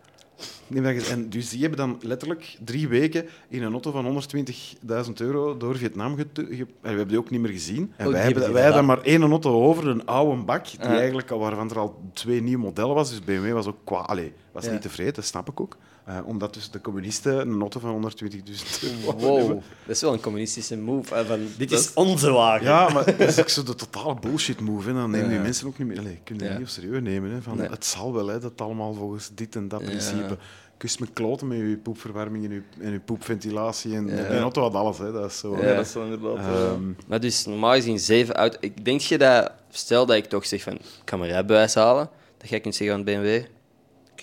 En 1.09 1.29
dus 1.29 1.49
die 1.49 1.59
hebben 1.61 1.77
dan 1.77 1.97
letterlijk 2.01 2.57
drie 2.65 2.88
weken 2.88 3.25
in 3.49 3.63
een 3.63 3.71
auto 3.71 3.91
van 3.91 4.05
120.000 4.05 5.13
euro 5.21 5.57
door 5.57 5.77
Vietnam 5.77 6.15
getu- 6.15 6.55
ge- 6.55 6.61
en 6.61 6.67
We 6.81 6.88
hebben 6.88 7.07
die 7.07 7.17
ook 7.17 7.29
niet 7.29 7.41
meer 7.41 7.51
gezien. 7.51 7.93
En 7.97 8.05
Oh, 8.05 8.11
wij 8.11 8.21
hebben 8.21 8.53
wij 8.53 8.65
gedaan. 8.67 8.86
maar 8.86 9.01
één 9.01 9.21
auto 9.21 9.63
over, 9.63 9.88
een 9.88 10.05
oude 10.05 10.43
bak, 10.43 10.69
die 10.69 10.79
Ja. 10.79 10.97
eigenlijk, 10.97 11.29
waarvan 11.29 11.69
er 11.69 11.79
al 11.79 11.99
twee 12.13 12.41
nieuwe 12.41 12.63
modellen 12.63 12.95
was. 12.95 13.09
Dus 13.09 13.23
BMW 13.23 13.51
was 13.51 13.67
ook 13.67 13.77
kwa, 13.83 13.97
allee, 13.99 14.33
was 14.51 14.65
Ja. 14.65 14.71
niet 14.71 14.81
tevreden, 14.81 15.13
dat 15.13 15.25
snap 15.25 15.49
ik 15.49 15.59
ook. 15.59 15.77
Eh, 16.06 16.18
omdat 16.26 16.53
dus 16.53 16.70
de 16.72 16.82
communisten 16.82 17.39
een 17.49 17.60
auto 17.62 17.80
van 17.80 17.89
120.000 17.91 18.84
euro 18.84 19.18
Wow. 19.18 19.38
hebben. 19.38 19.64
Dat 19.86 19.95
is 19.95 20.01
wel 20.01 20.14
een 20.14 20.20
communistische 20.20 20.78
move. 20.78 21.14
hè, 21.14 21.26
Van, 21.26 21.39
dit 21.58 21.70
Dat 21.70 21.80
is 21.80 21.93
onze 21.93 22.32
wagen. 22.32 22.66
Ja, 22.66 22.89
maar 22.89 23.06
dat 23.06 23.20
is 23.20 23.39
ook 23.39 23.49
zo 23.49 23.64
de 23.64 23.76
totale 23.76 24.16
bullshit 24.20 24.60
move. 24.60 24.88
Hè. 24.88 24.93
Dan 24.93 25.10
nemen 25.12 25.28
die 25.28 25.38
Ja. 25.38 25.43
mensen 25.43 25.68
ook 25.68 25.78
niet 25.78 25.88
meer... 25.88 25.99
Allee, 25.99 26.20
kun 26.24 26.38
je 26.38 26.43
Ja. 26.45 26.51
niet 26.53 26.62
op 26.62 26.68
serieus 26.68 27.01
nemen. 27.01 27.32
Hè. 27.32 27.41
Van, 27.41 27.58
Nee. 27.58 27.70
Het 27.70 27.86
zal 27.86 28.14
wel, 28.14 28.28
hè, 28.28 28.39
dat 28.39 28.62
allemaal 28.62 28.93
volgens 28.93 29.30
dit 29.34 29.56
en 29.56 29.68
dat 29.68 29.80
Ja. 29.82 29.86
principe... 29.86 30.38
Kust 30.78 30.99
me 30.99 31.08
kloten 31.14 31.47
met 31.47 31.58
je 31.58 31.80
poepverwarming 31.84 32.45
en 32.45 32.51
je, 32.51 32.62
en 32.80 32.91
je 32.91 32.99
poepventilatie. 32.99 33.95
En 33.95 34.08
Ja. 34.08 34.30
die 34.30 34.39
auto 34.39 34.62
had 34.62 34.74
alles. 34.74 34.97
Hè. 34.97 35.12
Dat 35.12 35.30
is 35.32 35.38
zo... 35.39 35.58
Ja, 35.62 35.76
dat 35.76 35.86
is 35.86 35.95
inderdaad... 35.95 36.38
eh, 36.38 36.64
Ehm, 36.72 36.82
Maar 37.08 37.20
dus 37.20 37.45
normaal 37.45 37.74
gezien 37.74 37.99
zeven 37.99 38.36
uit. 38.36 38.58
Ik 38.60 38.86
denk 38.86 39.01
je 39.01 39.18
dat, 39.18 39.51
stel 39.70 40.06
dat 40.06 40.16
ik 40.16 40.26
toch 40.26 40.45
zeg 40.45 40.62
van, 40.62 40.74
ik 40.74 40.82
ga 41.06 41.18
mijn 41.18 41.32
rijbewijs 41.32 41.74
halen, 41.76 42.10
dat 42.38 42.49
jij 42.49 42.60
kunt 42.60 42.76
zeggen 42.76 42.97
aan 42.97 43.03
BMW, 43.03 43.43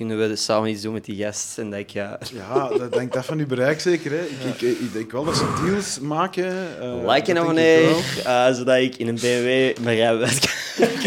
kunnen 0.06 0.20
we 0.20 0.28
dus 0.28 0.44
samen 0.44 0.70
iets 0.70 0.82
doen 0.82 0.92
met 0.92 1.04
die 1.04 1.24
gast 1.24 1.58
en 1.58 1.70
dat 1.70 1.78
ik 1.78 1.90
ja, 1.90 2.18
ja, 2.32 2.68
dat 2.68 2.92
denk 2.92 3.12
dat 3.12 3.24
van 3.24 3.38
uw 3.38 3.46
bereik 3.46 3.80
zeker. 3.80 4.10
Hè. 4.10 4.24
Ik, 4.48 4.60
ik, 4.60 4.78
ik 4.78 4.92
denk 4.92 5.12
wel 5.12 5.24
dat 5.24 5.36
ze 5.36 5.62
deals 5.64 5.98
maken. 5.98 6.80
eh, 6.80 7.14
like 7.14 7.30
en 7.30 7.38
abonneer, 7.38 7.88
eh, 8.24 8.52
zodat 8.52 8.76
ik 8.76 8.96
in 8.96 9.08
een 9.08 9.14
BMW 9.14 9.78
mijn 9.84 9.96
rijbewijs 9.96 10.38
kan, 10.40 10.50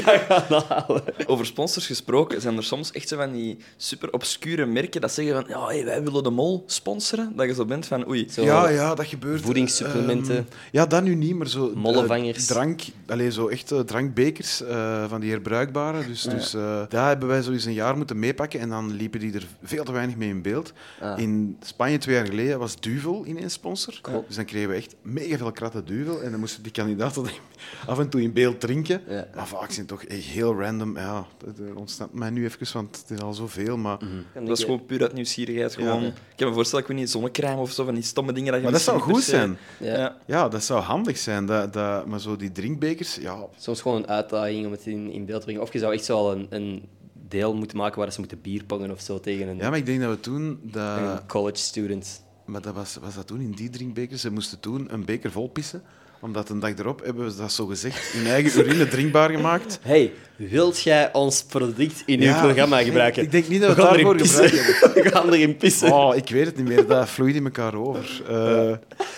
kan 0.04 0.20
gaan 0.20 0.64
halen. 0.68 1.04
Over 1.26 1.46
sponsors 1.46 1.86
gesproken, 1.86 2.42
zijn 2.42 2.58
er 2.58 2.64
soms 2.64 2.92
echt 2.92 3.08
zo 3.08 3.18
van 3.18 3.32
die 3.32 3.58
super 3.78 4.14
obscure 4.14 4.66
merken 4.66 5.02
dat 5.02 5.12
zeggen 5.12 5.36
van 5.36 5.46
ja, 5.48 5.66
hey, 5.68 5.86
wij 5.86 6.04
willen 6.04 6.24
de 6.24 6.30
mol 6.30 6.64
sponsoren. 6.68 7.34
Dat 7.36 7.46
je 7.46 7.54
zo 7.54 7.66
bent 7.66 7.86
van 7.86 8.08
oei. 8.08 8.28
Zo, 8.32 8.44
Ja, 8.44 8.70
ja, 8.70 8.96
dat 8.96 9.06
gebeurt. 9.08 9.42
Voedingssupplementen. 9.42 10.36
Ehm, 10.38 10.46
ja, 10.72 10.86
dat 10.86 11.04
nu 11.04 11.16
niet, 11.16 11.36
maar 11.36 11.48
zo... 11.48 11.70
eh, 11.70 11.76
Mollevangers. 11.76 12.46
drank, 12.46 12.82
allez, 13.08 13.36
zo 13.36 13.48
echte 13.48 13.84
drankbekers 13.84 14.62
eh, 14.62 15.04
van 15.10 15.22
die 15.22 15.32
herbruikbare. 15.32 16.06
Dus, 16.08 16.22
dus 16.22 16.54
eh, 16.54 16.82
daar 16.90 17.08
hebben 17.08 17.28
wij 17.28 17.42
zo 17.42 17.52
eens 17.52 17.66
een 17.66 17.74
jaar 17.74 17.98
moeten 17.98 18.20
meepakken 18.20 18.60
en 18.60 18.70
dan 18.70 18.94
liepen 18.94 19.20
die 19.20 19.34
er 19.34 19.48
veel 19.64 19.84
te 19.84 19.92
weinig 19.92 20.16
mee 20.16 20.30
in 20.30 20.42
beeld. 20.42 20.74
Ah. 21.00 21.20
In 21.20 21.58
Spanje 21.62 21.98
twee 21.98 22.16
jaar 22.16 22.26
geleden 22.26 22.60
was 22.60 22.80
Duvel 22.80 23.26
ineens 23.26 23.54
sponsor. 23.54 23.94
Dus 24.28 24.36
dan 24.36 24.46
kregen 24.46 24.70
we 24.70 24.76
echt 24.76 24.96
mega 25.02 25.38
veel 25.38 25.52
kratten 25.52 25.86
Duvel 25.86 26.22
en 26.22 26.32
dan 26.32 26.40
moesten 26.40 26.64
die 26.64 26.72
kandidaten 26.72 27.26
af 27.88 28.00
en 28.00 28.10
toe 28.10 28.22
in 28.22 28.34
beeld 28.34 28.60
drinken. 28.60 29.02
Ja. 29.08 29.28
Maar 29.36 29.48
vaak 29.60 29.72
zijn 29.72 29.88
het 29.88 30.00
toch 30.00 30.04
echt 30.04 30.24
heel 30.24 30.60
random. 30.60 30.98
Ja, 30.98 31.26
dat 31.38 31.60
eh, 31.60 31.76
ontsnapt 31.76 32.14
mij 32.14 32.30
nu 32.30 32.46
even, 32.46 32.68
want 32.74 32.98
het 32.98 33.18
is 33.18 33.24
al 33.24 33.34
zoveel. 33.34 33.78
Maar, 33.78 33.98
Dat 34.34 34.58
is 34.58 34.64
gewoon 34.64 34.86
puur 34.86 35.02
uit 35.02 35.14
nieuwsgierigheid. 35.14 35.76
Gewoon. 35.76 36.02
Ja. 36.02 36.08
Ik 36.08 36.14
kan 36.36 36.48
me 36.48 36.54
voorstellen, 36.54 36.84
ik 36.84 36.90
weet 36.92 37.00
niet, 37.00 37.10
zonnecrème 37.10 37.62
of 37.62 37.72
zo, 37.72 37.86
van 37.86 37.94
die 37.94 38.04
stomme 38.04 38.34
dingen 38.34 38.48
dat 38.52 38.58
je 38.58 38.64
maar 38.64 38.74
dat 38.74 38.82
zou 38.82 39.00
goed 39.00 39.24
zijn. 39.24 39.58
Ja. 39.80 40.18
Ja. 40.26 40.50
Dat 40.50 40.64
zou 40.64 40.82
handig 40.82 41.18
zijn. 41.18 41.46
Dat, 41.46 41.74
dat, 41.74 42.06
maar 42.06 42.20
zo 42.20 42.36
die 42.36 42.52
drinkbekers, 42.52 43.16
ja, 43.16 43.38
Soms 43.58 43.82
gewoon 43.82 43.98
een 43.98 44.08
uitdaging 44.08 44.66
om 44.66 44.72
het 44.72 44.86
in, 44.86 45.12
in 45.12 45.26
beeld 45.26 45.40
te 45.40 45.46
brengen. 45.46 45.62
Of 45.62 45.74
je 45.74 45.80
zou 45.80 45.94
echt 45.94 46.06
zo 46.06 46.18
al 46.18 46.32
een, 46.32 46.48
een 46.50 46.84
deel 47.28 47.56
moeten 47.56 47.78
maken 47.78 48.00
waar 48.00 48.12
ze 48.12 48.20
moeten 48.20 48.42
bierpongen 48.42 48.92
of 48.92 49.02
zo 49.02 49.20
tegen 49.20 49.48
een, 49.48 49.58
Ja, 49.58 49.70
maar 49.70 49.78
ik 49.78 49.86
denk 49.86 50.02
dat 50.02 50.10
we 50.10 50.20
toen... 50.20 50.60
Dat, 50.64 50.98
een 50.98 51.28
college 51.28 51.58
student. 51.58 52.24
maar 52.46 52.62
dat 52.62 52.74
was, 52.74 52.98
was 53.02 53.16
dat 53.16 53.28
toen 53.28 53.42
in 53.42 53.52
die 53.52 53.70
drinkbekers? 53.70 54.22
Ze 54.22 54.32
moesten 54.32 54.60
toen 54.60 54.94
een 54.94 55.06
beker 55.06 55.32
vol 55.32 55.48
pissen. 55.48 55.84
Omdat 56.20 56.50
een 56.50 56.60
dag 56.60 56.72
erop 56.78 57.02
hebben 57.06 57.26
we 57.26 57.36
dat 57.38 57.52
zo 57.52 57.66
gezegd 57.66 58.12
hun 58.14 58.28
eigen 58.28 58.60
urine 58.62 58.88
drinkbaar 58.88 59.30
gemaakt. 59.30 59.80
Hey, 59.82 60.12
wilt 60.36 60.82
jij 60.82 61.14
ons 61.14 61.44
product 61.44 62.04
in 62.06 62.22
uw 62.22 62.34
programma 62.34 62.80
ik- 62.80 62.86
gebruiken? 62.86 63.24
ik 63.24 63.32
denk 63.32 63.48
niet 63.48 63.62
dat 63.62 63.76
we 63.76 63.82
het 63.82 63.92
daarvoor 63.92 64.20
gebruikt 64.20 64.54
We 65.04 65.10
gaan 65.10 65.34
erin 65.34 65.58
pissen. 65.58 65.92
Oh, 65.92 66.16
ik 66.16 66.30
weet 66.30 66.46
het 66.46 66.58
niet 66.58 66.68
meer. 66.68 66.88
Dat 66.88 67.10
vloeit 67.10 67.36
in 67.36 67.44
elkaar 67.46 67.76
over. 67.76 68.22
Eh, 68.30 68.72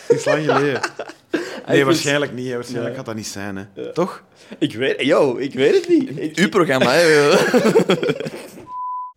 Het 0.07 0.17
is 0.17 0.25
lang 0.25 0.45
geleden. 0.45 0.79
Nee, 1.67 1.85
waarschijnlijk 1.85 2.33
niet. 2.33 2.47
hè. 2.47 2.53
Waarschijnlijk 2.53 2.95
gaat 2.95 3.05
dat 3.05 3.15
niet 3.15 3.27
zijn. 3.27 3.55
Hè. 3.73 3.93
Toch? 3.93 4.23
Ik 4.59 4.75
weet, 4.75 5.01
yo, 5.01 5.37
ik 5.37 5.53
weet 5.53 5.73
het 5.75 5.87
niet. 5.89 6.35
Uw 6.37 6.49
programma, 6.49 6.91
hè. 6.91 7.29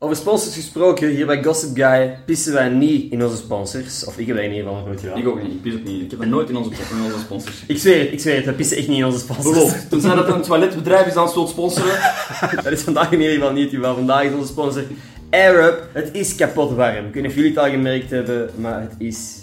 Over 0.02 0.16
sponsors 0.16 0.54
gesproken, 0.54 1.08
hier 1.08 1.26
bij 1.26 1.42
Gossip 1.44 1.76
Guy 1.76 2.18
pissen 2.24 2.52
wij 2.52 2.68
niet 2.68 3.12
in 3.12 3.24
onze 3.24 3.36
sponsors. 3.36 4.04
Of 4.04 4.18
ik 4.18 4.26
heb 4.26 4.36
dat 4.36 4.44
in 4.44 4.50
ieder 4.50 4.66
geval 4.66 4.78
nog 4.78 4.88
nooit 4.88 5.00
gedaan. 5.00 5.18
Ik 5.18 5.28
ook 5.28 5.42
niet, 5.42 5.52
ik 5.52 5.62
pis 5.62 5.74
ook 5.74 5.84
niet. 5.84 6.02
Ik 6.02 6.10
heb 6.10 6.20
dat 6.20 6.28
nooit 6.28 6.48
in 6.48 6.56
onze, 6.56 6.70
in 6.70 7.04
onze 7.04 7.18
sponsors. 7.18 7.62
Ik 7.66 7.78
zweer 7.78 7.98
het, 7.98 8.12
ik 8.12 8.20
zweer 8.20 8.36
het, 8.36 8.44
we 8.44 8.52
pissen 8.52 8.76
echt 8.76 8.88
niet 8.88 8.98
in 8.98 9.04
onze 9.04 9.18
sponsors. 9.18 9.56
Beloof. 9.56 9.86
Tenzij 9.88 10.14
dat 10.14 10.28
een 10.28 10.42
toiletbedrijf 10.42 11.06
is 11.06 11.12
dat 11.12 11.22
ons 11.24 11.34
wilt 11.34 11.48
sponsoren. 11.48 11.98
Dat 12.64 12.72
is 12.72 12.80
vandaag 12.80 13.12
in 13.12 13.20
ieder 13.20 13.34
geval 13.34 13.52
niet 13.52 13.64
het 13.64 13.74
geval. 13.74 13.94
Vandaag 13.94 14.22
is 14.22 14.32
onze 14.32 14.46
sponsor 14.46 14.82
AirUp. 15.30 15.88
Het 15.92 16.08
is 16.12 16.34
kapot 16.34 16.72
warm. 16.74 17.06
Ik 17.06 17.14
weet 17.14 17.22
niet 17.22 17.26
of 17.26 17.34
jullie 17.34 17.50
het 17.50 17.58
al 17.58 17.70
gemerkt 17.70 18.10
hebben, 18.10 18.50
maar 18.56 18.80
het 18.80 18.94
is 18.98 19.38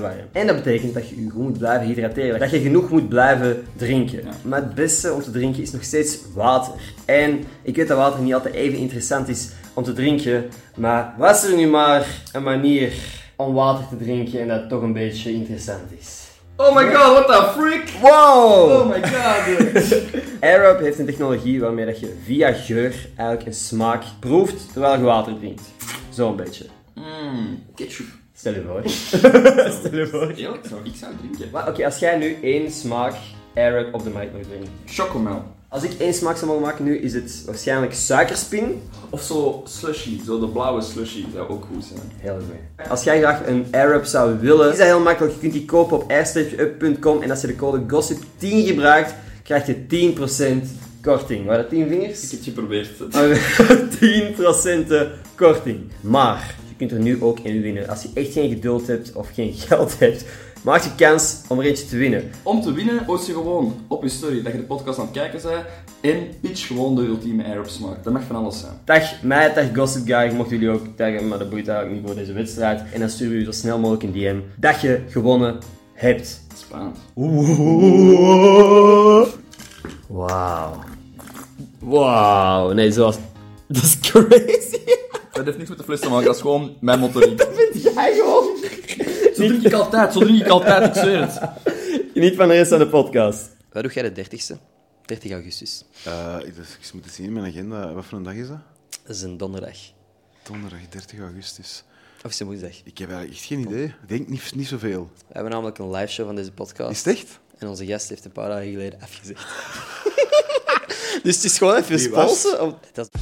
warm. 0.00 0.14
En 0.32 0.46
dat 0.46 0.56
betekent 0.56 0.94
dat 0.94 1.08
je 1.08 1.24
je 1.24 1.30
goed 1.30 1.42
moet 1.42 1.58
blijven 1.58 1.86
hydrateren. 1.86 2.40
Dat 2.40 2.50
je 2.50 2.60
genoeg 2.60 2.90
moet 2.90 3.08
blijven 3.08 3.64
drinken. 3.76 4.20
Maar 4.42 4.60
het 4.60 4.74
beste 4.74 5.12
om 5.12 5.22
te 5.22 5.30
drinken 5.30 5.62
is 5.62 5.72
nog 5.72 5.84
steeds 5.84 6.18
water. 6.34 6.72
En 7.04 7.44
ik 7.62 7.76
weet 7.76 7.88
dat 7.88 7.96
water 7.96 8.20
niet 8.22 8.34
altijd 8.34 8.54
even 8.54 8.78
interessant 8.78 9.28
is 9.28 9.48
om 9.76 9.84
te 9.84 9.92
drinken. 9.92 10.48
Maar 10.76 11.14
was 11.18 11.44
er 11.44 11.56
nu 11.56 11.66
maar 11.66 12.06
een 12.32 12.42
manier 12.42 12.92
om 13.36 13.54
water 13.54 13.88
te 13.88 13.96
drinken 13.96 14.40
en 14.40 14.48
dat 14.48 14.68
toch 14.68 14.82
een 14.82 14.92
beetje 14.92 15.32
interessant 15.32 15.92
is? 16.00 16.24
Oh 16.56 16.74
my 16.74 16.94
god, 16.94 17.12
what 17.12 17.26
the 17.26 17.60
freak! 17.60 17.88
Wow! 18.00 18.70
Oh 18.70 18.88
my 18.88 19.02
god! 19.02 20.02
AirUp 20.40 20.80
heeft 20.84 20.98
een 20.98 21.06
technologie 21.06 21.60
waarmee 21.60 21.86
dat 21.86 22.00
je 22.00 22.16
via 22.24 22.52
geur 22.52 23.08
eigenlijk 23.16 23.46
een 23.46 23.54
smaak 23.54 24.02
proeft 24.20 24.72
terwijl 24.72 24.98
je 24.98 25.04
water 25.04 25.38
drinkt. 25.38 25.62
Zo'n 26.10 26.36
beetje. 26.36 26.64
Mmm, 26.94 27.62
ketchup. 27.74 28.06
Stel 28.34 28.54
je 28.54 28.62
voor. 28.66 28.82
Stel 29.78 29.98
je 29.98 30.06
voor. 30.06 30.30
Eerlijk, 30.30 30.66
zou 30.66 30.80
ik 30.84 30.94
zou 30.94 31.12
drinken. 31.16 31.68
Oké, 31.68 31.84
als 31.84 31.98
jij 31.98 32.16
nu 32.16 32.36
één 32.42 32.70
smaak 32.70 33.14
AirUp 33.54 33.94
op 33.94 34.02
de 34.04 34.10
markt 34.10 34.32
mag 34.32 34.40
brengen. 34.40 34.68
Chocomel. 34.86 35.55
Als 35.76 35.84
ik 35.84 35.92
één 35.98 36.14
smaak 36.14 36.36
zou 36.36 36.46
mogen 36.46 36.64
maken 36.64 36.84
nu, 36.84 36.98
is 36.98 37.14
het 37.14 37.42
waarschijnlijk 37.46 37.94
suikerspin. 37.94 38.82
Of 39.10 39.22
zo 39.22 39.62
slushy, 39.66 40.20
zo 40.26 40.40
de 40.40 40.48
blauwe 40.48 40.82
slushy, 40.82 41.24
zou 41.34 41.48
ook 41.48 41.66
goed 41.72 41.84
zijn. 41.84 42.00
Heel 42.16 42.36
goed. 42.36 42.88
Als 42.90 43.04
jij 43.04 43.18
graag 43.18 43.46
een 43.46 43.66
AirUp 43.70 44.04
zou 44.04 44.38
willen, 44.38 44.72
is 44.72 44.78
dat 44.78 44.86
heel 44.86 45.00
makkelijk. 45.00 45.34
Je 45.34 45.40
kunt 45.40 45.52
die 45.52 45.64
kopen 45.64 45.96
op 45.96 46.10
air-up.com 46.10 47.22
en 47.22 47.30
als 47.30 47.40
je 47.40 47.46
de 47.46 47.56
code 47.56 47.82
GOSSIP10 47.94 48.66
gebruikt, 48.66 49.14
krijg 49.42 49.66
je 49.66 50.14
10% 50.64 50.66
korting. 51.02 51.46
Waar 51.46 51.56
dat 51.56 51.68
10 51.68 51.88
vingers? 51.88 52.22
Ik 52.22 52.30
heb 52.30 52.38
het 52.38 52.44
geprobeerd. 52.44 52.90
Oh, 53.16 55.04
10% 55.04 55.34
korting. 55.34 55.80
Maar 56.00 56.54
je 56.68 56.74
kunt 56.76 56.92
er 56.92 57.00
nu 57.00 57.22
ook 57.22 57.38
in 57.38 57.62
winnen. 57.62 57.88
Als 57.88 58.02
je 58.02 58.08
echt 58.14 58.32
geen 58.32 58.48
geduld 58.48 58.86
hebt 58.86 59.12
of 59.12 59.28
geen 59.34 59.52
geld 59.68 59.98
hebt, 59.98 60.24
maak 60.66 60.82
je 60.82 60.94
kans 60.96 61.40
om 61.48 61.58
er 61.58 61.64
eentje 61.64 61.86
te 61.86 61.96
winnen. 61.96 62.30
Om 62.42 62.62
te 62.62 62.72
winnen, 62.72 63.04
post 63.04 63.26
je 63.26 63.32
gewoon 63.32 63.74
op 63.88 64.02
je 64.02 64.08
story 64.08 64.42
dat 64.42 64.52
je 64.52 64.58
de 64.58 64.64
podcast 64.64 64.98
aan 64.98 65.04
het 65.04 65.14
kijken 65.14 65.40
bent 65.42 65.64
en 66.00 66.28
pitch 66.40 66.66
gewoon 66.66 66.94
de 66.94 67.02
ultieme 67.02 67.44
Air 67.44 67.64
smaak. 67.66 68.04
Dat 68.04 68.12
mag 68.12 68.22
van 68.22 68.36
alles 68.36 68.60
zijn. 68.60 68.72
Dag 68.84 69.22
mij, 69.22 69.52
dag 69.52 69.64
Gossip 69.74 70.06
Guy. 70.06 70.32
Mochten 70.32 70.58
jullie 70.58 70.74
ook 70.74 70.86
taggen, 70.96 71.28
maar 71.28 71.38
dat 71.38 71.50
boeit 71.50 71.68
eigenlijk 71.68 71.98
niet 71.98 72.06
voor 72.06 72.18
deze 72.18 72.32
wedstrijd. 72.32 72.82
En 72.92 73.00
dan 73.00 73.08
sturen 73.08 73.32
we 73.32 73.38
je 73.38 73.44
zo 73.44 73.50
snel 73.50 73.78
mogelijk 73.78 74.02
een 74.02 74.12
DM 74.12 74.40
dat 74.56 74.80
je 74.80 75.00
gewonnen 75.08 75.58
hebt. 75.92 76.40
Spannend. 76.56 76.98
Wauw. 80.08 80.74
Wauw. 81.78 82.72
Nee, 82.72 82.92
zoals... 82.92 83.16
Dat 83.68 83.82
is 83.82 84.00
crazy. 84.00 84.80
Dat 85.32 85.44
heeft 85.44 85.56
niks 85.56 85.68
met 85.68 85.78
de 85.78 85.84
fles 85.84 86.00
te 86.00 86.08
maken, 86.08 86.24
dat 86.24 86.34
is 86.34 86.40
gewoon 86.40 86.76
mijn 86.80 86.98
motoriek. 86.98 87.46
vind 87.72 87.82
jij 87.82 88.14
gewoon... 88.14 88.35
Zo 89.36 89.46
drink 89.46 89.62
ik 89.62 89.72
altijd, 89.72 90.12
zo 90.12 90.18
drink 90.20 90.40
ik 90.40 90.48
altijd, 90.48 90.96
ik 90.96 91.02
zweer 91.02 91.20
het. 91.20 91.38
Geniet 92.14 92.36
van 92.36 92.48
de 92.48 92.54
rest 92.54 92.68
van 92.70 92.78
de 92.78 92.86
podcast. 92.88 93.50
Waar 93.72 93.82
doe 93.82 93.92
jij 93.92 94.12
de 94.12 94.24
30ste? 94.24 94.56
30 95.04 95.32
augustus. 95.32 95.84
Uh, 96.06 96.36
dus, 96.38 96.48
ik 96.80 96.90
moet 96.94 97.04
eens 97.04 97.14
zien 97.14 97.26
in 97.26 97.32
mijn 97.32 97.46
agenda. 97.46 97.92
Wat 97.92 98.04
voor 98.04 98.18
een 98.18 98.24
dag 98.24 98.34
is 98.34 98.48
dat? 98.48 98.58
Dat 99.06 99.16
is 99.16 99.22
een 99.22 99.36
donderdag. 99.36 99.76
Donderdag 100.42 100.78
30 100.90 101.18
augustus. 101.20 101.84
Of 102.24 102.30
is 102.30 102.38
het 102.38 102.48
woensdag? 102.48 102.70
Ik 102.84 102.98
heb 102.98 103.08
eigenlijk 103.10 103.38
echt 103.38 103.46
geen 103.48 103.60
idee. 103.60 103.84
Ik 103.84 104.08
denk 104.08 104.28
niet, 104.28 104.54
niet 104.54 104.66
zoveel. 104.68 105.10
We 105.14 105.32
hebben 105.32 105.52
namelijk 105.52 105.78
een 105.78 105.90
live 105.90 106.12
show 106.12 106.26
van 106.26 106.36
deze 106.36 106.52
podcast. 106.52 106.90
Is 106.90 107.04
het 107.04 107.14
echt? 107.16 107.38
En 107.58 107.68
onze 107.68 107.86
gast 107.86 108.08
heeft 108.08 108.24
een 108.24 108.32
paar 108.32 108.48
dagen 108.48 108.70
geleden 108.70 109.00
afgezegd. 109.02 109.46
dus 111.22 111.34
het 111.34 111.44
is 111.44 111.58
gewoon 111.58 111.76
even 111.76 111.98
sponsen. 112.00 112.62
om- 112.62 112.78
Dat 112.92 113.08
is- 113.12 113.20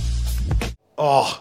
Oh, 0.95 1.33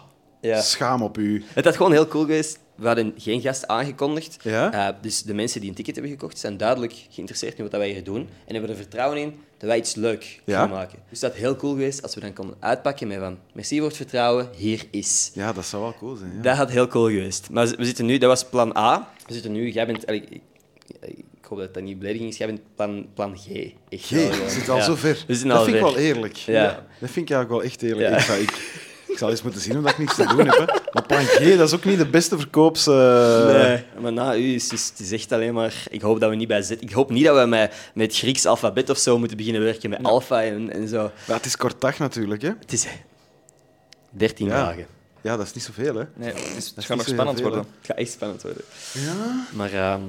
Ja. 0.41 0.61
schaam 0.61 1.01
op 1.01 1.17
u. 1.17 1.43
Het 1.53 1.65
had 1.65 1.76
gewoon 1.76 1.91
heel 1.91 2.07
cool 2.07 2.24
geweest. 2.26 2.59
We 2.76 2.88
hadden 2.88 3.13
geen 3.17 3.41
gast 3.41 3.67
aangekondigd. 3.67 4.38
Ja? 4.43 4.71
Eh, 4.89 4.95
dus 5.01 5.24
de 5.24 5.34
mensen 5.34 5.59
die 5.59 5.69
een 5.69 5.76
ticket 5.76 5.95
hebben 5.95 6.13
gekocht 6.13 6.38
zijn 6.38 6.57
duidelijk 6.57 6.93
geïnteresseerd 7.09 7.57
in 7.57 7.63
wat 7.63 7.71
wij 7.71 7.89
hier 7.89 8.03
doen. 8.03 8.28
En 8.45 8.53
hebben 8.53 8.69
er 8.69 8.76
vertrouwen 8.76 9.17
in 9.17 9.34
dat 9.57 9.69
wij 9.69 9.78
iets 9.78 9.95
leuk 9.95 10.41
Ja? 10.45 10.59
gaan 10.59 10.69
maken. 10.69 10.99
Dus 11.09 11.19
dat 11.19 11.32
had 11.32 11.39
heel 11.39 11.55
cool 11.55 11.71
geweest 11.74 12.01
als 12.01 12.15
we 12.15 12.21
dan 12.21 12.34
konden 12.34 12.55
uitpakken 12.59 13.07
met 13.07 13.19
van... 13.19 13.38
Merci 13.53 13.78
voor 13.78 13.88
het 13.88 13.97
vertrouwen, 13.97 14.49
hier 14.55 14.84
is. 14.91 15.32
Ja, 15.34 15.53
dat 15.53 15.65
zou 15.65 15.82
wel 15.84 15.95
cool 15.99 16.15
zijn. 16.15 16.32
Ja. 16.36 16.41
Dat 16.41 16.57
had 16.57 16.69
heel 16.69 16.88
cool 16.88 17.05
geweest. 17.07 17.49
Maar 17.49 17.67
we 17.67 17.86
zitten 17.86 18.05
nu... 18.05 18.17
Dat 18.17 18.30
was 18.30 18.45
plan 18.45 18.78
A. 18.78 19.09
We 19.28 19.34
zitten 19.34 19.51
nu... 19.51 19.71
Jij 19.71 19.86
bent... 19.86 20.09
Ik, 20.09 20.30
ik 21.43 21.49
hoop 21.49 21.59
dat 21.59 21.74
dat 21.74 21.84
niet 21.84 21.99
belediging 21.99 22.30
is. 22.30 22.38
Jij 22.38 22.47
bent 22.47 22.61
plan, 22.76 23.07
plan 23.13 23.38
G. 23.38 23.47
Echt 23.89 24.09
wel, 24.09 24.30
we 24.30 24.49
zitten 24.49 24.74
al 24.74 24.82
zo 24.82 24.95
ver. 24.95 25.24
Dat 25.28 25.63
vind 25.63 25.76
ik 25.76 25.82
wel 25.82 25.97
eerlijk. 25.97 26.36
Ja. 26.36 26.86
Dat 26.99 27.09
vind 27.09 27.30
ik 27.30 27.36
eigenlijk 27.36 27.49
wel 27.49 27.63
echt 27.63 27.82
eerlijk. 27.82 28.21
Ik, 28.21 28.51
ik, 29.14 29.20
zal 29.20 29.30
eens 29.30 29.41
moeten 29.41 29.61
zien 29.61 29.78
omdat 29.78 29.91
ik 29.91 29.97
niks 29.97 30.16
te 30.16 30.26
doen 30.28 30.45
heb. 30.47 30.57
Hè. 30.57 30.66
Maar 30.93 31.03
plan 31.07 31.26
G, 31.26 31.57
dat 31.57 31.68
is 31.68 31.74
ook 31.76 31.84
niet 31.86 31.97
de 31.97 32.05
beste 32.09 32.38
verkoops... 32.38 32.88
eh, 32.88 33.45
Nee, 33.45 33.84
maar 33.99 34.14
na 34.14 34.36
u 34.36 34.53
is 34.53 34.72
het 34.72 34.93
is 34.99 35.11
echt 35.11 35.32
alleen 35.32 35.53
maar... 35.53 35.84
Ik 35.89 36.01
hoop 36.01 36.20
dat 36.20 36.30
we 36.30 36.36
niet 36.36 36.47
bij 36.47 36.61
Z... 36.61 36.70
Ik 36.70 36.91
hoop 36.91 37.09
niet 37.09 37.26
dat 37.26 37.38
we 37.39 37.45
met, 37.45 37.74
met 37.93 38.07
het 38.07 38.18
Grieks 38.18 38.45
alfabet 38.45 38.89
of 38.89 38.97
zo 38.97 39.18
moeten 39.20 39.38
beginnen 39.38 39.61
werken, 39.64 39.89
met 39.89 40.03
alfa 40.03 40.43
en, 40.43 40.70
en 40.74 40.88
zo. 40.88 41.11
Maar 41.28 41.36
het 41.38 41.45
is 41.45 41.55
kort 41.57 41.82
dag 41.82 41.97
natuurlijk, 41.99 42.41
hè. 42.41 42.51
Het 42.59 42.74
is 42.74 42.86
13 44.09 44.47
Ja. 44.47 44.53
dagen. 44.66 44.86
Ja, 45.22 45.38
dat 45.38 45.45
is 45.45 45.53
niet 45.53 45.64
zoveel, 45.64 45.95
hè. 45.95 46.03
Nee, 46.16 46.34
het, 46.34 46.53
is, 46.57 46.72
het 46.76 46.86
gaat 46.86 46.97
nog 46.97 47.07
spannend 47.07 47.38
veel, 47.39 47.47
worden. 47.47 47.66
Het 47.78 47.86
gaat 47.88 47.97
echt 47.97 48.11
spannend 48.11 48.41
worden. 48.41 48.61
Ja? 48.93 49.45
Maar 49.53 49.74
ehm, 49.74 50.01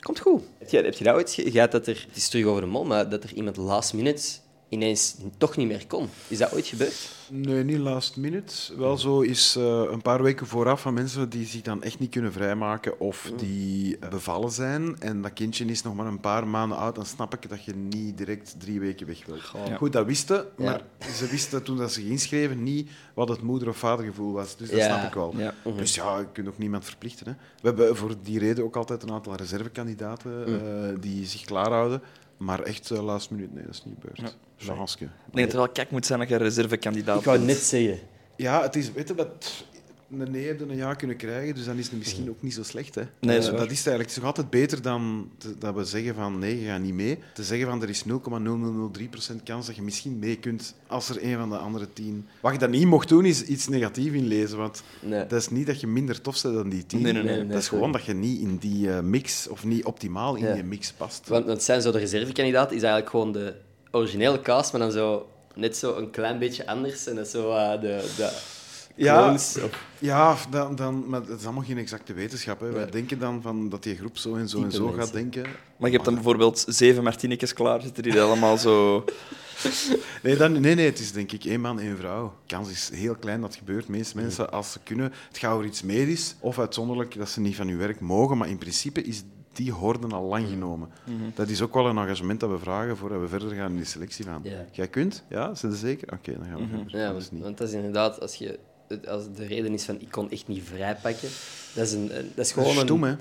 komt 0.00 0.18
goed. 0.20 0.42
Heb 0.58 0.68
je, 0.70 0.76
heb 0.76 0.94
je 0.94 1.04
dat 1.04 1.14
ooit 1.14 1.32
ge- 1.32 1.50
gehad 1.50 1.72
dat 1.72 1.86
er... 1.86 2.04
Het 2.08 2.16
is 2.16 2.28
terug 2.28 2.44
over 2.46 2.60
de 2.60 2.66
mol, 2.66 2.84
maar 2.84 3.08
dat 3.08 3.24
er 3.24 3.32
iemand 3.32 3.56
last 3.56 3.92
minute 3.94 4.22
ineens 4.68 5.16
toch 5.38 5.56
niet 5.56 5.66
meer 5.68 5.86
kon. 5.86 6.08
Is 6.28 6.38
dat 6.38 6.52
ooit 6.52 6.66
gebeurd? 6.66 7.08
Nee, 7.30 7.64
niet 7.64 7.78
last 7.78 8.16
minute. 8.16 8.54
Wel 8.76 8.96
zo 8.98 9.20
is 9.20 9.56
eh, 9.56 9.82
een 9.90 10.02
paar 10.02 10.22
weken 10.22 10.46
vooraf 10.46 10.80
van 10.80 10.94
mensen 10.94 11.28
die 11.28 11.46
zich 11.46 11.62
dan 11.62 11.82
echt 11.82 11.98
niet 11.98 12.10
kunnen 12.10 12.32
vrijmaken 12.32 13.00
of 13.00 13.32
die 13.36 13.98
eh, 13.98 14.08
bevallen 14.10 14.50
zijn 14.50 14.96
en 15.00 15.22
dat 15.22 15.32
kindje 15.32 15.64
is 15.64 15.82
nog 15.82 15.94
maar 15.94 16.06
een 16.06 16.20
paar 16.20 16.46
maanden 16.46 16.78
oud, 16.78 16.94
dan 16.94 17.06
snap 17.06 17.34
ik 17.34 17.48
dat 17.48 17.64
je 17.64 17.74
niet 17.74 18.18
direct 18.18 18.54
drie 18.58 18.80
weken 18.80 19.06
weg 19.06 19.26
wilt. 19.26 19.40
Ja. 19.68 19.76
Goed, 19.76 19.92
dat 19.92 20.06
wisten, 20.06 20.46
Ja. 20.56 20.64
maar 20.64 20.82
ze 21.14 21.26
wisten 21.26 21.62
toen 21.62 21.76
dat 21.76 21.92
ze 21.92 22.00
zich 22.00 22.10
inschreven 22.10 22.62
niet 22.62 22.90
wat 23.14 23.28
het 23.28 23.42
moeder- 23.42 23.68
of 23.68 23.76
vadergevoel 23.76 24.32
was. 24.32 24.56
Dus 24.56 24.70
dat 24.70 24.78
Ja. 24.78 24.84
snap 24.98 25.08
ik 25.08 25.14
wel. 25.14 25.34
Ja. 25.36 25.54
Dus 25.76 25.94
ja, 25.94 26.18
je 26.18 26.26
kunt 26.32 26.48
ook 26.48 26.58
niemand 26.58 26.84
verplichten. 26.84 27.26
Hè. 27.26 27.32
We 27.60 27.68
hebben 27.68 27.96
voor 27.96 28.14
die 28.22 28.38
reden 28.38 28.64
ook 28.64 28.76
altijd 28.76 29.02
een 29.02 29.10
aantal 29.12 29.34
reservekandidaten 29.34 30.46
eh, 30.46 30.94
die 31.00 31.26
zich 31.26 31.44
klaarhouden. 31.44 32.02
Maar 32.38 32.62
echt 32.62 32.90
eh, 32.90 33.04
last 33.04 33.30
minute, 33.30 33.54
nee, 33.54 33.64
dat 33.64 33.74
is 33.74 33.84
niet 33.84 33.94
gebeurd. 34.00 34.34
Chanske. 34.56 35.04
Ik 35.04 35.10
denk 35.10 35.34
dat 35.34 35.44
het 35.44 35.52
wel 35.52 35.68
kijk 35.68 35.90
moet 35.90 36.06
zijn 36.06 36.18
dat 36.18 36.28
je 36.28 36.36
reservekandidaat 36.36 37.18
Ik 37.18 37.24
wou 37.24 37.38
net 37.38 37.56
zeggen. 37.56 37.98
Ja, 38.36 38.62
het 38.62 38.76
is, 38.76 38.92
weet 38.92 39.08
je 39.08 39.14
wat, 39.14 39.64
een 40.10 40.30
nee 40.30 40.46
heb 40.46 40.58
je 40.58 40.64
een 40.64 40.76
ja 40.76 40.94
kunnen 40.94 41.16
krijgen, 41.16 41.54
dus 41.54 41.64
dan 41.64 41.76
is 41.78 41.88
het 41.88 41.98
misschien 41.98 42.28
ook 42.30 42.42
niet 42.42 42.54
zo 42.54 42.62
slecht. 42.62 42.94
Hè. 42.94 43.02
Nee, 43.20 43.36
Eh, 43.38 43.42
is 43.42 43.50
dat 43.50 43.70
is 43.70 43.86
eigenlijk. 43.86 44.16
Nog 44.16 44.24
altijd 44.24 44.50
beter 44.50 44.82
dan 44.82 45.30
te- 45.38 45.58
dat 45.58 45.74
we 45.74 45.84
zeggen 45.84 46.14
van 46.14 46.38
nee, 46.38 46.60
je 46.60 46.66
gaat 46.66 46.80
niet 46.80 46.94
mee. 46.94 47.18
Te 47.34 47.42
zeggen 47.44 47.68
van 47.68 47.82
er 47.82 47.88
is 47.88 48.04
0,0003% 48.04 49.42
kans 49.44 49.66
dat 49.66 49.76
je 49.76 49.82
misschien 49.82 50.18
mee 50.18 50.36
kunt 50.36 50.74
als 50.86 51.08
er 51.08 51.24
een 51.24 51.36
van 51.36 51.48
de 51.50 51.56
andere 51.56 51.88
tien... 51.92 52.26
Wat 52.40 52.52
je 52.52 52.58
dan 52.58 52.70
niet 52.70 52.86
mocht 52.86 53.08
doen, 53.08 53.24
is 53.24 53.42
iets 53.44 53.68
negatief 53.68 54.12
inlezen, 54.12 54.58
want 54.58 54.82
Nee. 55.00 55.26
dat 55.26 55.40
is 55.40 55.48
niet 55.48 55.66
dat 55.66 55.80
je 55.80 55.86
minder 55.86 56.20
tof 56.20 56.42
bent 56.42 56.54
dan 56.54 56.68
die 56.68 56.86
tien. 56.86 57.02
Nee, 57.02 57.12
nee, 57.12 57.46
dat 57.46 57.58
is 57.58 57.68
gewoon 57.68 57.92
dat 57.92 58.04
je 58.04 58.14
niet 58.14 58.40
in 58.40 58.56
die 58.56 58.90
eh, 58.90 59.00
mix, 59.00 59.48
of 59.48 59.64
niet 59.64 59.84
optimaal 59.84 60.34
in 60.36 60.54
die 60.54 60.64
mix 60.64 60.92
past. 60.92 61.28
Want 61.28 61.46
het 61.46 61.62
zijn 61.62 61.82
zo 61.82 61.90
de 61.92 61.98
reservekandidaten, 61.98 62.76
is 62.76 62.82
eigenlijk 62.82 63.10
gewoon 63.10 63.32
de 63.32 63.54
originele 63.90 64.40
cast, 64.40 64.72
maar 64.72 64.80
dan 64.80 64.92
zo 64.92 65.28
net 65.54 65.76
zo 65.76 65.96
een 65.96 66.10
klein 66.10 66.38
beetje 66.38 66.66
anders. 66.66 67.06
En 67.06 67.14
dat 67.14 67.24
is 67.26 67.30
zo 67.32 67.50
eh, 67.50 67.80
de, 67.80 68.12
de 68.16 68.56
Ja. 69.04 69.32
of- 69.32 69.86
Ja, 69.98 70.36
dan, 70.50 70.76
dan, 70.76 71.04
maar 71.08 71.20
het 71.20 71.38
is 71.40 71.44
allemaal 71.44 71.64
geen 71.64 71.78
exacte 71.78 72.12
wetenschap. 72.12 72.60
Hè. 72.60 72.70
Wij 72.72 72.90
denken 72.90 73.18
dan 73.18 73.42
van 73.42 73.68
dat 73.68 73.82
die 73.82 73.96
groep 73.96 74.18
zo 74.18 74.34
en 74.36 74.48
zo 74.48 74.62
en 74.62 74.72
zo 74.72 74.84
mensen. 74.84 75.02
gaat 75.02 75.12
denken. 75.12 75.42
Maar 75.76 75.88
je 75.88 75.94
hebt 75.94 76.04
dan 76.04 76.14
bijvoorbeeld 76.14 76.64
zeven 76.68 77.02
Martinekes 77.02 77.52
klaar 77.52 77.80
zitten 77.80 78.02
die 78.02 78.20
allemaal 78.20 78.58
zo... 78.58 79.04
Nee, 80.22 80.36
dan, 80.36 80.60
nee, 80.60 80.74
nee, 80.74 80.86
het 80.86 80.98
is 80.98 81.12
denk 81.12 81.32
ik 81.32 81.44
één 81.44 81.60
man, 81.60 81.80
één 81.80 81.96
vrouw. 81.96 82.24
De 82.46 82.54
kans 82.54 82.70
is 82.70 82.90
heel 82.94 83.14
klein 83.14 83.40
dat 83.40 83.48
het 83.50 83.58
gebeurt. 83.58 83.86
De 83.86 83.90
meeste 83.92 84.16
mensen, 84.16 84.50
als 84.52 84.72
ze 84.72 84.78
kunnen, 84.84 85.12
het 85.28 85.38
gaat 85.38 85.52
over 85.52 85.64
iets 85.66 85.82
medisch 85.82 86.34
of 86.40 86.58
uitzonderlijk 86.58 87.18
dat 87.18 87.28
ze 87.28 87.40
niet 87.40 87.56
van 87.56 87.68
hun 87.68 87.78
werk 87.78 88.00
mogen. 88.00 88.36
Maar 88.38 88.48
in 88.48 88.58
principe 88.58 89.02
is 89.02 89.22
die 89.52 89.72
horde 89.72 90.06
al 90.14 90.24
lang 90.24 90.48
genomen. 90.48 90.88
Dat 91.34 91.48
is 91.48 91.62
ook 91.62 91.74
wel 91.74 91.86
een 91.86 91.98
engagement 91.98 92.40
dat 92.40 92.50
we 92.50 92.58
vragen 92.58 92.96
voordat 92.96 93.20
we 93.20 93.28
verder 93.28 93.50
gaan 93.50 93.70
in 93.70 93.78
de 93.78 93.84
selectie 93.84 94.24
van. 94.24 94.40
Ja. 94.42 94.64
Jij 94.72 94.88
kunt? 94.88 95.24
Ja, 95.28 95.54
zijn 95.54 95.72
ze 95.72 95.78
zeker? 95.78 96.12
Oké, 96.12 96.32
dan 96.38 96.46
gaan 96.46 96.56
we 96.58 96.66
verder. 96.76 97.00
Ja, 97.00 97.10
want, 97.10 97.22
is 97.22 97.30
niet. 97.30 97.42
want 97.42 97.58
dat 97.58 97.68
is 97.68 97.74
inderdaad, 97.74 98.20
als, 98.20 98.34
je, 98.34 98.58
als 99.08 99.22
de 99.36 99.46
reden 99.46 99.72
is 99.72 99.84
van 99.84 100.00
ik 100.00 100.10
kon 100.10 100.30
echt 100.30 100.48
niet 100.48 100.62
vrijpakken, 100.74 101.28
dat 101.74 101.86
is, 101.86 101.92
een, 101.92 102.00
een- 102.00 102.08
dat 102.34 102.46
is 102.46 102.52
Dat 102.54 102.64
gewoon 102.64 102.74
is 102.76 102.80
stom, 102.80 103.04
een... 103.04 103.10
hè? 103.10 103.16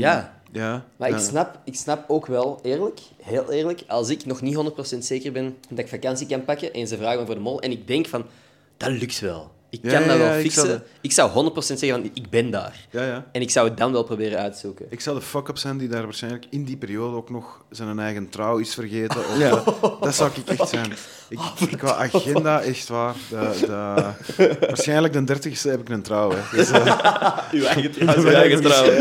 Ja, 0.00 0.40
Ja. 0.52 0.84
maar 0.96 1.08
ja. 1.10 1.16
ik, 1.16 1.22
snap, 1.22 1.58
ik 1.64 1.74
snap 1.74 2.10
ook 2.10 2.26
wel, 2.26 2.58
eerlijk, 2.62 3.00
heel 3.22 3.50
eerlijk, 3.52 3.82
als 3.86 4.08
ik 4.08 4.24
nog 4.26 4.40
niet 4.40 4.56
100% 4.94 4.98
zeker 4.98 5.32
ben 5.32 5.56
dat 5.68 5.78
ik 5.78 5.88
vakantie 5.88 6.26
kan 6.26 6.44
pakken 6.44 6.72
en 6.72 6.86
ze 6.88 6.96
vragen 6.96 7.20
me 7.20 7.26
voor 7.26 7.34
de 7.34 7.40
mol 7.40 7.60
en 7.60 7.70
ik 7.70 7.86
denk 7.86 8.06
van, 8.06 8.24
dat 8.76 8.90
lukt 8.90 9.20
wel. 9.20 9.50
Ik 9.72 9.80
kan 9.82 9.90
ja, 9.90 9.98
dat 10.06 10.16
wel 10.16 10.26
ja, 10.26 10.34
ik 10.34 10.42
fixen. 10.42 10.66
zou 10.66 10.80
Ik 11.00 11.12
zou 11.12 11.50
100% 11.52 11.58
zeggen 11.58 11.88
van, 11.88 12.10
ik 12.14 12.30
ben 12.30 12.50
daar. 12.50 12.86
Ja, 12.90 13.04
ja. 13.04 13.26
En 13.32 13.40
ik 13.40 13.50
zou 13.50 13.68
het 13.68 13.76
dan 13.76 13.92
wel 13.92 14.02
proberen 14.02 14.38
uitzoeken. 14.38 14.86
Ik 14.88 15.00
zou 15.00 15.16
de 15.18 15.22
fuck-up 15.22 15.58
zijn 15.58 15.78
die 15.78 15.88
daar 15.88 16.02
waarschijnlijk 16.02 16.44
in 16.50 16.64
die 16.64 16.76
periode 16.76 17.16
ook 17.16 17.30
nog 17.30 17.64
zijn 17.70 17.98
eigen 17.98 18.28
trouw 18.28 18.58
is 18.58 18.74
vergeten. 18.74 19.18
Of 19.30 19.38
Ja. 19.38 19.62
Dat 20.00 20.14
zou 20.14 20.30
ik 20.34 20.48
echt 20.58 20.68
zijn. 20.68 20.92
Ik, 21.28 21.40
ik 21.70 21.80
wou 21.80 21.98
agenda, 22.00 22.60
echt 22.60 22.88
waar. 22.88 23.14
De, 23.28 23.50
de, 24.36 24.56
waarschijnlijk 24.66 25.12
de 25.12 25.24
dertigste 25.24 25.68
heb 25.68 25.80
ik 25.80 25.88
een 25.88 26.02
trouw. 26.02 26.30
Hè. 26.30 26.56
Dus, 26.56 26.70
eh, 26.70 27.38
Uw 27.52 27.64
eigen 27.64 28.06
Ja, 28.06 28.16
uw 28.16 28.26
eigen 28.26 28.62
trouw. 28.62 28.84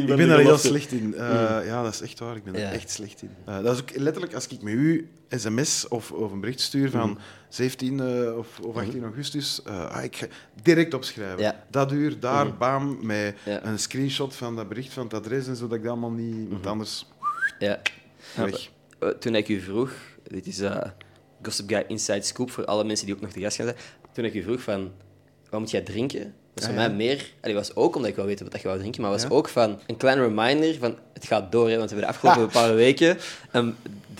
Ik 0.00 0.16
ben 0.16 0.28
daar 0.28 0.38
heel 0.38 0.58
slecht 0.58 0.92
in. 0.92 1.14
Eh, 1.14 1.66
Ja, 1.66 1.82
dat 1.82 1.92
is 1.94 2.00
echt 2.00 2.18
waar. 2.18 2.36
Ik 2.36 2.44
ben 2.44 2.54
er 2.54 2.72
echt 2.72 2.90
slecht 2.90 3.22
in. 3.22 3.30
Eh, 3.46 3.62
dat 3.62 3.74
is 3.74 3.80
ook 3.80 3.90
letterlijk 3.96 4.34
als 4.34 4.46
ik 4.46 4.62
met 4.62 4.74
u 4.74 5.10
sms 5.28 5.88
of, 5.88 6.12
of 6.12 6.32
een 6.32 6.40
bericht 6.40 6.60
stuur 6.60 6.90
van 6.90 7.18
17 7.50 8.00
eh, 8.00 8.36
of, 8.38 8.60
of 8.60 8.76
18 8.76 9.02
augustus, 9.02 9.62
eh, 9.62 9.90
ah, 9.96 10.04
ik 10.04 10.16
ga 10.16 10.26
direct 10.62 10.94
opschrijven. 10.94 11.38
Ja. 11.38 11.64
Dat 11.70 11.92
uur, 11.92 12.20
daar, 12.20 12.56
bam, 12.56 12.98
met 13.06 13.34
een 13.44 13.78
screenshot 13.78 14.34
van 14.36 14.56
dat 14.56 14.68
bericht, 14.68 14.92
van 14.92 15.04
het 15.04 15.14
adres 15.14 15.46
en 15.46 15.56
zo, 15.56 15.66
dat 15.66 15.76
ik 15.76 15.82
dat 15.82 15.90
allemaal 15.92 16.10
niet... 16.10 16.50
Want 16.50 16.66
anders, 16.66 17.06
Ja. 17.58 17.80
weg. 18.36 18.70
Eh, 18.98 19.08
toen 19.08 19.34
ik 19.34 19.48
u 19.48 19.60
vroeg, 19.60 19.92
dit 20.28 20.46
is 20.46 20.60
Gossip 21.42 21.68
Guy 21.68 21.84
Inside 21.88 22.22
Scoop 22.22 22.50
voor 22.50 22.64
alle 22.64 22.84
mensen 22.84 23.06
die 23.06 23.14
ook 23.14 23.20
nog 23.20 23.30
te 23.30 23.40
gast 23.40 23.56
gaan 23.56 23.66
zijn. 23.66 23.78
Toen 24.12 24.24
ik 24.24 24.34
u 24.34 24.42
vroeg 24.42 24.60
van, 24.60 24.92
wat 25.50 25.60
moet 25.60 25.70
jij 25.70 25.80
drinken? 25.80 26.20
Dat 26.20 26.32
was 26.54 26.64
voor 26.64 26.74
ja. 26.82 26.86
mij 26.88 26.96
meer, 26.96 27.32
allee, 27.40 27.54
was 27.54 27.74
ook 27.74 27.94
omdat 27.96 28.10
ik 28.10 28.16
wou 28.16 28.28
weten 28.28 28.50
wat 28.50 28.60
je 28.60 28.66
wou 28.66 28.78
drinken, 28.78 29.02
maar 29.02 29.10
was 29.10 29.22
Ja. 29.22 29.28
ook 29.28 29.48
van 29.48 29.80
een 29.86 29.96
klein 29.96 30.18
reminder 30.18 30.78
van 30.78 30.96
het 31.12 31.24
gaat 31.26 31.52
door. 31.52 31.70
Hè, 31.70 31.76
want 31.76 31.90
we 31.90 31.96
hebben 31.96 32.12
de 32.14 32.18
afgelopen 32.26 32.52
paar 32.52 32.74
weken 32.74 33.18
ehm, 33.52 33.70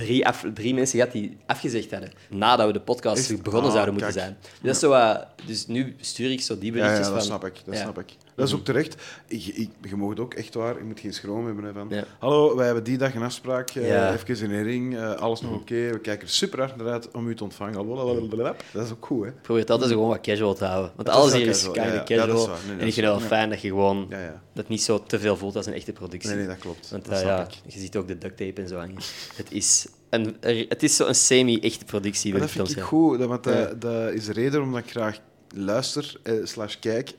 drie, 0.04 0.26
af, 0.26 0.44
drie 0.54 0.74
mensen 0.74 0.98
gehad 0.98 1.12
die 1.14 1.36
afgezegd 1.46 1.90
hadden 1.90 2.10
nadat 2.30 2.66
we 2.66 2.72
de 2.72 2.80
podcast 2.80 3.30
Echt? 3.30 3.42
begonnen 3.42 3.68
Ah, 3.70 3.72
zouden 3.74 3.94
moeten 3.94 4.12
kijk. 4.12 4.24
zijn. 4.24 4.36
Dus, 4.40 4.60
dat 4.62 4.74
is 4.74 4.80
zo, 4.80 4.88
wat- 4.88 5.26
dus 5.46 5.66
nu 5.66 5.96
stuur 6.00 6.30
ik 6.30 6.40
zo 6.40 6.58
die 6.58 6.72
Ja, 6.72 6.78
berichtjes 6.78 7.06
ja, 7.06 7.12
dat 7.12 7.12
van... 7.26 7.38
snap 7.38 7.44
ik. 7.44 7.60
Dat 7.64 7.74
ja. 7.74 7.80
snap 7.80 7.98
ik. 7.98 8.14
Dat 8.34 8.48
is 8.48 8.54
ook 8.54 8.64
terecht. 8.64 8.94
Ik, 9.26 9.68
je 9.88 9.96
mag 9.96 10.08
het 10.08 10.20
ook 10.20 10.34
echt 10.34 10.54
waar, 10.54 10.78
je 10.78 10.84
moet 10.84 11.00
geen 11.00 11.12
schroom 11.12 11.46
hebben. 11.46 11.64
Hè, 11.64 11.72
van, 11.72 11.86
Ja. 11.90 12.04
Hallo, 12.18 12.56
wij 12.56 12.64
hebben 12.66 12.84
die 12.84 12.98
dag 12.98 13.14
een 13.14 13.22
afspraak, 13.22 13.70
eh, 13.70 13.88
Ja. 13.88 14.12
even 14.12 14.44
in 14.44 14.50
herinnering, 14.50 14.96
eh, 14.96 15.14
alles 15.14 15.40
nog 15.40 15.52
oké, 15.54 15.74
we 15.90 15.98
kijken 15.98 16.26
er 16.26 16.32
super 16.32 16.58
hard 16.58 16.76
naar 16.76 16.86
uit 16.86 17.10
om 17.10 17.28
u 17.28 17.34
te 17.34 17.44
ontvangen. 17.44 17.86
Blablabla. 17.86 18.54
Dat 18.72 18.84
is 18.86 18.92
ook 18.92 19.06
goed, 19.06 19.24
hè? 19.24 19.30
Probeer 19.32 19.62
het 19.62 19.70
altijd 19.70 19.90
gewoon 19.90 20.08
wat 20.08 20.20
casual 20.20 20.54
te 20.54 20.64
houden. 20.64 20.92
Want 20.96 21.08
Dat 21.08 21.16
alles 21.16 21.32
hier 21.32 21.46
is 21.46 21.56
casual, 21.62 21.74
ja, 21.74 21.84
ja. 21.86 21.92
Ja, 21.94 22.04
casual. 22.04 22.26
dat 22.26 22.36
is. 22.36 22.46
Nee, 22.46 22.70
dat 22.72 22.80
en 22.80 22.86
ik 22.86 22.92
vind 22.94 23.06
het 23.06 23.16
wel 23.18 23.26
fijn 23.28 23.50
dat 23.50 23.60
je 23.60 23.68
gewoon... 23.68 24.06
Ja, 24.08 24.18
ja. 24.20 24.42
Dat 24.54 24.68
niet 24.68 24.82
zo 24.82 25.02
te 25.06 25.18
veel 25.18 25.36
voelt 25.36 25.56
als 25.56 25.66
een 25.66 25.72
echte 25.74 25.92
productie. 25.92 26.28
Nee, 26.30 26.38
nee, 26.38 26.46
dat 26.46 26.58
klopt. 26.58 26.90
Want 26.90 27.04
dat 27.04 27.12
eh, 27.14 27.18
snap 27.20 27.38
ja, 27.38 27.44
ik. 27.44 27.72
je 27.72 27.78
ziet 27.80 27.96
ook 27.96 28.08
de 28.08 28.18
duct 28.18 28.36
tape 28.36 28.60
en 28.62 28.68
zo 28.68 28.76
hangen. 28.76 28.96
Het 29.34 29.46
is, 29.52 29.86
een, 30.10 30.36
het 30.68 30.82
is 30.82 30.96
zo'n 30.96 31.14
semi-echte 31.14 31.84
productie. 31.84 32.32
Maar 32.32 32.40
dat 32.40 32.50
vind 32.50 32.70
ik 32.70 32.80
goed, 32.80 33.18
want 33.18 33.44
dat, 33.44 33.80
dat 33.80 34.12
is 34.12 34.24
de 34.24 34.32
reden 34.32 34.52
waarom 34.52 34.76
ik 34.76 34.90
graag 34.90 35.18
luister 35.54 36.20
eh, 36.22 36.34
slash 36.44 36.76
kijk. 36.78 37.12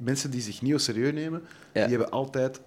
Mensen 0.00 0.30
die 0.30 0.40
zich 0.40 0.62
niet 0.62 0.80
serieus 0.80 1.12
nemen, 1.12 1.42
Mm. 1.74 1.80
Ja. 1.80 1.86
die 1.86 1.96
hebben 1.96 2.12
altijd 2.14 2.60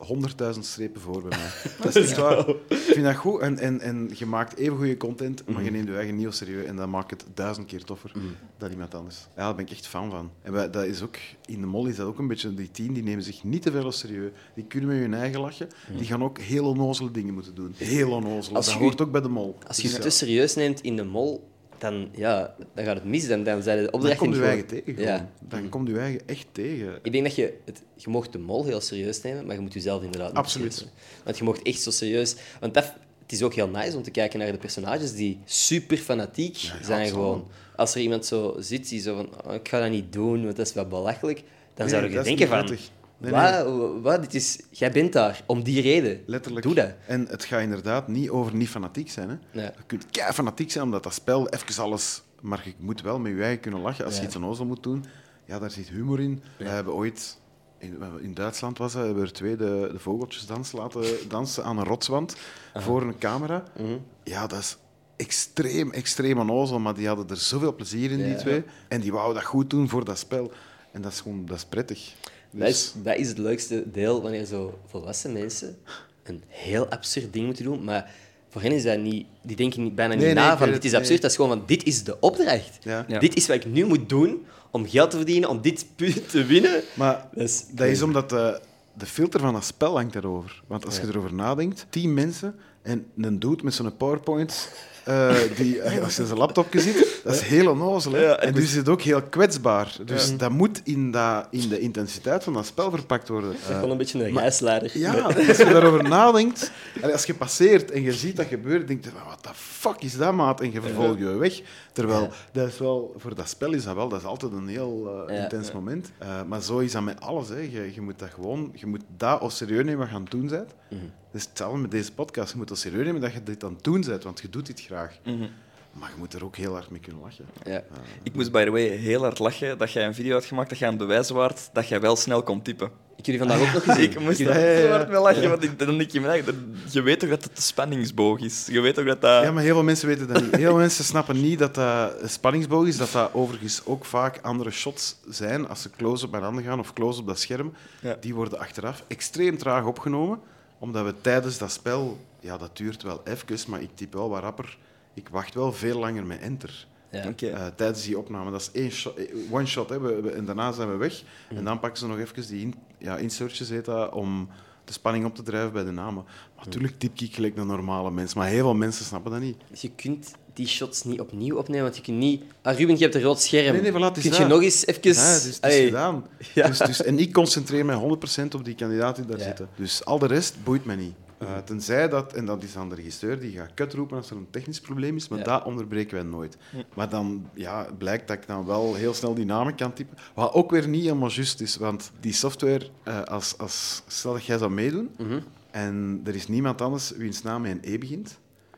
100.000 0.53 0.59
strepen 0.59 1.01
voor 1.01 1.21
bij 1.21 1.37
mij. 1.37 1.49
dat 1.83 1.95
is 1.95 2.09
echt 2.09 2.17
waar. 2.17 2.49
Ik 2.49 2.77
vind 2.77 3.05
dat 3.05 3.15
goed 3.15 3.41
en, 3.41 3.57
en, 3.59 3.79
en 3.81 4.09
je 4.13 4.25
maakt 4.25 4.55
even 4.57 4.77
goede 4.77 4.97
content, 4.97 5.43
maar 5.45 5.57
Mm. 5.59 5.63
je 5.65 5.71
neemt 5.71 5.87
je 5.87 5.95
eigen 5.95 6.15
niet 6.15 6.33
serieus 6.33 6.65
en 6.65 6.75
dat 6.75 6.87
maakt 6.87 7.11
het 7.11 7.23
duizend 7.33 7.65
keer 7.67 7.83
toffer 7.83 8.11
dan 8.57 8.71
iemand 8.71 8.95
anders. 8.95 9.17
Ja, 9.35 9.43
daar 9.43 9.55
ben 9.55 9.65
ik 9.65 9.71
echt 9.71 9.87
fan 9.87 10.09
van. 10.11 10.31
En 10.41 10.51
wij- 10.53 10.69
dat 10.69 10.85
is 10.85 11.01
ook, 11.01 11.15
in 11.45 11.61
de 11.61 11.67
mol 11.67 11.85
is 11.85 11.95
dat 11.95 12.07
ook 12.07 12.19
een 12.19 12.27
beetje, 12.27 12.53
die 12.53 12.71
tien 12.71 12.93
die 12.93 13.03
nemen 13.03 13.23
zich 13.23 13.43
niet 13.43 13.61
te 13.61 13.71
veel 13.71 13.91
serieus. 13.91 14.31
Die 14.55 14.63
kunnen 14.63 14.89
met 14.89 14.97
hun 14.99 15.13
eigen 15.13 15.39
lachen. 15.39 15.67
Die 15.97 16.05
gaan 16.05 16.23
ook 16.23 16.39
heel 16.39 16.65
onnozele 16.65 17.11
dingen 17.11 17.33
moeten 17.33 17.55
doen. 17.55 17.73
Heel 17.77 18.11
onnozele. 18.11 18.49
Mm. 18.49 18.53
Dat 18.65 18.71
je- 18.73 18.79
hoort 18.79 19.01
ook 19.01 19.11
bij 19.11 19.21
de 19.21 19.29
mol. 19.29 19.57
Als 19.67 19.77
je 19.77 19.89
het 19.89 20.01
te 20.01 20.09
serieus 20.09 20.55
neemt 20.55 20.81
in 20.81 20.95
de 20.95 21.03
mol, 21.03 21.49
dan, 21.77 22.09
ja, 22.15 22.55
dan 22.73 22.85
gaat 22.85 22.95
het 22.95 23.05
mis. 23.05 23.27
Dan, 23.27 23.43
dan 23.43 23.63
zijn 23.63 23.77
de 23.77 23.83
Dan 23.83 23.93
opdrachten 23.93 24.19
komt 24.19 24.35
je 24.35 24.41
gewoon- 24.41 24.49
eigen 24.57 24.83
tegen. 24.85 25.03
Ja. 25.03 25.29
Dan 25.47 25.69
komt 25.69 25.87
je 25.87 25.99
eigen 25.99 26.21
echt 26.25 26.45
tegen. 26.51 26.99
Ik 27.03 27.11
denk 27.11 27.23
dat 27.23 27.35
je... 27.35 27.53
Het, 27.65 27.81
je 27.95 28.09
mocht 28.09 28.31
de 28.31 28.39
mol 28.39 28.65
heel 28.65 28.81
serieus 28.81 29.21
nemen, 29.21 29.45
maar 29.45 29.55
je 29.55 29.61
moet 29.61 29.73
jezelf 29.73 30.03
inderdaad 30.03 30.27
niet 30.29 30.37
Absoluut. 30.37 30.87
Want 31.23 31.37
je 31.37 31.43
mocht 31.43 31.61
echt 31.61 31.81
zo 31.81 31.91
serieus... 31.91 32.35
Want 32.59 32.73
dat, 32.73 32.93
het 33.21 33.31
is 33.31 33.43
ook 33.43 33.53
heel 33.53 33.67
nice 33.69 33.97
om 33.97 34.03
te 34.03 34.11
kijken 34.11 34.39
naar 34.39 34.51
de 34.51 34.57
personages 34.57 35.13
die 35.13 35.39
super 35.45 35.97
fanatiek 35.97 36.55
zijn 36.57 36.77
absoluut. 36.79 37.09
gewoon. 37.09 37.47
Als 37.75 37.95
er 37.95 38.01
iemand 38.01 38.25
zo 38.25 38.55
zit 38.59 38.89
die 38.89 39.01
zo 39.01 39.15
van, 39.15 39.29
oh, 39.47 39.53
ik 39.53 39.67
ga 39.67 39.79
dat 39.79 39.89
niet 39.89 40.13
doen, 40.13 40.43
want 40.43 40.55
dat 40.55 40.67
is 40.67 40.73
wel 40.73 40.87
belachelijk, 40.87 41.37
dan 41.73 41.85
Nee, 41.87 41.95
zou 41.95 42.11
je 42.11 42.21
denken 42.23 42.47
van, 42.47 42.65
prettig. 42.65 42.89
Nee, 43.17 43.31
wat, 43.31 44.01
wat, 44.01 44.21
dit 44.21 44.33
is, 44.33 44.59
jij 44.69 44.91
bent 44.91 45.13
daar, 45.13 45.43
om 45.45 45.63
die 45.63 45.81
reden. 45.81 46.21
Letterlijk. 46.25 46.65
Doe 46.65 46.75
dat. 46.75 46.89
En 47.07 47.27
het 47.29 47.45
gaat 47.45 47.61
inderdaad 47.61 48.07
niet 48.07 48.29
over 48.29 48.55
niet 48.55 48.69
fanatiek 48.69 49.09
zijn. 49.09 49.29
Hè. 49.51 49.61
Je 49.63 49.71
kunt 49.85 50.05
kei 50.11 50.33
fanatiek 50.33 50.71
zijn 50.71 50.83
omdat 50.83 51.03
dat 51.03 51.13
spel 51.13 51.49
even 51.49 51.83
alles... 51.83 52.21
Maar 52.41 52.61
je 52.65 52.73
moet 52.77 53.01
wel 53.01 53.19
met 53.19 53.31
je 53.35 53.41
eigen 53.41 53.59
kunnen 53.59 53.81
lachen. 53.81 54.05
Als 54.05 54.13
Ja. 54.15 54.19
je 54.21 54.27
iets 54.27 54.35
onnozel 54.35 54.65
moet 54.65 54.83
doen, 54.83 55.05
ja, 55.45 55.59
daar 55.59 55.71
zit 55.71 55.89
humor 55.89 56.19
in. 56.19 56.43
We 56.57 56.67
hebben 56.69 56.93
ooit... 56.93 57.37
In, 57.79 58.01
in 58.21 58.33
Duitsland 58.33 58.77
was 58.77 58.93
dat, 58.93 59.03
hebben 59.05 59.21
we 59.21 59.27
er 59.27 59.33
twee 59.35 59.55
de, 59.55 59.89
de 59.91 59.99
vogeltjesdans 59.99 60.71
laten 60.71 61.03
dansen 61.29 61.63
aan 61.63 61.77
een 61.77 61.83
rotswand 61.85 62.35
voor 62.75 63.01
een 63.01 63.17
camera. 63.17 63.63
Mhm. 63.77 63.97
Ja, 64.23 64.47
dat 64.47 64.59
is 64.59 64.77
extreem, 65.15 65.91
extreem 65.91 66.39
onnozel, 66.39 66.79
maar 66.79 66.93
die 66.93 67.07
hadden 67.07 67.29
er 67.29 67.37
zoveel 67.37 67.75
plezier 67.75 68.11
in, 68.11 68.17
die 68.17 68.27
Ja. 68.27 68.35
twee. 68.37 68.63
En 68.87 69.01
die 69.01 69.11
wouden 69.11 69.35
dat 69.35 69.43
goed 69.43 69.69
doen 69.69 69.89
voor 69.89 70.05
dat 70.05 70.17
spel. 70.17 70.51
En 70.91 71.01
dat 71.01 71.11
is 71.11 71.19
gewoon 71.21 71.45
dat 71.45 71.57
is 71.57 71.65
prettig. 71.65 72.13
Dat 72.57 72.67
Dus- 72.67 72.93
is, 72.95 73.03
dat 73.03 73.15
is 73.17 73.27
het 73.27 73.37
leukste 73.37 73.91
deel 73.91 74.21
wanneer 74.21 74.45
zo 74.45 74.79
volwassen 74.87 75.33
mensen 75.33 75.77
een 76.23 76.43
heel 76.47 76.87
absurd 76.87 77.33
ding 77.33 77.45
moeten 77.45 77.63
doen, 77.63 77.83
maar 77.83 78.11
voor 78.49 78.61
hen 78.61 78.71
is 78.71 78.83
dat 78.83 78.99
niet... 78.99 79.25
Die 79.41 79.55
denken 79.55 79.83
niet, 79.83 79.95
bijna 79.95 80.13
niet 80.13 80.23
nee, 80.23 80.33
na 80.33 80.57
van 80.57 80.65
dit 80.65 80.75
het, 80.75 80.85
is 80.85 80.93
absurd, 80.93 81.09
nee. 81.09 81.19
dat 81.19 81.29
is 81.29 81.35
gewoon 81.35 81.57
van 81.57 81.63
dit 81.65 81.83
is 81.83 82.03
de 82.03 82.19
opdracht. 82.19 82.77
Ja. 82.81 83.05
Ja. 83.07 83.19
Dit 83.19 83.35
is 83.35 83.47
wat 83.47 83.55
ik 83.55 83.65
nu 83.65 83.85
moet 83.85 84.09
doen 84.09 84.45
om 84.71 84.87
geld 84.87 85.09
te 85.11 85.17
verdienen, 85.17 85.49
om 85.49 85.61
dit 85.61 85.85
punt 85.95 86.29
te 86.29 86.45
winnen. 86.45 86.81
Maar 86.93 87.27
Dat 87.33 87.43
is 87.43 87.65
dat 87.71 87.87
is 87.87 88.01
omdat 88.01 88.29
de, 88.29 88.61
de 88.93 89.05
filter 89.05 89.39
van 89.39 89.53
dat 89.53 89.65
spel 89.65 89.95
hangt 89.95 90.13
daarover. 90.13 90.61
Want 90.67 90.85
als 90.85 90.97
je 90.97 91.07
erover 91.07 91.33
nadenkt, 91.33 91.85
tien 91.89 92.13
mensen 92.13 92.55
en 92.81 93.05
een 93.17 93.39
dude 93.39 93.63
met 93.63 93.73
zo'n 93.73 93.97
PowerPoint, 93.97 94.69
eh, 95.07 95.35
die, 95.55 95.83
als 96.03 96.15
je 96.15 96.25
zijn 96.25 96.37
laptopje 96.37 96.79
ziet, 96.79 97.19
dat 97.23 97.33
is 97.33 97.41
heel 97.41 97.69
onnozel. 97.71 98.11
Hè? 98.11 98.21
Ja, 98.21 98.35
en 98.39 98.53
dus 98.53 98.63
is 98.63 98.75
het 98.75 98.89
ook 98.89 99.01
heel 99.01 99.21
kwetsbaar. 99.21 99.95
Dus 100.05 100.37
dat 100.37 100.51
moet 100.51 100.81
in, 100.83 101.11
dat, 101.11 101.47
in 101.51 101.69
de 101.69 101.79
intensiteit 101.79 102.43
van 102.43 102.53
dat 102.53 102.65
spel 102.65 102.89
verpakt 102.91 103.27
worden. 103.27 103.49
Dat 103.49 103.59
is 103.59 103.75
gewoon 103.75 103.91
een 103.91 103.97
beetje 103.97 104.23
een 104.25 104.35
reisleider. 104.35 104.97
ja, 104.97 105.13
als 105.21 105.57
je 105.57 105.65
daarover 105.71 106.03
nadenkt, 106.03 106.71
en 107.01 107.11
als 107.11 107.25
je 107.25 107.33
passeert 107.33 107.91
en 107.91 108.01
je 108.01 108.13
ziet 108.13 108.35
dat 108.35 108.45
gebeuren, 108.45 108.87
denk 108.87 109.03
je, 109.03 109.09
wat 109.27 109.43
de 109.43 109.49
fuck 109.53 110.01
is 110.01 110.17
dat, 110.17 110.33
maat? 110.33 110.61
En 110.61 110.71
je 110.71 110.81
vervolgt 110.81 111.19
je 111.19 111.25
weg. 111.37 111.61
Terwijl, 111.91 112.21
Ja. 112.21 112.29
dat 112.51 112.67
is 112.67 112.77
wel, 112.77 113.13
voor 113.17 113.35
dat 113.35 113.49
spel 113.49 113.73
is 113.73 113.83
dat 113.83 113.95
wel, 113.95 114.07
dat 114.09 114.19
is 114.19 114.25
altijd 114.25 114.51
een 114.51 114.67
heel 114.67 115.25
eh, 115.27 115.41
intens 115.41 115.71
moment. 115.71 116.11
Eh, 116.17 116.27
maar 116.47 116.61
zo 116.61 116.77
is 116.77 116.91
dat 116.91 117.03
met 117.03 117.21
alles. 117.21 117.49
Hè. 117.49 117.59
Je, 117.59 117.91
je 117.93 118.01
moet 118.01 118.19
dat 118.19 118.29
gewoon, 118.29 118.71
je 118.73 118.85
moet 118.85 119.01
dat 119.17 119.39
als 119.41 119.57
serieus 119.57 119.83
nemen 119.83 119.97
wat 119.99 120.09
je 120.09 120.15
aan 120.15 120.21
het 120.21 120.31
doen 120.31 120.47
bent. 120.47 120.73
Mhm. 120.89 121.01
Is 121.37 121.45
hetzelfde 121.45 121.77
met 121.77 121.91
deze 121.91 122.13
podcast. 122.13 122.51
Je 122.51 122.57
moet 122.57 122.69
als 122.69 122.79
serieus 122.79 123.05
nemen 123.05 123.21
dat 123.21 123.33
je 123.33 123.43
dit 123.43 123.63
aan 123.63 123.73
het 123.73 123.83
doen 123.83 124.01
bent, 124.01 124.23
want 124.23 124.39
je 124.41 124.49
doet 124.49 124.65
dit 124.65 124.81
graag. 124.81 125.17
Mhm. 125.23 125.47
Maar 125.91 126.09
je 126.09 126.15
moet 126.17 126.33
er 126.33 126.43
ook 126.43 126.55
heel 126.55 126.73
hard 126.73 126.89
mee 126.89 126.99
kunnen 126.99 127.21
lachen. 127.21 127.45
Ja. 127.63 127.83
Ik 128.23 128.33
moest, 128.33 128.51
by 128.51 128.63
the 128.63 128.71
way, 128.71 128.87
heel 128.87 129.21
hard 129.21 129.39
lachen 129.39 129.77
dat 129.77 129.91
jij 129.91 130.05
een 130.05 130.13
video 130.13 130.33
had 130.33 130.45
gemaakt 130.45 130.69
dat 130.69 130.77
je 130.77 130.85
aan 130.85 130.91
het 130.91 130.99
bewijzen 130.99 131.35
waard 131.35 131.69
dat 131.73 131.87
jij 131.87 132.01
wel 132.01 132.15
snel 132.15 132.43
kon 132.43 132.61
typen. 132.61 132.87
Ik 132.87 133.25
heb 133.25 133.25
jullie 133.25 133.39
vandaag 133.39 133.67
ook 133.67 133.73
nog 133.73 133.83
gezien. 133.83 134.11
Ik 134.11 134.19
moest 134.19 134.37
ja. 134.37 134.87
hard 134.89 135.09
mee 135.09 135.19
lachen, 135.19 135.49
want 135.49 135.63
ik, 135.63 135.79
dan 135.79 135.97
denk 135.97 136.11
je, 136.11 136.21
me 136.21 136.43
je 136.89 137.01
weet 137.01 137.19
toch 137.19 137.29
dat 137.29 137.43
het 137.43 137.55
de 137.55 137.61
spanningsboog 137.61 138.39
is? 138.39 138.67
Je 138.71 138.81
weet 138.81 138.95
toch 138.95 139.05
dat 139.05 139.21
dat... 139.21 139.43
Ja, 139.43 139.51
maar 139.51 139.63
heel 139.63 139.73
veel 139.73 139.83
mensen 139.83 140.07
weten 140.07 140.27
dat 140.27 140.41
niet. 140.41 140.55
Heel 140.55 140.69
veel 140.69 140.77
mensen 140.77 141.03
snappen 141.03 141.41
niet 141.41 141.59
dat 141.59 141.75
dat 141.75 142.21
een 142.21 142.29
spanningsboog 142.29 142.87
is, 142.87 142.97
dat 142.97 143.11
dat 143.11 143.33
overigens 143.33 143.81
ook 143.85 144.05
vaak 144.05 144.39
andere 144.41 144.71
shots 144.71 145.17
zijn 145.29 145.67
als 145.67 145.81
ze 145.81 145.89
close-up 145.89 146.31
bij 146.31 146.39
een 146.39 146.45
ander 146.45 146.63
gaan 146.63 146.79
of 146.79 146.93
close-up 146.93 147.27
dat 147.27 147.39
scherm. 147.39 147.73
Ja. 148.01 148.17
Die 148.19 148.35
worden 148.35 148.59
achteraf 148.59 149.03
extreem 149.07 149.57
traag 149.57 149.85
opgenomen, 149.85 150.39
omdat 150.79 151.05
we 151.05 151.21
tijdens 151.21 151.57
dat 151.57 151.71
spel, 151.71 152.17
ja, 152.39 152.57
dat 152.57 152.77
duurt 152.77 153.03
wel 153.03 153.21
even, 153.23 153.69
maar 153.69 153.81
ik 153.81 153.89
typ 153.93 154.13
wel 154.13 154.29
wat 154.29 154.41
rapper. 154.41 154.77
Ik 155.13 155.29
wacht 155.29 155.53
wel 155.53 155.73
veel 155.73 155.99
langer 155.99 156.25
met 156.25 156.39
enter. 156.39 156.87
Ja. 157.11 157.23
Eh, 157.53 157.65
tijdens 157.75 158.03
die 158.03 158.17
opname. 158.17 158.51
Dat 158.51 158.61
is 158.61 158.71
één 158.81 158.91
shot, 158.91 159.15
eh, 159.17 159.35
one 159.51 159.65
shot, 159.65 159.89
hè. 159.89 159.99
We, 159.99 160.21
we- 160.21 160.31
en 160.31 160.45
daarna 160.45 160.71
zijn 160.71 160.89
we 160.91 160.95
weg. 160.95 161.23
En 161.49 161.63
dan 161.63 161.79
pakken 161.79 161.99
ze 161.99 162.07
nog 162.07 162.17
even 162.19 162.47
die 162.47 162.61
in, 162.61 162.73
ja, 162.97 163.17
insertjes, 163.17 163.69
heet 163.69 163.85
dat, 163.85 164.11
om 164.13 164.49
de 164.83 164.93
spanning 164.93 165.25
op 165.25 165.35
te 165.35 165.43
drijven 165.43 165.71
bij 165.73 165.83
de 165.83 165.91
namen. 165.91 166.23
Maar 166.55 166.65
natuurlijk 166.65 166.99
typ 166.99 167.19
ik 167.19 167.35
gelijk 167.35 167.57
een 167.57 167.67
normale 167.67 168.11
mens, 168.11 168.33
maar 168.33 168.47
heel 168.47 168.63
veel 168.63 168.75
mensen 168.75 169.05
snappen 169.05 169.31
dat 169.31 169.41
niet. 169.41 169.57
Je 169.81 169.91
kunt 169.91 170.33
die 170.57 170.67
shots 170.67 171.03
niet 171.03 171.19
opnieuw 171.19 171.55
opnemen, 171.57 171.83
want 171.83 171.95
je 171.95 172.01
kunt 172.01 172.17
niet... 172.17 172.43
Ah, 172.61 172.77
Ruben, 172.77 172.95
je 172.97 173.03
hebt 173.03 173.15
een 173.15 173.21
rood 173.21 173.41
scherm. 173.41 173.73
Nee, 173.81 173.91
nee, 173.91 173.91
voilà, 173.91 174.13
Kun 174.21 174.31
je 174.31 174.45
nog 174.45 174.61
eens 174.61 174.85
even... 174.85 175.01
Ja, 175.03 175.09
het 175.09 175.17
is, 175.17 175.43
het 175.43 175.53
is 175.53 175.61
Allee, 175.61 175.85
gedaan. 175.85 176.25
Ja. 176.53 176.67
Dus, 176.67 176.77
dus, 176.77 177.03
en 177.03 177.19
ik 177.19 177.33
concentreer 177.33 177.85
mij 177.85 177.95
100% 178.41 178.45
op 178.55 178.65
die 178.65 178.75
kandidaten 178.75 179.21
die 179.27 179.31
daar 179.31 179.39
Ja. 179.39 179.45
zitten. 179.47 179.69
Dus 179.75 180.05
al 180.05 180.19
de 180.19 180.27
rest 180.27 180.55
boeit 180.63 180.85
mij 180.85 180.95
niet. 180.95 181.13
Uh, 181.43 181.57
tenzij 181.65 182.09
dat, 182.09 182.33
en 182.33 182.45
dat 182.45 182.63
is 182.63 182.75
aan 182.75 182.89
de 182.89 182.95
regisseur, 182.95 183.39
die 183.39 183.51
gaat 183.57 183.73
kut 183.73 183.93
roepen 183.93 184.17
als 184.17 184.29
er 184.29 184.35
een 184.37 184.47
technisch 184.51 184.81
probleem 184.81 185.15
is, 185.15 185.27
maar 185.27 185.39
Ja. 185.39 185.43
dat 185.45 185.63
onderbreken 185.65 186.15
wij 186.15 186.23
nooit. 186.23 186.57
Maar 186.95 187.09
dan 187.09 187.49
ja, 187.53 187.87
blijkt 187.97 188.27
dat 188.27 188.37
ik 188.37 188.47
dan 188.47 188.65
wel 188.65 188.95
heel 188.95 189.13
snel 189.13 189.33
die 189.33 189.45
namen 189.45 189.75
kan 189.75 189.93
typen. 189.93 190.17
Wat 190.35 190.53
ook 190.53 190.71
weer 190.71 190.87
niet 190.87 191.03
helemaal 191.03 191.31
juist 191.31 191.61
is, 191.61 191.75
want 191.77 192.11
die 192.19 192.33
software, 192.33 192.87
eh, 193.03 193.21
als, 193.23 193.57
als, 193.57 194.01
stel 194.07 194.33
dat 194.33 194.45
jij 194.45 194.57
zou 194.57 194.71
meedoen 194.71 195.09
Mhm. 195.17 195.39
en 195.71 196.21
er 196.25 196.35
is 196.35 196.47
niemand 196.47 196.81
anders 196.81 197.11
wiens 197.11 197.41
naam 197.41 197.61
met 197.61 197.71
een 197.71 197.93
E 197.93 197.97
begint, 197.97 198.37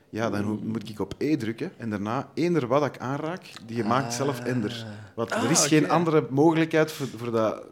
ja, 0.10 0.30
dan 0.30 0.60
moet 0.64 0.90
ik 0.90 1.00
op 1.00 1.14
E 1.18 1.36
drukken 1.38 1.72
en 1.78 1.90
daarna 1.90 2.30
eender 2.34 2.68
wat 2.68 2.86
ik 2.86 2.98
aanraak, 2.98 3.42
die 3.66 3.84
maakt 3.84 4.14
zelf 4.14 4.40
ender. 4.40 4.86
Want 5.16 5.32
er 5.32 5.52
is 5.52 5.66
geen 5.68 5.90
andere 5.90 6.26
mogelijkheid 6.30 6.92
voor, 6.92 7.08
voor 7.18 7.32
dat... 7.32 7.64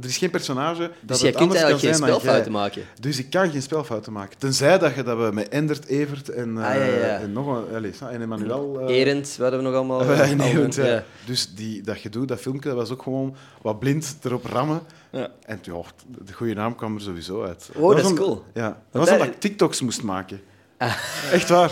Er 0.00 0.08
is 0.08 0.16
geen 0.18 0.30
personage 0.30 0.80
dat 0.80 0.90
Dus 1.06 1.20
jij 1.20 1.28
het 1.28 1.38
kunt 1.38 1.50
anders 1.50 1.60
kan 1.60 1.68
eigenlijk 1.70 1.80
geen 1.80 1.94
zijn 1.94 2.10
dan 2.10 2.20
spelfouten 2.20 2.52
maken. 2.52 2.82
Dus 3.00 3.18
ik 3.18 3.30
kan 3.30 3.50
geen 3.50 3.62
spelfouten 3.62 4.12
maken. 4.12 4.38
Tenzij 4.38 4.78
dat 4.78 4.94
je 4.94 5.02
dat 5.02 5.18
we 5.18 5.30
met 5.32 5.48
Endert, 5.48 5.86
Evert 5.86 6.28
en, 6.28 6.58
eh, 6.58 6.64
Ah, 6.68 6.74
ja, 6.74 6.84
ja. 6.84 7.18
en 7.18 7.32
nog 7.32 7.46
een... 7.46 7.74
Allez, 7.74 8.00
en 8.00 8.20
Emmanuel... 8.20 8.80
eh, 8.80 8.96
Erend, 8.96 9.28
wat 9.28 9.50
hebben 9.50 9.58
we 9.58 9.64
nog 9.64 9.74
allemaal? 9.74 10.00
eh, 10.10 10.10
en 10.20 10.26
allemaal- 10.28 10.46
Erend, 10.46 10.74
ja. 10.74 10.84
ja. 10.86 11.04
Dus 11.24 11.54
die, 11.54 11.82
dat 11.82 11.96
gedoe, 11.98 12.26
dat 12.26 12.40
filmpje, 12.40 12.68
dat 12.68 12.78
was 12.78 12.90
ook 12.90 13.02
gewoon 13.02 13.36
wat 13.62 13.78
blind 13.78 14.16
erop 14.22 14.44
rammen. 14.44 14.80
Ja. 15.10 15.28
En 15.42 15.58
ja, 15.62 15.80
de 16.24 16.32
goede 16.32 16.54
naam 16.54 16.74
kwam 16.74 16.94
er 16.94 17.00
sowieso 17.00 17.42
uit. 17.44 17.70
Oh, 17.74 17.88
dat 17.88 17.96
is 17.96 18.02
was 18.02 18.12
om- 18.12 18.18
cool. 18.18 18.44
Ja, 18.54 18.68
dat 18.90 19.02
was 19.02 19.10
omdat 19.10 19.26
ik 19.26 19.40
TikToks 19.40 19.80
moest 19.80 20.02
maken. 20.02 20.40
Echt 21.32 21.48
waar. 21.48 21.70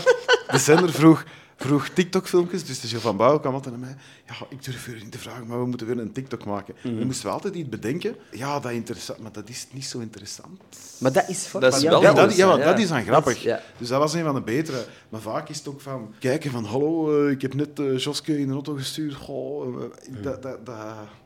De 0.51 0.57
zender 0.57 0.91
vroeg, 0.91 1.23
vroeg 1.55 1.87
TikTok-filmpjes, 1.89 2.65
dus 2.65 2.79
de 2.81 2.87
Gilles 2.87 3.03
van 3.03 3.17
Bouw 3.17 3.39
kwam 3.39 3.53
altijd 3.53 3.79
naar 3.79 3.87
mij. 3.87 3.95
Ja, 4.27 4.33
ik 4.49 4.63
durf 4.63 4.87
u 4.87 4.93
niet 4.93 5.11
te 5.11 5.17
vragen, 5.19 5.47
maar 5.47 5.59
we 5.59 5.65
moeten 5.65 5.87
weer 5.87 5.99
een 5.99 6.11
TikTok 6.11 6.45
maken. 6.45 6.75
Mhm. 6.83 6.95
Dan 6.95 7.05
moesten 7.05 7.25
we 7.25 7.31
altijd 7.31 7.55
iets 7.55 7.69
bedenken. 7.69 8.15
Ja, 8.31 8.59
dat 8.59 8.71
is 8.71 8.77
interessant, 8.77 9.19
maar 9.19 9.31
dat 9.31 9.49
is 9.49 9.67
niet 9.71 9.85
zo 9.85 9.99
interessant. 9.99 10.59
Maar 10.97 11.11
dat 11.11 11.29
is 11.29 11.45
fucking 11.45 11.61
Dat 11.61 11.75
is 11.75 11.81
ja, 11.81 11.89
wel 11.89 12.01
Ja, 12.01 12.07
goed, 12.07 12.17
dat, 12.17 12.35
ja, 12.35 12.57
dat 12.57 12.79
is 12.79 12.87
dan 12.87 13.03
grappig. 13.03 13.43
ja. 13.43 13.61
Dus 13.77 13.87
dat 13.87 13.99
was 13.99 14.13
een 14.13 14.23
van 14.23 14.35
de 14.35 14.41
betere. 14.41 14.85
Maar 15.09 15.21
vaak 15.21 15.49
is 15.49 15.57
het 15.57 15.67
ook 15.67 15.81
van 15.81 16.13
kijken 16.19 16.51
van 16.51 16.63
hallo, 16.63 17.23
eh, 17.25 17.31
ik 17.31 17.41
heb 17.41 17.53
net 17.53 17.79
eh, 17.79 17.97
Joske 17.97 18.39
in 18.39 18.47
de 18.47 18.53
auto 18.53 18.73
gestuurd. 18.73 19.13
Goh, 19.13 19.83
eh, 19.83 19.89
dat, 20.23 20.41
dat, 20.41 20.65
dat, 20.65 20.77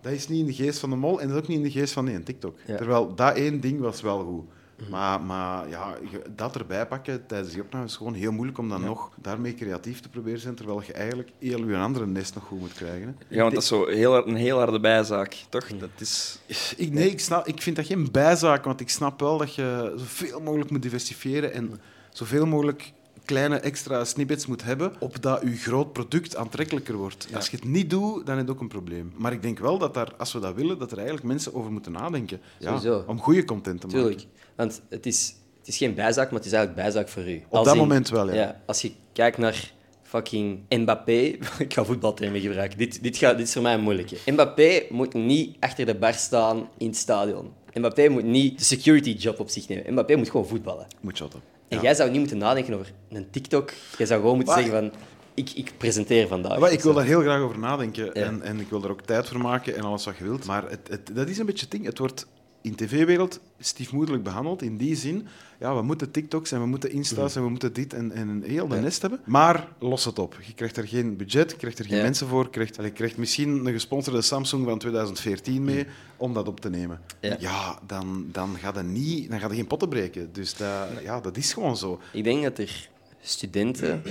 dat 0.02 0.12
is 0.12 0.28
niet 0.28 0.40
in 0.40 0.46
de 0.46 0.54
geest 0.54 0.80
van 0.80 0.90
de 0.90 0.96
mol 0.96 1.22
en 1.22 1.28
dat 1.28 1.38
is 1.38 1.42
ook 1.44 1.48
niet 1.48 1.58
in 1.58 1.64
de 1.64 1.72
geest 1.72 1.94
van 1.94 2.06
nee, 2.06 2.16
een 2.16 2.24
TikTok. 2.24 2.58
Ja. 2.66 2.76
Terwijl 2.76 3.16
dat 3.16 3.36
één 3.36 3.60
ding 3.60 3.80
was 3.80 4.02
wel 4.02 4.24
goed. 4.24 4.58
Maar, 4.90 5.22
maar 5.22 5.70
ja, 5.70 5.96
dat 6.36 6.56
erbij 6.56 6.88
pakken 6.88 7.26
tijdens 7.26 7.54
die 7.54 7.62
opname 7.62 7.86
is 7.86 7.96
gewoon 7.96 8.14
heel 8.14 8.32
moeilijk 8.32 8.58
om 8.58 8.70
dan 8.70 8.84
nog 8.84 9.12
daarmee 9.16 9.54
creatief 9.54 10.00
te 10.00 10.10
proberen 10.10 10.38
te 10.38 10.44
zijn, 10.44 10.56
terwijl 10.56 10.82
je 10.86 10.94
eigenlijk 10.94 11.32
heel 11.40 11.68
je 11.68 11.78
andere 11.78 12.06
nest 12.08 12.36
nog 12.36 12.44
goed 12.44 12.60
moet 12.60 12.74
krijgen. 12.74 13.08
hè. 13.08 13.36
Ja, 13.36 13.42
want 13.42 13.54
dat 13.54 13.64
is 13.64 13.70
zo 13.70 13.88
heel, 13.88 14.28
een 14.28 14.36
heel 14.36 14.58
harde 14.58 14.80
bijzaak, 14.80 15.36
toch? 15.50 15.68
Dat 15.68 15.90
is... 15.98 16.40
Ik, 16.78 16.92
nee, 16.92 17.10
ik, 17.10 17.20
snap, 17.20 17.48
ik 17.48 17.62
vind 17.62 17.76
dat 17.76 17.86
geen 17.86 18.12
bijzaak, 18.12 18.64
want 18.64 18.80
ik 18.80 18.90
snap 18.90 19.20
wel 19.20 19.38
dat 19.38 19.56
je 19.56 19.94
zoveel 19.96 20.42
mogelijk 20.42 20.72
moet 20.72 20.82
diversifiëren 20.82 21.54
en 21.54 21.82
zoveel 22.10 22.46
mogelijk 22.46 22.92
kleine 23.30 23.56
extra 23.60 24.06
snippets 24.06 24.46
moet 24.46 24.64
hebben, 24.64 24.94
opdat 25.00 25.42
je 25.42 25.56
groot 25.56 25.94
product 25.94 26.36
aantrekkelijker 26.36 26.96
wordt. 26.96 27.28
Als 27.34 27.50
je 27.50 27.56
het 27.56 27.66
niet 27.66 27.90
doet, 27.90 28.26
dan 28.26 28.38
heb 28.38 28.46
je 28.46 28.52
ook 28.52 28.60
een 28.60 28.68
probleem. 28.68 29.14
Maar 29.16 29.32
ik 29.34 29.42
denk 29.42 29.60
wel 29.60 29.78
dat 29.78 29.94
daar, 29.94 30.14
als 30.18 30.34
we 30.34 30.40
dat 30.40 30.56
willen, 30.56 30.80
dat 30.80 30.92
er 30.92 30.98
eigenlijk 30.98 31.28
mensen 31.28 31.54
over 31.54 31.72
moeten 31.72 31.92
nadenken. 31.92 32.42
Ja, 32.60 33.04
om 33.08 33.20
goede 33.20 33.46
content 33.46 33.82
te 33.82 33.88
maken. 33.88 34.02
Tuurlijk. 34.02 34.26
Want 34.56 34.82
het 34.90 35.06
is, 35.06 35.36
het 35.58 35.68
is 35.68 35.78
geen 35.78 35.94
bijzaak, 35.94 36.26
maar 36.30 36.40
het 36.40 36.46
is 36.48 36.54
eigenlijk 36.54 36.84
bijzaak 36.84 37.10
voor 37.10 37.30
u. 37.30 37.36
Op 37.36 37.54
Als 37.54 37.66
dat 37.66 37.76
in- 37.76 37.82
moment 37.82 38.10
wel, 38.10 38.34
ja. 38.34 38.62
Als 38.66 38.82
je 38.82 38.92
kijkt 39.14 39.38
naar 39.38 39.74
fucking 40.04 40.60
Mbappé... 40.70 41.20
ik 41.66 41.74
ga 41.74 41.84
voetbaltermen 41.84 42.42
gebruiken. 42.42 42.78
Dit, 42.78 43.04
dit, 43.04 43.18
gaat, 43.18 43.38
dit 43.38 43.48
is 43.48 43.54
voor 43.54 43.62
mij 43.62 43.74
een 43.74 43.82
moeilijke. 43.82 44.18
Mbappé 44.26 44.82
moet 44.90 45.14
niet 45.14 45.58
achter 45.60 45.86
de 45.86 45.96
bar 45.96 46.14
staan 46.14 46.70
in 46.78 46.88
het 46.88 46.98
stadion. 46.98 47.54
Mbappé 47.74 48.08
moet 48.08 48.24
niet 48.24 48.58
de 48.58 48.64
security 48.64 49.10
job 49.10 49.40
op 49.40 49.50
zich 49.50 49.68
nemen. 49.68 49.92
Mbappé 49.92 50.16
moet 50.16 50.30
gewoon 50.30 50.48
voetballen. 50.48 50.88
Moet 51.02 51.18
shotten. 51.18 51.42
En 51.70 51.82
jij 51.82 51.94
zou 51.96 52.10
niet 52.10 52.20
moeten 52.20 52.38
nadenken 52.38 52.74
over 52.74 52.92
een 53.10 53.30
TikTok. 53.30 53.72
Jij 53.98 54.06
zou 54.08 54.20
gewoon 54.20 54.36
moeten 54.36 54.54
Maar- 54.56 54.64
zeggen 54.64 54.90
van... 54.92 55.00
Ik, 55.34 55.52
ik 55.54 55.72
presenteer 55.78 56.28
vandaag. 56.28 56.60
Maar 56.60 56.72
ik 56.72 56.82
wil 56.82 56.94
daar 56.94 57.06
heel 57.06 57.22
graag 57.22 57.42
over 57.42 57.60
nadenken 57.60 58.06
Ja. 58.06 58.12
en, 58.12 58.42
en 58.42 58.60
ik 58.60 58.70
wil 58.70 58.84
er 58.84 58.90
ook 58.92 59.02
tijd 59.02 59.28
voor 59.28 59.40
maken 59.40 59.76
en 59.76 59.84
alles 59.84 60.06
wat 60.06 60.18
je 60.18 60.24
wilt. 60.24 60.46
Maar 60.46 60.70
het, 60.70 60.80
het, 60.90 61.10
dat 61.14 61.30
is 61.30 61.38
een 61.38 61.46
beetje 61.46 61.62
het 61.62 61.72
ding. 61.72 61.86
Het 61.86 61.98
wordt 61.98 62.28
in 62.62 62.76
tv-wereld 62.76 63.40
stiefmoederlijk 63.60 64.24
behandeld 64.24 64.62
in 64.62 64.78
die 64.78 64.96
zin. 64.96 65.28
Ja, 65.60 65.76
we 65.76 65.82
moeten 65.82 66.12
TikToks 66.12 66.52
en 66.52 66.60
we 66.60 66.66
moeten 66.66 66.92
Insta's 66.92 67.36
en 67.36 67.44
we 67.44 67.50
moeten 67.50 67.74
dit 67.74 67.94
en, 67.94 68.12
en 68.12 68.28
een 68.28 68.44
heel 68.44 68.68
de 68.68 68.76
Ja. 68.76 68.82
nest 68.82 69.02
hebben. 69.02 69.20
Maar 69.26 69.68
los 69.80 70.06
het 70.06 70.20
op. 70.20 70.38
Je 70.46 70.54
krijgt 70.54 70.78
er 70.78 70.88
geen 70.88 71.18
budget, 71.18 71.52
je 71.52 71.58
krijgt 71.58 71.80
er 71.80 71.86
geen 71.86 71.98
Ja. 71.98 72.04
mensen 72.04 72.28
voor. 72.28 72.44
Je 72.44 72.50
krijgt, 72.50 72.76
je 72.76 72.92
krijgt 72.92 73.18
misschien 73.18 73.66
een 73.66 73.72
gesponsorde 73.72 74.22
Samsung 74.22 74.66
van 74.66 74.80
2014 74.80 75.64
mee 75.64 75.86
om 76.18 76.34
dat 76.34 76.48
op 76.48 76.60
te 76.60 76.70
nemen. 76.70 77.02
Ja. 77.40 77.80
dan, 77.88 78.26
dan 78.32 78.58
gaat 78.58 78.76
het 78.76 78.88
niet, 78.88 79.30
dan 79.30 79.40
gaat 79.40 79.50
het 79.50 79.58
geen 79.58 79.68
potten 79.68 79.90
breken. 79.90 80.30
Dus 80.34 80.56
dat, 80.56 80.88
ja, 81.04 81.20
dat 81.20 81.38
is 81.38 81.54
gewoon 81.54 81.78
zo. 81.78 82.00
Ik 82.14 82.24
denk 82.24 82.44
dat 82.44 82.58
er 82.58 82.90
studenten 83.22 84.02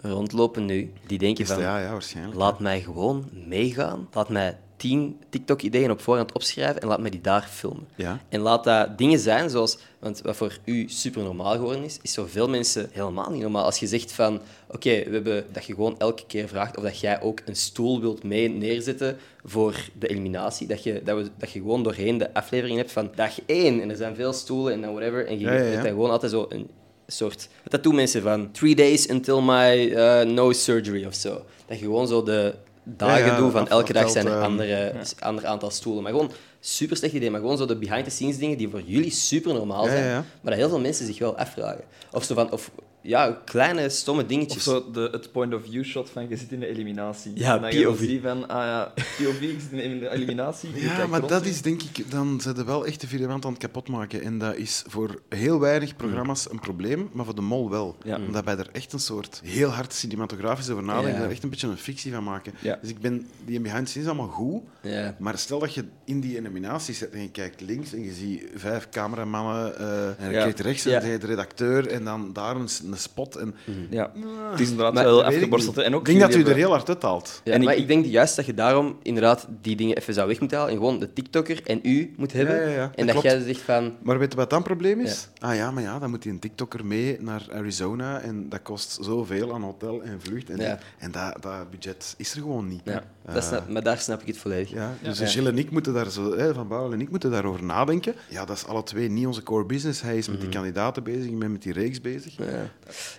rondlopen 0.00 0.64
nu 0.64 0.92
die 1.06 1.18
denken 1.18 1.46
van... 1.46 1.60
ja, 1.60 1.78
ja, 1.78 1.90
waarschijnlijk. 1.92 2.36
Laat 2.36 2.60
mij 2.60 2.80
gewoon 2.80 3.28
meegaan. 3.46 4.08
Laat 4.12 4.28
mij 4.28 4.58
tien 4.76 5.20
TikTok-ideeën 5.28 5.90
op 5.90 6.00
voorhand 6.00 6.32
opschrijven 6.32 6.80
en 6.80 6.88
laat 6.88 7.00
mij 7.00 7.10
die 7.10 7.20
daar 7.20 7.48
filmen. 7.50 7.88
Ja. 7.94 8.20
En 8.28 8.40
laat 8.40 8.64
dat 8.64 8.98
dingen 8.98 9.18
zijn 9.18 9.50
zoals... 9.50 9.78
Want 9.98 10.20
wat 10.22 10.36
voor 10.36 10.58
u 10.64 10.84
super 10.88 11.22
normaal 11.22 11.52
geworden 11.52 11.84
is, 11.84 11.98
is 12.02 12.14
voor 12.14 12.28
veel 12.28 12.48
mensen 12.48 12.88
helemaal 12.92 13.30
niet 13.30 13.42
normaal. 13.42 13.64
Als 13.64 13.78
je 13.78 13.86
zegt 13.86 14.12
van... 14.12 14.40
Oké, 14.68 15.04
we 15.04 15.10
hebben 15.12 15.44
dat 15.52 15.64
je 15.64 15.74
gewoon 15.74 15.98
elke 15.98 16.26
keer 16.26 16.48
vraagt 16.48 16.76
of 16.76 16.82
dat 16.82 17.00
jij 17.00 17.20
ook 17.20 17.40
een 17.44 17.56
stoel 17.56 18.00
wilt 18.00 18.22
mee 18.22 18.48
neerzetten 18.48 19.16
voor 19.44 19.74
de 19.98 20.06
eliminatie. 20.06 20.66
Dat 20.66 20.82
je, 20.82 21.00
dat 21.04 21.16
we, 21.16 21.30
dat 21.38 21.50
je 21.50 21.58
gewoon 21.58 21.82
doorheen 21.82 22.18
de 22.18 22.34
aflevering 22.34 22.78
hebt 22.78 22.92
van 22.92 23.10
dag 23.14 23.40
één. 23.46 23.80
En 23.80 23.90
er 23.90 23.96
zijn 23.96 24.14
veel 24.14 24.32
stoelen 24.32 24.72
en 24.72 24.80
dan 24.80 24.94
whatever. 24.94 25.26
En 25.26 25.38
je 25.38 25.44
Ja, 25.44 25.52
ja, 25.52 25.62
ja. 25.62 25.64
hebt 25.64 25.86
gewoon 25.86 26.10
altijd 26.10 26.32
zo 26.32 26.46
een 26.48 26.68
soort... 27.06 27.48
Dat 27.64 27.82
doen 27.82 27.94
mensen 27.94 28.22
van... 28.22 28.50
Three 28.52 28.74
days 28.74 29.06
until 29.06 29.42
my 29.42 29.74
uh, 29.74 30.20
nose 30.20 30.60
surgery 30.60 31.06
of 31.06 31.14
zo. 31.14 31.44
Dat 31.66 31.78
je 31.78 31.84
gewoon 31.84 32.08
zo 32.08 32.22
de 32.22 32.54
dagen 32.88 33.44
Ja, 33.44 33.50
van 33.50 33.68
elke 33.68 33.92
dag 33.92 34.10
zijn 34.10 34.26
er 34.26 34.32
ehm, 34.32 34.42
andere, 34.42 34.92
ander 35.18 35.46
aantal 35.46 35.70
stoelen. 35.70 36.02
Maar 36.02 36.12
gewoon 36.12 36.30
super 36.60 36.96
slecht 36.96 37.14
idee. 37.14 37.30
Maar 37.30 37.40
gewoon 37.40 37.56
zo 37.56 37.66
de 37.66 37.76
behind-the-scenes 37.76 38.38
dingen 38.38 38.58
die 38.58 38.68
voor 38.68 38.82
jullie 38.84 39.10
super 39.10 39.54
normaal 39.54 39.84
zijn. 39.84 40.04
ja, 40.04 40.10
ja. 40.10 40.24
Maar 40.40 40.52
dat 40.52 40.54
heel 40.54 40.68
veel 40.68 40.80
mensen 40.80 41.06
zich 41.06 41.18
wel 41.18 41.36
afvragen. 41.36 41.84
Of 42.12 42.24
zo 42.24 42.34
van... 42.34 42.52
Of, 42.52 42.70
ja, 43.00 43.40
kleine, 43.44 43.88
stomme 43.88 44.22
Of 44.22 44.28
dingetjes. 44.28 44.62
zo 44.62 44.90
de, 44.90 45.08
het 45.12 45.32
point-of-view-shot 45.32 46.10
van 46.10 46.28
je 46.28 46.36
zit 46.36 46.52
in 46.52 46.60
de 46.60 46.66
eliminatie. 46.66 47.32
Ja, 47.34 47.54
en 47.54 47.60
dan 47.62 47.82
POV. 47.82 48.22
van, 48.22 48.48
ah 48.48 48.64
ja, 48.64 48.92
POV, 48.96 49.40
ik 49.40 49.60
zit 49.70 49.80
in 49.80 49.98
de 50.00 50.08
eliminatie. 50.10 50.70
Ja, 50.80 51.06
maar 51.06 51.18
rond. 51.20 51.32
dat 51.32 51.44
is 51.44 51.62
denk 51.62 51.82
ik, 51.82 52.10
dan 52.10 52.40
zijn 52.40 52.56
ze 52.56 52.64
wel 52.64 52.86
echt 52.86 53.00
de 53.00 53.06
virulent 53.06 53.44
aan 53.44 53.50
het 53.50 53.60
kapotmaken. 53.60 54.22
En 54.22 54.38
dat 54.38 54.56
is 54.56 54.84
voor 54.86 55.20
heel 55.28 55.60
weinig 55.60 55.96
programma's 55.96 56.50
een 56.50 56.60
probleem, 56.60 57.08
maar 57.12 57.24
voor 57.24 57.34
de 57.34 57.40
mol 57.40 57.70
wel. 57.70 57.96
Ja. 58.04 58.16
Omdat 58.16 58.44
wij 58.44 58.56
er 58.56 58.68
echt 58.72 58.92
een 58.92 58.98
soort 58.98 59.40
heel 59.44 59.68
hard 59.68 59.92
cinematografisch 59.92 60.70
over 60.70 60.84
nadenken, 60.84 61.12
Ja. 61.12 61.18
daar 61.20 61.30
echt 61.30 61.42
een 61.42 61.50
beetje 61.50 61.68
een 61.68 61.76
fictie 61.78 62.12
van 62.12 62.24
maken. 62.24 62.52
Ja. 62.60 62.78
Dus 62.80 62.90
ik 62.90 62.98
ben, 62.98 63.26
die 63.44 63.60
behind 63.60 63.84
the 63.84 63.90
scenes 63.90 64.08
allemaal 64.08 64.28
goed, 64.28 64.62
Ja. 64.82 65.16
maar 65.18 65.38
stel 65.38 65.58
dat 65.58 65.74
je 65.74 65.84
in 66.04 66.20
die 66.20 66.38
eliminatie 66.38 66.94
zit 66.94 67.10
en 67.10 67.20
je 67.22 67.30
kijkt 67.30 67.60
links 67.60 67.92
en 67.92 68.02
je 68.04 68.12
ziet 68.12 68.44
vijf 68.54 68.88
cameramannen 68.88 69.78
eh, 69.78 70.06
en 70.06 70.28
je 70.28 70.36
Ja. 70.36 70.42
kijkt 70.42 70.60
rechts 70.60 70.84
en 70.86 71.18
de 71.20 71.26
redacteur 71.26 71.86
en 71.88 72.04
dan 72.04 72.32
daar 72.32 72.56
een, 72.56 72.68
spot. 72.98 73.36
En, 73.36 73.54
Ja, 73.90 74.12
het 74.50 74.60
is 74.60 74.68
inderdaad 74.70 74.94
Maar 74.94 75.04
wel 75.04 75.24
afgeborsteld. 75.24 75.78
En 75.78 75.94
ook 75.94 76.00
ik 76.00 76.06
denk 76.18 76.20
dat 76.32 76.34
u 76.40 76.50
er 76.50 76.56
heel 76.56 76.70
hard 76.70 76.88
uithaalt. 76.88 77.40
Ja, 77.44 77.52
En 77.52 77.64
maar 77.64 77.74
ik- 77.74 77.78
ik, 77.80 77.86
denk 77.88 78.04
juist 78.06 78.36
dat 78.36 78.46
je 78.46 78.54
daarom 78.54 78.96
inderdaad 79.02 79.46
die 79.62 79.76
dingen 79.76 79.96
even 79.96 80.14
zou 80.14 80.28
weg 80.28 80.40
moeten 80.40 80.56
halen 80.58 80.72
en 80.74 80.78
gewoon 80.80 80.98
de 80.98 81.12
TikToker 81.12 81.60
en 81.64 81.80
u 81.82 82.14
moet 82.16 82.32
hebben. 82.32 82.54
Ja, 82.56 82.62
ja, 82.62 82.74
ja. 82.74 82.90
En 82.94 83.06
Dat 83.06 83.22
jij 83.22 83.40
zegt 83.40 83.60
van... 83.60 83.92
Maar 84.02 84.18
weet 84.18 84.32
je 84.32 84.38
wat 84.38 84.50
dan 84.50 84.58
het 84.58 84.68
probleem 84.68 85.00
is? 85.00 85.28
Ah 85.38 85.54
ja, 85.54 85.70
maar 85.70 85.82
ja, 85.82 85.98
dan 85.98 86.10
moet 86.10 86.22
die 86.22 86.32
een 86.32 86.38
TikToker 86.38 86.86
mee 86.86 87.16
naar 87.20 87.42
Arizona 87.52 88.20
en 88.20 88.48
dat 88.48 88.62
kost 88.62 88.98
zoveel 89.00 89.54
aan 89.54 89.62
hotel 89.62 90.02
en 90.02 90.20
vlucht. 90.20 90.50
En, 90.50 90.56
Ja. 90.60 90.78
en 90.98 91.10
dat, 91.10 91.42
dat 91.42 91.70
budget 91.70 92.14
is 92.18 92.32
er 92.34 92.40
gewoon 92.40 92.68
niet. 92.68 92.80
Ja, 92.84 93.02
dat 93.34 93.44
snap, 93.44 93.68
maar 93.68 93.82
daar 93.82 93.98
snap 93.98 94.20
ik 94.20 94.26
het 94.26 94.38
volledig. 94.38 94.70
Ja, 94.70 94.94
dus 95.02 95.18
Ja. 95.18 95.26
Gilles 95.26 95.50
en 95.50 95.58
ik 95.58 95.70
moeten 95.70 95.94
daar 95.94 96.10
zo, 96.10 96.36
hè, 96.36 96.54
Van 96.54 96.68
Bouwel 96.68 96.92
en 96.92 97.00
ik 97.00 97.10
moeten 97.10 97.30
daarover 97.30 97.64
nadenken. 97.64 98.14
Ja, 98.28 98.44
dat 98.44 98.56
is 98.56 98.64
alle 98.66 98.82
twee 98.82 99.08
niet 99.08 99.26
onze 99.26 99.42
core 99.42 99.64
business. 99.64 100.00
Hij 100.00 100.18
is 100.18 100.28
met 100.28 100.40
die 100.40 100.48
kandidaten 100.48 101.02
bezig, 101.02 101.24
ik 101.24 101.38
ben 101.38 101.52
met 101.52 101.62
die 101.62 101.72
reeks 101.72 102.00
bezig. 102.00 102.36
Ja, 102.36 102.44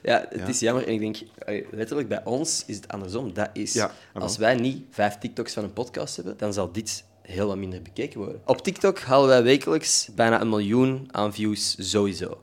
ja 0.03 0.25
het 0.29 0.39
Ja. 0.39 0.45
is 0.47 0.59
jammer. 0.59 0.87
En 0.87 0.93
ik 0.93 0.99
denk, 0.99 1.17
eh, 1.37 1.65
letterlijk 1.71 2.07
bij 2.07 2.21
ons 2.25 2.63
is 2.67 2.75
het 2.75 2.87
andersom. 2.87 3.33
Dat 3.33 3.49
is, 3.53 3.73
Ja, 3.73 3.91
als 4.13 4.37
wij 4.37 4.55
niet 4.55 4.83
vijf 4.89 5.17
TikToks 5.17 5.53
van 5.53 5.63
een 5.63 5.73
podcast 5.73 6.15
hebben, 6.15 6.37
dan 6.37 6.53
zal 6.53 6.71
dit 6.71 7.03
heel 7.21 7.47
wat 7.47 7.57
minder 7.57 7.81
bekeken 7.81 8.19
worden. 8.19 8.41
Op 8.45 8.61
TikTok 8.63 8.99
halen 8.99 9.27
wij 9.27 9.43
wekelijks 9.43 10.09
bijna 10.15 10.41
een 10.41 10.49
miljoen 10.49 11.07
aan 11.11 11.33
views 11.33 11.75
sowieso. 11.91 12.41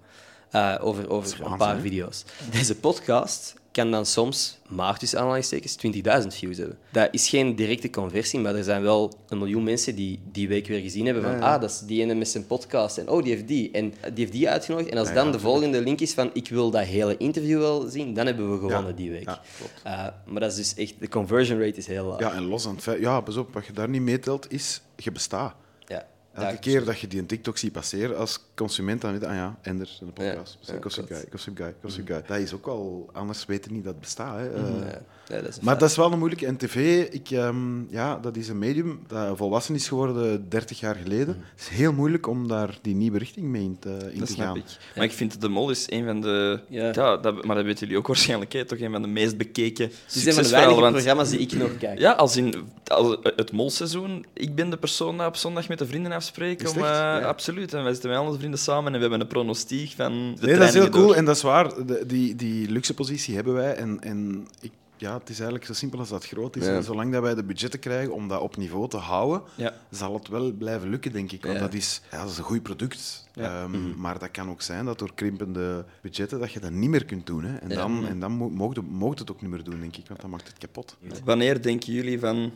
Eh, 0.51 0.75
over 0.81 1.11
over 1.11 1.45
een 1.47 1.57
paar 1.57 1.79
video's. 1.81 2.25
Deze 2.51 2.77
podcast 2.77 3.55
kan 3.75 3.91
dan 3.91 4.07
soms, 4.07 4.59
maar 4.69 4.99
tussen 4.99 5.19
aanhalingstekens, 5.19 5.77
20.000 6.23 6.27
views 6.27 6.57
hebben. 6.57 6.79
Dat 6.93 7.09
is 7.11 7.29
geen 7.29 7.55
directe 7.55 7.91
conversie, 7.91 8.41
maar 8.41 8.55
er 8.55 8.65
zijn 8.65 8.83
wel 8.83 9.13
een 9.29 9.39
miljoen 9.39 9.63
mensen 9.63 9.95
die 9.95 10.21
die 10.33 10.49
week 10.49 10.67
weer 10.67 10.81
gezien 10.81 11.05
hebben 11.05 11.23
van 11.23 11.33
Ja, 11.33 11.39
ja. 11.39 11.55
ah, 11.55 11.61
dat 11.61 11.71
is 11.71 11.79
die 11.79 12.03
ene 12.03 12.15
met 12.15 12.29
zijn 12.29 12.47
podcast 12.47 12.99
en 12.99 13.09
oh, 13.09 13.23
die 13.23 13.33
heeft 13.33 13.49
die. 13.49 13.71
En 13.71 13.91
die 13.91 14.13
heeft 14.15 14.33
die 14.33 14.49
uitgenodigd. 14.49 14.91
En 14.91 14.99
als 14.99 15.09
Ja, 15.09 15.15
dan 15.15 15.33
de 15.33 15.41
volgende 15.41 15.81
link 15.83 16.01
is 16.01 16.13
van 16.13 16.31
ik 16.33 16.49
wil 16.49 16.71
dat 16.71 16.85
hele 16.85 17.17
interview 17.17 17.59
wel 17.59 17.89
zien, 17.89 18.15
dan 18.15 18.27
hebben 18.27 18.53
we 18.53 18.59
gewonnen 18.59 18.97
die 18.97 19.11
week. 19.11 19.25
klopt. 19.25 19.81
Eh, 19.83 20.07
maar 20.27 20.41
dat 20.41 20.51
is 20.51 20.57
dus 20.57 20.75
echt, 20.75 20.95
de 20.99 21.09
conversion 21.09 21.61
rate 21.61 21.77
is 21.77 21.87
heel 21.87 22.05
laag. 22.05 22.21
Ja, 22.21 22.33
en 22.33 22.45
los 22.45 22.67
aan 22.67 22.75
het 22.75 22.83
feit, 22.83 23.01
ja, 23.01 23.21
pas 23.21 23.37
op, 23.37 23.55
wat 23.55 23.67
je 23.67 23.73
daar 23.73 23.89
niet 23.89 24.03
meetelt 24.03 24.53
is, 24.53 24.81
je 24.97 25.13
bestaat. 25.13 25.55
Ja. 25.87 26.07
Elke 26.33 26.59
keer 26.59 26.85
dat 26.85 26.99
je 26.99 27.07
die 27.07 27.21
een 27.21 27.27
TikTok 27.27 27.59
ziet 27.59 27.73
passeren 27.73 28.19
als 28.19 28.41
consument, 28.55 29.01
dan 29.01 29.13
weet 29.13 29.25
ah 29.25 29.35
ja, 29.35 29.59
Ender, 29.63 29.99
een 30.01 30.13
podcast. 30.13 30.59
Ja, 30.61 30.75
ja, 30.75 30.81
gossip 30.81 31.07
guy, 31.07 31.25
gossip 31.31 31.57
guy, 31.57 31.75
gossip 31.83 32.07
guy. 32.07 32.23
Dat 32.27 32.39
is 32.39 32.53
ook 32.53 32.67
wel, 32.67 33.09
anders 33.13 33.47
weten 33.47 33.73
niet 33.73 33.85
dat 33.85 33.93
het 33.93 34.03
bestaat. 34.03 34.37
Hè. 34.37 34.45
Ja, 34.45 34.51
Eh, 34.55 34.97
ja, 35.29 35.41
dat 35.41 35.49
is 35.49 35.57
maar 35.57 35.65
feit. 35.65 35.81
dat 35.81 35.91
is 35.91 35.97
wel 35.97 36.13
een 36.13 36.19
moeilijke. 36.19 36.47
En 36.47 36.57
tv, 36.57 37.07
ik, 37.11 37.31
ehm, 37.31 37.91
ja, 37.93 38.17
dat 38.19 38.37
is 38.37 38.49
een 38.49 38.59
medium 38.59 39.01
dat 39.07 39.37
volwassen 39.37 39.75
is 39.75 39.89
geworden 39.89 40.49
30 40.49 40.81
jaar 40.81 40.95
geleden. 40.95 41.37
Het 41.55 41.61
is 41.61 41.69
heel 41.69 41.93
moeilijk 41.93 42.27
om 42.27 42.49
daar 42.49 42.79
die 42.83 42.95
nieuwe 42.95 43.19
richting 43.19 43.47
mee 43.47 43.63
in 43.63 43.77
te, 43.79 43.89
in 44.13 44.19
Dat 44.19 44.27
te 44.29 44.33
snap 44.35 44.47
gaan. 44.47 44.57
ik. 44.57 44.65
Maar 44.95 45.05
ik 45.05 45.13
vind 45.13 45.41
De 45.41 45.49
Mol 45.49 45.71
is 45.71 45.91
een 45.91 46.05
van 46.05 46.21
de... 46.21 46.61
Ja. 46.69 46.91
Ja. 46.93 47.17
dat, 47.17 47.45
maar 47.45 47.57
dat 47.57 47.65
weten 47.65 47.81
jullie 47.81 47.97
ook 47.99 48.07
waarschijnlijk. 48.07 48.53
Hè, 48.53 48.65
toch 48.65 48.79
een 48.79 48.93
van 48.93 49.03
de 49.03 49.09
meest 49.09 49.37
bekeken 49.37 49.85
Het 49.85 49.93
is 49.93 49.99
een 49.99 50.03
van 50.05 50.13
de 50.13 50.21
succesverhalen. 50.21 50.51
weinige 50.51 50.81
want- 50.81 50.95
programma's 50.95 51.31
die 51.31 51.39
ik 51.39 51.53
nog 51.53 51.79
kijk. 51.79 51.99
Ja, 51.99 52.13
als 52.13 52.37
in 52.37 52.55
als 52.85 53.17
het 53.37 53.53
molseizoen. 53.53 54.27
Ik 54.33 54.55
ben 54.55 54.71
de 54.71 54.77
persoon 54.77 55.17
die 55.17 55.27
op 55.27 55.37
zondag 55.37 55.69
met 55.69 55.79
de 55.79 55.87
vrienden 55.87 56.13
afspreken. 56.13 56.67
Is 56.67 56.73
Om, 56.73 56.77
eh, 56.77 56.83
Ja. 56.85 57.21
Absoluut. 57.21 57.75
En 57.75 57.83
wij 57.83 57.93
zitten 57.93 58.15
al 58.17 58.27
onze 58.27 58.39
vrienden 58.45 58.59
samen 58.65 58.87
en 58.87 58.93
we 58.93 59.01
hebben 59.01 59.21
een 59.21 59.27
pronostiek 59.27 59.91
van 59.91 60.35
de 60.41 60.47
Nee, 60.47 60.57
dat 60.59 60.69
is 60.69 60.75
heel 60.75 60.89
cool 60.89 61.17
en 61.17 61.25
dat 61.25 61.37
is 61.37 61.43
waar. 61.43 61.87
De- 61.87 62.05
die, 62.07 62.35
die 62.37 62.71
luxe 62.71 62.95
positie 62.95 63.35
hebben 63.35 63.55
wij. 63.55 63.75
En, 63.75 64.01
en 64.03 64.47
ik, 64.61 64.73
ja, 64.97 65.13
het 65.19 65.29
is 65.29 65.35
eigenlijk 65.37 65.67
zo 65.67 65.73
simpel 65.73 65.99
als 65.99 66.09
dat 66.09 66.27
groot 66.27 66.57
is. 66.57 66.65
Ja. 66.67 66.75
En 66.75 66.83
zolang 66.85 67.13
dat 67.13 67.23
wij 67.23 67.35
de 67.35 67.45
budgetten 67.45 67.81
krijgen 67.81 68.13
om 68.15 68.29
dat 68.29 68.41
op 68.41 68.57
niveau 68.57 68.89
te 68.89 68.97
houden, 68.97 69.43
Ja. 69.55 69.75
zal 69.91 70.15
het 70.15 70.29
wel 70.29 70.53
blijven 70.53 70.89
lukken, 70.89 71.13
denk 71.13 71.33
ik. 71.33 71.43
Want 71.43 71.55
Ja. 71.55 71.61
dat, 71.61 71.75
is, 71.75 72.01
ja, 72.11 72.21
dat 72.23 72.31
is 72.31 72.39
een 72.39 72.45
goed 72.45 72.63
product. 72.63 73.29
Ja. 73.35 73.63
Ehm, 73.63 74.01
Maar 74.01 74.19
dat 74.19 74.31
kan 74.31 74.51
ook 74.51 74.63
zijn 74.63 74.85
dat 74.85 74.99
door 74.99 75.15
krimpende 75.15 75.85
budgetten 76.03 76.39
dat 76.41 76.53
je 76.53 76.61
dat 76.61 76.71
niet 76.71 76.91
meer 76.91 77.05
kunt 77.05 77.27
doen. 77.27 77.45
Hè. 77.45 77.57
En 77.57 77.69
Ja. 77.69 77.75
dan, 77.75 78.07
en 78.07 78.21
dan 78.21 78.33
mo- 78.33 78.51
mocht 78.51 78.77
het, 78.77 78.91
mocht 78.91 79.19
het 79.19 79.31
ook 79.31 79.41
niet 79.43 79.51
meer 79.51 79.65
doen, 79.65 79.81
denk 79.81 79.97
ik. 79.97 80.09
Want 80.09 80.21
dan 80.21 80.31
maakt 80.31 80.49
het 80.49 80.59
kapot. 80.59 80.97
Wanneer 81.25 81.63
denken 81.63 81.93
jullie 81.93 82.19
van... 82.21 82.53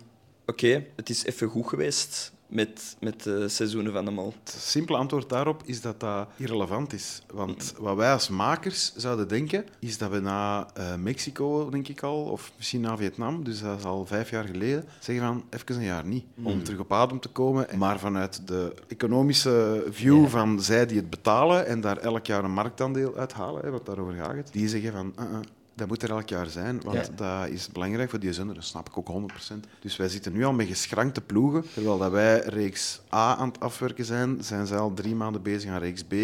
Oké, 0.47 0.85
het 0.97 1.11
is 1.11 1.25
even 1.25 1.49
goed 1.49 1.67
geweest 1.69 2.33
met, 2.49 2.97
met 3.01 3.23
de 3.23 3.49
seizoenen 3.49 3.93
van 3.93 4.05
de 4.05 4.11
Mol. 4.11 4.35
Het 4.45 4.57
simpele 4.61 4.99
antwoord 4.99 5.29
daarop 5.29 5.63
is 5.65 5.81
dat 5.81 6.01
dat 6.01 6.29
irrelevant 6.37 6.93
is. 6.93 7.23
Want 7.33 7.75
wat 7.79 7.97
wij 7.97 8.13
als 8.13 8.29
makers 8.29 8.93
zouden 8.97 9.29
denken, 9.29 9.65
is 9.79 9.99
dat 9.99 10.11
we 10.11 10.21
na 10.21 10.67
eh, 10.75 10.95
Mexico, 10.95 11.71
denk 11.71 11.89
ik 11.89 12.03
al, 12.03 12.23
of 12.23 12.53
misschien 12.57 12.81
na 12.81 12.97
Vietnam, 12.97 13.45
dus 13.45 13.61
dat 13.61 13.79
is 13.79 13.85
al 13.85 14.07
vijf 14.07 14.31
jaar 14.31 14.45
geleden, 14.45 14.85
zeggen 15.01 15.27
van 15.27 15.45
even 15.51 15.75
een 15.75 15.83
jaar 15.83 16.07
niet. 16.07 16.25
Om 16.43 16.63
terug 16.63 16.81
op 16.81 16.93
adem 16.93 17.21
te 17.21 17.29
komen. 17.29 17.67
Maar 17.77 17.99
vanuit 17.99 18.47
de 18.47 18.75
economische 18.89 19.87
view 19.91 20.27
van 20.27 20.61
zij 20.61 20.87
die 20.87 20.97
het 20.97 21.11
betalen 21.11 21.67
en 21.67 21.81
daar 21.81 21.97
elk 21.97 22.27
jaar 22.27 22.45
een 22.45 22.53
marktaandeel 22.53 23.17
uithalen, 23.17 23.63
hè, 23.63 23.71
wat 23.71 23.87
daarover 23.87 24.15
gaat 24.15 24.53
die 24.53 24.69
zeggen 24.69 24.93
van... 24.93 25.15
uh, 25.19 25.31
uh, 25.33 25.39
dat 25.79 25.89
moet 25.89 26.03
er 26.03 26.11
elk 26.11 26.29
jaar 26.29 26.47
zijn, 26.47 26.81
want 26.85 27.11
dat 27.15 27.49
is 27.49 27.69
belangrijk 27.69 28.11
voor 28.11 28.19
die 28.19 28.33
zender. 28.33 28.55
Dat 28.55 28.65
snap 28.65 28.89
ik 28.89 28.99
ook 28.99 29.31
100%. 29.53 29.55
Dus 29.81 29.97
wij 29.97 30.09
zitten 30.09 30.33
nu 30.33 30.45
al 30.45 30.53
met 30.53 30.67
geschrankte 30.67 31.21
ploegen. 31.21 31.65
Terwijl 31.75 31.99
dat 31.99 32.11
wij 32.11 32.41
reeks 32.41 33.01
A 33.15 33.37
aan 33.37 33.49
het 33.49 33.61
afwerken 33.61 34.05
zijn, 34.05 34.45
zijn 34.45 34.67
zij 34.67 34.79
al 34.79 34.95
drie 34.95 35.15
maanden 35.15 35.43
bezig 35.43 35.71
aan 35.71 35.79
reeks 35.79 36.03
B. 36.05 36.15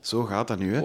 Zo 0.00 0.22
gaat 0.22 0.48
dat 0.48 0.58
nu. 0.58 0.74
Hè. 0.74 0.80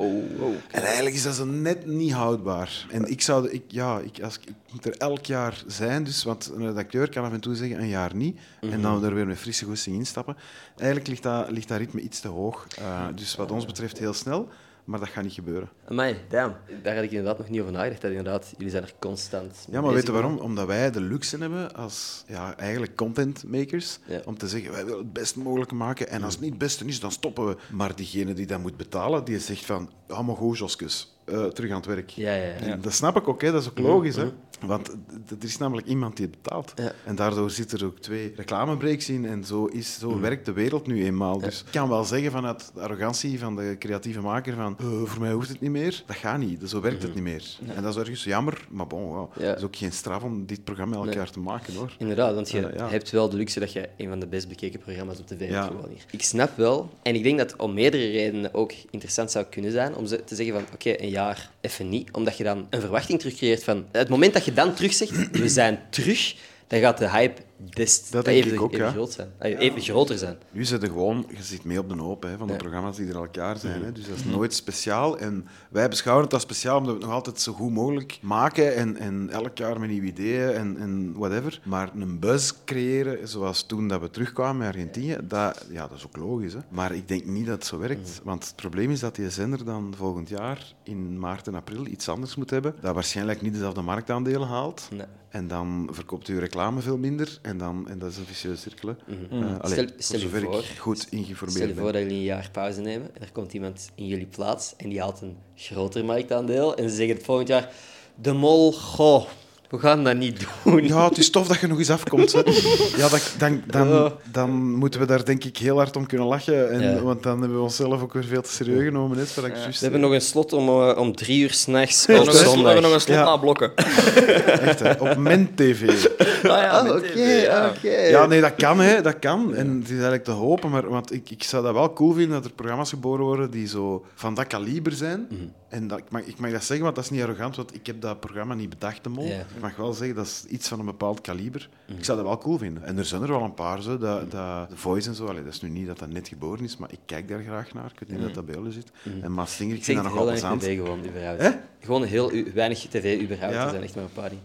En 0.71 0.83
eigenlijk 0.83 1.15
is 1.15 1.23
dat 1.23 1.35
zo 1.35 1.45
net 1.45 1.85
niet 1.85 2.11
houdbaar. 2.11 2.87
En 2.89 3.05
ik 3.05 3.21
zou, 3.21 3.49
ik, 3.49 3.63
ja, 3.67 3.99
ik, 3.99 4.23
als, 4.23 4.37
ik, 4.37 4.53
moet 4.71 4.85
er 4.85 4.97
elk 4.97 5.25
jaar 5.25 5.63
zijn, 5.67 6.03
dus, 6.03 6.23
want 6.23 6.51
een 6.55 6.67
redacteur 6.67 7.09
kan 7.09 7.23
af 7.23 7.31
en 7.31 7.39
toe 7.39 7.55
zeggen 7.55 7.79
een 7.79 7.87
jaar 7.87 8.15
niet. 8.15 8.39
En 8.59 8.81
dan 8.81 9.03
er 9.03 9.13
weer 9.13 9.27
met 9.27 9.37
frisse 9.37 9.65
goesting 9.65 9.95
instappen. 9.95 10.37
Eigenlijk 10.77 11.09
ligt 11.09 11.23
dat, 11.23 11.51
ligt 11.51 11.67
dat 11.67 11.77
ritme 11.77 12.01
iets 12.01 12.19
te 12.19 12.27
hoog. 12.27 12.67
Eh, 12.77 13.07
dus 13.15 13.35
wat 13.35 13.51
ons 13.51 13.65
betreft 13.65 13.97
heel 13.97 14.13
snel, 14.13 14.49
maar 14.85 14.99
dat 14.99 15.09
gaat 15.09 15.23
niet 15.23 15.33
gebeuren. 15.33 15.69
Amai, 15.87 16.15
damn. 16.29 16.55
Daar 16.83 16.95
had 16.95 17.03
ik 17.03 17.09
inderdaad 17.09 17.37
nog 17.37 17.49
niet 17.49 17.59
over 17.61 17.71
nagedacht. 17.73 18.01
Dat 18.01 18.11
inderdaad, 18.11 18.53
jullie 18.57 18.71
zijn 18.71 18.83
er 18.83 18.93
constant 18.99 19.65
mee 19.67 19.75
Ja, 19.75 19.81
maar 19.81 19.93
weet 19.93 20.05
je 20.05 20.11
waarom? 20.11 20.37
Omdat 20.37 20.67
wij 20.67 20.91
de 20.91 21.01
luxe 21.01 21.37
hebben 21.37 21.75
als 21.75 22.23
ja, 22.27 22.57
eigenlijk 22.57 22.95
content 22.95 23.43
makers 23.47 23.99
Ja. 24.05 24.21
om 24.25 24.37
te 24.37 24.47
zeggen 24.47 24.71
wij 24.71 24.85
willen 24.85 24.99
het 24.99 25.13
best 25.13 25.35
mogelijke 25.35 25.75
maken 25.75 26.09
en 26.09 26.23
als 26.23 26.33
het 26.33 26.41
niet 26.41 26.49
het 26.49 26.59
beste 26.59 26.85
is, 26.85 26.99
dan 26.99 27.11
stoppen 27.11 27.47
we. 27.47 27.57
Maar 27.71 27.95
diegene 27.95 28.33
die 28.33 28.45
dat 28.45 28.59
moet 28.59 28.77
betalen, 28.77 29.23
die 29.23 29.39
zegt 29.39 29.65
van 29.65 29.89
ja, 30.07 30.21
maar 30.21 30.35
goed, 30.35 30.57
Joskus, 30.57 31.15
eh, 31.25 31.45
terug 31.45 31.69
aan 31.69 31.75
het 31.77 31.85
werk. 31.85 32.09
Ja, 32.09 32.33
ja, 32.33 32.43
ja. 32.43 32.53
En 32.53 32.81
Dat 32.81 32.93
snap 32.93 33.15
ik 33.17 33.27
ook, 33.27 33.41
hè. 33.41 33.51
dat 33.51 33.61
is 33.61 33.69
ook 33.69 33.79
logisch. 33.79 34.15
Hè. 34.15 34.31
Want 34.65 34.87
er 35.29 35.35
is 35.39 35.57
namelijk 35.57 35.87
iemand 35.87 36.15
die 36.17 36.25
het 36.25 36.41
betaalt. 36.41 36.73
Ja. 36.75 36.91
En 37.05 37.15
daardoor 37.15 37.49
zitten 37.51 37.79
er 37.79 37.85
ook 37.85 37.99
twee 37.99 38.33
reclamebreaks 38.35 39.09
in. 39.09 39.25
En 39.25 39.43
zo, 39.43 39.65
is, 39.65 39.99
zo 39.99 40.19
werkt 40.19 40.45
de 40.45 40.51
wereld 40.53 40.87
nu 40.87 41.03
eenmaal. 41.05 41.39
Dus 41.39 41.59
ik 41.59 41.71
kan 41.71 41.89
wel 41.89 42.03
zeggen 42.03 42.31
vanuit 42.31 42.71
de 42.73 42.81
arrogantie 42.81 43.39
van 43.39 43.55
de 43.55 43.75
creatieve 43.79 44.21
maker 44.21 44.55
van 44.55 44.75
eh, 44.79 44.85
voor 45.03 45.21
mij 45.21 45.31
hoeft 45.31 45.49
het 45.49 45.59
niet 45.61 45.71
meer. 45.71 46.03
Dat 46.05 46.15
gaat 46.15 46.37
niet. 46.39 46.61
Zo 46.69 46.81
werkt 46.81 47.01
het 47.01 47.13
niet 47.13 47.23
meer. 47.23 47.57
En 47.75 47.83
dat 47.83 47.93
is 47.95 47.99
ergens 48.01 48.23
jammer. 48.23 48.67
Maar 48.69 48.87
bon, 48.87 49.27
het 49.39 49.57
is 49.57 49.63
ook 49.63 49.75
geen 49.75 49.91
straf 49.91 50.23
om 50.23 50.45
dit 50.45 50.63
programma 50.63 50.95
elk 50.95 51.05
Nee. 51.05 51.15
jaar 51.15 51.31
te 51.31 51.39
maken. 51.39 51.73
hoor. 51.75 51.95
Inderdaad, 51.97 52.33
want 52.35 52.49
je 52.51 52.67
Eh, 52.67 52.89
hebt 52.89 53.09
wel 53.09 53.29
de 53.29 53.37
luxe 53.37 53.59
dat 53.59 53.73
je 53.73 53.89
een 53.97 54.07
van 54.09 54.19
de 54.19 54.27
best 54.27 54.47
bekeken 54.47 54.79
programma's 54.79 55.19
op 55.19 55.27
tv 55.27 55.49
hebt. 55.49 55.65
Gewoon 55.65 55.89
hier. 55.89 56.05
Ik 56.11 56.21
snap 56.23 56.57
wel, 56.57 56.89
en 57.03 57.15
ik 57.15 57.23
denk 57.23 57.37
dat 57.37 57.51
het 57.51 57.59
om 57.59 57.73
meerdere 57.73 58.09
redenen 58.11 58.53
ook 58.53 58.71
interessant 58.89 59.31
zou 59.31 59.45
kunnen 59.45 59.71
zijn 59.71 59.95
om 59.95 60.05
te 60.05 60.35
zeggen 60.35 60.53
van 60.55 60.63
oké, 60.73 60.93
een 61.01 61.09
jaar 61.09 61.51
even 61.61 61.89
niet. 61.89 62.11
Omdat 62.11 62.37
je 62.37 62.43
dan 62.43 62.67
een 62.69 62.81
verwachting 62.81 63.19
terugcreëert 63.19 63.63
van... 63.63 63.85
Het 63.91 64.09
moment 64.09 64.33
dat 64.33 64.45
je 64.45 64.53
dan 64.53 64.73
terug 64.73 64.93
zegt, 64.93 65.31
we 65.31 65.49
zijn 65.49 65.79
terug, 65.89 66.35
dan 66.67 66.79
gaat 66.79 66.97
de 66.97 67.09
hype 67.09 67.41
des 67.69 68.09
Dat 68.09 68.25
denk 68.25 68.37
even, 68.37 68.53
ik 68.53 68.61
ook, 68.61 68.71
even, 68.73 68.85
ja. 68.85 68.91
groot 68.91 69.11
zijn. 69.11 69.29
Even 69.39 69.81
groter 69.81 70.17
zijn. 70.17 70.37
Nu 70.51 70.65
zit 70.65 70.81
er 70.83 70.87
gewoon, 70.89 71.25
je 71.35 71.43
zit 71.43 71.63
mee 71.63 71.79
op 71.79 71.89
de 71.89 71.95
hoop 71.95 72.23
hè, 72.23 72.37
van 72.37 72.47
de 72.47 72.53
Ja. 72.53 72.59
programma's 72.59 72.97
die 72.97 73.07
er 73.07 73.15
elk 73.15 73.35
jaar 73.35 73.57
zijn. 73.57 73.83
Hè. 73.83 73.91
Dus 73.91 74.07
dat 74.07 74.17
is 74.17 74.25
nooit 74.25 74.53
speciaal. 74.53 75.17
En 75.17 75.47
wij 75.69 75.89
beschouwen 75.89 76.25
het 76.25 76.33
als 76.33 76.43
speciaal 76.43 76.77
omdat 76.77 76.91
we 76.93 76.97
het 76.97 77.07
nog 77.07 77.15
altijd 77.15 77.39
zo 77.41 77.53
goed 77.53 77.71
mogelijk 77.71 78.19
maken. 78.21 78.75
En, 78.75 78.97
en 78.97 79.29
elk 79.29 79.57
jaar 79.57 79.79
met 79.79 79.89
nieuwe 79.89 80.07
ideeën 80.07 80.49
en, 80.53 80.77
en 80.77 81.13
whatever. 81.17 81.61
Maar 81.63 81.91
een 81.95 82.19
buzz 82.19 82.51
creëren, 82.65 83.27
zoals 83.27 83.63
toen 83.63 83.87
dat 83.87 84.01
we 84.01 84.09
terugkwamen 84.09 84.57
met 84.57 84.67
Argentinië, 84.67 85.17
dat, 85.23 85.65
ja, 85.71 85.87
dat 85.87 85.97
is 85.97 86.05
ook 86.05 86.17
logisch. 86.17 86.53
Hè. 86.53 86.59
Maar 86.69 86.91
ik 86.95 87.07
denk 87.07 87.25
niet 87.25 87.45
dat 87.45 87.55
het 87.55 87.65
zo 87.65 87.77
werkt. 87.77 88.21
Want 88.23 88.45
het 88.45 88.55
probleem 88.55 88.91
is 88.91 88.99
dat 88.99 89.15
die 89.15 89.29
zender 89.29 89.65
dan 89.65 89.93
volgend 89.97 90.29
jaar 90.29 90.73
in 90.83 91.19
maart 91.19 91.47
en 91.47 91.55
april 91.55 91.85
iets 91.85 92.09
anders 92.09 92.35
moet 92.35 92.49
hebben. 92.49 92.75
Dat 92.81 92.93
waarschijnlijk 92.93 93.41
niet 93.41 93.53
dezelfde 93.53 93.81
marktaandelen 93.81 94.47
haalt. 94.47 94.87
Nee. 94.91 95.05
En 95.29 95.47
dan 95.47 95.89
verkoopt 95.91 96.27
u 96.27 96.39
reclame 96.39 96.81
veel 96.81 96.97
minder. 96.97 97.39
En, 97.41 97.50
dan, 97.57 97.89
en 97.89 97.99
dat 97.99 98.11
is 98.11 98.17
een 98.17 98.25
vicieuze 98.25 98.61
cirkel. 98.61 98.89
Eh, 98.89 99.59
allee, 99.59 99.73
Stel- 99.73 99.87
voor 99.87 99.93
stel 99.97 100.19
je 100.19 100.23
zover 100.25 100.41
voor- 100.41 100.59
ik 100.59 100.77
goed 100.77 101.07
ingeformeerd 101.09 101.57
Stel 101.57 101.67
je 101.67 101.73
ben. 101.73 101.83
voor 101.83 101.91
dat 101.91 102.01
jullie 102.01 102.17
een 102.17 102.23
jaar 102.23 102.49
pauze 102.51 102.81
nemen 102.81 103.09
en 103.15 103.21
er 103.21 103.31
komt 103.31 103.53
iemand 103.53 103.91
in 103.95 104.07
jullie 104.07 104.25
plaats 104.25 104.73
en 104.77 104.89
die 104.89 104.99
haalt 104.99 105.21
een 105.21 105.37
groter 105.55 106.05
marktaandeel 106.05 106.75
en 106.75 106.89
ze 106.89 106.95
zeggen 106.95 107.15
het 107.15 107.25
volgend 107.25 107.47
jaar 107.47 107.71
de 108.15 108.33
mol, 108.33 108.73
goh, 108.73 109.25
we 109.71 109.79
gaan 109.79 110.03
dat 110.03 110.15
niet 110.15 110.45
doen. 110.63 110.87
Ja, 110.87 111.07
het 111.07 111.17
is 111.17 111.29
tof 111.29 111.47
dat 111.47 111.59
je 111.59 111.67
nog 111.67 111.77
eens 111.77 111.89
afkomt. 111.89 112.31
Hè. 112.31 112.41
Ja, 112.97 113.09
dat, 113.09 113.33
dan, 113.37 113.63
dan, 113.67 114.13
dan 114.31 114.49
moeten 114.75 114.99
we 114.99 115.05
daar 115.05 115.25
denk 115.25 115.43
ik 115.43 115.57
heel 115.57 115.77
hard 115.77 115.95
om 115.95 116.05
kunnen 116.05 116.27
lachen. 116.27 116.71
En, 116.71 116.81
Ja. 116.81 117.01
Want 117.01 117.23
dan 117.23 117.39
hebben 117.39 117.57
we 117.57 117.63
onszelf 117.63 118.01
ook 118.01 118.13
weer 118.13 118.23
veel 118.23 118.41
te 118.41 118.49
serieus 118.51 118.83
genomen. 118.83 119.17
Net, 119.17 119.35
wat 119.35 119.45
ik 119.45 119.55
juist 119.55 119.77
We 119.79 119.83
hebben 119.83 120.01
nog 120.01 120.11
een 120.11 120.21
slot 120.21 120.53
om, 120.53 120.67
eh, 120.67 120.97
om 120.97 121.15
drie 121.15 121.41
uur 121.41 121.53
s'nachts 121.53 122.05
We 122.05 122.13
op 122.19 122.25
hebben 122.25 122.33
nog 122.35 122.43
een 122.43 122.49
slot- 122.49 122.55
we 122.55 122.55
zondag. 122.55 122.73
hebben 122.73 122.83
nog 122.83 122.93
een 122.93 123.01
slot 123.01 123.17
Ja. 123.17 123.23
na 123.23 123.37
blokken. 123.37 123.75
Echt, 124.69 124.79
hè, 124.79 124.91
op 124.91 125.17
Ment 125.17 125.57
TV. 125.57 125.89
Ah 126.43 126.47
ja, 126.57 126.69
Ah, 126.79 126.95
oké, 126.95 127.19
ja. 127.21 127.69
oké. 127.77 127.89
Ja, 127.89 128.25
nee, 128.25 128.41
dat 128.41 128.55
kan, 128.55 128.79
hè, 128.79 129.01
dat 129.01 129.19
kan. 129.19 129.55
En 129.55 129.75
het 129.75 129.83
is 129.83 129.89
eigenlijk 129.91 130.23
te 130.23 130.31
hopen, 130.31 130.69
maar 130.69 130.89
want 130.89 131.13
ik, 131.13 131.29
ik 131.29 131.43
zou 131.43 131.63
dat 131.63 131.73
wel 131.73 131.93
cool 131.93 132.13
vinden 132.13 132.31
dat 132.33 132.45
er 132.45 132.51
programma's 132.51 132.89
geboren 132.89 133.25
worden 133.25 133.51
die 133.51 133.67
zo 133.67 134.05
van 134.15 134.33
dat 134.33 134.47
kaliber 134.47 134.91
zijn. 134.91 135.27
Mhm. 135.29 135.41
En 135.71 135.87
dat, 135.87 135.97
ik, 135.97 136.09
mag, 136.09 136.21
ik 136.21 136.39
mag 136.39 136.51
dat 136.51 136.63
zeggen, 136.63 136.83
want 136.83 136.95
dat 136.95 137.05
is 137.05 137.09
niet 137.11 137.21
arrogant, 137.21 137.55
want 137.55 137.75
ik 137.75 137.85
heb 137.85 138.01
dat 138.01 138.19
programma 138.19 138.53
niet 138.53 138.69
bedacht, 138.69 139.03
de 139.03 139.09
mol. 139.09 139.25
Ja. 139.25 139.39
Ik 139.39 139.61
mag 139.61 139.75
wel 139.75 139.93
zeggen, 139.93 140.15
dat 140.15 140.25
is 140.25 140.45
iets 140.49 140.67
van 140.67 140.79
een 140.79 140.85
bepaald 140.85 141.21
kaliber. 141.21 141.69
Mhm. 141.87 141.97
Ik 141.97 142.05
zou 142.05 142.17
dat 142.17 142.27
wel 142.27 142.37
cool 142.37 142.57
vinden. 142.57 142.83
En 142.83 142.97
er 142.97 143.05
zijn 143.05 143.21
er 143.21 143.27
wel 143.27 143.41
een 143.41 143.53
paar, 143.53 143.81
zo, 143.81 143.97
dat, 143.97 144.31
dat, 144.31 144.69
The 144.69 144.77
Voice 144.77 145.09
en 145.09 145.15
zo. 145.15 145.25
Allee, 145.25 145.43
dat 145.43 145.53
is 145.53 145.61
nu 145.61 145.69
niet 145.69 145.87
dat 145.87 145.99
dat 145.99 146.09
net 146.09 146.27
geboren 146.27 146.63
is, 146.63 146.77
maar 146.77 146.91
ik 146.91 146.99
kijk 147.05 147.27
daar 147.27 147.43
graag 147.43 147.73
naar. 147.73 147.91
Ik 147.93 147.99
weet 147.99 148.09
niet 148.09 148.21
dat 148.21 148.33
dat 148.33 148.45
bij 148.45 148.55
jullie 148.55 148.71
zit. 148.71 148.91
En 149.21 149.33
Maas 149.33 149.55
Singer, 149.55 149.73
ik 149.73 149.79
Ik 149.79 149.85
vind 149.85 149.97
dat 149.97 150.05
heel 150.05 150.15
nog 150.15 150.25
wel 150.25 150.33
weinig 150.33 150.59
plezant. 150.59 150.79
tv 150.79 150.83
gewoon, 150.83 151.05
überhaupt. 151.05 151.41
Hè? 151.41 151.51
Gewoon 151.79 152.03
heel 152.03 152.31
weinig 152.53 152.79
tv, 152.79 153.21
überhaupt. 153.21 153.53
Ja. 153.53 153.63
Er 153.63 153.69
zijn 153.69 153.83
echt 153.83 153.95
maar 153.95 154.03
een 154.03 154.11
paar 154.13 154.29
dingen. 154.29 154.43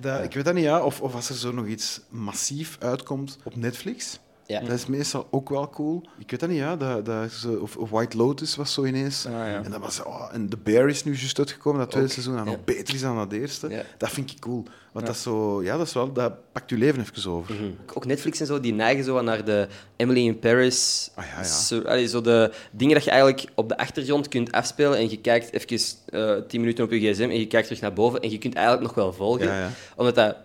Dat, 0.00 0.24
ik 0.24 0.34
weet 0.34 0.44
dat 0.44 0.54
niet, 0.54 0.64
ja. 0.64 0.84
Of, 0.84 1.00
of 1.00 1.14
als 1.14 1.28
er 1.28 1.34
zo 1.34 1.52
nog 1.52 1.66
iets 1.66 2.00
massief 2.08 2.76
uitkomt 2.80 3.38
op 3.44 3.56
Netflix. 3.56 4.18
Ja. 4.46 4.60
Dat 4.60 4.70
is 4.70 4.86
meestal 4.86 5.26
ook 5.30 5.48
wel 5.48 5.70
cool. 5.70 6.02
Ik 6.18 6.30
weet 6.30 6.40
dat 6.40 6.48
niet, 6.48 6.58
ja. 6.58 6.76
Dat, 6.76 7.04
dat 7.06 7.24
is, 7.24 7.40
zo- 7.40 7.54
of, 7.54 7.76
of 7.76 7.90
White 7.90 8.16
Lotus 8.16 8.56
was 8.56 8.72
zo 8.72 8.84
ineens. 8.84 9.26
Ah, 9.26 9.32
ja. 9.32 9.62
En, 9.64 9.70
dat 9.70 9.80
was, 9.80 10.02
oh, 10.02 10.28
en 10.32 10.48
The 10.48 10.56
Bear 10.56 10.88
is 10.88 11.04
nu 11.04 11.16
juist 11.16 11.38
uitgekomen, 11.38 11.80
dat 11.80 11.90
tweede 11.90 12.08
Ook, 12.08 12.12
seizoen, 12.14 12.36
dat 12.36 12.44
ja. 12.44 12.50
nog 12.50 12.64
beter 12.64 12.94
is 12.94 13.00
dan 13.00 13.16
dat 13.16 13.32
eerste. 13.32 13.68
Ja. 13.68 13.82
Dat 13.98 14.10
vind 14.10 14.30
ik 14.30 14.38
cool. 14.40 14.62
Want 14.92 15.06
dat, 15.06 15.14
is 15.14 15.22
zo, 15.22 15.62
ja, 15.62 15.76
dat, 15.76 15.86
is 15.86 15.92
wel, 15.92 16.12
dat 16.12 16.52
pakt 16.52 16.70
je 16.70 16.76
leven 16.78 17.00
even 17.00 17.30
over. 17.30 17.54
Mhm. 17.54 17.64
Ook 17.94 18.06
Netflix 18.06 18.40
en 18.40 18.46
zo, 18.46 18.60
die 18.60 18.72
neigen 18.72 19.04
zo 19.04 19.22
naar 19.22 19.44
de 19.44 19.68
Emily 19.96 20.24
in 20.26 20.38
Paris. 20.38 21.10
Ah, 21.14 21.24
ja, 21.26 21.36
ja. 21.36 21.42
Zo, 21.44 21.80
allee, 21.80 22.06
zo 22.06 22.20
de 22.20 22.52
dingen 22.72 22.94
dat 22.94 23.04
je 23.04 23.10
eigenlijk 23.10 23.44
op 23.54 23.68
de 23.68 23.76
achtergrond 23.76 24.28
kunt 24.28 24.52
afspelen 24.52 24.98
en 24.98 25.10
je 25.10 25.20
kijkt 25.20 25.52
even 25.52 25.98
eh 26.06 26.36
10 26.48 26.60
minuten 26.60 26.84
op 26.84 26.90
je 26.90 26.98
gsm 27.12 27.22
en 27.22 27.38
je 27.38 27.46
kijkt 27.46 27.66
terug 27.66 27.82
naar 27.82 27.92
boven 27.92 28.20
en 28.20 28.30
je 28.30 28.38
kunt 28.38 28.54
eigenlijk 28.54 28.86
nog 28.86 28.94
wel 28.94 29.12
volgen. 29.12 29.46
Ja, 29.46 29.58
ja. 29.58 29.70
Omdat 29.96 30.14
dat 30.14 30.36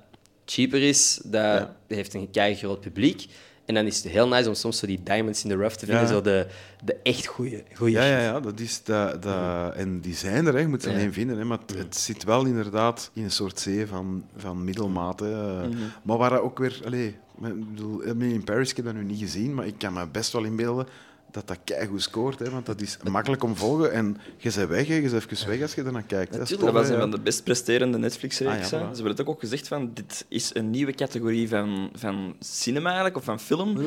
cheaper 0.45 0.81
is, 0.81 1.19
dat 1.23 1.43
Ja. 1.43 1.75
heeft 1.87 2.13
een 2.13 2.31
kei 2.31 2.55
groot 2.55 2.79
publiek. 2.81 3.25
En 3.69 3.75
dan 3.75 3.85
is 3.85 4.03
het 4.03 4.11
heel 4.11 4.27
nice 4.27 4.47
om 4.47 4.53
soms 4.55 4.77
zo 4.77 4.87
die 4.87 4.99
diamonds 5.03 5.43
in 5.43 5.49
the 5.49 5.55
rough 5.55 5.75
te 5.75 5.85
vinden, 5.85 6.03
Ja. 6.03 6.09
zo 6.09 6.21
de, 6.21 6.47
de 6.83 6.95
echt 7.03 7.25
goede 7.25 7.63
goeie 7.75 7.93
Ja, 7.93 8.03
ja, 8.05 8.19
ja, 8.21 8.39
dat 8.39 8.59
is 8.59 8.83
dat, 8.83 9.23
dat, 9.23 9.73
en 9.75 9.99
die 9.99 10.15
zijn 10.15 10.45
er, 10.47 10.53
hè. 10.53 10.59
je 10.59 10.67
moet 10.67 10.81
ze 10.81 10.89
Ja. 10.89 10.95
alleen 10.95 11.13
vinden. 11.13 11.37
Hè. 11.37 11.43
Maar 11.45 11.57
het, 11.65 11.77
het 11.77 11.97
zit 11.97 12.23
wel 12.23 12.45
inderdaad 12.45 13.11
in 13.13 13.23
een 13.23 13.31
soort 13.31 13.59
zee 13.59 13.87
van, 13.87 14.23
van 14.37 14.63
middelmaat. 14.63 15.19
Hè. 15.19 15.59
Maar 16.03 16.17
waar 16.17 16.41
ook 16.41 16.57
weer... 16.59 16.81
Allez, 16.85 17.07
ik 17.43 17.69
bedoel, 17.69 18.03
Emily 18.03 18.33
in 18.33 18.43
Paris, 18.43 18.69
ik 18.69 18.75
heb 18.75 18.85
dat 18.85 18.93
nu 18.93 19.03
niet 19.03 19.19
gezien, 19.19 19.53
maar 19.53 19.65
ik 19.67 19.75
kan 19.77 19.93
me 19.93 20.07
best 20.07 20.31
wel 20.33 20.43
inbeelden 20.43 20.87
dat 21.31 21.47
dat 21.47 21.57
keigoed 21.63 22.01
scoort. 22.01 22.39
Hè, 22.39 22.49
want 22.49 22.65
dat 22.65 22.81
is 22.81 22.97
makkelijk 23.09 23.43
om 23.43 23.55
volgen. 23.55 23.91
En 23.91 24.17
je 24.37 24.51
bent 24.55 24.69
weg, 24.69 24.87
hè. 24.87 24.93
je 24.93 25.01
bent 25.01 25.13
even 25.13 25.47
weg 25.47 25.61
als 25.61 25.73
je 25.73 25.83
ernaar 25.83 26.03
kijkt. 26.03 26.33
Dat 26.33 26.51
is 26.51 26.57
was 26.57 26.89
een 26.89 26.99
van 26.99 27.11
de 27.11 27.19
best 27.19 27.43
presterende 27.43 27.97
Netflix-reeks. 27.97 28.51
Ah, 28.51 28.69
ja, 28.69 28.77
hè. 28.77 28.85
voilà. 28.85 28.89
Ze 28.89 28.95
hebben 28.95 29.15
het 29.15 29.25
ook 29.25 29.39
gezegd 29.39 29.67
van, 29.67 29.91
dit 29.93 30.25
is 30.27 30.51
een 30.53 30.69
nieuwe 30.69 30.93
categorie 30.93 31.49
van, 31.49 31.89
van 31.93 32.35
cinema 32.39 32.87
eigenlijk, 32.87 33.17
of 33.17 33.23
van 33.23 33.39
film. 33.39 33.77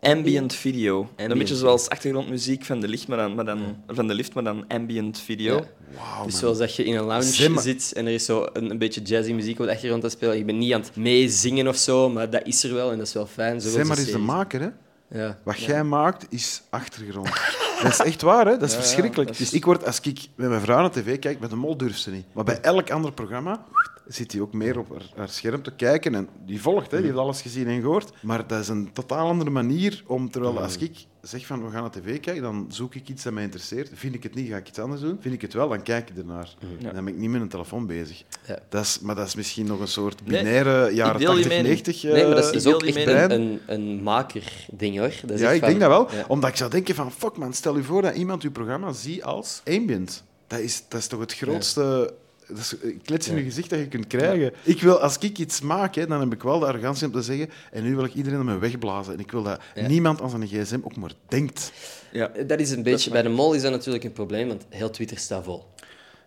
Ambient 0.00 0.54
video. 0.54 1.08
Een 1.16 1.38
beetje 1.38 1.56
zoals 1.56 1.88
achtergrondmuziek 1.88 2.64
van 2.64 2.80
de, 2.80 2.88
lift, 2.88 3.08
maar 3.08 3.18
dan, 3.18 3.34
maar 3.34 3.44
dan, 3.44 3.76
van 3.88 4.06
de 4.06 4.14
lift, 4.14 4.34
maar 4.34 4.44
dan 4.44 4.64
ambient 4.68 5.18
video. 5.18 5.54
Ja. 5.54 5.64
Wauw, 5.96 6.24
Dus 6.24 6.38
zoals 6.38 6.58
dat 6.58 6.76
je 6.76 6.84
in 6.84 6.96
een 6.96 7.04
lounge 7.04 7.60
zit 7.60 7.92
en 7.92 8.06
er 8.06 8.12
is 8.12 8.24
zo 8.24 8.46
een, 8.52 8.70
een 8.70 8.78
beetje 8.78 9.02
jazzy 9.02 9.32
muziek 9.32 9.58
op 9.58 9.66
de 9.66 9.72
achtergrond 9.72 10.02
te 10.02 10.08
spelen. 10.08 10.36
Je 10.36 10.44
bent 10.44 10.58
niet 10.58 10.72
aan 10.72 10.80
het 10.80 10.96
meezingen 10.96 11.68
of 11.68 11.76
zo, 11.76 12.10
maar 12.10 12.30
dat 12.30 12.46
is 12.46 12.64
er 12.64 12.74
wel 12.74 12.90
en 12.90 12.98
dat 12.98 13.06
is 13.06 13.12
wel 13.12 13.26
fijn. 13.26 13.60
Zo 13.60 13.68
Zeg 13.68 13.86
maar 13.86 13.98
eens 13.98 14.10
de 14.10 14.18
maker, 14.18 14.60
hè. 14.60 14.68
Ja. 15.12 15.38
Wat 15.44 15.58
jij 15.58 15.84
maakt, 15.84 16.26
is 16.28 16.62
achtergrond. 16.70 17.28
dat 17.82 17.92
is 17.92 17.98
echt 18.00 18.22
waar, 18.22 18.46
hè? 18.46 18.52
dat 18.52 18.62
is 18.62 18.70
Ja, 18.70 18.76
ja, 18.76 18.82
verschrikkelijk. 18.84 19.28
dat 19.28 19.38
is- 19.40 19.50
Dus 19.50 19.52
ik 19.58 19.64
word, 19.64 19.86
als 19.86 20.00
ik 20.00 20.20
met 20.34 20.48
mijn 20.48 20.60
vrouw 20.60 20.80
naar 20.80 20.90
tv 20.90 21.18
kijk, 21.18 21.40
met 21.40 21.52
een 21.52 21.58
mol 21.58 21.76
durft 21.76 22.00
ze 22.00 22.10
niet. 22.10 22.24
Maar 22.32 22.44
bij 22.44 22.60
elk 22.60 22.90
ander 22.90 23.12
programma 23.12 23.64
zit 24.06 24.32
hij 24.32 24.40
ook 24.40 24.52
meer 24.52 24.78
op 24.78 24.90
haar, 24.90 25.10
haar 25.16 25.28
scherm 25.28 25.62
te 25.62 25.70
kijken. 25.74 26.14
En 26.14 26.28
die 26.46 26.60
volgt, 26.62 26.90
hè? 26.90 26.96
die 26.96 27.06
heeft 27.06 27.18
alles 27.18 27.42
gezien 27.42 27.66
en 27.66 27.80
gehoord. 27.80 28.12
Maar 28.20 28.46
dat 28.46 28.60
is 28.60 28.68
een 28.68 28.90
totaal 28.92 29.28
andere 29.28 29.50
manier 29.50 30.02
om, 30.06 30.30
terwijl 30.30 30.60
als 30.62 30.76
ik 30.76 31.06
zeg 31.22 31.46
van 31.46 31.64
we 31.64 31.70
gaan 31.70 31.80
naar 31.82 31.90
tv 31.90 32.20
kijken, 32.20 32.42
dan 32.42 32.66
zoek 32.68 32.94
ik 32.94 33.08
iets 33.08 33.22
dat 33.22 33.32
mij 33.32 33.42
interesseert. 33.42 33.90
Vind 33.94 34.14
ik 34.14 34.22
het 34.22 34.34
niet, 34.34 34.48
ga 34.50 34.56
ik 34.56 34.68
iets 34.68 34.78
anders 34.78 35.00
doen. 35.00 35.16
Vind 35.20 35.34
ik 35.34 35.40
het 35.42 35.52
wel, 35.52 35.68
dan 35.68 35.82
kijk 35.82 36.10
ik 36.10 36.16
ernaar. 36.16 36.54
Ja. 36.78 36.92
Dan 36.92 37.04
ben 37.04 37.14
ik 37.14 37.20
niet 37.20 37.30
met 37.30 37.40
een 37.40 37.48
telefoon 37.48 37.86
bezig. 37.86 38.22
Ja. 38.46 38.58
Dat 38.68 38.82
is, 38.82 38.98
maar 39.00 39.14
dat 39.14 39.26
is 39.26 39.34
misschien 39.34 39.66
nog 39.66 39.80
een 39.80 39.88
soort 39.88 40.26
Nee, 40.26 40.38
binaire 40.42 40.94
jaren 40.94 41.20
deel 41.20 41.34
die 41.34 41.42
80, 41.42 41.48
mening. 41.48 41.66
90. 41.66 42.02
Nee, 42.02 42.26
maar 42.26 42.34
dat 42.34 42.54
is 42.54 42.62
deel 42.62 42.74
ook 42.74 42.82
echt 42.82 42.96
een, 43.06 43.30
een, 43.40 43.60
een 43.66 44.02
makerding 44.02 44.98
hoor. 44.98 45.12
Dat 45.22 45.30
is 45.30 45.40
Ja, 45.40 45.50
ik 45.50 45.58
van- 45.60 45.68
denk 45.68 45.80
dat 45.80 45.88
wel. 45.90 46.08
Ja. 46.18 46.24
Omdat 46.28 46.50
ik 46.50 46.56
zou 46.56 46.70
denken 46.70 46.94
van, 46.94 47.12
fuck 47.12 47.36
man, 47.36 47.52
stel 47.52 47.71
je 47.76 47.82
voor 47.82 48.02
dat 48.02 48.14
iemand 48.14 48.42
uw 48.42 48.50
programma 48.50 48.92
ziet 48.92 49.22
als 49.22 49.60
ambient. 49.66 50.22
Dat 50.46 50.58
is, 50.58 50.82
dat 50.88 51.00
is 51.00 51.06
toch 51.06 51.20
het 51.20 51.34
grootste... 51.34 52.14
Dat 52.48 52.58
is 52.58 52.74
een 52.82 53.00
klets 53.04 53.28
in 53.28 53.36
je 53.36 53.42
gezicht 53.42 53.70
dat 53.70 53.78
je 53.78 53.88
kunt 53.88 54.06
krijgen. 54.06 54.52
Ik 54.62 54.82
wil, 54.82 55.00
als 55.00 55.18
ik 55.18 55.38
iets 55.38 55.60
maak, 55.60 55.94
hè, 55.94 56.06
dan 56.06 56.20
heb 56.20 56.32
ik 56.32 56.42
wel 56.42 56.58
de 56.58 56.66
arrogantie 56.66 57.06
om 57.06 57.12
te 57.12 57.22
zeggen 57.22 57.50
en 57.72 57.82
nu 57.82 57.94
wil 57.96 58.04
ik 58.04 58.14
iedereen 58.14 58.38
aan 58.38 58.44
me 58.44 58.58
wegblazen. 58.58 59.12
En 59.14 59.20
ik 59.20 59.30
wil 59.30 59.42
dat 59.42 59.60
Ja. 59.74 59.86
niemand 59.86 60.20
aan 60.20 60.30
zijn 60.30 60.46
gsm 60.46 60.78
ook 60.82 60.96
maar 60.96 61.12
denkt. 61.28 61.72
Ja. 62.12 62.30
Dat 62.46 62.60
is 62.60 62.70
een 62.70 62.82
beetje... 62.82 63.10
Bij 63.10 63.22
de 63.22 63.28
mol 63.28 63.52
is 63.52 63.62
dat 63.62 63.70
natuurlijk 63.70 64.04
een 64.04 64.12
probleem, 64.12 64.48
want 64.48 64.64
heel 64.68 64.90
Twitter 64.90 65.18
staat 65.18 65.44
vol. 65.44 65.64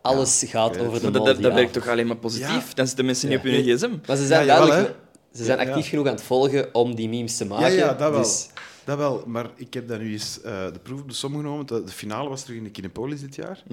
Alles 0.02 0.43
gaat 0.48 0.78
over 0.80 1.00
de 1.00 1.04
mol 1.04 1.12
dat, 1.12 1.26
dat, 1.26 1.36
die 1.36 1.43
dat 1.43 1.54
werkt 1.54 1.74
toch 1.74 1.88
alleen 1.88 2.08
maar 2.08 2.18
positief? 2.18 2.68
Ja. 2.68 2.74
Dan 2.74 2.88
zitten 2.88 3.06
mensen 3.06 3.30
niet 3.30 3.41
Ja. 3.43 3.50
op 3.50 3.56
hun 3.56 3.76
gsm. 3.76 3.89
Maar 4.08 4.18
ze 4.18 4.26
zijn 4.26 4.46
Ja, 4.46 4.54
jawel, 4.54 4.68
duidelijk... 4.68 4.98
Ze 5.34 5.43
zijn 5.43 5.60
actief 5.60 5.84
ja. 5.84 5.89
genoeg 5.89 6.08
aan 6.08 6.14
het 6.14 6.24
volgen 6.24 6.74
om 6.74 6.96
die 6.96 7.10
memes 7.10 7.38
te 7.38 7.46
maken. 7.46 7.72
Ja, 7.72 7.86
ja, 7.86 7.93
dat 7.93 8.12
wel. 8.12 8.22
Dus, 8.22 8.48
Dat 8.86 8.98
wel, 8.98 9.24
maar 9.26 9.52
ik 9.56 9.74
heb 9.74 9.88
daar 9.88 10.00
nu 10.00 10.12
eens 10.12 10.42
eh, 10.42 10.72
de 10.74 10.80
proef 10.80 11.02
op 11.02 11.08
de 11.10 11.16
som 11.16 11.36
genomen. 11.36 11.66
De, 11.66 11.84
de 11.84 11.92
finale 11.92 12.30
was 12.30 12.42
terug 12.42 12.58
in 12.58 12.64
de 12.64 12.72
Kinepolis 12.72 13.22
dit 13.22 13.36
jaar. 13.36 13.64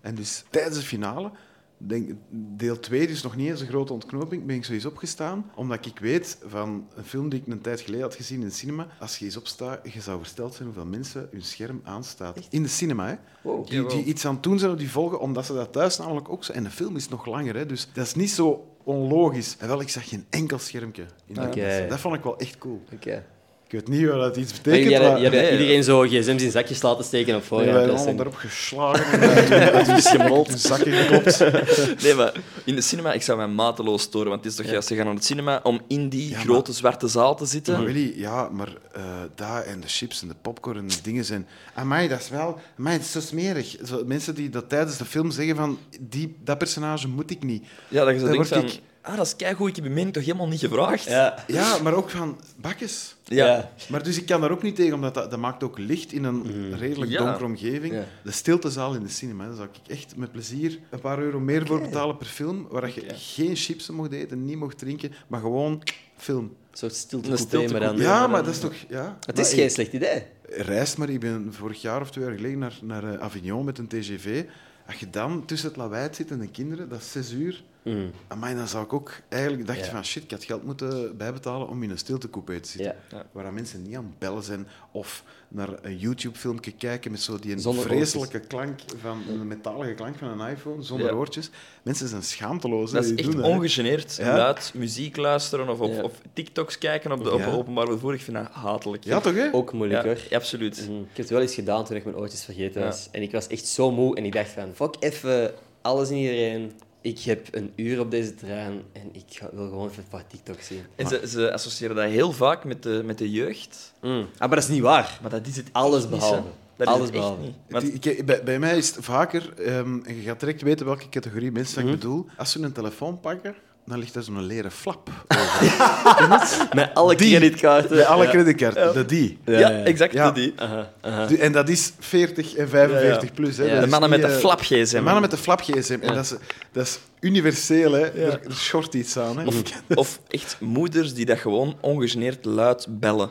En 0.00 0.14
dus 0.14 0.44
tijdens 0.50 0.76
de 0.76 0.82
finale, 0.82 1.30
denk, 1.76 2.10
deel 2.30 2.80
2, 2.80 3.06
dus 3.06 3.22
nog 3.22 3.36
niet 3.36 3.48
eens 3.48 3.60
een 3.60 3.66
grote 3.66 3.92
ontknoping, 3.92 4.46
ben 4.46 4.56
ik 4.56 4.64
zo 4.64 4.72
eens 4.72 4.86
opgestaan. 4.86 5.50
Omdat 5.54 5.86
ik 5.86 5.98
weet 5.98 6.38
van 6.46 6.88
een 6.94 7.04
film 7.04 7.28
die 7.28 7.40
ik 7.40 7.46
een 7.46 7.60
tijd 7.60 7.80
geleden 7.80 8.04
had 8.04 8.14
gezien 8.14 8.40
in 8.40 8.46
de 8.46 8.52
cinema. 8.52 8.86
Als 9.00 9.18
je 9.18 9.24
eens 9.24 9.36
opstaat, 9.36 9.92
je 9.92 10.00
zou 10.00 10.18
versteld 10.18 10.54
zijn 10.54 10.64
hoeveel 10.64 10.86
mensen 10.86 11.28
hun 11.32 11.42
scherm 11.42 11.80
aanstaat. 11.84 12.46
In 12.50 12.62
de 12.62 12.68
cinema, 12.68 13.08
hè. 13.08 13.14
Wow. 13.42 13.68
Die, 13.68 13.86
die 13.86 14.04
iets 14.04 14.24
aan 14.26 14.34
het 14.34 14.42
doen 14.42 14.58
zijn 14.58 14.72
of 14.72 14.78
die 14.78 14.90
volgen, 14.90 15.20
omdat 15.20 15.46
ze 15.46 15.52
dat 15.52 15.72
thuis 15.72 15.98
namelijk 15.98 16.28
ook 16.28 16.44
zo... 16.44 16.52
En 16.52 16.62
de 16.62 16.70
film 16.70 16.96
is 16.96 17.08
nog 17.08 17.26
langer, 17.26 17.56
hè, 17.56 17.66
dus 17.66 17.88
dat 17.92 18.06
is 18.06 18.14
niet 18.14 18.30
zo 18.30 18.76
onlogisch. 18.82 19.56
En 19.58 19.68
wel, 19.68 19.80
ik 19.80 19.88
zag 19.88 20.08
geen 20.08 20.26
enkel 20.30 20.58
schermpje. 20.58 21.06
In 21.26 21.34
mensen. 21.34 21.88
Dat 21.88 22.00
vond 22.00 22.14
ik 22.14 22.22
wel 22.22 22.38
echt 22.38 22.58
cool. 22.58 22.84
Oké. 22.92 23.24
Ik 23.68 23.72
weet 23.72 23.88
niet 23.88 24.06
wat 24.06 24.18
dat 24.18 24.36
iets 24.36 24.62
betekent, 24.62 25.02
hadden 25.02 25.30
Nee, 25.30 25.52
iedereen 25.52 25.84
zo 25.84 26.00
gsm's 26.00 26.42
in 26.42 26.50
zakjes 26.50 26.82
laten 26.82 27.04
steken 27.04 27.36
op 27.36 27.48
We 27.48 27.56
hebben 27.56 27.86
dat 27.86 27.96
allemaal 27.96 28.14
daarop 28.16 28.34
geslagen 28.34 29.20
en 29.20 29.72
dat 29.86 29.98
is 29.98 30.08
gemold. 30.08 30.48
In 30.48 30.58
zakken 30.58 30.92
geklopt. 30.92 31.38
Nee, 32.02 32.14
maar 32.14 32.32
in 32.64 32.74
de 32.74 32.80
cinema, 32.80 33.12
ik 33.12 33.22
zou 33.22 33.38
mij 33.38 33.46
mateloos 33.46 34.02
storen. 34.02 34.28
Want 34.28 34.44
het 34.44 34.52
is 34.52 34.58
toch 34.58 34.70
juist, 34.70 34.88
ze 34.88 34.94
gaan 34.94 35.04
naar 35.04 35.14
het 35.14 35.24
cinema 35.24 35.60
om 35.62 35.80
in 35.88 36.08
die 36.08 36.34
grote 36.34 36.72
zwarte 36.72 37.08
zaal 37.08 37.36
te 37.36 37.46
zitten. 37.46 37.74
Maar 37.74 37.84
Willy, 37.84 38.12
ja, 38.16 38.48
maar 38.48 38.72
eh 38.92 39.02
daar 39.34 39.64
en 39.64 39.80
de 39.80 39.88
chips 39.88 40.22
en 40.22 40.28
de 40.28 40.34
popcorn 40.42 40.78
en 40.78 40.88
de 40.88 41.02
dingen 41.02 41.24
zijn... 41.24 41.46
Amai, 41.74 42.08
dat 42.08 42.20
is 42.20 42.28
wel... 42.28 42.60
Amai, 42.78 42.96
het 42.96 43.04
is 43.04 43.12
zo 43.12 43.20
smerig. 43.20 43.76
Zo, 43.84 44.02
mensen 44.04 44.34
die 44.34 44.48
dat 44.48 44.68
tijdens 44.68 44.96
de 44.96 45.04
film 45.04 45.30
zeggen 45.30 45.56
van... 45.56 45.78
Die, 46.00 46.36
dat 46.44 46.58
personage 46.58 47.08
moet 47.08 47.30
ik 47.30 47.42
niet. 47.42 47.64
Ja, 47.88 48.04
dat 48.04 48.14
je 48.14 48.20
zo 48.20 48.26
Dan 48.26 48.34
denkt 48.34 48.48
word 48.48 48.70
van... 48.70 48.80
Ah, 49.00 49.16
dat 49.16 49.26
is 49.26 49.36
keigoed, 49.36 49.68
ik 49.68 49.76
heb 49.76 49.84
je 49.84 49.90
mening 49.90 50.12
toch 50.12 50.24
helemaal 50.24 50.48
niet 50.48 50.60
gevraagd? 50.60 51.04
Ja. 51.04 51.44
Ja, 51.46 51.78
maar 51.82 51.94
ook 51.94 52.10
van... 52.10 52.40
Bakkes. 52.56 53.15
Ja. 53.34 53.70
Maar 53.88 54.02
dus 54.02 54.18
ik 54.18 54.26
kan 54.26 54.40
daar 54.40 54.50
ook 54.50 54.62
niet 54.62 54.76
tegen, 54.76 54.94
omdat 54.94 55.14
dat, 55.14 55.30
dat 55.30 55.38
maakt 55.38 55.62
ook 55.62 55.78
licht 55.78 56.12
in 56.12 56.24
een 56.24 56.74
redelijk 56.78 57.10
Ja. 57.10 57.24
donkere 57.24 57.44
omgeving. 57.44 57.94
Ja. 57.94 58.04
De 58.24 58.30
stiltezaal 58.30 58.94
in 58.94 59.02
de 59.02 59.08
cinema, 59.08 59.46
daar 59.46 59.54
zou 59.56 59.68
ik 59.72 59.90
echt 59.92 60.16
met 60.16 60.32
plezier 60.32 60.78
een 60.90 61.00
paar 61.00 61.18
euro 61.18 61.40
meer 61.40 61.66
voor 61.66 61.80
betalen 61.80 62.16
per 62.16 62.26
film, 62.26 62.66
waar 62.70 62.86
je 62.94 63.04
geen 63.14 63.56
chips 63.56 63.90
mocht 63.90 64.12
eten, 64.12 64.44
niet 64.44 64.56
mocht 64.56 64.78
drinken, 64.78 65.12
maar 65.26 65.40
gewoon 65.40 65.82
film. 66.16 66.54
Een 66.80 67.38
soort 67.38 67.70
maar 67.70 67.80
dan... 67.80 67.96
Ja, 67.96 68.26
maar 68.26 68.44
dat 68.44 68.54
is 68.54 68.60
toch... 68.60 68.74
Ja. 68.88 69.18
Het 69.26 69.38
is 69.38 69.52
geen 69.52 69.70
slecht 69.70 69.92
idee. 69.92 70.22
Reis 70.48 70.96
maar, 70.96 71.08
ik 71.08 71.20
ben 71.20 71.48
vorig 71.52 71.82
jaar 71.82 72.00
of 72.00 72.10
twee 72.10 72.24
jaar 72.24 72.34
geleden 72.34 72.58
naar, 72.58 72.78
naar 72.82 73.04
eh, 73.14 73.20
Avignon 73.20 73.64
met 73.64 73.78
een 73.78 73.88
TGV. 73.88 74.44
Als 74.86 74.96
je 74.96 75.10
dan 75.10 75.44
tussen 75.44 75.68
het 75.68 75.76
lawaai 75.76 76.08
zit 76.12 76.30
en 76.30 76.38
de 76.38 76.48
kinderen, 76.48 76.88
dat 76.88 77.00
is 77.00 77.12
zes 77.12 77.32
uur. 77.32 77.64
Mm. 77.82 78.10
Amai, 78.28 78.54
dan 78.54 78.68
zou 78.68 78.84
ik 78.84 78.92
ook 78.92 79.12
eigenlijk 79.28 79.66
dacht 79.66 79.78
Ja. 79.78 79.90
van 79.90 80.04
shit, 80.04 80.22
ik 80.22 80.30
had 80.30 80.44
geld 80.44 80.64
moeten 80.64 81.16
bijbetalen 81.16 81.68
om 81.68 81.82
in 81.82 81.90
een 81.90 81.98
stiltecoupé 81.98 82.60
te 82.60 82.68
zitten. 82.68 82.96
Ja. 83.10 83.26
Waar 83.32 83.52
mensen 83.52 83.82
niet 83.82 83.96
aan 83.96 84.04
het 84.04 84.18
bellen 84.18 84.42
zijn 84.42 84.66
of 84.92 85.24
naar 85.48 85.68
een 85.82 85.96
YouTube-filmpje 85.96 86.72
kijken 86.72 87.10
met 87.10 87.20
zo 87.20 87.38
die 87.38 87.58
Zonder 87.58 87.84
vreselijke 87.84 88.40
klank 88.40 88.80
van 89.00 89.22
een 89.28 89.46
metalige 89.46 89.94
klank 89.94 90.16
van 90.18 90.40
een 90.40 90.50
iPhone 90.50 90.82
zonder 90.82 91.06
Ja. 91.06 91.12
oortjes. 91.16 91.50
Mensen 91.82 92.08
zijn 92.08 92.22
schaamteloos. 92.22 92.90
Dat 92.90 93.04
is 93.04 93.14
echt 93.14 93.32
doen 93.32 93.42
ongegeneerd. 93.44 94.16
Ja. 94.16 94.36
Luid 94.36 94.72
muziek 94.74 95.16
luisteren 95.16 95.68
of, 95.68 95.80
of, 95.80 95.90
Ja. 95.96 96.02
of 96.02 96.12
TikToks 96.32 96.78
kijken 96.78 97.12
op, 97.12 97.24
de, 97.24 97.32
op 97.32 97.38
Ja. 97.40 97.50
openbaar 97.50 97.86
vervoer. 97.86 98.14
Ik 98.14 98.20
vind 98.20 98.36
dat 98.36 98.46
hatelijk. 98.50 99.04
Ja, 99.04 99.20
toch 99.20 99.34
hè? 99.34 99.48
Ook 99.52 99.72
moeilijk 99.72 100.04
Ja, 100.04 100.08
hoor. 100.08 100.18
absoluut. 100.38 100.86
Mm. 100.88 101.00
Ik 101.00 101.06
heb 101.06 101.16
het 101.16 101.30
wel 101.30 101.40
eens 101.40 101.54
gedaan 101.54 101.84
toen 101.84 101.96
ik 101.96 102.04
mijn 102.04 102.16
oortjes 102.16 102.44
vergeten 102.44 102.80
Ja. 102.80 102.86
was. 102.86 103.08
En 103.12 103.22
ik 103.22 103.32
was 103.32 103.46
echt 103.46 103.66
zo 103.66 103.90
moe 103.90 104.16
en 104.16 104.24
ik 104.24 104.32
dacht 104.32 104.50
van, 104.50 104.70
fuck 104.74 104.94
even 105.00 105.52
alles 105.82 106.08
en 106.10 106.16
iedereen. 106.16 106.72
Ik 107.06 107.18
heb 107.20 107.48
een 107.50 107.72
uur 107.76 108.00
op 108.00 108.10
deze 108.10 108.34
trein 108.34 108.82
en 108.92 109.08
ik 109.12 109.24
ga- 109.28 109.48
wil 109.52 109.68
gewoon 109.68 109.88
even 109.88 110.02
een 110.02 110.08
paar 110.08 110.26
TikToks 110.26 110.66
zien. 110.66 110.80
En 110.96 111.06
ze, 111.06 111.22
ze 111.28 111.52
associëren 111.52 111.96
dat 111.96 112.04
heel 112.08 112.32
vaak 112.32 112.64
met 112.64 112.82
de, 112.82 113.02
met 113.04 113.18
de 113.18 113.30
jeugd. 113.30 113.92
Mm. 114.02 114.20
Ah, 114.32 114.38
maar 114.38 114.48
dat 114.48 114.58
is 114.58 114.68
niet 114.68 114.80
waar. 114.82 115.18
Maar 115.22 115.30
dat 115.30 115.46
is 115.46 115.56
het 115.56 115.68
Alles 115.72 116.00
niet, 116.00 116.10
behalve. 116.10 116.42
Dat 116.76 116.86
is 116.88 116.92
Alles 116.94 117.06
het 117.06 117.16
echt 117.16 117.24
behalve. 117.70 117.92
ik- 117.92 118.26
bij, 118.26 118.42
bij 118.42 118.58
mij 118.58 118.76
is 118.76 118.94
het 118.94 119.04
vaker, 119.04 119.52
ehm, 119.62 119.94
je 120.08 120.22
gaat 120.22 120.40
direct 120.40 120.62
weten 120.62 120.86
welke 120.86 121.08
categorie 121.08 121.52
mensen 121.52 121.82
Mhm. 121.84 121.92
ik 121.92 121.98
bedoel. 122.00 122.26
Als 122.36 122.52
ze 122.52 122.62
een 122.62 122.72
telefoon 122.72 123.20
pakken, 123.20 123.54
dan 123.86 123.98
ligt 123.98 124.14
daar 124.14 124.22
zo'n 124.22 124.42
leren 124.46 124.70
flap 124.70 125.08
over. 125.38 126.68
Met 126.72 126.90
alle 126.94 127.14
Die. 127.16 127.30
creditkaarten. 127.36 127.96
Bij 127.96 128.06
alle 128.06 128.24
Ja. 128.24 128.30
creditkaarten, 128.30 128.94
de 128.94 129.04
die. 129.04 129.38
ja, 129.44 129.58
Ja, 129.58 129.68
ja. 129.70 129.82
exact 129.84 130.12
Ja. 130.12 130.30
die. 130.30 130.52
Aha, 130.56 130.92
aha. 131.00 131.26
Du- 131.26 131.36
En 131.36 131.52
dat 131.52 131.68
is 131.68 131.92
40 131.98 132.54
en 132.54 132.68
45 132.68 133.20
Ja, 133.20 133.26
ja. 133.26 133.32
plus. 133.34 133.56
Hè. 133.56 133.64
Ja. 133.64 133.74
Dat 133.74 133.82
De 133.84 133.88
mannen 133.90 134.10
met 134.10 134.20
de 134.20 134.26
eh, 134.26 134.36
flap 134.36 134.60
gsm. 134.60 134.94
De 134.96 135.00
mannen 135.00 135.20
met 135.22 135.30
de 135.30 135.36
flap 135.36 135.60
gsm. 135.60 135.98
Ja. 136.00 136.08
En 136.08 136.14
dat 136.14 136.24
is, 136.24 136.34
dat 136.72 136.84
is 136.86 136.98
universeel, 137.20 137.92
hè. 137.92 138.00
Er, 138.06 138.32
er 138.44 138.52
schort 138.54 138.94
iets 138.94 139.18
aan. 139.18 139.38
Hè. 139.38 139.44
Of, 139.46 139.54
of 139.94 140.20
echt 140.28 140.56
moeders 140.60 141.14
die 141.14 141.24
dat 141.24 141.38
gewoon 141.38 141.76
ongegeneerd 141.80 142.44
luid 142.44 142.86
bellen. 142.90 143.30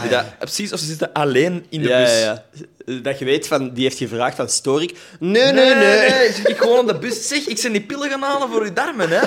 Die 0.00 0.10
dat, 0.10 0.38
precies 0.38 0.72
of 0.72 0.78
ze 0.78 0.84
zitten 0.86 1.12
alleen 1.12 1.66
in 1.68 1.82
de 1.82 1.88
ja, 1.88 1.98
bus. 2.02 2.20
ja, 2.20 2.44
ja. 2.86 3.00
Dat 3.02 3.18
je 3.18 3.24
weet, 3.24 3.46
van, 3.46 3.72
die 3.74 3.82
heeft 3.82 3.96
gevraagd 3.98 4.36
van, 4.36 4.48
story 4.48 4.82
ik? 4.82 4.98
Nee, 5.18 5.52
nee, 5.52 5.74
nee. 5.74 6.06
Ik 6.28 6.34
zit 6.46 6.58
gewoon 6.58 6.78
op 6.78 6.86
de 6.86 6.98
bus. 6.98 7.28
Zeg, 7.28 7.46
ik 7.46 7.58
zijn 7.58 7.72
die 7.72 7.82
pillen 7.82 8.10
gaan 8.10 8.22
halen 8.22 8.48
voor 8.48 8.62
uw 8.62 8.72
darmen, 8.72 9.08
hè. 9.08 9.20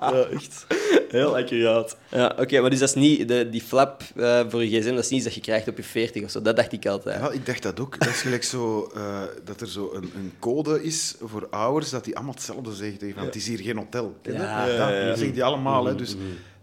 Ja, 0.00 0.24
echt. 0.32 0.66
Heel 1.08 1.36
accuraat. 1.36 1.96
Ja, 2.08 2.34
oké, 2.38 2.60
maar 2.60 2.70
dus 2.70 2.78
dat 2.78 2.88
is 2.88 2.94
niet, 2.94 3.28
de, 3.28 3.48
die 3.50 3.62
flap 3.62 4.02
eh, 4.16 4.40
voor 4.48 4.64
je 4.64 4.80
gsm, 4.80 4.94
dat 4.94 5.04
is 5.04 5.08
niet 5.10 5.12
iets 5.18 5.24
dat 5.24 5.34
je 5.34 5.40
krijgt 5.40 5.68
op 5.68 5.76
je 5.76 5.82
40 5.82 6.22
of 6.24 6.30
zo. 6.30 6.42
Dat 6.42 6.56
dacht 6.56 6.72
ik 6.72 6.86
altijd. 6.86 7.20
Ja, 7.20 7.30
ik 7.30 7.46
dacht 7.46 7.62
dat 7.62 7.80
ook. 7.80 7.98
Dat 7.98 8.08
is 8.08 8.20
gelijk 8.20 8.44
zo, 8.44 8.90
eh, 8.94 9.20
dat 9.44 9.60
er 9.60 9.68
zo 9.68 9.90
een, 9.94 10.12
een 10.14 10.32
code 10.38 10.82
is 10.82 11.14
voor 11.22 11.46
ouders, 11.50 11.90
dat 11.90 12.04
die 12.04 12.14
allemaal 12.16 12.34
hetzelfde 12.34 12.74
zeggen 12.74 12.98
tegen 12.98 13.14
van, 13.14 13.24
het 13.24 13.34
is 13.36 13.46
hier 13.46 13.58
geen 13.58 13.76
hotel. 13.76 14.16
Ken 14.22 14.32
je 14.32 14.38
Ja. 14.38 14.66
dat? 14.66 14.74
Ja, 14.76 14.88
ja, 14.88 14.98
ja. 15.00 15.06
Dat 15.06 15.16
zeggen 15.16 15.34
die 15.34 15.44
allemaal. 15.44 15.84
Hè. 15.84 15.94
Dus 15.94 16.14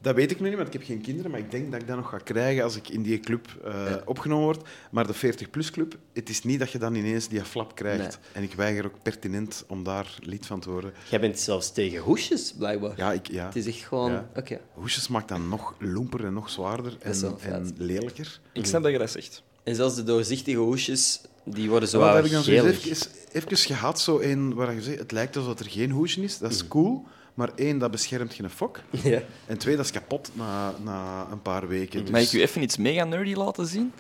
Dat 0.02 0.16
weet 0.16 0.32
ik 0.32 0.40
nog 0.40 0.48
niet, 0.48 0.56
want 0.56 0.68
ik 0.68 0.74
heb 0.74 0.84
geen 0.84 1.02
kinderen. 1.02 1.32
Maar 1.32 1.40
ik 1.40 1.52
denk 1.52 1.72
dat 1.72 1.82
ik 1.82 1.88
dat 1.88 1.96
nog 1.96 2.10
ga 2.10 2.18
krijgen 2.18 2.64
als 2.64 2.76
ik 2.76 2.90
in 2.90 3.02
die 3.02 3.20
club 3.20 3.48
eh, 3.64 3.96
opgenomen 4.06 4.44
word. 4.46 4.68
Maar 4.92 5.08
de 5.08 5.16
40-plus 5.16 5.72
club, 5.72 5.98
het 6.14 6.30
is 6.30 6.44
niet 6.44 6.60
dat 6.60 6.72
je 6.72 6.78
dan 6.78 6.96
ineens 6.96 7.28
die 7.28 7.46
flap 7.46 7.76
krijgt. 7.76 8.00
Nee. 8.00 8.34
En 8.34 8.44
ik 8.44 8.54
weiger 8.54 8.86
ook 8.86 9.02
pertinent 9.02 9.64
om 9.68 9.84
daar 9.84 10.16
lid 10.20 10.46
van 10.46 10.60
te 10.60 10.70
worden. 10.70 10.94
Jij 11.10 11.20
bent 11.20 11.40
zelfs 11.40 11.72
tegen 11.72 12.00
hoesjes, 12.00 12.54
blijkbaar. 12.58 12.94
Ja, 12.98 13.12
ik, 13.12 13.28
ja. 13.28 13.46
Het 13.46 13.56
is 13.56 13.68
echt 13.68 13.84
gewoon... 13.84 14.12
Ja. 14.12 14.30
Oké. 14.36 14.60
Hoesjes 14.74 15.08
maakt 15.08 15.28
dan 15.28 15.50
nog 15.50 15.76
loemper 15.80 16.26
en 16.26 16.34
nog 16.34 16.50
zwaarder 16.50 16.98
wel 17.02 17.40
en, 17.40 17.54
en 17.54 17.74
lelijker. 17.78 18.40
Ik 18.54 18.66
snap 18.66 18.84
dat 18.84 18.92
je 18.92 18.98
dat 18.98 19.12
zegt. 19.12 19.44
En 19.64 19.76
zelfs 19.76 19.96
de 19.96 20.04
doorzichtige 20.04 20.58
hoesjes, 20.58 21.22
die 21.46 21.70
worden 21.70 21.90
zo 21.90 22.00
Wat 22.00 22.08
wat 22.08 22.16
heb 22.16 22.26
ik 22.26 22.32
dan 22.32 22.44
even, 22.44 23.12
even 23.32 23.58
gehad, 23.58 24.00
zo 24.00 24.20
een 24.20 24.54
waar 24.54 24.74
je 24.74 24.82
zegt, 24.82 25.00
het 25.00 25.12
lijkt 25.12 25.38
alsof 25.38 25.60
er 25.60 25.70
geen 25.70 25.92
hoesje 25.92 26.22
is. 26.24 26.38
Dat 26.38 26.52
is 26.52 26.68
cool. 26.68 27.06
Maar 27.34 27.50
één, 27.56 27.78
dat 27.78 27.92
beschermt 27.92 28.34
geen 28.34 28.50
fok. 28.50 28.80
Ja. 29.04 29.22
En 29.46 29.58
twee, 29.58 29.76
dat 29.76 29.86
is 29.86 29.92
kapot 29.92 30.30
na, 30.34 30.74
na 30.84 31.28
een 31.32 31.42
paar 31.42 31.68
weken. 31.68 32.02
Dus... 32.02 32.10
Mag 32.10 32.22
ik 32.22 32.32
u 32.32 32.42
even 32.42 32.62
iets 32.62 32.78
mega 32.78 33.04
nerdy 33.04 33.34
laten 33.34 33.68
zien? 33.68 33.94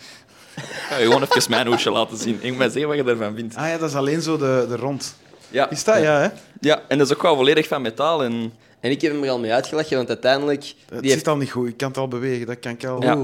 Ik 0.55 0.63
ga 0.63 0.97
je 0.97 1.05
gewoon 1.05 1.21
even 1.23 1.49
mijn 1.49 1.67
hoesje 1.67 1.91
laten 1.91 2.17
zien. 2.17 2.37
Ik 2.41 2.49
moet 2.49 2.57
mij 2.57 2.69
zeggen 2.69 2.87
wat 2.87 2.97
je 2.97 3.03
ervan 3.03 3.35
vindt. 3.35 3.55
Ah 3.55 3.67
ja, 3.67 3.77
dat 3.77 3.89
is 3.89 3.95
alleen 3.95 4.21
zo 4.21 4.37
de, 4.37 4.65
de 4.69 4.75
rond. 4.75 5.15
Ja. 5.49 5.69
Is 5.69 5.83
dat? 5.83 5.97
Ja, 5.97 6.19
hè? 6.19 6.27
ja, 6.59 6.81
en 6.87 6.97
dat 6.97 7.07
is 7.07 7.15
ook 7.15 7.21
wel 7.21 7.35
volledig 7.35 7.67
van 7.67 7.81
metaal. 7.81 8.23
En... 8.23 8.53
En 8.79 8.91
ik 8.91 9.01
heb 9.01 9.11
hem 9.11 9.23
er 9.23 9.29
al 9.29 9.39
mee 9.39 9.53
uitgelachen, 9.53 9.95
want 9.95 10.07
uiteindelijk... 10.07 10.61
Het 10.61 10.73
Die 10.89 10.97
zit 10.97 11.11
heeft... 11.11 11.27
al 11.27 11.37
niet 11.37 11.51
goed. 11.51 11.67
Ik 11.67 11.77
kan 11.77 11.87
het 11.87 11.97
al 11.97 12.07
bewegen. 12.07 12.47
Dat 12.47 12.59
kan 12.59 12.71
ik 12.71 12.85
al... 12.85 13.03
Ja. 13.03 13.17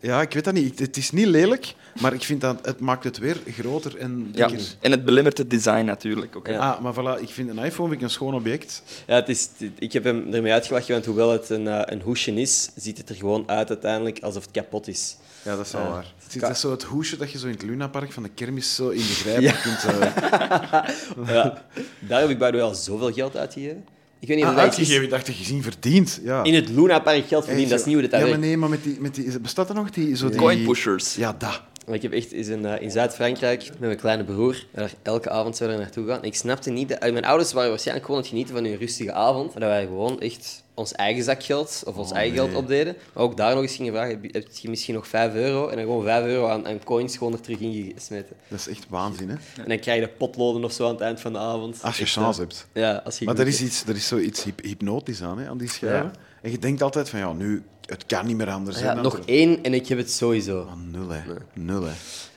Ja, 0.00 0.20
ik 0.20 0.32
weet 0.32 0.44
dat 0.44 0.54
niet. 0.54 0.78
Het 0.78 0.96
is 0.96 1.10
niet 1.10 1.26
lelijk, 1.26 1.74
maar 2.00 2.12
ik 2.12 2.22
vind 2.22 2.40
dat 2.40 2.66
het 2.66 2.80
maakt 2.80 3.04
het 3.04 3.18
weer 3.18 3.36
groter 3.50 3.96
en 3.96 4.28
Ja. 4.32 4.46
dikker. 4.46 4.66
en 4.80 4.90
het 4.90 5.04
belemmert 5.04 5.38
het 5.38 5.50
design 5.50 5.84
natuurlijk 5.84 6.36
ook. 6.36 6.46
Ja. 6.46 6.58
Ah, 6.58 6.80
maar 6.80 6.94
voilà, 6.94 7.22
ik 7.22 7.28
vind 7.28 7.48
een 7.48 7.58
iPhone 7.58 7.88
vind 7.88 7.92
ik 8.00 8.06
een 8.06 8.10
schoon 8.10 8.34
object. 8.34 8.82
Ja, 9.06 9.14
het 9.14 9.28
is, 9.28 9.48
ik 9.78 9.92
heb 9.92 10.04
hem 10.04 10.34
ermee 10.34 10.52
uitgelachen, 10.52 10.92
want 10.92 11.04
hoewel 11.06 11.32
het 11.32 11.50
een, 11.50 11.68
eh, 11.68 11.80
een 11.84 12.00
hoesje 12.00 12.34
is, 12.34 12.70
ziet 12.76 12.98
het 12.98 13.08
er 13.08 13.14
gewoon 13.14 13.42
uit 13.48 13.68
uiteindelijk 13.68 14.18
alsof 14.22 14.42
het 14.42 14.50
kapot 14.52 14.88
is. 14.88 15.16
Ja, 15.42 15.56
dat 15.56 15.66
is 15.66 15.72
wel 15.72 15.82
Ja. 15.82 15.88
waar. 15.90 16.12
Het 16.24 16.34
is 16.34 16.40
Ka- 16.40 16.46
dat 16.46 16.56
is 16.56 16.60
zo 16.62 16.70
het 16.70 16.82
hoesje 16.82 17.16
dat 17.16 17.30
je 17.32 17.38
zo 17.38 17.46
in 17.46 17.52
het 17.52 17.62
Lunapark 17.62 18.12
van 18.12 18.22
de 18.22 18.28
kermis 18.28 18.74
zo 18.74 18.88
in 18.88 18.98
de 18.98 19.02
grijp 19.22 19.40
Ja. 19.40 19.52
kunt... 19.52 19.84
eh, 19.84 21.26
Ja. 21.34 21.64
Daar 21.98 22.20
heb 22.20 22.28
ik 22.30 22.38
bij 22.38 22.50
de 22.50 22.56
way 22.56 22.66
al 22.66 22.74
zoveel 22.74 23.12
geld 23.12 23.36
uitgegeven. 23.36 23.84
Ik 24.20 24.28
weet 24.28 24.36
niet 24.36 24.46
of 24.46 24.52
ah, 24.52 24.58
uitgegeven. 24.58 25.02
Ik 25.02 25.10
dacht 25.10 25.28
gezien 25.28 25.62
verdiend. 25.62 26.20
Ja. 26.22 26.42
In 26.42 26.54
het 26.54 26.68
Luna 26.68 26.98
Park 26.98 27.26
geld 27.26 27.44
verdienen, 27.44 27.70
dat 27.70 27.78
is 27.80 27.86
niet 27.86 27.94
hoe 27.94 28.08
dat 28.08 28.20
Ja, 28.20 28.26
maar 28.26 28.38
nee, 28.38 28.56
maar 28.56 28.68
met 28.68 28.82
die, 28.82 28.96
met 29.00 29.14
die, 29.14 29.40
bestaat 29.40 29.68
er 29.68 29.74
nog 29.74 29.90
die... 29.90 30.16
Zo 30.16 30.28
die 30.28 30.38
Coin 30.38 30.64
pushers. 30.64 31.14
Ja, 31.14 31.34
dat. 31.38 31.62
Maar 31.86 31.96
Ik 31.96 32.02
heb 32.02 32.12
echt 32.12 32.32
eens 32.32 32.48
in, 32.48 32.66
eh, 32.66 32.82
in 32.82 32.90
Zuid-Frankrijk 32.90 33.68
met 33.68 33.80
mijn 33.80 33.96
kleine 33.96 34.24
broer 34.24 34.64
daar 34.72 34.92
elke 35.02 35.30
avond 35.30 35.56
zo 35.56 35.66
daar 35.66 35.78
naartoe 35.78 36.06
gaan. 36.06 36.24
Ik 36.24 36.34
snapte 36.34 36.70
niet... 36.70 36.88
Dat, 36.88 37.00
mijn 37.00 37.24
ouders 37.24 37.52
waren 37.52 37.70
waarschijnlijk 37.70 38.06
gewoon 38.06 38.20
aan 38.20 38.26
het 38.26 38.36
genieten 38.36 38.54
van 38.56 38.70
hun 38.70 38.78
rustige 38.78 39.12
avond. 39.12 39.52
Maar 39.52 39.60
dat 39.60 39.70
wij 39.70 39.86
gewoon 39.86 40.20
echt 40.20 40.64
ons 40.78 40.92
eigen 40.92 41.24
zakgeld 41.24 41.82
of 41.86 41.96
ons 41.96 42.10
Oh, 42.10 42.16
eigen 42.16 42.36
nee. 42.36 42.44
geld 42.46 42.56
opdeden. 42.62 42.96
Maar 43.14 43.22
ook 43.24 43.36
daar 43.36 43.54
nog 43.54 43.62
eens 43.62 43.76
gingen 43.76 43.92
vragen, 43.92 44.20
heb 44.32 44.46
je- 44.60 44.68
misschien 44.68 44.94
nog 44.94 45.08
5 45.08 45.34
euro? 45.34 45.68
En 45.68 45.76
dan 45.76 45.84
gewoon 45.84 46.04
5 46.04 46.24
euro 46.24 46.48
aan, 46.48 46.66
aan 46.66 46.84
coins 46.84 47.16
gewoon 47.16 47.32
er 47.32 47.40
terug 47.40 47.58
in 47.58 47.92
gesmeten. 47.96 48.36
Dat 48.48 48.58
is 48.58 48.68
echt 48.68 48.86
waanzin, 48.88 49.28
hè? 49.28 49.34
En 49.62 49.68
dan 49.68 49.78
krijg 49.78 50.00
je 50.00 50.08
potloden 50.08 50.64
of 50.64 50.72
zo 50.72 50.84
aan 50.86 50.92
het 50.92 51.00
eind 51.00 51.20
van 51.20 51.32
de 51.32 51.38
avond. 51.38 51.78
Als 51.82 51.96
je 51.96 52.02
Echt, 52.02 52.12
chance 52.12 52.42
eh, 52.42 52.46
hebt. 52.48 52.66
Ja, 52.72 53.02
als 53.04 53.18
je 53.18 53.24
Maar 53.24 53.38
er 53.38 53.46
is, 53.46 53.62
iets, 53.62 53.84
er 53.86 53.94
is 53.96 54.06
zoiets 54.08 54.44
hyp- 54.44 54.62
hypnotisch 54.62 55.22
aan, 55.22 55.38
hè, 55.38 55.48
aan 55.48 55.58
die 55.58 55.68
schijven. 55.68 56.12
En 56.42 56.50
je 56.50 56.58
denkt 56.58 56.82
altijd 56.82 57.08
van, 57.08 57.18
ja, 57.18 57.32
nu, 57.32 57.62
het 57.86 58.06
kan 58.06 58.26
niet 58.26 58.36
meer 58.36 58.50
anders. 58.50 58.80
Ja, 58.80 58.94
nog 58.94 59.16
er- 59.18 59.22
één 59.26 59.62
en 59.62 59.74
ik 59.74 59.86
heb 59.88 59.98
het 59.98 60.10
sowieso. 60.12 60.60
Ah, 60.60 60.76
nul, 60.76 61.08
hè. 61.08 61.20
Nul, 61.54 61.82
hè. 61.82 61.92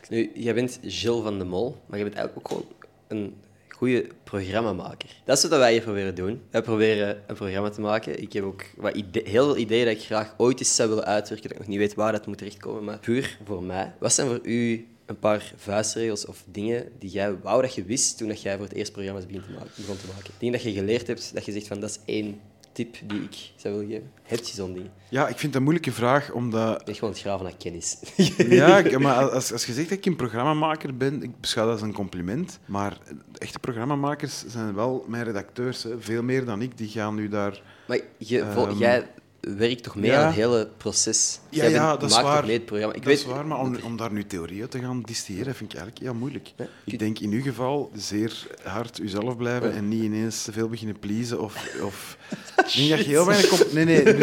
Nu, 0.09 0.31
jij 0.35 0.53
bent 0.53 0.79
Gilles 0.81 1.23
van 1.23 1.37
de 1.39 1.45
Mol, 1.45 1.77
maar 1.85 1.97
je 1.97 2.03
bent 2.03 2.15
eigenlijk 2.15 2.47
ook 2.51 2.57
gewoon 2.57 2.73
een 3.07 3.35
goede 3.69 4.07
programmamaker. 4.31 5.09
Dat 5.25 5.37
is 5.37 5.43
wat 5.43 5.59
wij 5.59 5.71
hier 5.71 5.81
proberen 5.81 6.15
doen. 6.15 6.41
Wij 6.49 6.61
proberen 6.61 7.23
een 7.27 7.35
programma 7.35 7.69
te 7.69 7.81
maken. 7.81 8.21
Ik 8.21 8.33
heb 8.33 8.43
ook 8.43 8.63
wat 8.77 8.93
heel 9.11 9.45
veel 9.45 9.57
ideeën 9.57 9.85
dat 9.85 9.95
ik 9.95 10.01
graag 10.01 10.33
ooit 10.37 10.59
eens 10.59 10.75
zou 10.75 10.89
willen 10.89 11.05
uitwerken, 11.05 11.47
dat 11.47 11.51
ik 11.51 11.57
nog 11.57 11.67
niet 11.67 11.77
weet 11.77 11.93
waar 11.93 12.11
dat 12.11 12.27
moet 12.27 12.37
terechtkomen, 12.37 12.83
maar 12.83 12.99
puur 12.99 13.37
voor 13.45 13.63
mij. 13.63 13.93
Wat 13.99 14.13
zijn 14.13 14.27
voor 14.27 14.39
u 14.43 14.87
een 15.05 15.19
paar 15.19 15.53
vuistregels 15.55 16.25
of 16.25 16.43
dingen 16.51 16.91
die 16.99 17.09
jij 17.09 17.37
wou 17.37 17.61
dat 17.61 17.75
je 17.75 17.83
wist 17.83 18.17
toen 18.17 18.27
dat 18.27 18.41
jij 18.41 18.55
voor 18.55 18.65
het 18.65 18.73
eerst 18.73 18.91
programma's? 18.91 19.25
Begon 19.25 19.97
te 19.97 20.07
maken? 20.15 20.33
Dingen 20.37 20.53
dat 20.53 20.63
je 20.63 20.71
geleerd 20.71 21.07
hebt, 21.07 21.33
dat 21.33 21.45
je 21.45 21.51
zegt 21.51 21.67
van 21.67 21.79
dat 21.79 21.89
is 21.89 21.99
één 22.05 22.39
tip 22.71 22.95
die 23.05 23.21
ik 23.23 23.51
zou 23.55 23.73
willen 23.73 23.89
geven. 23.89 24.11
Heb 24.23 24.39
je 24.39 24.53
zo'n 24.53 24.73
ding? 24.73 24.89
Ja, 25.09 25.21
ik 25.27 25.37
vind 25.37 25.41
het 25.41 25.55
een 25.55 25.63
moeilijke 25.63 25.91
vraag, 25.91 26.31
omdat... 26.31 26.83
Echt 26.83 26.97
gewoon 26.97 27.13
het 27.13 27.21
graven 27.23 27.43
naar 27.45 27.57
kennis. 27.57 27.97
Ja, 28.49 28.83
maar 28.99 29.29
als, 29.29 29.51
als 29.51 29.65
je 29.65 29.73
zegt 29.73 29.89
dat 29.89 29.97
ik 29.97 30.05
een 30.05 30.15
programmamaker 30.15 30.97
ben, 30.97 31.23
ik 31.23 31.39
beschouw 31.39 31.63
dat 31.65 31.73
als 31.73 31.81
een 31.81 31.93
compliment. 31.93 32.59
Maar 32.65 32.97
echte 33.37 33.59
programmamakers 33.59 34.45
zijn 34.47 34.73
wel 34.75 35.05
mijn 35.07 35.23
redacteurs. 35.23 35.83
Hè. 35.83 35.99
Veel 35.99 36.23
meer 36.23 36.45
dan 36.45 36.61
ik. 36.61 36.77
Die 36.77 36.87
gaan 36.89 37.15
nu 37.15 37.29
daar... 37.29 37.61
Maar 37.87 37.99
je, 38.17 38.45
vol- 38.53 38.67
Ehm, 38.67 38.77
jij 38.77 39.07
werkt 39.41 39.83
toch 39.83 39.95
mee 39.95 40.11
ja. 40.11 40.19
aan 40.19 40.25
het 40.25 40.35
hele 40.35 40.69
proces? 40.77 41.39
Ja, 41.49 41.61
Jij 41.63 41.71
ja, 41.71 41.97
dat 41.97 42.09
is 42.09 42.21
waar. 42.21 42.45
mee 42.45 42.53
het 42.53 42.65
programma? 42.65 42.93
Ik 42.95 42.99
dat 43.03 43.09
weet, 43.09 43.19
is 43.19 43.25
waar, 43.25 43.45
maar 43.45 43.59
om, 43.59 43.77
om 43.83 43.97
daar 43.97 44.11
nu 44.11 44.25
theorieën 44.25 44.67
te 44.67 44.79
gaan 44.79 45.01
distilleren, 45.01 45.55
vind 45.55 45.71
ik 45.73 45.77
eigenlijk 45.79 46.05
heel 46.05 46.19
moeilijk. 46.19 46.51
Ja. 46.55 46.65
Ik 46.85 46.99
denk 46.99 47.19
in 47.19 47.31
uw 47.31 47.41
geval 47.41 47.91
zeer 47.95 48.47
hard 48.63 48.99
uzelf 48.99 49.37
blijven 49.37 49.73
en 49.73 49.87
niet 49.87 50.03
ineens 50.03 50.43
te 50.43 50.51
veel 50.51 50.67
beginnen 50.69 50.99
pleasen. 50.99 51.39
Of, 51.39 51.67
of... 51.83 52.17
Ik 52.67 52.73
denk 52.75 52.89
dat 52.89 52.99
je 52.99 53.05
heel 53.05 53.25
weinig... 53.25 53.73
Nee, 53.73 53.85
nee, 53.85 54.03
ik 54.03 54.17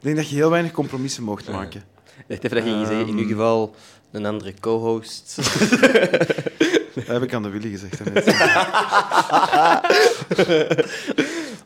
denk 0.00 0.16
dat 0.16 0.28
je 0.28 0.34
heel 0.34 0.50
weinig 0.50 0.72
compromissen 0.72 1.22
mocht 1.22 1.48
maken. 1.48 1.84
Dacht 2.26 2.44
even 2.44 2.56
dat 2.56 2.64
je 2.66 2.70
zeggen, 2.86 3.00
in 3.00 3.08
Ehm. 3.08 3.18
uw 3.18 3.26
geval 3.28 3.74
een 4.10 4.26
andere 4.26 4.54
co-host. 4.60 5.36
Dat 6.94 7.06
heb 7.06 7.22
ik 7.22 7.34
aan 7.34 7.42
de 7.42 7.48
Willy 7.48 7.70
gezegd. 7.70 8.00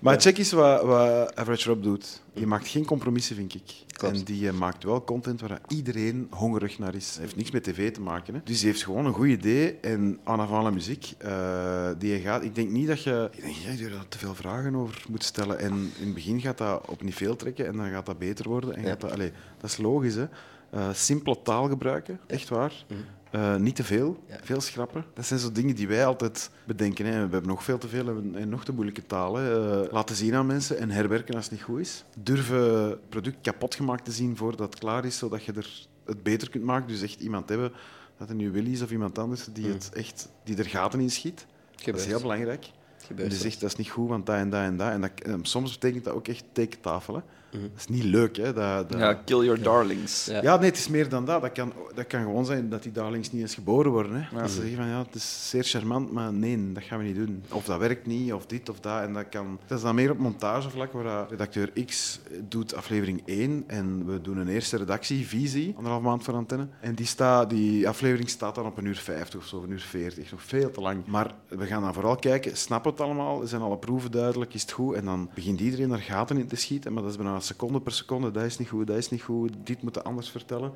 maar 0.01 0.20
check 0.20 0.39
eens 0.39 0.52
wat, 0.52 0.82
wat 0.82 1.36
Average 1.36 1.68
Rob 1.68 1.82
doet. 1.82 2.23
Die 2.35 2.47
maakt 2.47 2.68
geen 2.68 2.85
compromissen, 2.85 3.36
vind 3.36 3.55
ik. 3.55 3.62
Klopt. 3.86 4.14
En 4.18 4.24
die 4.24 4.48
eh, 4.48 4.55
maakt 4.55 4.85
wel 4.85 5.05
content 5.05 5.40
waar 5.40 5.60
iedereen 5.68 6.27
hongerig 6.31 6.78
naar 6.78 6.94
is. 6.94 7.16
Heeft 7.20 7.36
niks 7.36 7.51
met 7.51 7.62
tv 7.64 7.93
te 7.93 8.01
maken. 8.01 8.35
Hè. 8.35 8.40
Dus 8.44 8.59
die 8.60 8.68
heeft 8.68 8.85
gewoon 8.85 9.06
een 9.06 9.12
goed 9.12 9.27
idee 9.27 9.73
en 9.81 10.18
avant 10.24 10.62
la 10.62 10.70
muziek 10.70 11.12
eh, 11.18 11.89
die 11.98 12.12
je 12.12 12.20
gaat. 12.20 12.43
Ik 12.43 12.55
denk 12.55 12.70
niet 12.70 12.86
dat 12.86 13.02
je, 13.02 13.28
ik 13.32 13.43
denk 13.43 13.56
dat 13.66 13.78
je 13.78 13.86
er 13.86 14.09
te 14.09 14.18
veel 14.18 14.35
vragen 14.35 14.74
over 14.74 15.05
moet 15.09 15.24
stellen. 15.24 15.59
En 15.59 15.73
in 15.73 16.05
het 16.05 16.14
begin 16.14 16.40
gaat 16.40 16.59
dat 16.59 16.89
op 16.89 17.02
niet 17.02 17.14
veel 17.14 17.36
trekken 17.36 17.66
en 17.66 17.77
dan 17.77 17.90
gaat 17.90 18.06
dat 18.06 18.18
beter 18.18 18.48
worden. 18.48 18.74
En 18.77 18.82
Ja. 18.82 18.89
gaat 18.89 19.01
dat, 19.01 19.12
allee, 19.12 19.32
dat 19.60 19.70
is 19.70 19.77
logisch. 19.77 20.14
Hè. 20.14 20.27
Eh, 20.70 20.89
simpele 20.93 21.43
taal 21.43 21.68
gebruiken, 21.68 22.20
echt 22.27 22.48
waar. 22.48 22.85
Mhm. 22.89 23.01
Eh, 23.31 23.57
niet 23.57 23.77
te 23.77 23.85
veel, 23.85 24.23
Ja. 24.28 24.36
veel 24.43 24.61
schrappen. 24.61 25.05
Dat 25.15 25.27
zijn 25.27 25.40
zo 25.40 25.53
dingen 25.53 25.74
die 25.74 25.89
wij 25.89 26.07
altijd 26.07 26.51
bedenken. 26.66 27.05
Hè. 27.07 27.12
We 27.12 27.19
hebben 27.32 27.47
nog 27.47 27.65
veel 27.65 27.78
te 27.78 27.89
veel 27.89 28.09
en, 28.09 28.35
en 28.36 28.48
nog 28.48 28.65
te 28.65 28.73
moeilijke 28.73 29.07
talen. 29.07 29.43
Eh, 29.86 29.93
laten 29.93 30.16
zien 30.16 30.35
aan 30.35 30.47
mensen 30.47 30.78
en 30.78 30.90
herwerken 30.90 31.35
als 31.35 31.44
het 31.44 31.53
niet 31.53 31.62
goed 31.62 31.81
is. 31.81 32.05
Durven 32.19 32.89
het 32.89 33.09
product 33.09 33.36
kapot 33.43 33.74
gemaakt 33.74 34.05
te 34.05 34.12
zien 34.12 34.36
voordat 34.36 34.70
het 34.70 34.78
klaar 34.78 35.05
is, 35.05 35.19
zodat 35.19 35.44
je 35.44 35.53
er 35.53 35.86
het 36.05 36.23
beter 36.23 36.51
kunt 36.51 36.65
maken. 36.65 36.89
Dus 36.89 37.03
echt 37.03 37.20
iemand 37.20 37.48
hebben, 37.48 37.73
dat 38.19 38.31
een 38.31 38.36
nu 38.36 38.51
Willy 38.51 38.73
is 38.73 38.82
of 38.82 38.90
iemand 38.90 39.19
anders, 39.19 39.44
die, 39.53 39.69
het 39.69 39.90
echt, 39.93 40.28
die 40.44 40.57
er 40.57 40.66
gaten 40.69 41.01
in 41.01 41.11
schiet. 41.11 41.47
Dat 41.85 41.97
is 41.97 42.07
heel 42.07 42.20
belangrijk. 42.20 42.65
En 42.65 43.07
Gebeurt 43.07 43.31
die 43.31 43.39
soms. 43.39 43.51
zegt, 43.51 43.61
dat 43.61 43.70
is 43.70 43.77
niet 43.77 43.89
goed, 43.90 44.09
want 44.09 44.27
dat 44.27 44.36
en 44.36 44.51
dat 44.51 44.61
en 44.62 44.77
dat. 44.77 44.90
En, 44.90 45.01
dat, 45.01 45.11
en 45.23 45.44
soms 45.44 45.73
betekent 45.73 46.05
dat 46.05 46.15
ook 46.15 46.28
echt 46.28 46.44
tekentafel. 46.53 47.23
Mhm. 47.56 47.68
Dat 47.72 47.78
is 47.78 47.86
niet 47.86 48.04
leuk. 48.04 48.36
Hè. 48.36 48.52
Dat, 48.52 48.90
dat, 48.90 49.00
Ja, 49.00 49.14
kill 49.14 49.44
your 49.44 49.62
darlings. 49.62 50.24
Ja. 50.24 50.42
ja, 50.42 50.56
nee, 50.56 50.68
het 50.68 50.78
is 50.78 50.88
meer 50.88 51.08
dan 51.08 51.24
dat. 51.24 51.40
Dat 51.42 51.52
kan, 51.52 51.72
dat 51.94 52.06
kan 52.06 52.22
gewoon 52.22 52.44
zijn 52.44 52.68
dat 52.68 52.82
die 52.82 52.92
darlings 52.92 53.32
niet 53.32 53.42
eens 53.42 53.54
geboren 53.54 53.90
worden. 53.90 54.12
Hè. 54.12 54.36
Ja. 54.36 54.40
Dat 54.40 54.50
ze 54.50 54.60
zeggen 54.60 54.76
van 54.76 54.86
ja, 54.86 54.98
het 54.98 55.14
is 55.14 55.50
zeer 55.50 55.64
charmant, 55.64 56.12
maar 56.12 56.32
nee, 56.32 56.72
dat 56.72 56.82
gaan 56.82 56.98
we 56.98 57.04
niet 57.04 57.16
doen. 57.16 57.44
Of 57.52 57.64
dat 57.64 57.78
werkt 57.78 58.06
niet, 58.06 58.32
of 58.32 58.46
dit 58.46 58.68
of 58.68 58.80
dat. 58.80 59.02
En 59.02 59.12
dat, 59.12 59.28
kan... 59.28 59.58
dat 59.66 59.78
is 59.78 59.84
dan 59.84 59.94
meer 59.94 60.10
op 60.10 60.18
montagevlak, 60.18 60.92
waar 60.92 61.28
redacteur 61.28 61.72
X 61.84 62.20
doet 62.48 62.74
aflevering 62.74 63.22
1 63.24 63.64
en 63.66 64.06
we 64.06 64.20
doen 64.20 64.36
een 64.36 64.48
eerste 64.48 64.76
redactie, 64.76 65.26
visie, 65.26 65.74
anderhalf 65.76 66.02
maand 66.02 66.24
voor 66.24 66.34
antenne. 66.34 66.68
En 66.80 66.94
die, 66.94 67.06
staat, 67.06 67.50
die 67.50 67.88
aflevering 67.88 68.28
staat 68.28 68.54
dan 68.54 68.66
op 68.66 68.76
een 68.76 68.84
uur 68.84 68.96
50 68.96 69.40
of 69.40 69.46
zo, 69.46 69.62
een 69.62 69.70
uur 69.70 69.80
40. 69.80 70.22
Echt 70.22 70.30
nog 70.30 70.42
veel 70.42 70.70
te 70.70 70.80
lang. 70.80 71.06
Maar 71.06 71.34
we 71.48 71.66
gaan 71.66 71.82
dan 71.82 71.94
vooral 71.94 72.16
kijken, 72.16 72.56
snappen 72.56 72.90
het 72.90 73.00
allemaal? 73.00 73.46
Zijn 73.46 73.62
alle 73.62 73.78
proeven 73.78 74.10
duidelijk? 74.10 74.54
Is 74.54 74.62
het 74.62 74.70
goed? 74.72 74.94
En 74.94 75.04
dan 75.04 75.30
begint 75.34 75.60
iedereen 75.60 75.90
er 75.90 75.98
gaten 75.98 76.38
in 76.38 76.46
te 76.46 76.56
schieten, 76.56 76.92
maar 76.92 77.02
dat 77.02 77.10
is 77.10 77.16
bijna 77.16 77.40
seconde 77.47 77.81
per 77.81 77.93
seconde. 77.93 78.31
Dat 78.31 78.44
is 78.44 78.59
niet 78.59 78.68
goed, 78.68 78.86
dat 78.86 78.97
is 78.97 79.10
niet 79.10 79.23
goed, 79.23 79.52
dit 79.64 79.82
moeten 79.82 80.05
anders 80.05 80.31
vertellen. 80.31 80.73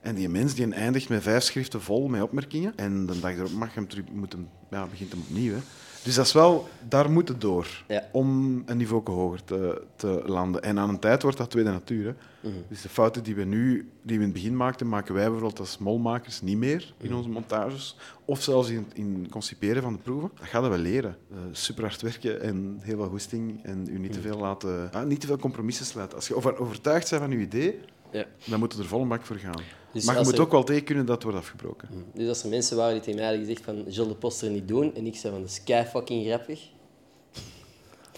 En 0.00 0.14
die 0.14 0.28
mens 0.28 0.54
die 0.54 0.72
eindigt 0.72 1.08
met 1.08 1.22
vijf 1.22 1.42
schriften 1.42 1.82
vol 1.82 2.08
met 2.08 2.22
opmerkingen. 2.22 2.72
En 2.76 3.06
de 3.06 3.20
dag 3.20 3.32
erop 3.32 3.52
mag 3.52 3.74
hem 3.74 3.88
terug, 3.88 4.04
moet 4.12 4.32
hem, 4.32 4.48
ja, 4.70 4.86
begint 4.86 5.12
hem 5.12 5.20
opnieuw. 5.20 5.54
Dus 6.02 6.14
dat 6.14 6.26
is 6.26 6.32
wel, 6.32 6.68
daar 6.88 7.10
moet 7.10 7.28
het 7.28 7.40
door. 7.40 7.84
Ja. 7.88 8.08
Om 8.12 8.62
een 8.66 8.76
niveau 8.76 9.10
hoger 9.10 9.44
te, 9.44 9.82
te 9.96 10.22
landen. 10.26 10.62
En 10.62 10.78
aan 10.78 10.88
een 10.88 10.98
tijd 10.98 11.22
wordt 11.22 11.36
dat 11.36 11.50
tweede 11.50 11.70
natuur. 11.70 12.06
Hè. 12.06 12.48
Mhm. 12.48 12.56
Dus 12.68 12.82
de 12.82 12.88
fouten 12.88 13.22
die 13.22 13.34
we 13.34 13.44
nu, 13.44 13.90
die 14.02 14.18
we 14.18 14.24
in 14.24 14.30
het 14.30 14.32
begin 14.32 14.56
maakten, 14.56 14.88
maken 14.88 15.14
wij 15.14 15.24
bijvoorbeeld 15.24 15.58
als 15.58 15.78
molmakers 15.78 16.40
niet 16.40 16.56
meer 16.56 16.94
in 17.00 17.14
onze 17.14 17.28
montages. 17.28 17.96
Of 18.24 18.42
zelfs 18.42 18.68
in, 18.68 18.86
in 18.92 19.18
het 19.22 19.30
conciperen 19.30 19.82
van 19.82 19.92
de 19.92 19.98
proeven. 19.98 20.30
Dat 20.38 20.48
gaan 20.48 20.70
we 20.70 20.78
leren. 20.78 21.16
Eh, 21.30 21.38
super 21.52 21.84
hard 21.84 22.02
werken 22.02 22.40
en 22.40 22.78
heel 22.80 22.96
veel 22.96 23.08
goesting. 23.08 23.64
En 23.64 23.86
u 23.90 23.98
niet 23.98 24.12
te 24.12 24.20
veel 24.20 24.38
laten, 24.38 24.90
ah, 24.92 25.06
niet 25.06 25.20
te 25.20 25.26
veel 25.26 25.38
compromissen 25.38 25.86
sluiten. 25.86 26.16
Als 26.16 26.28
je 26.28 26.36
over, 26.36 26.58
overtuigd 26.58 27.10
bent 27.10 27.22
van 27.22 27.30
uw 27.30 27.40
idee, 27.40 27.80
Ja. 28.12 28.24
dan 28.44 28.58
moet 28.58 28.72
je 28.72 28.78
er 28.78 28.86
vol 28.88 29.06
bak 29.06 29.24
voor 29.26 29.36
gaan. 29.36 29.62
Dus 29.92 30.04
maar 30.04 30.18
je 30.18 30.24
moet 30.24 30.34
er- 30.34 30.40
ook 30.40 30.50
wel 30.50 30.64
tegen 30.64 30.84
kunnen 30.84 31.06
dat 31.06 31.14
het 31.14 31.24
wordt 31.24 31.38
afgebroken. 31.38 31.88
Dus 32.14 32.28
als 32.28 32.42
er 32.42 32.48
mensen 32.48 32.76
waren 32.76 32.92
die 32.92 33.00
tegen 33.02 33.14
mij 33.18 33.24
hadden 33.28 33.44
gezegd 33.46 33.64
van 33.64 33.84
Gilles 33.88 34.08
de 34.08 34.14
Poster 34.14 34.50
niet 34.50 34.68
doen 34.68 34.94
en 34.96 35.06
ik 35.06 35.16
zei 35.16 35.32
van 35.32 35.42
dat 35.42 35.50
is 35.50 35.62
kei 35.64 35.84
fucking 35.86 36.26
grappig. 36.26 36.60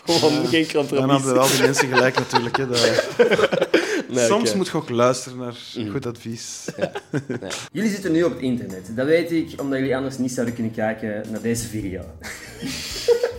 Gewoon 0.04 0.46
geen 0.46 0.62
Dan 0.72 0.86
compromis. 0.86 1.22
hebben 1.24 1.42
al 1.42 1.48
die 1.48 1.60
mensen 1.62 1.88
gelijk 1.88 2.14
natuurlijk. 2.18 2.56
Hè. 2.56 2.66
Dat- 2.68 3.08
Nee, 4.08 4.26
Soms 4.26 4.54
moet 4.54 4.66
je 4.66 4.76
ook 4.76 4.88
luisteren 4.90 5.38
naar 5.38 5.54
goed 5.90 6.06
advies. 6.06 6.64
Jullie 7.72 7.90
zitten 7.90 8.12
nu 8.12 8.22
op 8.22 8.32
het 8.32 8.40
internet. 8.42 8.90
Dat 8.96 9.06
weet 9.06 9.32
ik, 9.32 9.60
omdat 9.60 9.78
jullie 9.78 9.96
anders 9.96 10.18
niet 10.18 10.32
zouden 10.32 10.54
kunnen 10.54 10.72
kijken 10.72 11.24
naar 11.30 11.40
deze 11.40 11.66
video. 11.66 12.02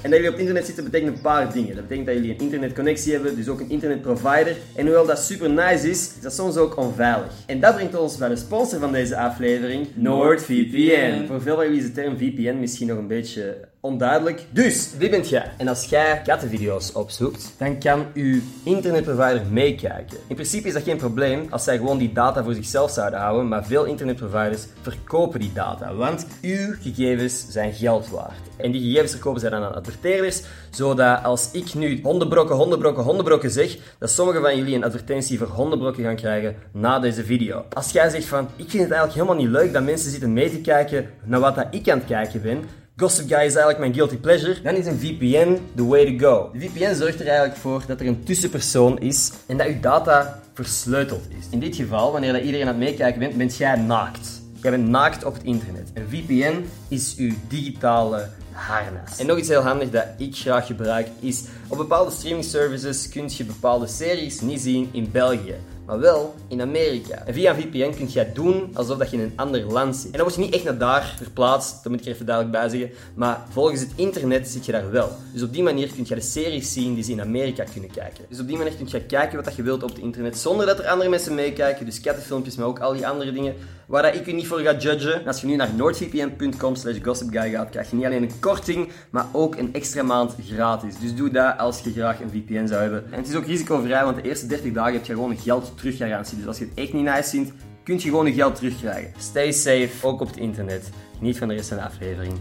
En 0.05 0.11
dat 0.11 0.19
jullie 0.19 0.33
op 0.33 0.39
internet 0.39 0.65
zitten 0.65 0.83
betekent 0.83 1.15
een 1.15 1.21
paar 1.21 1.53
dingen. 1.53 1.75
Dat 1.75 1.87
betekent 1.87 2.05
dat 2.05 2.15
jullie 2.15 2.31
een 2.31 2.39
internetconnectie 2.39 3.13
hebben, 3.13 3.35
dus 3.35 3.47
ook 3.47 3.59
een 3.59 3.69
internetprovider. 3.69 4.55
En 4.75 4.85
hoewel 4.85 5.05
dat 5.05 5.19
super 5.19 5.49
nice 5.49 5.89
is, 5.89 5.99
is 6.15 6.21
dat 6.21 6.33
soms 6.33 6.57
ook 6.57 6.77
onveilig. 6.77 7.31
En 7.45 7.59
dat 7.59 7.75
brengt 7.75 7.97
ons 7.97 8.17
bij 8.17 8.29
de 8.29 8.35
sponsor 8.35 8.79
van 8.79 8.91
deze 8.91 9.17
aflevering, 9.17 9.87
NordVPN. 9.93 11.25
Voor 11.27 11.41
veel 11.41 11.55
van 11.55 11.63
jullie 11.65 11.79
is 11.79 11.85
de 11.85 11.91
term 11.91 12.17
VPN 12.17 12.59
misschien 12.59 12.87
nog 12.87 12.97
een 12.97 13.07
beetje 13.07 13.57
onduidelijk. 13.85 14.45
Dus, 14.49 14.89
wie 14.97 15.09
bent 15.09 15.29
jij? 15.29 15.51
En 15.57 15.67
als 15.67 15.85
jij 15.85 16.21
kattenvideo's 16.23 16.91
opzoekt, 16.93 17.53
dan 17.57 17.79
kan 17.79 18.05
uw 18.13 18.39
internetprovider 18.63 19.41
meekijken. 19.51 20.17
In 20.27 20.35
principe 20.35 20.67
is 20.67 20.73
dat 20.73 20.83
geen 20.83 20.97
probleem 20.97 21.47
als 21.49 21.63
zij 21.63 21.77
gewoon 21.77 21.97
die 21.97 22.13
data 22.13 22.43
voor 22.43 22.53
zichzelf 22.53 22.91
zouden 22.91 23.19
houden, 23.19 23.47
maar 23.47 23.65
veel 23.65 23.83
internetproviders 23.85 24.65
verkopen 24.81 25.39
die 25.39 25.53
data, 25.53 25.93
want 25.93 26.27
uw 26.41 26.73
gegevens 26.81 27.45
zijn 27.49 27.73
geld 27.73 28.09
waard. 28.09 28.33
En 28.57 28.71
die 28.71 28.81
gegevens 28.81 29.11
verkopen 29.11 29.39
zij 29.39 29.49
dan 29.49 29.63
aan 29.63 29.75
adverteerders, 29.75 30.41
zodat 30.69 31.23
als 31.23 31.49
ik 31.51 31.73
nu 31.73 31.99
hondenbrokken, 32.03 32.55
hondenbrokken, 32.55 33.03
hondenbrokken 33.03 33.51
zeg, 33.51 33.77
dat 33.99 34.09
sommigen 34.09 34.41
van 34.41 34.57
jullie 34.57 34.75
een 34.75 34.83
advertentie 34.83 35.37
voor 35.37 35.47
hondenbrokken 35.47 36.03
gaan 36.03 36.15
krijgen 36.15 36.55
na 36.71 36.99
deze 36.99 37.23
video. 37.23 37.65
Als 37.73 37.91
jij 37.91 38.09
zegt 38.09 38.25
van, 38.25 38.47
ik 38.55 38.69
vind 38.69 38.83
het 38.83 38.91
eigenlijk 38.91 39.13
helemaal 39.13 39.35
niet 39.35 39.49
leuk 39.49 39.73
dat 39.73 39.83
mensen 39.83 40.11
zitten 40.11 40.33
mee 40.33 40.49
te 40.49 40.61
kijken 40.61 41.09
naar 41.23 41.39
wat 41.39 41.55
dat 41.55 41.67
ik 41.71 41.89
aan 41.89 41.97
het 41.97 42.07
kijken 42.07 42.41
ben, 42.41 42.63
Gossip 42.97 43.27
Guy 43.27 43.37
is 43.37 43.55
eigenlijk 43.55 43.79
mijn 43.79 43.93
guilty 43.93 44.17
pleasure. 44.17 44.61
Dan 44.61 44.75
is 44.75 44.85
een 44.85 44.99
VPN 44.99 45.59
the 45.75 45.85
way 45.85 46.05
to 46.05 46.27
go. 46.27 46.49
De 46.53 46.59
VPN 46.59 46.93
zorgt 46.93 47.19
er 47.19 47.27
eigenlijk 47.27 47.57
voor 47.57 47.83
dat 47.87 47.99
er 47.99 48.07
een 48.07 48.23
tussenpersoon 48.23 48.99
is 48.99 49.31
en 49.45 49.57
dat 49.57 49.67
uw 49.67 49.79
data 49.79 50.39
versleuteld 50.53 51.23
is. 51.29 51.45
In 51.49 51.59
dit 51.59 51.75
geval, 51.75 52.11
wanneer 52.11 52.33
dat 52.33 52.41
iedereen 52.41 52.67
aan 52.67 52.73
het 52.73 52.83
meekijken 52.83 53.19
bent, 53.19 53.37
bent 53.37 53.57
jij 53.57 53.75
naakt. 53.75 54.41
Jij 54.61 54.71
bent 54.71 54.87
naakt 54.87 55.23
op 55.23 55.33
het 55.33 55.43
internet. 55.43 55.91
Een 55.93 56.07
VPN 56.09 56.69
is 56.87 57.15
uw 57.17 57.33
digitale 57.47 58.29
harnas. 58.51 59.19
En 59.19 59.25
nog 59.25 59.37
iets 59.37 59.47
heel 59.47 59.61
handig 59.61 59.89
dat 59.89 60.05
ik 60.17 60.35
graag 60.35 60.67
gebruik 60.67 61.07
is, 61.19 61.43
op 61.67 61.77
bepaalde 61.77 62.11
streaming 62.11 62.45
services 62.45 63.09
kun 63.09 63.29
je 63.37 63.43
bepaalde 63.43 63.87
series 63.87 64.41
niet 64.41 64.61
zien 64.61 64.89
in 64.91 65.11
België 65.11 65.55
maar 65.85 65.99
wel 65.99 66.35
in 66.47 66.61
Amerika. 66.61 67.25
En 67.25 67.33
via 67.33 67.55
een 67.55 67.61
VPN 67.61 67.95
kun 67.97 68.07
je 68.11 68.31
doen 68.33 68.69
alsof 68.73 68.97
dat 68.97 69.11
je 69.11 69.17
in 69.17 69.23
een 69.23 69.33
ander 69.35 69.63
land 69.71 69.95
zit. 69.95 70.05
En 70.05 70.11
dan 70.11 70.21
word 70.21 70.35
je 70.35 70.41
niet 70.41 70.53
echt 70.53 70.63
naar 70.63 70.77
daar 70.77 71.15
verplaatst, 71.17 71.83
dat 71.83 71.91
moet 71.91 71.99
ik 72.01 72.05
er 72.05 72.13
even 72.13 72.25
duidelijk 72.25 72.57
bij 72.57 72.69
zeggen, 72.69 72.89
maar 73.13 73.45
volgens 73.49 73.79
het 73.79 73.91
internet 73.95 74.47
zit 74.47 74.65
je 74.65 74.71
daar 74.71 74.91
wel. 74.91 75.11
Dus 75.33 75.43
op 75.43 75.53
die 75.53 75.63
manier 75.63 75.87
kun 75.87 76.05
je 76.07 76.15
de 76.15 76.21
series 76.21 76.73
zien 76.73 76.93
die 76.93 77.03
ze 77.03 77.11
in 77.11 77.21
Amerika 77.21 77.63
kunnen 77.73 77.91
kijken. 77.91 78.25
Dus 78.29 78.39
op 78.39 78.47
die 78.47 78.57
manier 78.57 78.73
kun 78.75 78.87
je 78.89 79.01
kijken 79.01 79.43
wat 79.43 79.55
je 79.55 79.63
wilt 79.63 79.83
op 79.83 79.89
het 79.89 79.99
internet, 79.99 80.37
zonder 80.37 80.65
dat 80.65 80.79
er 80.79 80.87
andere 80.87 81.09
mensen 81.09 81.35
meekijken, 81.35 81.85
dus 81.85 82.01
kattenfilmpjes, 82.01 82.55
maar 82.55 82.67
ook 82.67 82.79
al 82.79 82.93
die 82.93 83.07
andere 83.07 83.31
dingen, 83.31 83.55
waar 83.85 84.01
dat 84.03 84.15
ik 84.15 84.27
u 84.27 84.31
niet 84.31 84.47
voor 84.47 84.59
ga 84.59 84.77
judgen. 84.77 85.21
En 85.21 85.27
als 85.27 85.41
je 85.41 85.47
nu 85.47 85.55
naar 85.55 85.73
noordvpn.com 85.75 86.75
slash 86.75 86.97
gossipguy 87.03 87.51
gaat, 87.51 87.69
krijg 87.69 87.89
je 87.89 87.95
niet 87.95 88.05
alleen 88.05 88.23
een 88.23 88.39
korting, 88.39 88.89
maar 89.09 89.25
ook 89.31 89.55
een 89.55 89.73
extra 89.73 90.03
maand 90.03 90.35
gratis. 90.49 90.99
Dus 90.99 91.15
doe 91.15 91.29
dat 91.29 91.57
als 91.57 91.79
je 91.79 91.91
graag 91.91 92.19
een 92.21 92.29
VPN 92.29 92.67
zou 92.67 92.81
hebben. 92.81 93.03
En 93.11 93.17
het 93.19 93.27
is 93.27 93.35
ook 93.35 93.45
risicovrij, 93.45 94.03
want 94.03 94.15
de 94.15 94.21
eerste 94.21 94.47
30 94.47 94.71
dagen 94.71 94.93
heb 94.93 95.05
je 95.05 95.13
gewoon 95.13 95.31
een 95.31 95.37
geld 95.37 95.71
teruggarantie. 95.77 96.37
Dus 96.37 96.47
als 96.47 96.57
je 96.57 96.65
het 96.65 96.73
echt 96.75 96.93
niet 96.93 97.03
nice 97.03 97.29
vindt, 97.29 97.51
kun 97.83 97.95
je 97.95 98.01
gewoon 98.01 98.25
je 98.25 98.33
geld 98.33 98.55
terugkrijgen. 98.55 99.13
Stay 99.17 99.51
safe, 99.51 99.89
ook 100.01 100.21
op 100.21 100.27
het 100.27 100.37
internet. 100.37 100.89
Niet 101.19 101.37
van 101.37 101.47
de 101.47 101.53
rest 101.53 101.67
van 101.67 101.77
de 101.77 101.83
aflevering. 101.83 102.33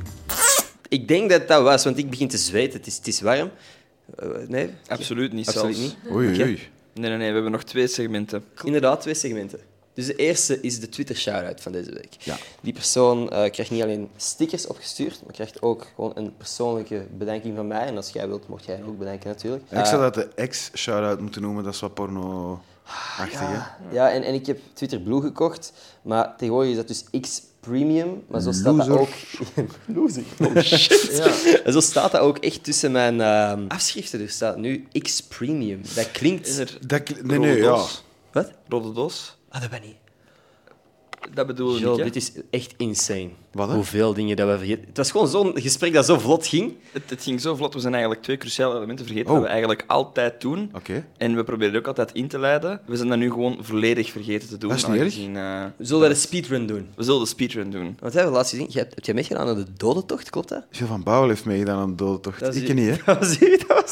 Ik 0.89 1.09
denk 1.09 1.31
dat 1.31 1.49
dat 1.49 1.62
was, 1.62 1.85
want 1.85 1.99
ik 1.99 2.11
begin 2.11 2.29
te 2.29 2.37
zweten. 2.39 2.79
Het 2.79 2.87
is, 2.87 2.97
het 2.97 3.07
is 3.07 3.21
warm. 3.21 3.51
Eh, 4.16 4.29
nee? 4.49 4.71
Absoluut 4.87 5.33
niet 5.33 5.49
Absoluut 5.49 5.77
zelfs. 5.77 5.95
niet. 6.03 6.12
Oei, 6.12 6.27
oei. 6.43 6.69
Nee, 6.95 7.09
nee, 7.11 7.19
nee, 7.19 7.29
we 7.29 7.35
hebben 7.35 7.53
nog 7.53 7.62
twee 7.65 7.87
segmenten. 7.87 8.45
Inderdaad, 8.65 9.01
twee 9.01 9.15
segmenten. 9.15 9.59
Dus 9.95 10.07
de 10.07 10.15
eerste 10.16 10.61
is 10.61 10.81
de 10.81 10.89
Twitter 10.89 11.16
shout-out 11.16 11.61
van 11.61 11.73
deze 11.73 11.91
week. 11.93 12.16
Ja. 12.19 12.37
Die 12.61 12.73
persoon 12.73 13.31
eh, 13.31 13.51
krijgt 13.51 13.71
niet 13.71 13.83
alleen 13.83 14.09
stickers 14.16 14.66
opgestuurd, 14.66 15.21
maar 15.25 15.33
krijgt 15.33 15.62
ook 15.62 15.87
gewoon 15.95 16.12
een 16.15 16.37
persoonlijke 16.37 17.07
bedenking 17.19 17.57
van 17.57 17.66
mij. 17.66 17.87
En 17.87 17.97
als 17.97 18.11
jij 18.11 18.29
wilt, 18.29 18.49
mocht 18.49 18.65
jij 18.65 18.83
ook 18.87 18.99
bedenken 18.99 19.29
natuurlijk. 19.29 19.62
Ik 19.62 19.85
zou 19.85 19.95
Eh, 19.95 20.01
dat 20.01 20.15
de 20.15 20.29
ex-shout-out 20.35 21.21
moeten 21.21 21.43
noemen, 21.43 21.65
dat 21.65 21.75
is 21.75 21.81
wat 21.81 21.95
porno-achtig. 21.95 23.41
hè? 23.41 23.59
Ja, 23.91 24.11
en, 24.11 24.23
en 24.23 24.35
ik 24.35 24.47
heb 24.47 24.59
Twitter 24.73 25.01
Blue 25.01 25.21
gekocht, 25.21 25.73
maar 26.03 26.37
tegenwoordig 26.37 26.71
is 26.71 26.77
dat 26.77 26.89
dus 26.89 27.05
X 27.21 27.43
Premium, 27.61 28.23
maar 28.29 28.41
zo 28.41 28.53
staat 28.53 28.77
dat 28.77 28.89
ook... 28.89 29.09
Loser. 29.95 30.23
Oh 30.41 30.57
shit. 30.62 31.21
En 31.65 31.73
zo 31.77 31.81
staat 31.81 32.12
dat 32.12 32.21
ook 32.21 32.39
echt 32.39 32.65
tussen 32.65 32.93
mijn 32.93 33.21
ehm, 33.21 33.65
afschriften. 33.69 34.21
Er 34.21 34.29
staat 34.31 34.57
nu 34.57 34.87
X 35.03 35.21
Premium. 35.23 35.81
Dat 35.95 36.11
klinkt... 36.11 36.47
Is 36.47 36.57
er 36.57 36.79
Dat, 36.87 37.23
nee, 37.23 37.39
nee, 37.39 37.57
ja. 37.57 37.85
Wat? 38.33 38.51
Rode 38.69 38.93
doos? 38.93 39.37
Ah, 39.55 39.61
dat 39.61 39.71
ben 39.71 39.83
ik. 39.83 39.97
Dat 41.35 41.47
bedoel 41.47 41.79
Joh, 41.79 41.93
ik, 41.93 41.99
hè? 41.99 42.05
dit 42.05 42.17
is 42.17 42.33
echt 42.51 42.75
insane. 42.77 43.29
Wat, 43.53 43.69
hè? 43.69 43.75
Hoeveel 43.75 44.15
dingen 44.15 44.37
dat 44.37 44.49
we 44.49 44.59
vergeten. 44.59 44.85
Het 44.87 44.97
was 44.97 45.11
gewoon 45.11 45.29
zo'n 45.29 45.53
gesprek 45.61 45.93
dat 45.93 46.05
zo 46.07 46.19
vlot 46.19 46.47
ging. 46.47 46.75
Het, 46.93 47.03
het 47.11 47.23
ging 47.23 47.41
zo 47.41 47.55
vlot, 47.57 47.75
we 47.75 47.81
zijn 47.81 47.93
eigenlijk 47.93 48.23
twee 48.23 48.37
cruciale 48.37 48.77
elementen 48.77 49.07
vergeten 49.07 49.29
Oh. 49.31 49.35
dat 49.37 49.45
we 49.45 49.51
eigenlijk 49.51 49.85
altijd 49.87 50.41
doen. 50.41 50.71
Oké. 50.75 51.07
En 51.17 51.37
we 51.37 51.45
proberen 51.45 51.77
ook 51.77 51.87
altijd 51.87 52.13
in 52.13 52.29
te 52.29 52.39
leiden. 52.39 52.81
We 52.87 52.97
zijn 52.97 53.09
dat 53.09 53.19
nu 53.19 53.31
gewoon 53.31 53.59
volledig 53.61 54.11
vergeten 54.11 54.49
te 54.49 54.59
doen. 54.59 54.69
Dat 54.69 54.79
is 54.79 54.87
niet 54.87 55.01
erg. 55.01 55.19
eh, 55.19 55.65
Zullen 55.79 56.03
we 56.03 56.09
de 56.09 56.15
speedrun 56.21 56.67
doen? 56.67 56.89
we 56.97 57.03
zullen 57.03 57.21
de 57.21 57.27
speedrun 57.27 57.71
doen. 57.71 57.97
Wat 58.01 58.13
hebben 58.13 58.31
we 58.33 58.37
laatst 58.37 58.53
gezien? 58.53 58.69
Je 58.71 58.79
hebt, 58.79 58.95
heb 58.95 59.05
jij 59.05 59.15
meegedaan 59.15 59.49
aan 59.49 59.55
de 59.57 59.67
dodentocht, 59.77 60.31
klopt 60.31 60.49
dat? 60.49 60.65
Gilles 60.71 60.89
van 60.91 61.03
Bouwel 61.03 61.29
heeft 61.29 61.45
meegedaan 61.45 61.79
aan 61.79 61.89
de 61.91 61.95
dodentocht. 61.95 62.41
Dat 62.41 62.55
Ik 62.55 62.69
u- 62.69 62.73
niet, 62.73 62.89
hè? 62.91 62.97
Dat 63.15 63.19
was 63.19 63.41
u, 63.41 63.57
dat 63.69 63.85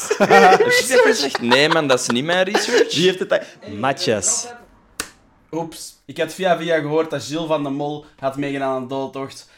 was 1.05 1.19
je? 1.25 1.31
Nee, 1.41 1.69
man, 1.69 1.87
dat 1.87 1.99
is 1.99 2.07
niet 2.07 2.25
mijn 2.25 2.45
research. 2.45 2.95
Wie 2.95 3.05
heeft 3.05 3.19
het... 3.19 3.57
Matjas. 3.79 4.47
Oeps. 5.53 5.95
Ik 6.05 6.17
had 6.17 6.33
via 6.33 6.57
via 6.57 6.79
gehoord 6.79 7.09
dat 7.09 7.23
Gilles 7.23 7.47
van 7.47 7.63
de 7.63 7.69
Mol 7.69 8.05
had 8.19 8.37
meegedaan 8.37 8.75
aan 8.75 8.81
de 8.81 8.87
doodtocht. 8.87 9.49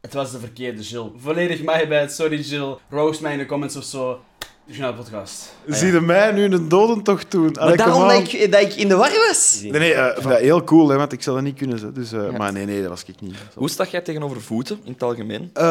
Het 0.00 0.14
was 0.14 0.30
de 0.32 0.38
verkeerde 0.38 0.82
Gilles. 0.82 1.10
Volledig 1.16 1.62
mij 1.62 1.88
bij 1.88 2.00
het. 2.00 2.12
Sorry 2.12 2.42
Gilles. 2.42 2.76
Roast 2.90 3.20
mij 3.20 3.32
in 3.32 3.38
de 3.38 3.46
comments 3.46 3.76
of 3.76 3.84
zo. 3.84 4.20
Journaal 4.70 4.94
podcast. 4.94 5.54
Zie 5.66 5.92
je 5.92 6.00
mij 6.00 6.32
nu 6.32 6.44
een 6.44 6.68
dodentocht 6.68 7.30
doen? 7.30 7.50
Maar 7.52 7.62
Allee, 7.62 7.76
daarom 7.76 8.08
dat 8.08 8.32
ik, 8.32 8.52
dat 8.52 8.60
ik 8.60 8.74
in 8.74 8.88
de 8.88 8.96
war 8.96 9.10
was. 9.28 9.60
Nee, 9.62 9.70
nee, 9.70 9.94
eh, 9.94 10.24
dat 10.24 10.38
heel 10.38 10.64
cool, 10.64 10.88
hè, 10.88 10.96
want 10.96 11.12
ik 11.12 11.22
zou 11.22 11.36
dat 11.36 11.44
niet 11.44 11.56
kunnen. 11.56 11.78
Zo. 11.78 11.92
Dus, 11.92 12.12
eh, 12.12 12.36
Maar 12.36 12.52
nee, 12.52 12.64
nee, 12.64 12.80
dat 12.80 12.88
was 12.88 13.04
ik 13.04 13.20
niet. 13.20 13.34
Hoe 13.54 13.68
sta 13.70 13.86
jij 13.90 14.00
tegenover 14.00 14.40
voeten 14.40 14.80
in 14.84 14.92
het 14.92 15.02
algemeen? 15.02 15.50
Eh, 15.52 15.64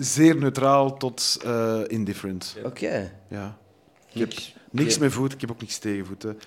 zeer 0.00 0.36
neutraal 0.36 0.96
tot 0.96 1.38
eh, 1.44 1.80
indifferent. 1.86 2.56
Oké. 2.64 3.12
Ja. 3.28 3.58
Ik 4.12 4.20
heb 4.20 4.32
niks 4.70 4.98
met 4.98 5.12
voet, 5.12 5.32
ik 5.32 5.40
heb 5.40 5.50
ook 5.50 5.60
niks 5.60 5.78
tegen 5.78 6.06
voeten. 6.06 6.38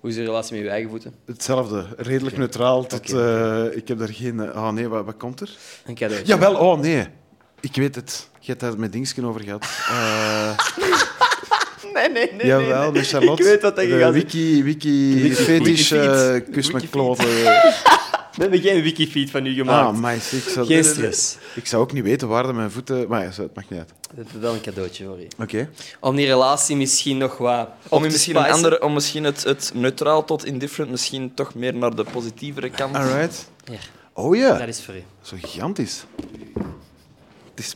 Hoe 0.00 0.10
is 0.10 0.16
je 0.16 0.24
relatie 0.24 0.54
met 0.54 0.64
je 0.64 0.70
eigen 0.70 0.90
voeten? 0.90 1.14
Hetzelfde, 1.24 1.86
redelijk 1.96 2.36
neutraal 2.36 2.86
tot... 2.86 3.12
Eh, 3.12 3.76
ik 3.76 3.88
heb 3.88 3.98
daar 3.98 4.12
geen... 4.12 4.40
Oh 4.40 4.70
nee, 4.70 4.88
wat, 4.88 5.04
wat 5.04 5.16
komt 5.16 5.40
er? 5.40 5.56
Een 5.84 5.94
cadeau. 5.94 6.24
Jawel, 6.24 6.56
oh 6.56 6.78
nee. 6.78 7.06
Ik 7.60 7.74
weet 7.74 7.94
het. 7.94 8.28
Je 8.40 8.46
hebt 8.46 8.60
daar 8.60 8.78
met 8.78 8.92
Dingsken 8.92 9.24
over 9.24 9.42
gehad. 9.42 9.62
Eh, 9.88 10.58
Nee, 11.96 12.08
nee, 12.10 12.32
nee. 12.32 12.46
jawel, 12.46 12.66
nee, 12.68 12.82
nee. 12.82 12.92
met 12.92 13.06
Charlotte. 13.08 13.42
Ik 13.42 13.48
weet 13.48 13.62
wat 13.62 13.76
dat 13.76 13.84
je 13.84 13.90
De 13.90 13.98
gaat 13.98 14.12
Wiki, 14.12 14.62
wiki, 14.62 15.22
Wiki- 15.22 15.34
fetish, 15.34 15.92
eh, 15.92 16.32
kus 16.32 16.42
met 16.52 16.54
Wikifeed. 16.66 16.90
kloten. 16.90 17.26
We 18.36 18.42
hebben 18.42 18.60
geen 18.60 18.82
wikifeed 18.82 19.30
van 19.30 19.46
u 19.46 19.54
gemaakt. 19.54 19.86
Ah, 19.96 20.02
my 20.02 20.14
ik 20.14 20.42
zou, 20.48 20.66
geen 20.66 20.84
stress. 20.84 21.36
Ik 21.54 21.66
zou 21.66 21.82
ook 21.82 21.92
niet 21.92 22.02
weten 22.02 22.28
waar 22.28 22.46
de 22.46 22.52
mijn 22.52 22.70
voeten... 22.70 23.08
Maar 23.08 23.22
ja, 23.22 23.26
het 23.42 23.54
maakt 23.54 23.70
niet 23.70 23.78
uit. 23.78 23.92
We 24.14 24.22
hebben 24.22 24.40
wel 24.40 24.54
een 24.54 24.60
cadeautje 24.60 25.04
voor 25.04 25.18
je. 25.20 25.26
Oké. 25.38 25.68
Om 26.00 26.16
die 26.16 26.26
relatie 26.26 26.76
misschien 26.76 27.18
nog 27.18 27.38
wat... 27.38 27.68
Om, 27.88 28.02
misschien 28.02 28.36
een 28.36 28.50
andere, 28.50 28.82
om 28.82 28.92
misschien 28.92 29.24
het, 29.24 29.44
het 29.44 29.70
neutraal 29.74 30.24
tot 30.24 30.44
indifferent 30.44 30.90
misschien 30.90 31.34
toch 31.34 31.54
meer 31.54 31.74
naar 31.74 31.94
de 31.94 32.04
positievere 32.04 32.70
kant. 32.70 32.96
Alright. 32.96 33.48
Ja. 33.64 33.78
Oh 34.12 34.36
ja, 34.36 34.58
Dat 34.58 34.68
is 34.68 34.82
voor 34.82 34.94
u. 34.94 35.02
zo 35.22 35.36
gigantisch. 35.40 36.04
Het 37.54 37.64
is, 37.64 37.74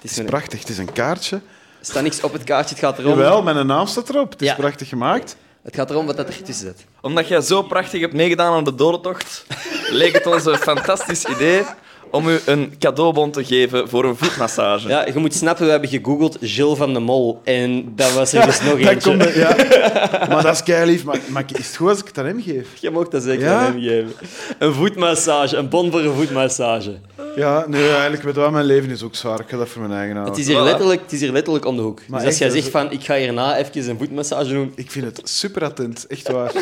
het 0.00 0.10
is 0.10 0.16
een- 0.16 0.24
prachtig. 0.26 0.60
Het 0.60 0.68
is 0.68 0.78
een 0.78 0.92
kaartje. 0.92 1.40
Er 1.82 1.88
staat 1.88 2.02
niks 2.02 2.20
op 2.20 2.32
het 2.32 2.44
kaartje, 2.44 2.74
het 2.74 2.84
gaat 2.84 2.98
erom... 2.98 3.10
Jawel, 3.10 3.42
mijn 3.42 3.66
naam 3.66 3.86
staat 3.86 4.08
erop. 4.08 4.30
Het 4.30 4.42
is 4.42 4.48
Ja. 4.48 4.54
prachtig 4.54 4.88
gemaakt. 4.88 5.36
Het 5.62 5.74
gaat 5.74 5.90
erom 5.90 6.06
wat 6.06 6.16
dat 6.16 6.28
er 6.28 6.42
tussen 6.42 6.66
zit. 6.66 6.84
Omdat 7.00 7.28
jij 7.28 7.40
zo 7.40 7.62
prachtig 7.62 8.00
hebt 8.00 8.12
meegedaan 8.12 8.52
aan 8.54 8.64
de 8.64 8.74
dodentocht, 8.74 9.44
leek 9.90 10.12
het 10.12 10.26
ons 10.26 10.44
een 10.44 10.56
fantastisch 10.56 11.24
idee 11.24 11.64
om 12.12 12.28
u 12.28 12.38
een 12.46 12.74
cadeaubon 12.78 13.30
te 13.30 13.44
geven 13.44 13.88
voor 13.88 14.04
een 14.04 14.16
voetmassage. 14.16 14.88
Ja, 14.88 15.06
je 15.06 15.18
moet 15.18 15.34
snappen, 15.34 15.64
we 15.64 15.70
hebben 15.70 15.88
gegoogeld 15.90 16.36
Gilles 16.40 16.78
van 16.78 16.92
de 16.94 17.00
Mol. 17.00 17.40
En 17.44 17.92
dat 17.96 18.12
was 18.12 18.32
er 18.32 18.46
dus 18.46 18.60
nog 18.62 18.80
Dat 18.80 18.88
eentje. 18.90 19.10
komt, 19.10 19.34
ja. 19.34 19.56
Maar 20.28 20.42
dat 20.42 20.54
is 20.54 20.62
keilief. 20.62 21.04
Maar, 21.04 21.18
maar 21.28 21.44
is 21.58 21.66
het 21.66 21.76
goed 21.76 21.88
als 21.88 21.98
ik 21.98 22.06
het 22.06 22.18
aan 22.18 22.26
hem 22.26 22.42
geef? 22.42 22.66
Je 22.80 22.90
mag 22.90 23.08
dat 23.08 23.22
zeker 23.22 23.44
Ja? 23.44 23.58
aan 23.58 23.64
hem 23.64 23.80
geven. 23.82 24.12
Een 24.58 24.74
voetmassage, 24.74 25.56
een 25.56 25.68
bon 25.68 25.90
voor 25.90 26.00
een 26.00 26.14
voetmassage. 26.14 26.94
Ja, 27.36 27.64
nee, 27.68 27.88
eigenlijk 27.90 28.22
weet 28.22 28.34
je 28.34 28.50
mijn 28.50 28.64
leven 28.64 28.90
is 28.90 29.02
ook 29.02 29.14
zwaar. 29.14 29.40
Ik 29.40 29.48
ga 29.48 29.56
dat 29.56 29.68
voor 29.68 29.82
mijn 29.82 29.94
eigen 29.94 30.16
houden. 30.16 30.34
Het 30.34 30.42
is, 30.48 30.48
hier 30.54 30.62
letterlijk, 30.62 31.00
het 31.02 31.12
is 31.12 31.20
hier 31.20 31.32
letterlijk 31.32 31.64
om 31.64 31.76
de 31.76 31.82
hoek. 31.82 31.98
Maar 31.98 32.06
dus 32.06 32.18
als 32.18 32.24
echt, 32.28 32.38
jij 32.38 32.48
dat 32.48 32.56
zegt 32.56 32.70
van, 32.70 32.90
ik 32.90 33.04
ga 33.04 33.14
hierna 33.16 33.56
even 33.56 33.88
een 33.90 33.98
voetmassage 33.98 34.48
doen... 34.48 34.72
Ik 34.74 34.90
vind 34.90 35.04
het 35.04 35.20
super 35.28 35.64
attent, 35.64 36.06
echt 36.06 36.28
waar. 36.32 36.52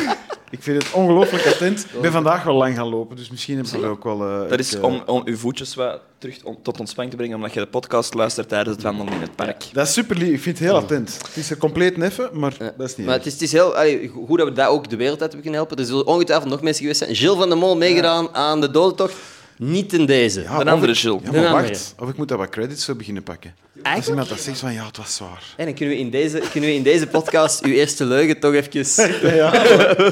Ik 0.51 0.63
vind 0.63 0.83
het 0.83 0.93
ongelooflijk 0.93 1.45
attent. 1.45 1.85
Ik 1.95 2.01
ben 2.01 2.11
vandaag 2.11 2.43
wel 2.43 2.55
lang 2.55 2.75
gaan 2.75 2.87
lopen, 2.87 3.15
dus 3.15 3.29
misschien 3.29 3.57
heb 3.57 3.65
ik 3.65 3.73
er 3.73 3.85
ook 3.89 4.03
wel... 4.03 4.21
eh, 4.43 4.49
Dat 4.49 4.59
is 4.59 4.73
ik, 4.73 4.77
eh, 4.79 4.83
om, 4.85 5.01
om 5.05 5.21
uw 5.25 5.37
voetjes 5.37 5.75
wat 5.75 5.99
terug 6.17 6.37
on- 6.43 6.57
tot 6.61 6.79
ontspanning 6.79 7.11
te 7.15 7.17
brengen, 7.21 7.35
omdat 7.37 7.53
je 7.53 7.59
de 7.59 7.67
podcast 7.67 8.13
luistert 8.13 8.49
tijdens 8.49 8.75
het 8.75 8.85
wandelen 8.85 9.13
in 9.13 9.21
het 9.21 9.35
park. 9.35 9.63
Dat 9.73 9.87
is 9.87 9.93
super 9.93 10.17
lief. 10.17 10.29
Ik 10.33 10.39
vind 10.41 10.59
het 10.59 10.67
heel 10.67 10.77
attent. 10.77 11.17
Het 11.27 11.35
is 11.37 11.49
er 11.49 11.57
compleet 11.57 11.97
neffen, 11.97 12.29
maar 12.33 12.53
Ja. 12.59 12.73
dat 12.77 12.89
is 12.89 12.95
niet 12.95 13.05
Maar 13.07 13.15
het 13.15 13.25
is, 13.25 13.33
het 13.33 13.41
is 13.41 13.51
heel 13.51 13.75
allee, 13.75 14.11
goed 14.27 14.37
dat 14.37 14.47
we 14.47 14.53
daar 14.53 14.69
ook 14.69 14.89
de 14.89 14.95
wereld 14.95 15.21
uit 15.21 15.31
hebben 15.31 15.41
kunnen 15.41 15.59
helpen. 15.59 15.77
Er 15.77 15.85
zullen 15.85 16.07
ongetwijfeld 16.07 16.49
nog 16.49 16.61
mensen 16.61 16.81
geweest 16.81 16.99
zijn. 17.03 17.15
Gilles 17.15 17.37
van 17.37 17.49
der 17.49 17.57
Mol 17.57 17.77
meegedaan 17.77 18.35
aan 18.35 18.61
de 18.61 18.71
dodentocht. 18.71 19.13
Niet 19.63 19.93
in 19.93 20.05
deze. 20.05 20.41
Ja, 20.41 20.59
Een 20.59 20.67
andere. 20.67 20.93
Ja, 20.95 21.09
maar 21.13 21.25
andere. 21.25 21.51
wacht. 21.51 21.95
Of 21.99 22.09
ik 22.09 22.17
moet 22.17 22.27
daar 22.27 22.37
wat 22.37 22.49
credits 22.49 22.85
voor 22.85 22.95
beginnen 22.95 23.23
pakken. 23.23 23.55
Als 23.59 23.83
Eigenlijk? 23.83 24.07
iemand 24.07 24.29
dat 24.29 24.39
zegt 24.39 24.59
van 24.59 24.73
ja, 24.73 24.85
het 24.85 24.97
was 24.97 25.15
zwaar. 25.15 25.53
En 25.57 25.65
dan 25.65 25.73
kunnen 25.73 25.95
we 25.95 26.01
in 26.01 26.09
deze, 26.09 26.39
kunnen 26.51 26.69
we 26.69 26.75
in 26.75 26.83
deze 26.83 27.07
podcast 27.07 27.63
uw 27.63 27.71
eerste 27.71 28.05
leugen 28.05 28.39
toch 28.39 28.53
even 28.53 28.85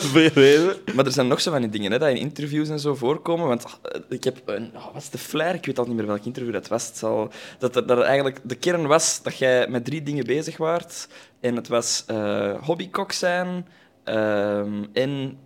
verweven. 0.02 0.76
Maar 0.96 1.06
er 1.06 1.12
zijn 1.12 1.28
nog 1.28 1.42
zo 1.42 1.52
van 1.52 1.62
die 1.62 1.70
dingen 1.70 1.92
hè, 1.92 2.00
dat 2.00 2.10
in 2.10 2.18
interviews 2.18 2.70
en 2.70 2.80
zo 2.80 2.96
voorkomen. 2.96 3.48
Want 3.48 3.66
ah, 3.66 3.72
ik 4.10 4.24
heb 4.24 4.42
een. 4.46 4.72
Oh, 4.76 4.94
wat 4.94 5.02
is 5.02 5.10
de 5.10 5.18
flair? 5.18 5.56
Ik 5.56 5.66
weet 5.66 5.80
al 5.80 5.86
niet 5.86 5.96
meer 5.96 6.08
welk 6.08 6.26
interview 6.26 6.54
dat 6.54 6.68
was. 6.68 6.86
Het 6.88 6.98
zal, 6.98 7.32
dat, 7.60 7.76
er- 7.76 7.88
dat 7.88 7.98
er 7.98 8.04
eigenlijk 8.04 8.40
de 8.44 8.56
kern 8.56 8.88
was 8.88 9.20
dat 9.24 9.38
jij 9.38 9.68
met 9.68 9.86
drie 9.86 10.04
dingen 10.04 10.26
bezig 10.26 10.58
waart. 10.58 11.08
En 11.40 11.56
het 11.56 11.68
was 11.68 12.04
eh 12.08 12.52
hobbykok 12.62 13.12
zijn 13.12 13.68
ehm, 14.04 14.84
en 14.94 15.38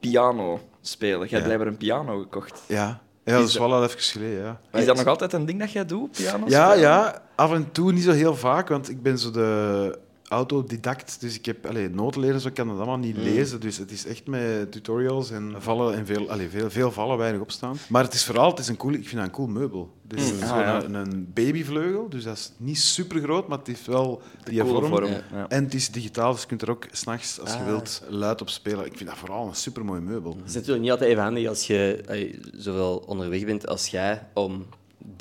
piano 0.00 0.60
spelen. 0.80 1.18
Jij 1.18 1.26
Ja. 1.28 1.34
hebt 1.34 1.44
blijkbaar 1.44 1.68
een 1.68 1.76
piano 1.76 2.18
gekocht. 2.20 2.60
Ja, 2.68 3.00
ja 3.24 3.38
dat 3.38 3.48
is 3.48 3.58
wel 3.58 3.74
al 3.74 3.84
even 3.84 4.00
geleden, 4.00 4.42
ja. 4.42 4.78
Is 4.78 4.86
dat 4.86 4.96
nog 4.96 5.06
altijd 5.06 5.32
een 5.32 5.46
ding 5.46 5.60
dat 5.60 5.72
jij 5.72 5.86
doet, 5.86 6.10
piano 6.10 6.44
Ja, 6.48 6.72
ja, 6.72 7.22
af 7.34 7.52
en 7.52 7.72
toe 7.72 7.92
niet 7.92 8.04
zo 8.04 8.12
heel 8.12 8.36
vaak, 8.36 8.68
want 8.68 8.88
ik 8.88 9.02
ben 9.02 9.18
zo 9.18 9.30
de 9.30 9.98
autodidact, 10.32 11.20
dus 11.20 11.34
ik 11.38 11.46
heb 11.46 11.66
allee, 11.66 11.88
notenleren, 11.88 12.40
zo 12.40 12.48
ik 12.48 12.54
kan 12.54 12.66
dat 12.68 12.76
allemaal 12.76 12.96
niet 12.98 13.16
lezen. 13.16 13.60
Dus 13.60 13.76
het 13.78 13.90
is 13.90 14.06
echt 14.06 14.26
met 14.26 14.72
tutorials 14.72 15.30
en 15.30 15.54
vallen 15.58 15.94
en 15.94 16.06
veel, 16.06 16.30
allee, 16.30 16.48
veel, 16.48 16.70
veel 16.70 16.92
vallen, 16.92 17.18
weinig 17.18 17.40
opstaan. 17.40 17.76
Maar 17.88 18.02
het 18.04 18.14
is 18.14 18.24
vooral, 18.24 18.50
het 18.50 18.58
is 18.58 18.68
een 18.68 18.76
cool, 18.76 18.92
ik 18.92 19.02
vind 19.08 19.16
dat 19.16 19.24
een 19.24 19.30
cool 19.30 19.48
meubel. 19.48 19.90
Dus 20.06 20.24
het 20.30 20.34
is 20.42 20.50
Ah, 20.50 20.58
ja. 20.58 20.82
een, 20.82 20.94
een 20.94 21.30
babyvleugel, 21.34 22.08
dus 22.08 22.24
dat 22.24 22.36
is 22.36 22.52
niet 22.56 22.78
super 22.78 23.20
groot, 23.22 23.48
maar 23.48 23.58
het 23.58 23.66
heeft 23.66 23.86
wel 23.86 24.22
die 24.44 24.62
vorm. 24.64 24.86
vorm. 24.88 25.06
Ja. 25.10 25.22
Ja. 25.32 25.48
En 25.48 25.64
het 25.64 25.74
is 25.74 25.90
digitaal, 25.90 26.32
dus 26.32 26.40
je 26.40 26.46
kunt 26.46 26.62
er 26.62 26.70
ook 26.70 26.86
s'nachts, 26.90 27.40
als 27.40 27.52
je 27.52 27.58
Ah. 27.58 27.64
wilt, 27.66 28.02
luid 28.08 28.40
op 28.40 28.48
spelen. 28.48 28.86
Ik 28.86 28.96
vind 28.96 29.08
dat 29.08 29.18
vooral 29.18 29.46
een 29.48 29.54
supermooi 29.54 30.00
meubel. 30.00 30.36
Het 30.36 30.48
is 30.48 30.54
natuurlijk 30.54 30.82
niet 30.82 30.90
altijd 30.90 31.10
even 31.10 31.22
handig 31.22 31.48
als 31.48 31.66
je 31.66 32.02
allee, 32.08 32.38
zowel 32.54 32.96
onderweg 33.06 33.44
bent 33.44 33.66
als 33.66 33.86
jij 33.86 34.26
om 34.34 34.66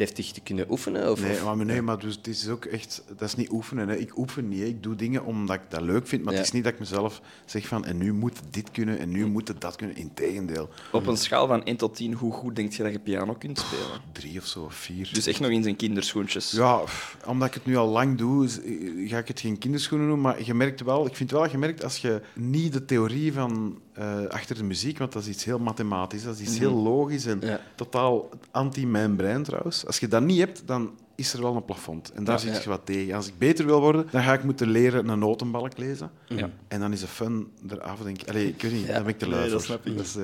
deftig 0.02 0.32
te 0.32 0.41
kunnen 0.41 0.65
oefenen. 0.69 1.11
Of, 1.11 1.22
Nee, 1.22 1.41
maar, 1.41 1.65
nee, 1.65 1.82
maar 1.82 1.99
dus, 1.99 2.15
het 2.15 2.28
is 2.28 2.48
ook 2.48 2.65
echt... 2.65 3.03
Dat 3.07 3.28
is 3.28 3.36
niet 3.36 3.52
oefenen. 3.52 3.88
Hè. 3.88 3.95
Ik 3.95 4.18
oefen 4.18 4.48
niet. 4.49 4.60
Hè. 4.60 4.65
Ik 4.65 4.84
doe 4.84 4.95
dingen 4.95 5.26
omdat 5.26 5.56
ik 5.56 5.61
dat 5.69 5.82
leuk 5.82 6.07
vind. 6.07 6.23
Maar 6.23 6.34
Ja. 6.34 6.40
het 6.40 6.48
is 6.48 6.53
niet 6.53 6.64
dat 6.64 6.73
ik 6.73 6.80
mezelf 6.80 7.22
zeg 7.45 7.68
van... 7.68 7.86
En 7.86 7.98
nu 7.98 8.14
moet 8.14 8.40
dit 8.49 8.72
kunnen 8.72 8.99
en 8.99 9.10
nu 9.10 9.26
moet 9.26 9.48
het 9.48 9.61
dat 9.61 9.76
kunnen. 9.76 9.95
Integendeel. 9.95 10.69
Op 10.91 11.07
een 11.07 11.18
schaal 11.18 11.48
van 11.48 11.64
1 11.64 11.78
tot 11.78 11.95
10, 11.95 12.14
hoe 12.14 12.34
goed 12.34 12.56
denk 12.56 12.73
je 12.73 12.84
dat 12.84 12.91
je 12.91 12.99
piano 12.99 13.34
kunt 13.34 13.60
spelen? 13.60 14.02
Drie 14.11 14.38
of 14.40 14.45
zo, 14.45 14.68
vier. 14.69 15.10
Dus 15.14 15.28
echt 15.28 15.40
nog 15.40 15.52
in 15.52 15.64
zijn 15.64 15.76
kinderschoentjes. 15.76 16.52
Ja, 16.52 16.78
pff, 16.78 17.18
omdat 17.26 17.48
ik 17.48 17.53
het 17.53 17.65
nu 17.65 17.76
al 17.78 17.88
lang 17.88 18.18
doe, 18.18 18.48
ga 19.07 19.18
ik 19.18 19.28
het 19.28 19.40
geen 19.40 19.57
kinderschoenen 19.57 20.07
noemen. 20.07 20.32
Maar 20.32 20.44
je 20.45 20.53
merkt 20.53 20.82
wel... 20.84 21.06
Ik 21.06 21.15
vind 21.15 21.32
wel 21.32 21.41
dat 21.41 21.52
je 21.52 21.57
merkt 21.57 21.84
als 21.84 21.98
je 21.98 22.22
niet 22.36 22.73
de 22.73 22.86
theorie 22.86 23.34
van... 23.34 23.80
eh, 23.93 24.26
achter 24.27 24.55
de 24.55 24.63
muziek, 24.63 24.97
want 24.97 25.11
dat 25.11 25.22
is 25.22 25.27
iets 25.27 25.43
heel 25.45 25.59
mathematisch. 25.59 26.23
Dat 26.23 26.34
is 26.35 26.41
iets 26.41 26.57
heel 26.59 26.73
logisch 26.73 27.26
en 27.26 27.39
Ja. 27.41 27.59
totaal 27.76 28.30
anti-mijn 28.51 29.15
brein 29.15 29.43
trouwens. 29.43 29.85
Als 29.85 29.99
je 29.99 30.07
dat 30.07 30.22
niet 30.23 30.39
hebt, 30.39 30.61
dan 30.65 30.91
is 31.15 31.34
er 31.34 31.41
wel 31.41 31.55
een 31.55 31.65
plafond. 31.65 32.11
En 32.11 32.23
daar 32.23 32.35
Ja. 32.35 32.41
zit 32.41 32.55
Ja. 32.55 32.61
je 32.63 32.69
wat 32.69 32.85
tegen. 32.85 33.15
Als 33.15 33.27
ik 33.27 33.38
beter 33.38 33.65
wil 33.65 33.80
worden, 33.81 34.07
dan 34.11 34.23
ga 34.23 34.34
ik 34.34 34.43
moeten 34.43 34.68
leren 34.69 35.07
een 35.09 35.19
notenbalk 35.19 35.77
lezen. 35.77 36.11
Ja. 36.27 36.49
En 36.68 36.80
dan 36.80 36.91
is 36.91 36.99
de 36.99 37.07
fun 37.07 37.47
eraf, 37.69 37.99
denk 37.99 38.22
ik. 38.22 38.30
Allee, 38.30 38.47
ik 38.47 38.61
weet 38.61 38.72
niet, 38.72 38.85
Ja. 38.85 38.93
dan 38.93 39.03
ben 39.03 39.11
ik 39.13 39.19
te 39.19 39.27
lui 39.30 39.41
Nee, 39.41 39.49
dat 39.51 39.63
snap 39.63 39.85
ik. 39.85 39.97
Dat 39.97 40.05
is, 40.05 40.15
eh, 40.15 40.23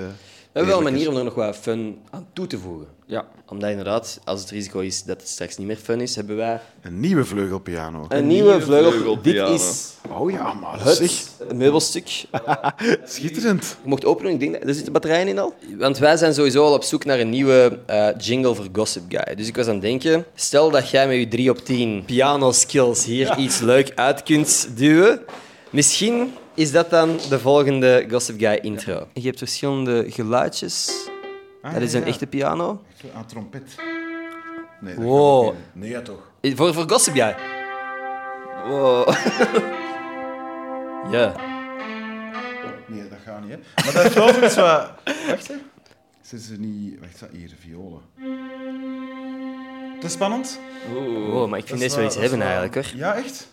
we 0.57 0.63
hebben 0.65 0.83
wel 0.83 0.87
een 0.87 0.93
manier 0.93 1.09
om 1.09 1.17
er 1.17 1.23
nog 1.23 1.33
wat 1.35 1.55
fun 1.57 1.97
aan 2.09 2.27
toe 2.33 2.47
te 2.47 2.57
voegen. 2.57 2.87
Ja. 3.05 3.25
Omdat 3.47 3.69
inderdaad, 3.69 4.19
als 4.23 4.41
het 4.41 4.49
risico 4.49 4.79
is 4.79 5.03
dat 5.03 5.19
het 5.19 5.29
straks 5.29 5.57
niet 5.57 5.67
meer 5.67 5.75
fun 5.75 6.01
is, 6.01 6.15
hebben 6.15 6.35
wij 6.35 6.59
Een 6.81 6.99
nieuwe 6.99 7.25
vleugelpiano. 7.25 8.05
een, 8.09 8.27
nieuwe, 8.27 8.43
nieuwe 8.49 8.61
vleugel. 8.65 8.91
vleugelpiano. 8.91 9.51
Dit 9.51 9.59
is 9.59 9.93
Oh 10.17 10.31
ja, 10.31 10.53
maar 10.53 10.79
zeg. 10.95 11.11
het 11.37 11.53
meubelstuk. 11.57 12.07
Schitterend. 13.05 13.77
Je 13.83 13.89
mocht 13.89 14.05
openen, 14.05 14.31
ik 14.31 14.39
denk 14.39 14.53
dat 14.53 14.61
er 14.67 14.73
zitten 14.73 14.93
batterijen 14.93 15.27
in 15.27 15.39
al. 15.39 15.53
Want 15.77 15.97
wij 15.97 16.17
zijn 16.17 16.33
sowieso 16.33 16.65
al 16.65 16.73
op 16.73 16.83
zoek 16.83 17.05
naar 17.05 17.19
een 17.19 17.29
nieuwe 17.29 17.79
eh, 17.85 18.07
jingle 18.17 18.55
voor 18.55 18.67
Gossip 18.73 19.03
Guy. 19.09 19.35
Dus 19.35 19.47
ik 19.47 19.55
was 19.55 19.65
aan 19.67 19.73
het 19.73 19.81
denken, 19.81 20.25
stel 20.35 20.69
dat 20.71 20.89
jij 20.89 21.07
met 21.07 21.17
je 21.17 21.27
3 21.27 21.49
op 21.49 21.57
10 21.57 22.03
piano 22.05 22.51
skills 22.51 23.05
hier 23.05 23.37
iets 23.37 23.59
leuk 23.59 23.91
uit 23.95 24.23
kunt 24.23 24.69
duwen. 24.75 25.21
Misschien 25.69 26.33
is 26.57 26.71
dat 26.71 26.89
dan 26.89 27.19
de 27.29 27.39
volgende 27.39 28.05
Gossip 28.09 28.39
Guy 28.39 28.59
intro. 28.61 29.07
Je 29.13 29.21
hebt 29.21 29.37
verschillende 29.37 30.05
geluidjes. 30.11 31.07
Ah, 31.61 31.73
dat 31.73 31.81
is 31.81 31.93
een 31.93 31.99
ja. 31.99 32.05
echte 32.05 32.27
piano. 32.27 32.81
Aan 33.15 33.25
trompet. 33.25 33.75
Nee, 34.81 34.95
dat 34.95 35.03
Wow. 35.03 35.53
Nee, 35.73 35.89
ja, 35.89 36.01
toch. 36.01 36.31
Voor, 36.41 36.73
voor 36.73 36.89
Gossip 36.89 37.13
Guy. 37.13 37.35
Wow. 38.67 39.09
Ja. 41.11 41.35
Nee, 42.87 43.07
dat 43.09 43.17
gaat 43.25 43.41
niet, 43.41 43.51
hè. 43.51 43.57
Maar 43.83 43.93
dat 43.93 44.05
is 44.05 44.13
wel 44.13 44.33
zoiets 44.33 44.55
wat... 44.55 44.91
Wacht, 45.27 45.47
hè. 45.47 45.55
Zijn 46.21 46.41
ze 46.41 46.53
niet... 46.59 46.99
Wacht, 46.99 47.19
dat 47.19 47.29
hier, 47.31 47.51
violen. 47.59 48.01
Te 49.99 50.09
spannend? 50.09 50.59
Oeh. 50.95 51.31
Wow, 51.31 51.49
maar 51.49 51.59
ik 51.59 51.67
vind 51.67 51.79
deze 51.79 51.95
wel 51.95 52.05
iets 52.05 52.15
hebben 52.15 52.41
eigenlijk, 52.41 52.75
hoor. 52.75 52.85
Ja, 52.95 53.15
echt? 53.15 53.47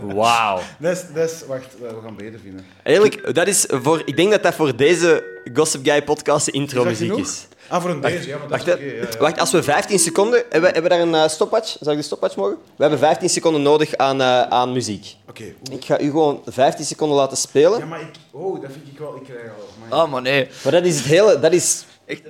Wauw. 0.00 0.60
Dat 0.78 0.92
is, 0.96 1.02
dat 1.14 1.30
is... 1.30 1.46
Wacht, 1.46 1.66
we 1.80 1.98
gaan 2.04 2.16
beter 2.16 2.40
vinden. 2.42 2.66
Eigenlijk, 2.82 3.34
dat 3.34 3.46
is 3.46 3.66
voor, 3.68 4.02
ik 4.04 4.16
denk 4.16 4.30
dat 4.30 4.42
dat 4.42 4.54
voor 4.54 4.76
deze 4.76 5.24
Gossip 5.54 5.84
Guy 5.86 6.02
podcast 6.02 6.46
de 6.46 6.52
intro 6.52 6.84
muziek 6.84 7.16
is. 7.16 7.46
Ah, 7.68 7.80
voor 7.80 7.90
een 7.90 8.00
deze, 8.00 8.28
ja, 8.28 8.38
maar 8.38 8.48
dat 8.48 8.64
Wacht, 8.66 8.80
is 8.80 8.92
ja, 8.92 9.00
ja. 9.10 9.18
Wacht, 9.18 9.38
als 9.40 9.50
we 9.52 9.62
15 9.62 9.98
seconden... 9.98 10.38
Hebben 10.38 10.60
we, 10.60 10.66
hebben 10.66 10.82
we 10.82 10.88
daar 10.88 11.00
een 11.00 11.14
eh, 11.14 11.28
stopwatch? 11.28 11.76
Zou 11.80 11.90
ik 11.90 11.96
de 11.96 12.06
stopwatch 12.06 12.36
mogen? 12.36 12.56
We 12.76 12.82
hebben 12.82 12.98
15 12.98 13.28
seconden 13.28 13.62
nodig 13.62 13.96
aan, 13.96 14.20
eh, 14.20 14.42
aan 14.42 14.72
muziek. 14.72 15.16
Oké. 15.28 15.44
Ik 15.70 15.84
ga 15.84 16.00
u 16.00 16.10
gewoon 16.10 16.42
15 16.46 16.84
seconden 16.84 17.16
laten 17.16 17.36
spelen. 17.36 17.78
Ja, 17.78 17.84
maar 17.84 18.00
ik... 18.00 18.08
Oh, 18.30 18.60
dat 18.62 18.70
vind 18.72 18.86
ik 18.92 18.98
wel... 18.98 19.16
Ik 19.16 19.22
krijg 19.22 19.40
al... 19.40 19.68
Maar 19.88 19.98
Ah, 19.98 20.10
maar 20.10 20.22
nee. 20.22 20.48
Maar 20.62 20.72
dat 20.72 20.84
is 20.84 20.96
het 20.96 21.04
hele... 21.04 21.38
Dat 21.40 21.52
is, 21.52 21.84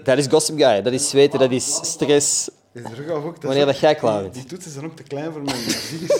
dat 0.04 0.18
is 0.18 0.26
Gossip 0.26 0.58
Guy. 0.58 0.82
Dat 0.82 0.92
is 0.92 1.10
zweten, 1.10 1.38
dat 1.38 1.50
is 1.50 1.78
stress. 1.82 2.48
Is 2.74 2.82
er 2.98 3.12
ook. 3.12 3.42
Wanneer 3.42 3.66
dat 3.66 3.78
jij 3.78 3.94
klaar 3.94 4.12
die- 4.14 4.22
bent. 4.22 4.34
Die 4.34 4.44
toets 4.44 4.66
is 4.66 4.74
dan 4.74 4.84
ook 4.84 4.96
te 4.96 5.02
klein 5.02 5.32
voor 5.32 5.42
mijn 5.42 5.56
muziek. 5.56 6.12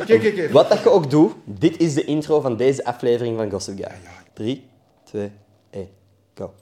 Oké, 0.00 0.14
oké, 0.14 0.26
oké. 0.28 0.52
Wat 0.52 0.68
dat 0.68 0.82
je 0.82 0.90
ook 0.90 1.10
doet, 1.10 1.32
dit 1.44 1.76
is 1.80 1.94
de 1.94 2.04
intro 2.04 2.40
van 2.40 2.56
deze 2.56 2.84
aflevering 2.84 3.36
van 3.36 3.50
Gossip 3.50 3.76
Guy. 3.76 3.92
3, 4.32 4.68
2, 5.04 5.30
1, 5.70 5.88
go. 6.34 6.52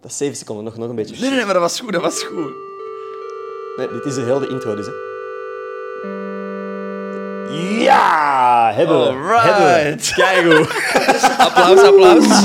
Dat 0.00 0.10
is 0.10 0.16
7 0.16 0.36
seconden, 0.36 0.64
nog, 0.64 0.76
nog 0.76 0.88
een 0.88 0.94
beetje. 0.94 1.12
Nee, 1.14 1.20
nee, 1.28 1.30
nee, 1.36 1.44
maar 1.44 1.54
dat 1.54 1.62
was 1.62 1.80
goed, 1.80 1.92
dat 1.92 2.02
was 2.02 2.22
goed. 2.22 2.52
Nee, 3.76 3.88
dit 3.88 4.04
is 4.04 4.14
de 4.14 4.20
hele 4.20 4.48
intro 4.48 4.74
dus, 4.74 4.86
hè. 4.86 4.92
Ja, 7.82 8.55
hebben 8.74 8.98
we. 9.00 9.04
Alright. 9.06 10.14
Hebben 10.16 10.48
we. 10.48 10.66
Keigoed. 10.66 10.68
Applaus, 11.46 11.80
applaus. 11.80 12.44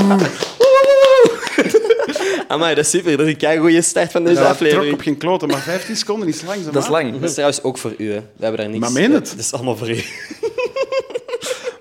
Amai, 2.48 2.74
dat 2.74 2.84
is 2.84 2.90
super. 2.90 3.10
Dat 3.16 3.26
is 3.26 3.32
een 3.32 3.38
keigoede 3.38 3.82
start 3.82 4.10
van 4.10 4.24
deze 4.24 4.34
Ja, 4.34 4.40
trok 4.40 4.52
aflevering. 4.54 4.92
op 4.94 5.00
geen 5.00 5.16
kloten, 5.16 5.48
maar 5.48 5.60
15 5.60 5.96
seconden 5.96 6.28
is 6.28 6.42
lang. 6.42 6.64
Dat 6.70 6.82
is 6.82 6.88
lang. 6.88 7.12
Dat 7.12 7.22
is 7.28 7.32
trouwens 7.32 7.62
ook 7.62 7.78
voor 7.78 7.94
u, 7.98 8.12
hè. 8.12 8.18
We 8.36 8.42
hebben 8.44 8.60
daar 8.60 8.68
niks... 8.68 8.80
Maar 8.80 8.92
meen 8.92 9.12
het? 9.12 9.28
Dat 9.30 9.38
is 9.38 9.52
allemaal 9.52 9.76
voor 9.76 9.90
u. 9.90 10.04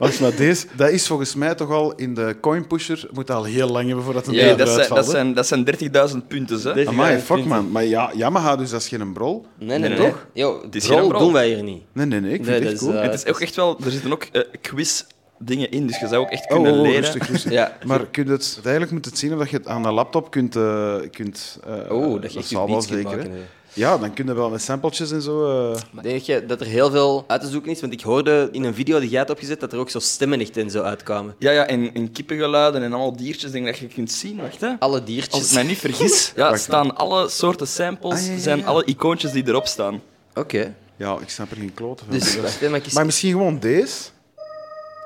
Wacht, 0.08 0.20
maar 0.20 0.36
deze, 0.36 0.66
dat 0.76 0.90
is 0.90 1.08
volgens 1.08 1.36
mij 1.36 1.56
toch 1.56 1.70
al 1.72 1.94
in 1.96 2.14
de 2.14 2.36
coin 2.42 2.68
pusher. 2.68 3.08
Moet 3.14 3.32
al 3.32 3.44
heel 3.44 3.68
lang 3.70 3.86
hebben 3.88 4.04
voordat 4.06 4.26
het 4.26 4.36
Nee, 4.36 4.44
eruit 4.44 4.58
dat 4.58 4.70
zijn, 4.70 4.86
valt, 4.88 5.00
dat 5.00 5.10
zijn, 5.10 5.34
dat 5.34 5.48
zijn 5.48 5.66
30.000 6.12 6.28
punten, 6.28 6.62
hè. 6.62 6.74
Dit- 6.74 6.88
Amai, 6.88 7.12
Ja, 7.14 7.18
fuck 7.20 7.28
punten. 7.28 7.48
man. 7.48 7.72
Maar 7.72 7.84
ja, 7.86 8.12
Yamaha, 8.16 8.56
dus 8.56 8.70
dat 8.70 8.82
is 8.82 8.88
geen 8.88 9.14
brol. 9.14 9.46
Nee, 9.60 9.68
nee, 9.68 9.90
Nee, 9.90 10.00
nee. 10.00 10.10
toch? 10.10 10.26
Yo, 10.34 10.62
is 10.72 10.86
brol 10.86 10.98
geen 11.00 11.08
brol. 11.08 11.20
doen 11.20 11.34
wij 11.34 11.48
hier 11.48 11.64
niet. 11.64 11.82
Nee, 11.94 12.06
nee, 12.06 12.20
nee. 12.22 12.34
Ik 12.34 12.46
vind 12.46 12.48
Nee, 12.48 12.56
het 12.56 12.64
dat 12.64 12.72
echt 12.74 12.82
is, 12.82 12.88
cool. 12.88 13.00
eh, 13.02 13.10
Het 13.12 13.14
is 13.14 13.26
ook 13.26 13.40
echt 13.40 13.56
wel... 13.56 13.78
Er 13.86 13.92
zitten 13.92 14.12
ook 14.12 14.24
eh, 14.32 14.42
quiz 14.62 15.04
dingen 15.40 15.72
in, 15.72 15.88
dus 15.88 16.00
je 16.00 16.08
zou 16.08 16.22
ook 16.24 16.30
echt 16.32 16.44
Oh, 16.44 16.50
kunnen 16.50 16.72
oh, 16.72 16.78
oh, 16.80 16.84
leren. 16.86 17.02
rustig, 17.02 17.28
rustig. 17.30 17.52
Ja. 17.52 17.78
Maar 17.86 18.06
kun 18.06 18.26
je 18.26 18.32
het, 18.32 18.60
eigenlijk 18.64 18.92
moet 18.92 19.06
het 19.06 19.18
zien 19.18 19.34
of 19.34 19.40
dat 19.40 19.50
je 19.50 19.58
het 19.58 19.68
aan 19.68 19.86
een 19.86 19.94
laptop 19.94 20.32
kunt... 20.32 20.56
eh, 20.56 20.96
kunt 21.12 21.60
eh, 21.68 21.92
Oh, 21.96 22.22
dat 22.22 22.34
je 22.34 22.40
echt 22.40 22.50
je 22.50 22.56
zal 22.56 22.68
wel 22.70 22.82
zeker, 22.82 23.04
maken. 23.18 23.32
Ja, 23.74 23.98
dan 23.98 24.14
kun 24.14 24.26
je 24.26 24.34
wel 24.34 24.50
met 24.50 24.62
sampletjes 24.62 25.12
en 25.12 25.22
zo... 25.22 25.46
eh, 25.72 25.80
Maar 25.92 26.04
denk 26.04 26.22
je 26.22 26.46
dat 26.46 26.60
er 26.62 26.68
heel 26.68 26.92
veel 26.92 27.24
uit 27.28 27.42
te 27.42 27.48
zoeken 27.48 27.72
is? 27.72 27.82
Want 27.82 27.94
ik 27.94 28.02
hoorde 28.02 28.50
in 28.52 28.64
een 28.64 28.74
video 28.74 29.00
die 29.00 29.10
jij 29.10 29.20
had 29.20 29.30
opgezet 29.30 29.60
dat 29.60 29.74
er 29.74 29.80
ook 29.80 29.90
zo 29.90 30.00
stemmen 30.00 30.40
echt 30.40 30.58
en 30.58 30.70
zo 30.72 30.82
uitkwamen. 30.82 31.36
Ja, 31.40 31.52
ja, 31.52 31.66
en, 31.68 31.94
en 31.94 32.12
kippengeluiden 32.12 32.84
en 32.84 32.92
allemaal 32.94 33.16
diertjes 33.16 33.52
denk 33.52 33.66
ik 33.68 33.72
dat 33.72 33.82
je 33.82 33.88
kunt 33.88 34.12
zien. 34.12 34.38
Wacht, 34.42 34.62
hè. 34.62 34.68
Alle 34.80 34.92
Als 34.92 35.00
ik 35.00 35.06
diertjes. 35.06 35.52
mij 35.52 35.64
niet 35.64 35.78
vergis, 35.78 36.32
ja, 36.36 36.58
staan 36.58 36.96
alle 36.96 37.30
soorten 37.30 37.68
samples, 37.68 38.20
Ah, 38.20 38.26
ja, 38.26 38.32
ja, 38.34 38.40
zijn 38.40 38.66
alle 38.66 38.86
icoontjes 38.86 39.32
die 39.32 39.48
erop 39.48 39.68
staan. 39.68 40.02
Oké. 40.36 40.76
ja, 40.96 41.18
ik 41.22 41.30
snap 41.30 41.52
er 41.52 41.58
geen 41.58 41.74
kloten 41.74 42.06
van. 42.06 42.20
Dus 42.20 42.38
maar 42.62 42.74
eens- 42.84 42.94
Maar 42.94 43.06
misschien 43.06 43.32
gewoon 43.32 43.60
deze? 43.60 43.96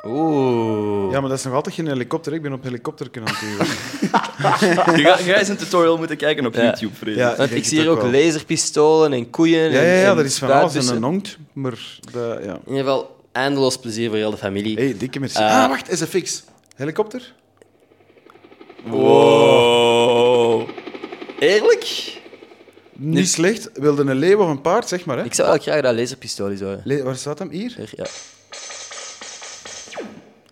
Oeh. 0.05 1.11
Ja, 1.11 1.19
maar 1.19 1.29
dat 1.29 1.37
is 1.37 1.43
nog 1.45 1.53
altijd 1.53 1.75
geen 1.75 1.87
helikopter. 1.87 2.33
Ik 2.33 2.41
ben 2.41 2.53
op 2.53 2.63
helikopter 2.63 3.09
kunnen 3.09 3.33
natuurlijk. 3.33 3.69
Je 4.97 5.03
gaat, 5.03 5.19
je 5.23 5.31
gaat 5.31 5.39
eens 5.39 5.47
een 5.47 5.57
tutorial 5.57 5.97
moeten 5.97 6.17
kijken 6.17 6.45
op 6.45 6.53
Ja. 6.55 6.61
YouTube, 6.63 6.95
Frederik. 6.95 7.19
Ja, 7.29 7.35
Want 7.35 7.49
ik 7.49 7.55
het 7.57 7.65
zie 7.67 7.79
hier 7.79 7.89
ook 7.89 8.01
wel. 8.01 8.11
laserpistolen 8.11 9.13
en 9.13 9.29
koeien. 9.29 9.71
Ja, 9.71 9.79
en, 9.79 9.85
ja, 9.85 9.93
ja, 10.01 10.11
en 10.11 10.17
er 10.17 10.25
is 10.25 10.37
van 10.37 10.51
alles 10.51 10.75
en 10.89 10.95
een 10.95 11.03
hongt. 11.03 11.37
Maar 11.53 11.99
de, 12.11 12.39
ja. 12.43 12.53
In 12.53 12.59
ieder 12.67 12.83
geval, 12.83 13.15
eindeloos 13.31 13.77
plezier 13.77 14.07
voor 14.09 14.17
heel 14.17 14.31
de 14.31 14.37
familie. 14.37 14.75
hey, 14.77 14.95
dikke 14.97 15.19
merci. 15.19 15.37
Eh, 15.39 15.63
ah, 15.63 15.69
wacht, 15.69 15.97
SFX. 15.97 16.43
Helikopter? 16.75 17.33
Wow. 18.85 20.69
Eerlijk? 21.39 22.13
Niet 22.93 23.29
slecht. 23.29 23.69
Wilde 23.73 24.01
een 24.03 24.15
leeuw 24.15 24.39
of 24.39 24.47
een 24.49 24.61
paard, 24.61 24.87
zeg 24.87 25.05
maar. 25.05 25.17
Hè? 25.17 25.23
Ik 25.23 25.33
zou 25.33 25.47
wel 25.49 25.57
graag 25.57 25.81
dat 25.81 25.95
laserpistool 25.95 26.49
eens 26.51 26.61
horen. 26.61 26.81
Le- 26.83 27.03
waar 27.03 27.15
staat 27.15 27.39
hem? 27.39 27.49
Hier? 27.49 27.73
Hier, 27.77 27.89
ja. 27.95 28.05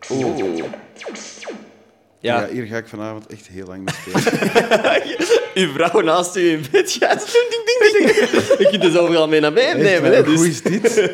Oeh. 0.10 0.58
Ja. 0.58 0.66
Ja, 2.20 2.48
hier 2.52 2.66
ga 2.66 2.78
ik 2.78 2.88
vanavond 2.88 3.28
echt 3.28 3.48
heel 3.48 3.66
lang 3.68 3.84
mee 3.86 3.94
spelen. 3.94 5.02
uw 5.68 5.74
vrouw 5.74 6.02
naast 6.02 6.36
u 6.36 6.50
in 6.50 6.64
bed 6.72 6.92
gaat. 7.00 7.32
Ding, 7.32 7.66
ding, 7.66 7.92
ding, 7.92 8.20
ding. 8.20 8.60
Je 8.60 8.68
kunt 8.70 8.82
dus 8.82 8.98
overal 8.98 9.28
mee 9.28 9.40
naar 9.40 9.54
beneden 9.54 9.82
nemen. 9.84 10.10
hè? 10.12 10.16
Hè, 10.16 10.24
Hoe 10.24 10.36
dus. 10.36 10.48
is 10.48 10.62
dit? 10.62 10.94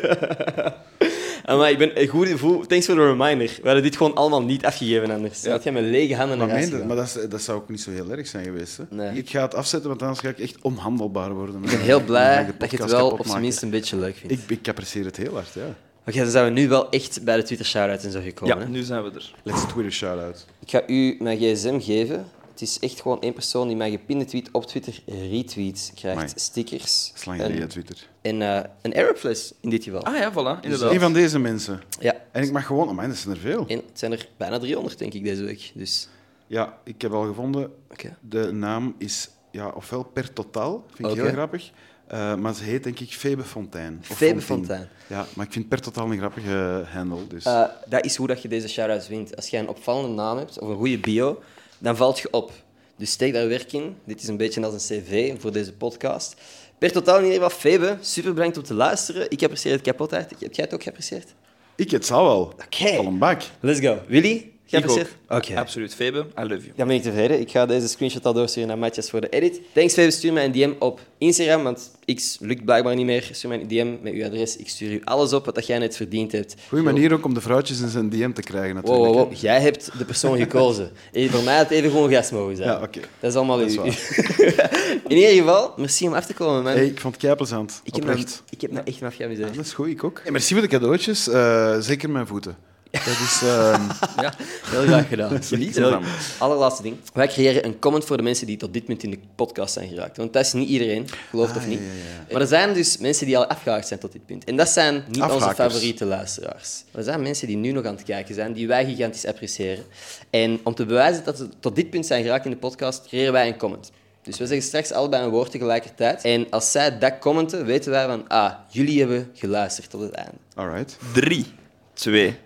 Maar 1.46 1.70
ik 1.70 1.78
ben 1.78 2.00
een 2.00 2.08
goede 2.08 2.38
voel. 2.38 2.66
Thanks 2.66 2.86
for 2.86 2.94
the 2.94 3.00
reminder. 3.06 3.46
We 3.46 3.60
hadden 3.64 3.82
dit 3.82 3.96
gewoon 3.96 4.14
allemaal 4.14 4.42
niet 4.42 4.64
afgegeven 4.64 5.10
anders. 5.10 5.42
Ja. 5.42 5.50
Dat 5.50 5.62
jij 5.62 5.72
met 5.72 5.82
lege 5.84 6.14
handen 6.16 6.38
naar 6.38 6.46
Maar, 6.46 6.56
huis 6.56 6.70
maar 6.86 6.96
dat, 6.96 7.04
is- 7.06 7.28
dat 7.28 7.42
zou 7.42 7.58
ook 7.58 7.68
niet 7.68 7.80
zo 7.80 7.90
heel 7.90 8.10
erg 8.10 8.26
zijn 8.26 8.44
geweest. 8.44 8.76
Hè? 8.76 8.84
Nee. 8.90 9.16
Ik 9.18 9.30
ga 9.30 9.42
het 9.42 9.54
afzetten, 9.54 9.88
want 9.88 10.02
anders 10.02 10.20
ga 10.20 10.28
ik 10.28 10.38
echt 10.38 10.54
onhandelbaar 10.62 11.32
worden. 11.34 11.62
Ik 11.64 11.70
ben 11.70 11.80
heel 11.80 12.00
blij 12.04 12.46
dat 12.58 12.70
je 12.70 12.76
het 12.76 12.90
wel 12.90 13.10
op 13.10 13.26
zijn 13.26 13.40
minst 13.40 13.40
minst. 13.40 13.62
een 13.62 13.70
beetje 13.70 13.96
leuk 13.96 14.16
vindt. 14.16 14.32
Ik, 14.50 14.58
ik 14.58 14.68
apprecieer 14.68 15.04
het 15.04 15.16
heel 15.16 15.32
hard, 15.34 15.48
ja. 15.54 15.74
Oké, 16.06 16.18
dan 16.18 16.30
zijn 16.30 16.44
we 16.44 16.60
nu 16.60 16.68
wel 16.68 16.90
echt 16.90 17.24
bij 17.24 17.36
de 17.36 17.42
Twitter 17.42 17.66
shout-out 17.66 18.04
en 18.04 18.10
zo 18.10 18.20
gekomen. 18.20 18.56
Ja, 18.58 18.62
hè? 18.62 18.68
nu 18.68 18.82
zijn 18.82 19.02
we 19.02 19.10
er. 19.10 19.34
Let's 19.42 19.62
Twitter 19.66 19.92
shout-out. 19.92 20.46
Ik 20.60 20.70
ga 20.70 20.82
u 20.86 21.16
mijn 21.18 21.38
gsm 21.38 21.80
geven. 21.80 22.26
Het 22.50 22.68
is 22.68 22.78
echt 22.78 23.00
gewoon 23.00 23.20
één 23.20 23.32
persoon 23.32 23.66
die 23.68 23.76
mijn 23.76 23.90
gepinde 23.90 24.24
tweet 24.24 24.48
op 24.52 24.66
Twitter 24.66 25.02
retweet. 25.06 25.92
Krijgt 25.94 26.18
Amai. 26.18 26.32
stickers. 26.36 27.06
Dat 27.08 27.16
is 27.18 27.24
lang 27.24 27.38
en, 27.40 27.46
geleden, 27.46 27.68
Twitter. 27.68 28.08
en 28.22 28.42
eh, 28.42 28.64
een 28.82 28.94
Aeropfles 28.94 29.52
in 29.60 29.70
dit 29.70 29.84
geval. 29.84 30.04
Ah 30.04 30.16
ja, 30.16 30.32
voilà, 30.32 30.60
inderdaad. 30.64 30.92
Een 30.92 31.00
van 31.00 31.12
deze 31.12 31.38
mensen. 31.38 31.82
Ja, 32.00 32.14
En 32.32 32.42
ik 32.42 32.52
mag 32.52 32.66
gewoon... 32.66 32.88
Oh, 32.88 33.06
dat 33.06 33.16
zijn 33.16 33.34
er 33.34 33.40
veel. 33.40 33.64
en 33.66 33.76
het 33.76 33.98
zijn 33.98 34.12
er 34.12 34.28
bijna 34.36 34.58
300 34.58 34.98
denk 34.98 35.12
ik 35.14 35.24
deze 35.24 35.42
week. 35.44 35.70
Dus, 35.74 36.08
Ja, 36.46 36.78
ik 36.84 37.02
heb 37.02 37.12
al 37.12 37.24
gevonden. 37.26 37.72
oké. 37.90 38.16
De 38.20 38.52
naam 38.52 38.94
is 38.98 39.30
ja, 39.50 39.68
ofwel 39.68 40.02
per 40.02 40.32
totaal, 40.32 40.84
vind 40.94 41.08
ik 41.08 41.14
heel 41.22 41.32
grappig. 41.32 41.70
Eh, 42.10 42.34
maar 42.34 42.54
ze 42.54 42.64
heet 42.64 42.84
denk 42.84 43.00
ik 43.00 43.10
Febe 43.10 43.42
Fontaine. 43.42 43.96
of 44.10 44.16
Febe. 44.16 44.40
Fontaine. 44.40 44.88
Ja, 45.06 45.26
maar 45.34 45.46
ik 45.46 45.52
vind 45.52 45.68
per 45.68 45.80
totaal 45.80 46.12
een 46.12 46.18
grappige 46.18 46.84
handle. 46.92 47.26
Dus. 47.26 47.44
Eh, 47.44 47.64
dat 47.86 48.04
is 48.04 48.16
hoe 48.16 48.26
dat 48.26 48.42
je 48.42 48.48
deze 48.48 48.68
shout-outs 48.68 49.08
wint. 49.08 49.36
Als 49.36 49.48
jij 49.48 49.60
een 49.60 49.68
opvallende 49.68 50.14
naam 50.14 50.36
hebt 50.36 50.58
of 50.58 50.68
een 50.68 50.76
goede 50.76 50.98
bio, 50.98 51.42
dan 51.78 51.96
valt 51.96 52.18
je 52.18 52.32
op. 52.32 52.52
Dus 52.96 53.10
steek 53.10 53.32
daar 53.32 53.48
werk 53.48 53.72
in. 53.72 53.96
Dit 54.04 54.22
is 54.22 54.28
een 54.28 54.36
beetje 54.36 54.62
als 54.64 54.88
een 54.88 55.02
cv 55.02 55.40
voor 55.40 55.52
deze 55.52 55.72
podcast. 55.72 56.34
Per 56.78 56.92
totaal 56.92 57.18
in 57.18 57.24
ieder 57.24 57.42
geval, 57.42 57.58
Febe, 57.58 57.96
super 58.00 58.34
bedankt 58.34 58.56
om 58.56 58.62
te 58.62 58.74
luisteren. 58.74 59.30
Ik 59.30 59.42
apprecieer 59.42 59.72
het 59.72 59.82
kapot 59.82 60.10
hard. 60.10 60.30
Heb 60.30 60.54
jij 60.54 60.64
het 60.64 60.74
ook 60.74 60.82
geapprecieerd? 60.82 61.34
ik 61.76 61.90
het 61.90 62.06
zal 62.06 62.24
wel. 62.24 62.52
Oké. 62.64 62.96
Al 62.96 63.06
een 63.06 63.18
bak. 63.18 63.42
Let's 63.60 63.80
go. 63.80 63.98
Willy. 64.06 64.52
Geapprecieerd? 64.70 65.08
Oké. 65.28 65.56
Absoluut. 65.56 65.94
Febe, 65.94 66.18
I 66.18 66.42
love 66.42 66.48
you. 66.60 66.72
Dan 66.76 66.86
ben 66.86 66.96
ik 66.96 67.02
tevreden. 67.02 67.40
Ik 67.40 67.50
ga 67.50 67.66
deze 67.66 67.88
screenshot 67.88 68.26
al 68.26 68.32
doorsturen 68.32 68.68
naar 68.68 68.78
Matthias 68.78 69.10
voor 69.10 69.20
de 69.20 69.28
edit. 69.28 69.60
Thanks, 69.72 69.92
Febe. 69.94 70.10
Stuur 70.10 70.32
mij 70.32 70.44
een 70.44 70.52
DM 70.52 70.72
op 70.78 71.00
Instagram, 71.18 71.62
want 71.62 71.90
X 72.14 72.36
lukt 72.40 72.64
blijkbaar 72.64 72.94
niet 72.94 73.06
meer. 73.06 73.28
Stuur 73.32 73.48
mij 73.50 73.60
een 73.60 73.68
DM 73.68 73.94
met 74.02 74.12
uw 74.12 74.24
adres. 74.24 74.56
Ik 74.56 74.68
stuur 74.68 74.92
u 74.92 75.00
alles 75.04 75.32
op 75.32 75.44
wat 75.44 75.54
dat 75.54 75.66
jij 75.66 75.78
net 75.78 75.96
verdiend 75.96 76.32
hebt. 76.32 76.54
Goeie 76.68 76.84
manier 76.84 77.12
ook 77.12 77.24
om 77.24 77.34
de 77.34 77.40
vrouwtjes 77.40 77.80
in 77.80 77.88
zijn 77.88 78.10
DM 78.10 78.32
te 78.32 78.42
krijgen 78.42 78.74
natuurlijk. 78.74 79.04
wow, 79.04 79.14
wow. 79.16 79.32
Jij 79.34 79.60
hebt 79.60 79.90
de 79.98 80.04
persoon 80.04 80.38
gekozen. 80.38 80.90
Eh, 81.12 81.30
Voor 81.30 81.42
mij 81.42 81.56
had 81.56 81.68
het 81.68 81.78
even 81.78 81.90
gewoon 81.90 82.10
gas 82.12 82.30
mogen 82.30 82.56
zijn. 82.56 82.68
Ja, 82.68 82.82
oké. 82.82 83.00
Dat 83.20 83.30
is 83.30 83.36
allemaal 83.36 83.58
Dat 83.58 83.66
is 83.66 83.76
uw- 83.76 83.82
waar. 83.82 84.98
In 85.08 85.16
ieder 85.16 85.30
geval, 85.34 85.72
merci 85.76 86.06
om 86.06 86.14
af 86.14 86.26
te 86.26 86.34
komen, 86.34 86.62
man. 86.62 86.72
Hey, 86.72 86.86
ik 86.86 87.00
vond 87.00 87.14
het 87.14 87.22
kei 87.24 87.34
plezant. 87.36 87.80
ik, 87.84 87.94
heb 87.94 88.04
me, 88.04 88.10
Oprecht. 88.10 88.42
ik 88.50 88.60
heb 88.60 88.70
me 88.70 88.80
echt 88.80 89.00
maf 89.00 89.10
Ja, 89.10 89.16
geamuseerd. 89.16 89.54
dat 89.54 89.64
is 89.64 89.72
goed, 89.72 89.86
ik 89.86 90.04
ook. 90.04 90.20
Hey, 90.22 90.32
merci 90.32 90.52
voor 90.52 90.62
de 90.62 90.68
cadeautjes. 90.68 91.28
Eh, 91.28 91.76
zeker 91.78 92.10
mijn 92.10 92.26
voeten. 92.26 92.56
Dat 92.90 93.06
is... 93.06 93.40
ehm, 93.42 93.82
Ja, 94.20 94.32
Heel 94.64 94.82
graag 94.82 95.08
gedaan. 95.08 95.42
geniet 95.42 95.76
ervan. 95.76 96.02
Allerlaatste 96.38 96.82
ding. 96.82 96.96
Wij 97.14 97.26
creëren 97.28 97.64
een 97.64 97.78
comment 97.78 98.04
voor 98.04 98.16
de 98.16 98.22
mensen 98.22 98.46
die 98.46 98.56
tot 98.56 98.72
dit 98.72 98.84
punt 98.84 99.02
in 99.02 99.10
de 99.10 99.18
podcast 99.34 99.72
zijn 99.72 99.88
geraakt. 99.88 100.16
Want 100.16 100.32
dat 100.32 100.44
is 100.44 100.52
niet 100.52 100.68
iedereen, 100.68 101.08
geloof 101.30 101.46
het 101.46 101.56
Ah, 101.56 101.62
of 101.62 101.68
niet. 101.68 101.78
ja, 101.78 101.84
ja, 101.84 102.32
Maar 102.32 102.40
er 102.40 102.46
zijn 102.46 102.74
dus 102.74 102.98
mensen 102.98 103.26
die 103.26 103.36
al 103.38 103.46
afgehaakt 103.46 103.86
zijn 103.88 104.00
tot 104.00 104.12
dit 104.12 104.26
punt. 104.26 104.44
En 104.44 104.56
dat 104.56 104.68
zijn 104.68 105.04
niet 105.08 105.22
onze 105.22 105.54
favoriete 105.54 106.04
luisteraars. 106.04 106.84
Maar 106.90 107.00
er 107.00 107.04
zijn 107.04 107.22
mensen 107.22 107.46
die 107.46 107.56
nu 107.56 107.72
nog 107.72 107.84
aan 107.84 107.94
het 107.94 108.02
kijken 108.04 108.34
zijn, 108.34 108.52
die 108.52 108.66
wij 108.68 108.84
gigantisch 108.84 109.26
appreciëren. 109.26 109.84
En 110.30 110.60
om 110.62 110.74
te 110.74 110.86
bewijzen 110.86 111.24
dat 111.24 111.36
ze 111.36 111.48
tot 111.60 111.76
dit 111.76 111.90
punt 111.90 112.06
zijn 112.06 112.22
geraakt 112.22 112.44
in 112.44 112.50
de 112.50 112.56
podcast, 112.56 113.06
creëren 113.06 113.32
wij 113.32 113.46
een 113.46 113.56
comment. 113.56 113.90
Dus 114.22 114.38
we 114.38 114.46
zeggen 114.46 114.66
straks 114.66 114.92
allebei 114.92 115.24
een 115.24 115.30
woord 115.30 115.50
tegelijkertijd. 115.50 116.22
En 116.24 116.46
als 116.50 116.70
zij 116.70 116.98
dat 116.98 117.18
commenten, 117.18 117.64
weten 117.64 117.90
wij 117.90 118.06
van, 118.06 118.28
ah, 118.28 118.52
jullie 118.70 118.98
hebben 118.98 119.30
geluisterd 119.34 119.90
tot 119.90 120.00
het 120.00 120.10
einde. 120.12 120.32
alright. 120.54 120.98
3, 121.12 121.46
2, 121.92 122.26
1. 122.26 122.36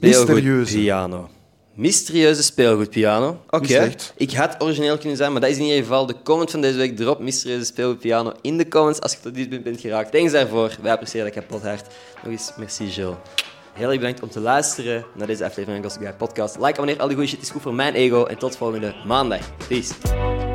Mysterieuze. 0.00 0.78
piano. 0.78 1.28
Mysterieuze 1.74 2.42
speelgoedpiano. 2.42 3.40
Oké. 3.50 3.94
Ik 4.16 4.32
had 4.32 4.56
origineel 4.58 4.98
kunnen 4.98 5.16
zijn, 5.16 5.32
maar 5.32 5.40
dat 5.40 5.50
is 5.50 5.56
in 5.56 5.62
ieder 5.62 5.78
geval 5.78 6.06
de 6.06 6.14
comment 6.22 6.50
van 6.50 6.60
deze 6.60 6.76
week. 6.76 6.96
Drop 6.96 7.20
mysterieuze 7.20 7.64
speelgoedpiano 7.64 8.32
in 8.40 8.58
de 8.58 8.68
comments 8.68 9.00
als 9.00 9.12
je 9.12 9.18
tot 9.20 9.34
dit 9.34 9.48
punt 9.48 9.62
bent 9.62 9.80
geraakt. 9.80 10.12
Thanks 10.12 10.32
daarvoor. 10.32 10.76
Wij 10.82 10.92
appreciëren 10.92 11.32
dat 11.32 11.34
kapot 11.34 11.62
hard. 11.62 11.86
Nog 12.22 12.32
eens, 12.32 12.52
merci 12.56 12.86
Jill. 12.88 13.14
Heel 13.72 13.88
erg 13.88 13.98
bedankt 13.98 14.22
om 14.22 14.30
te 14.30 14.40
luisteren 14.40 15.04
naar 15.14 15.26
deze 15.26 15.44
aflevering 15.44 15.82
van 15.82 15.90
Gossip 15.90 16.02
Guy 16.08 16.16
Podcast. 16.16 16.56
Like, 16.56 16.72
abonneer, 16.72 16.98
al 16.98 17.06
die 17.06 17.16
goede 17.16 17.30
shit 17.30 17.42
is 17.42 17.50
goed 17.50 17.62
voor 17.62 17.74
mijn 17.74 17.94
ego. 17.94 18.24
En 18.24 18.38
tot 18.38 18.56
volgende 18.56 18.94
maandag. 19.06 19.40
Peace. 19.68 20.51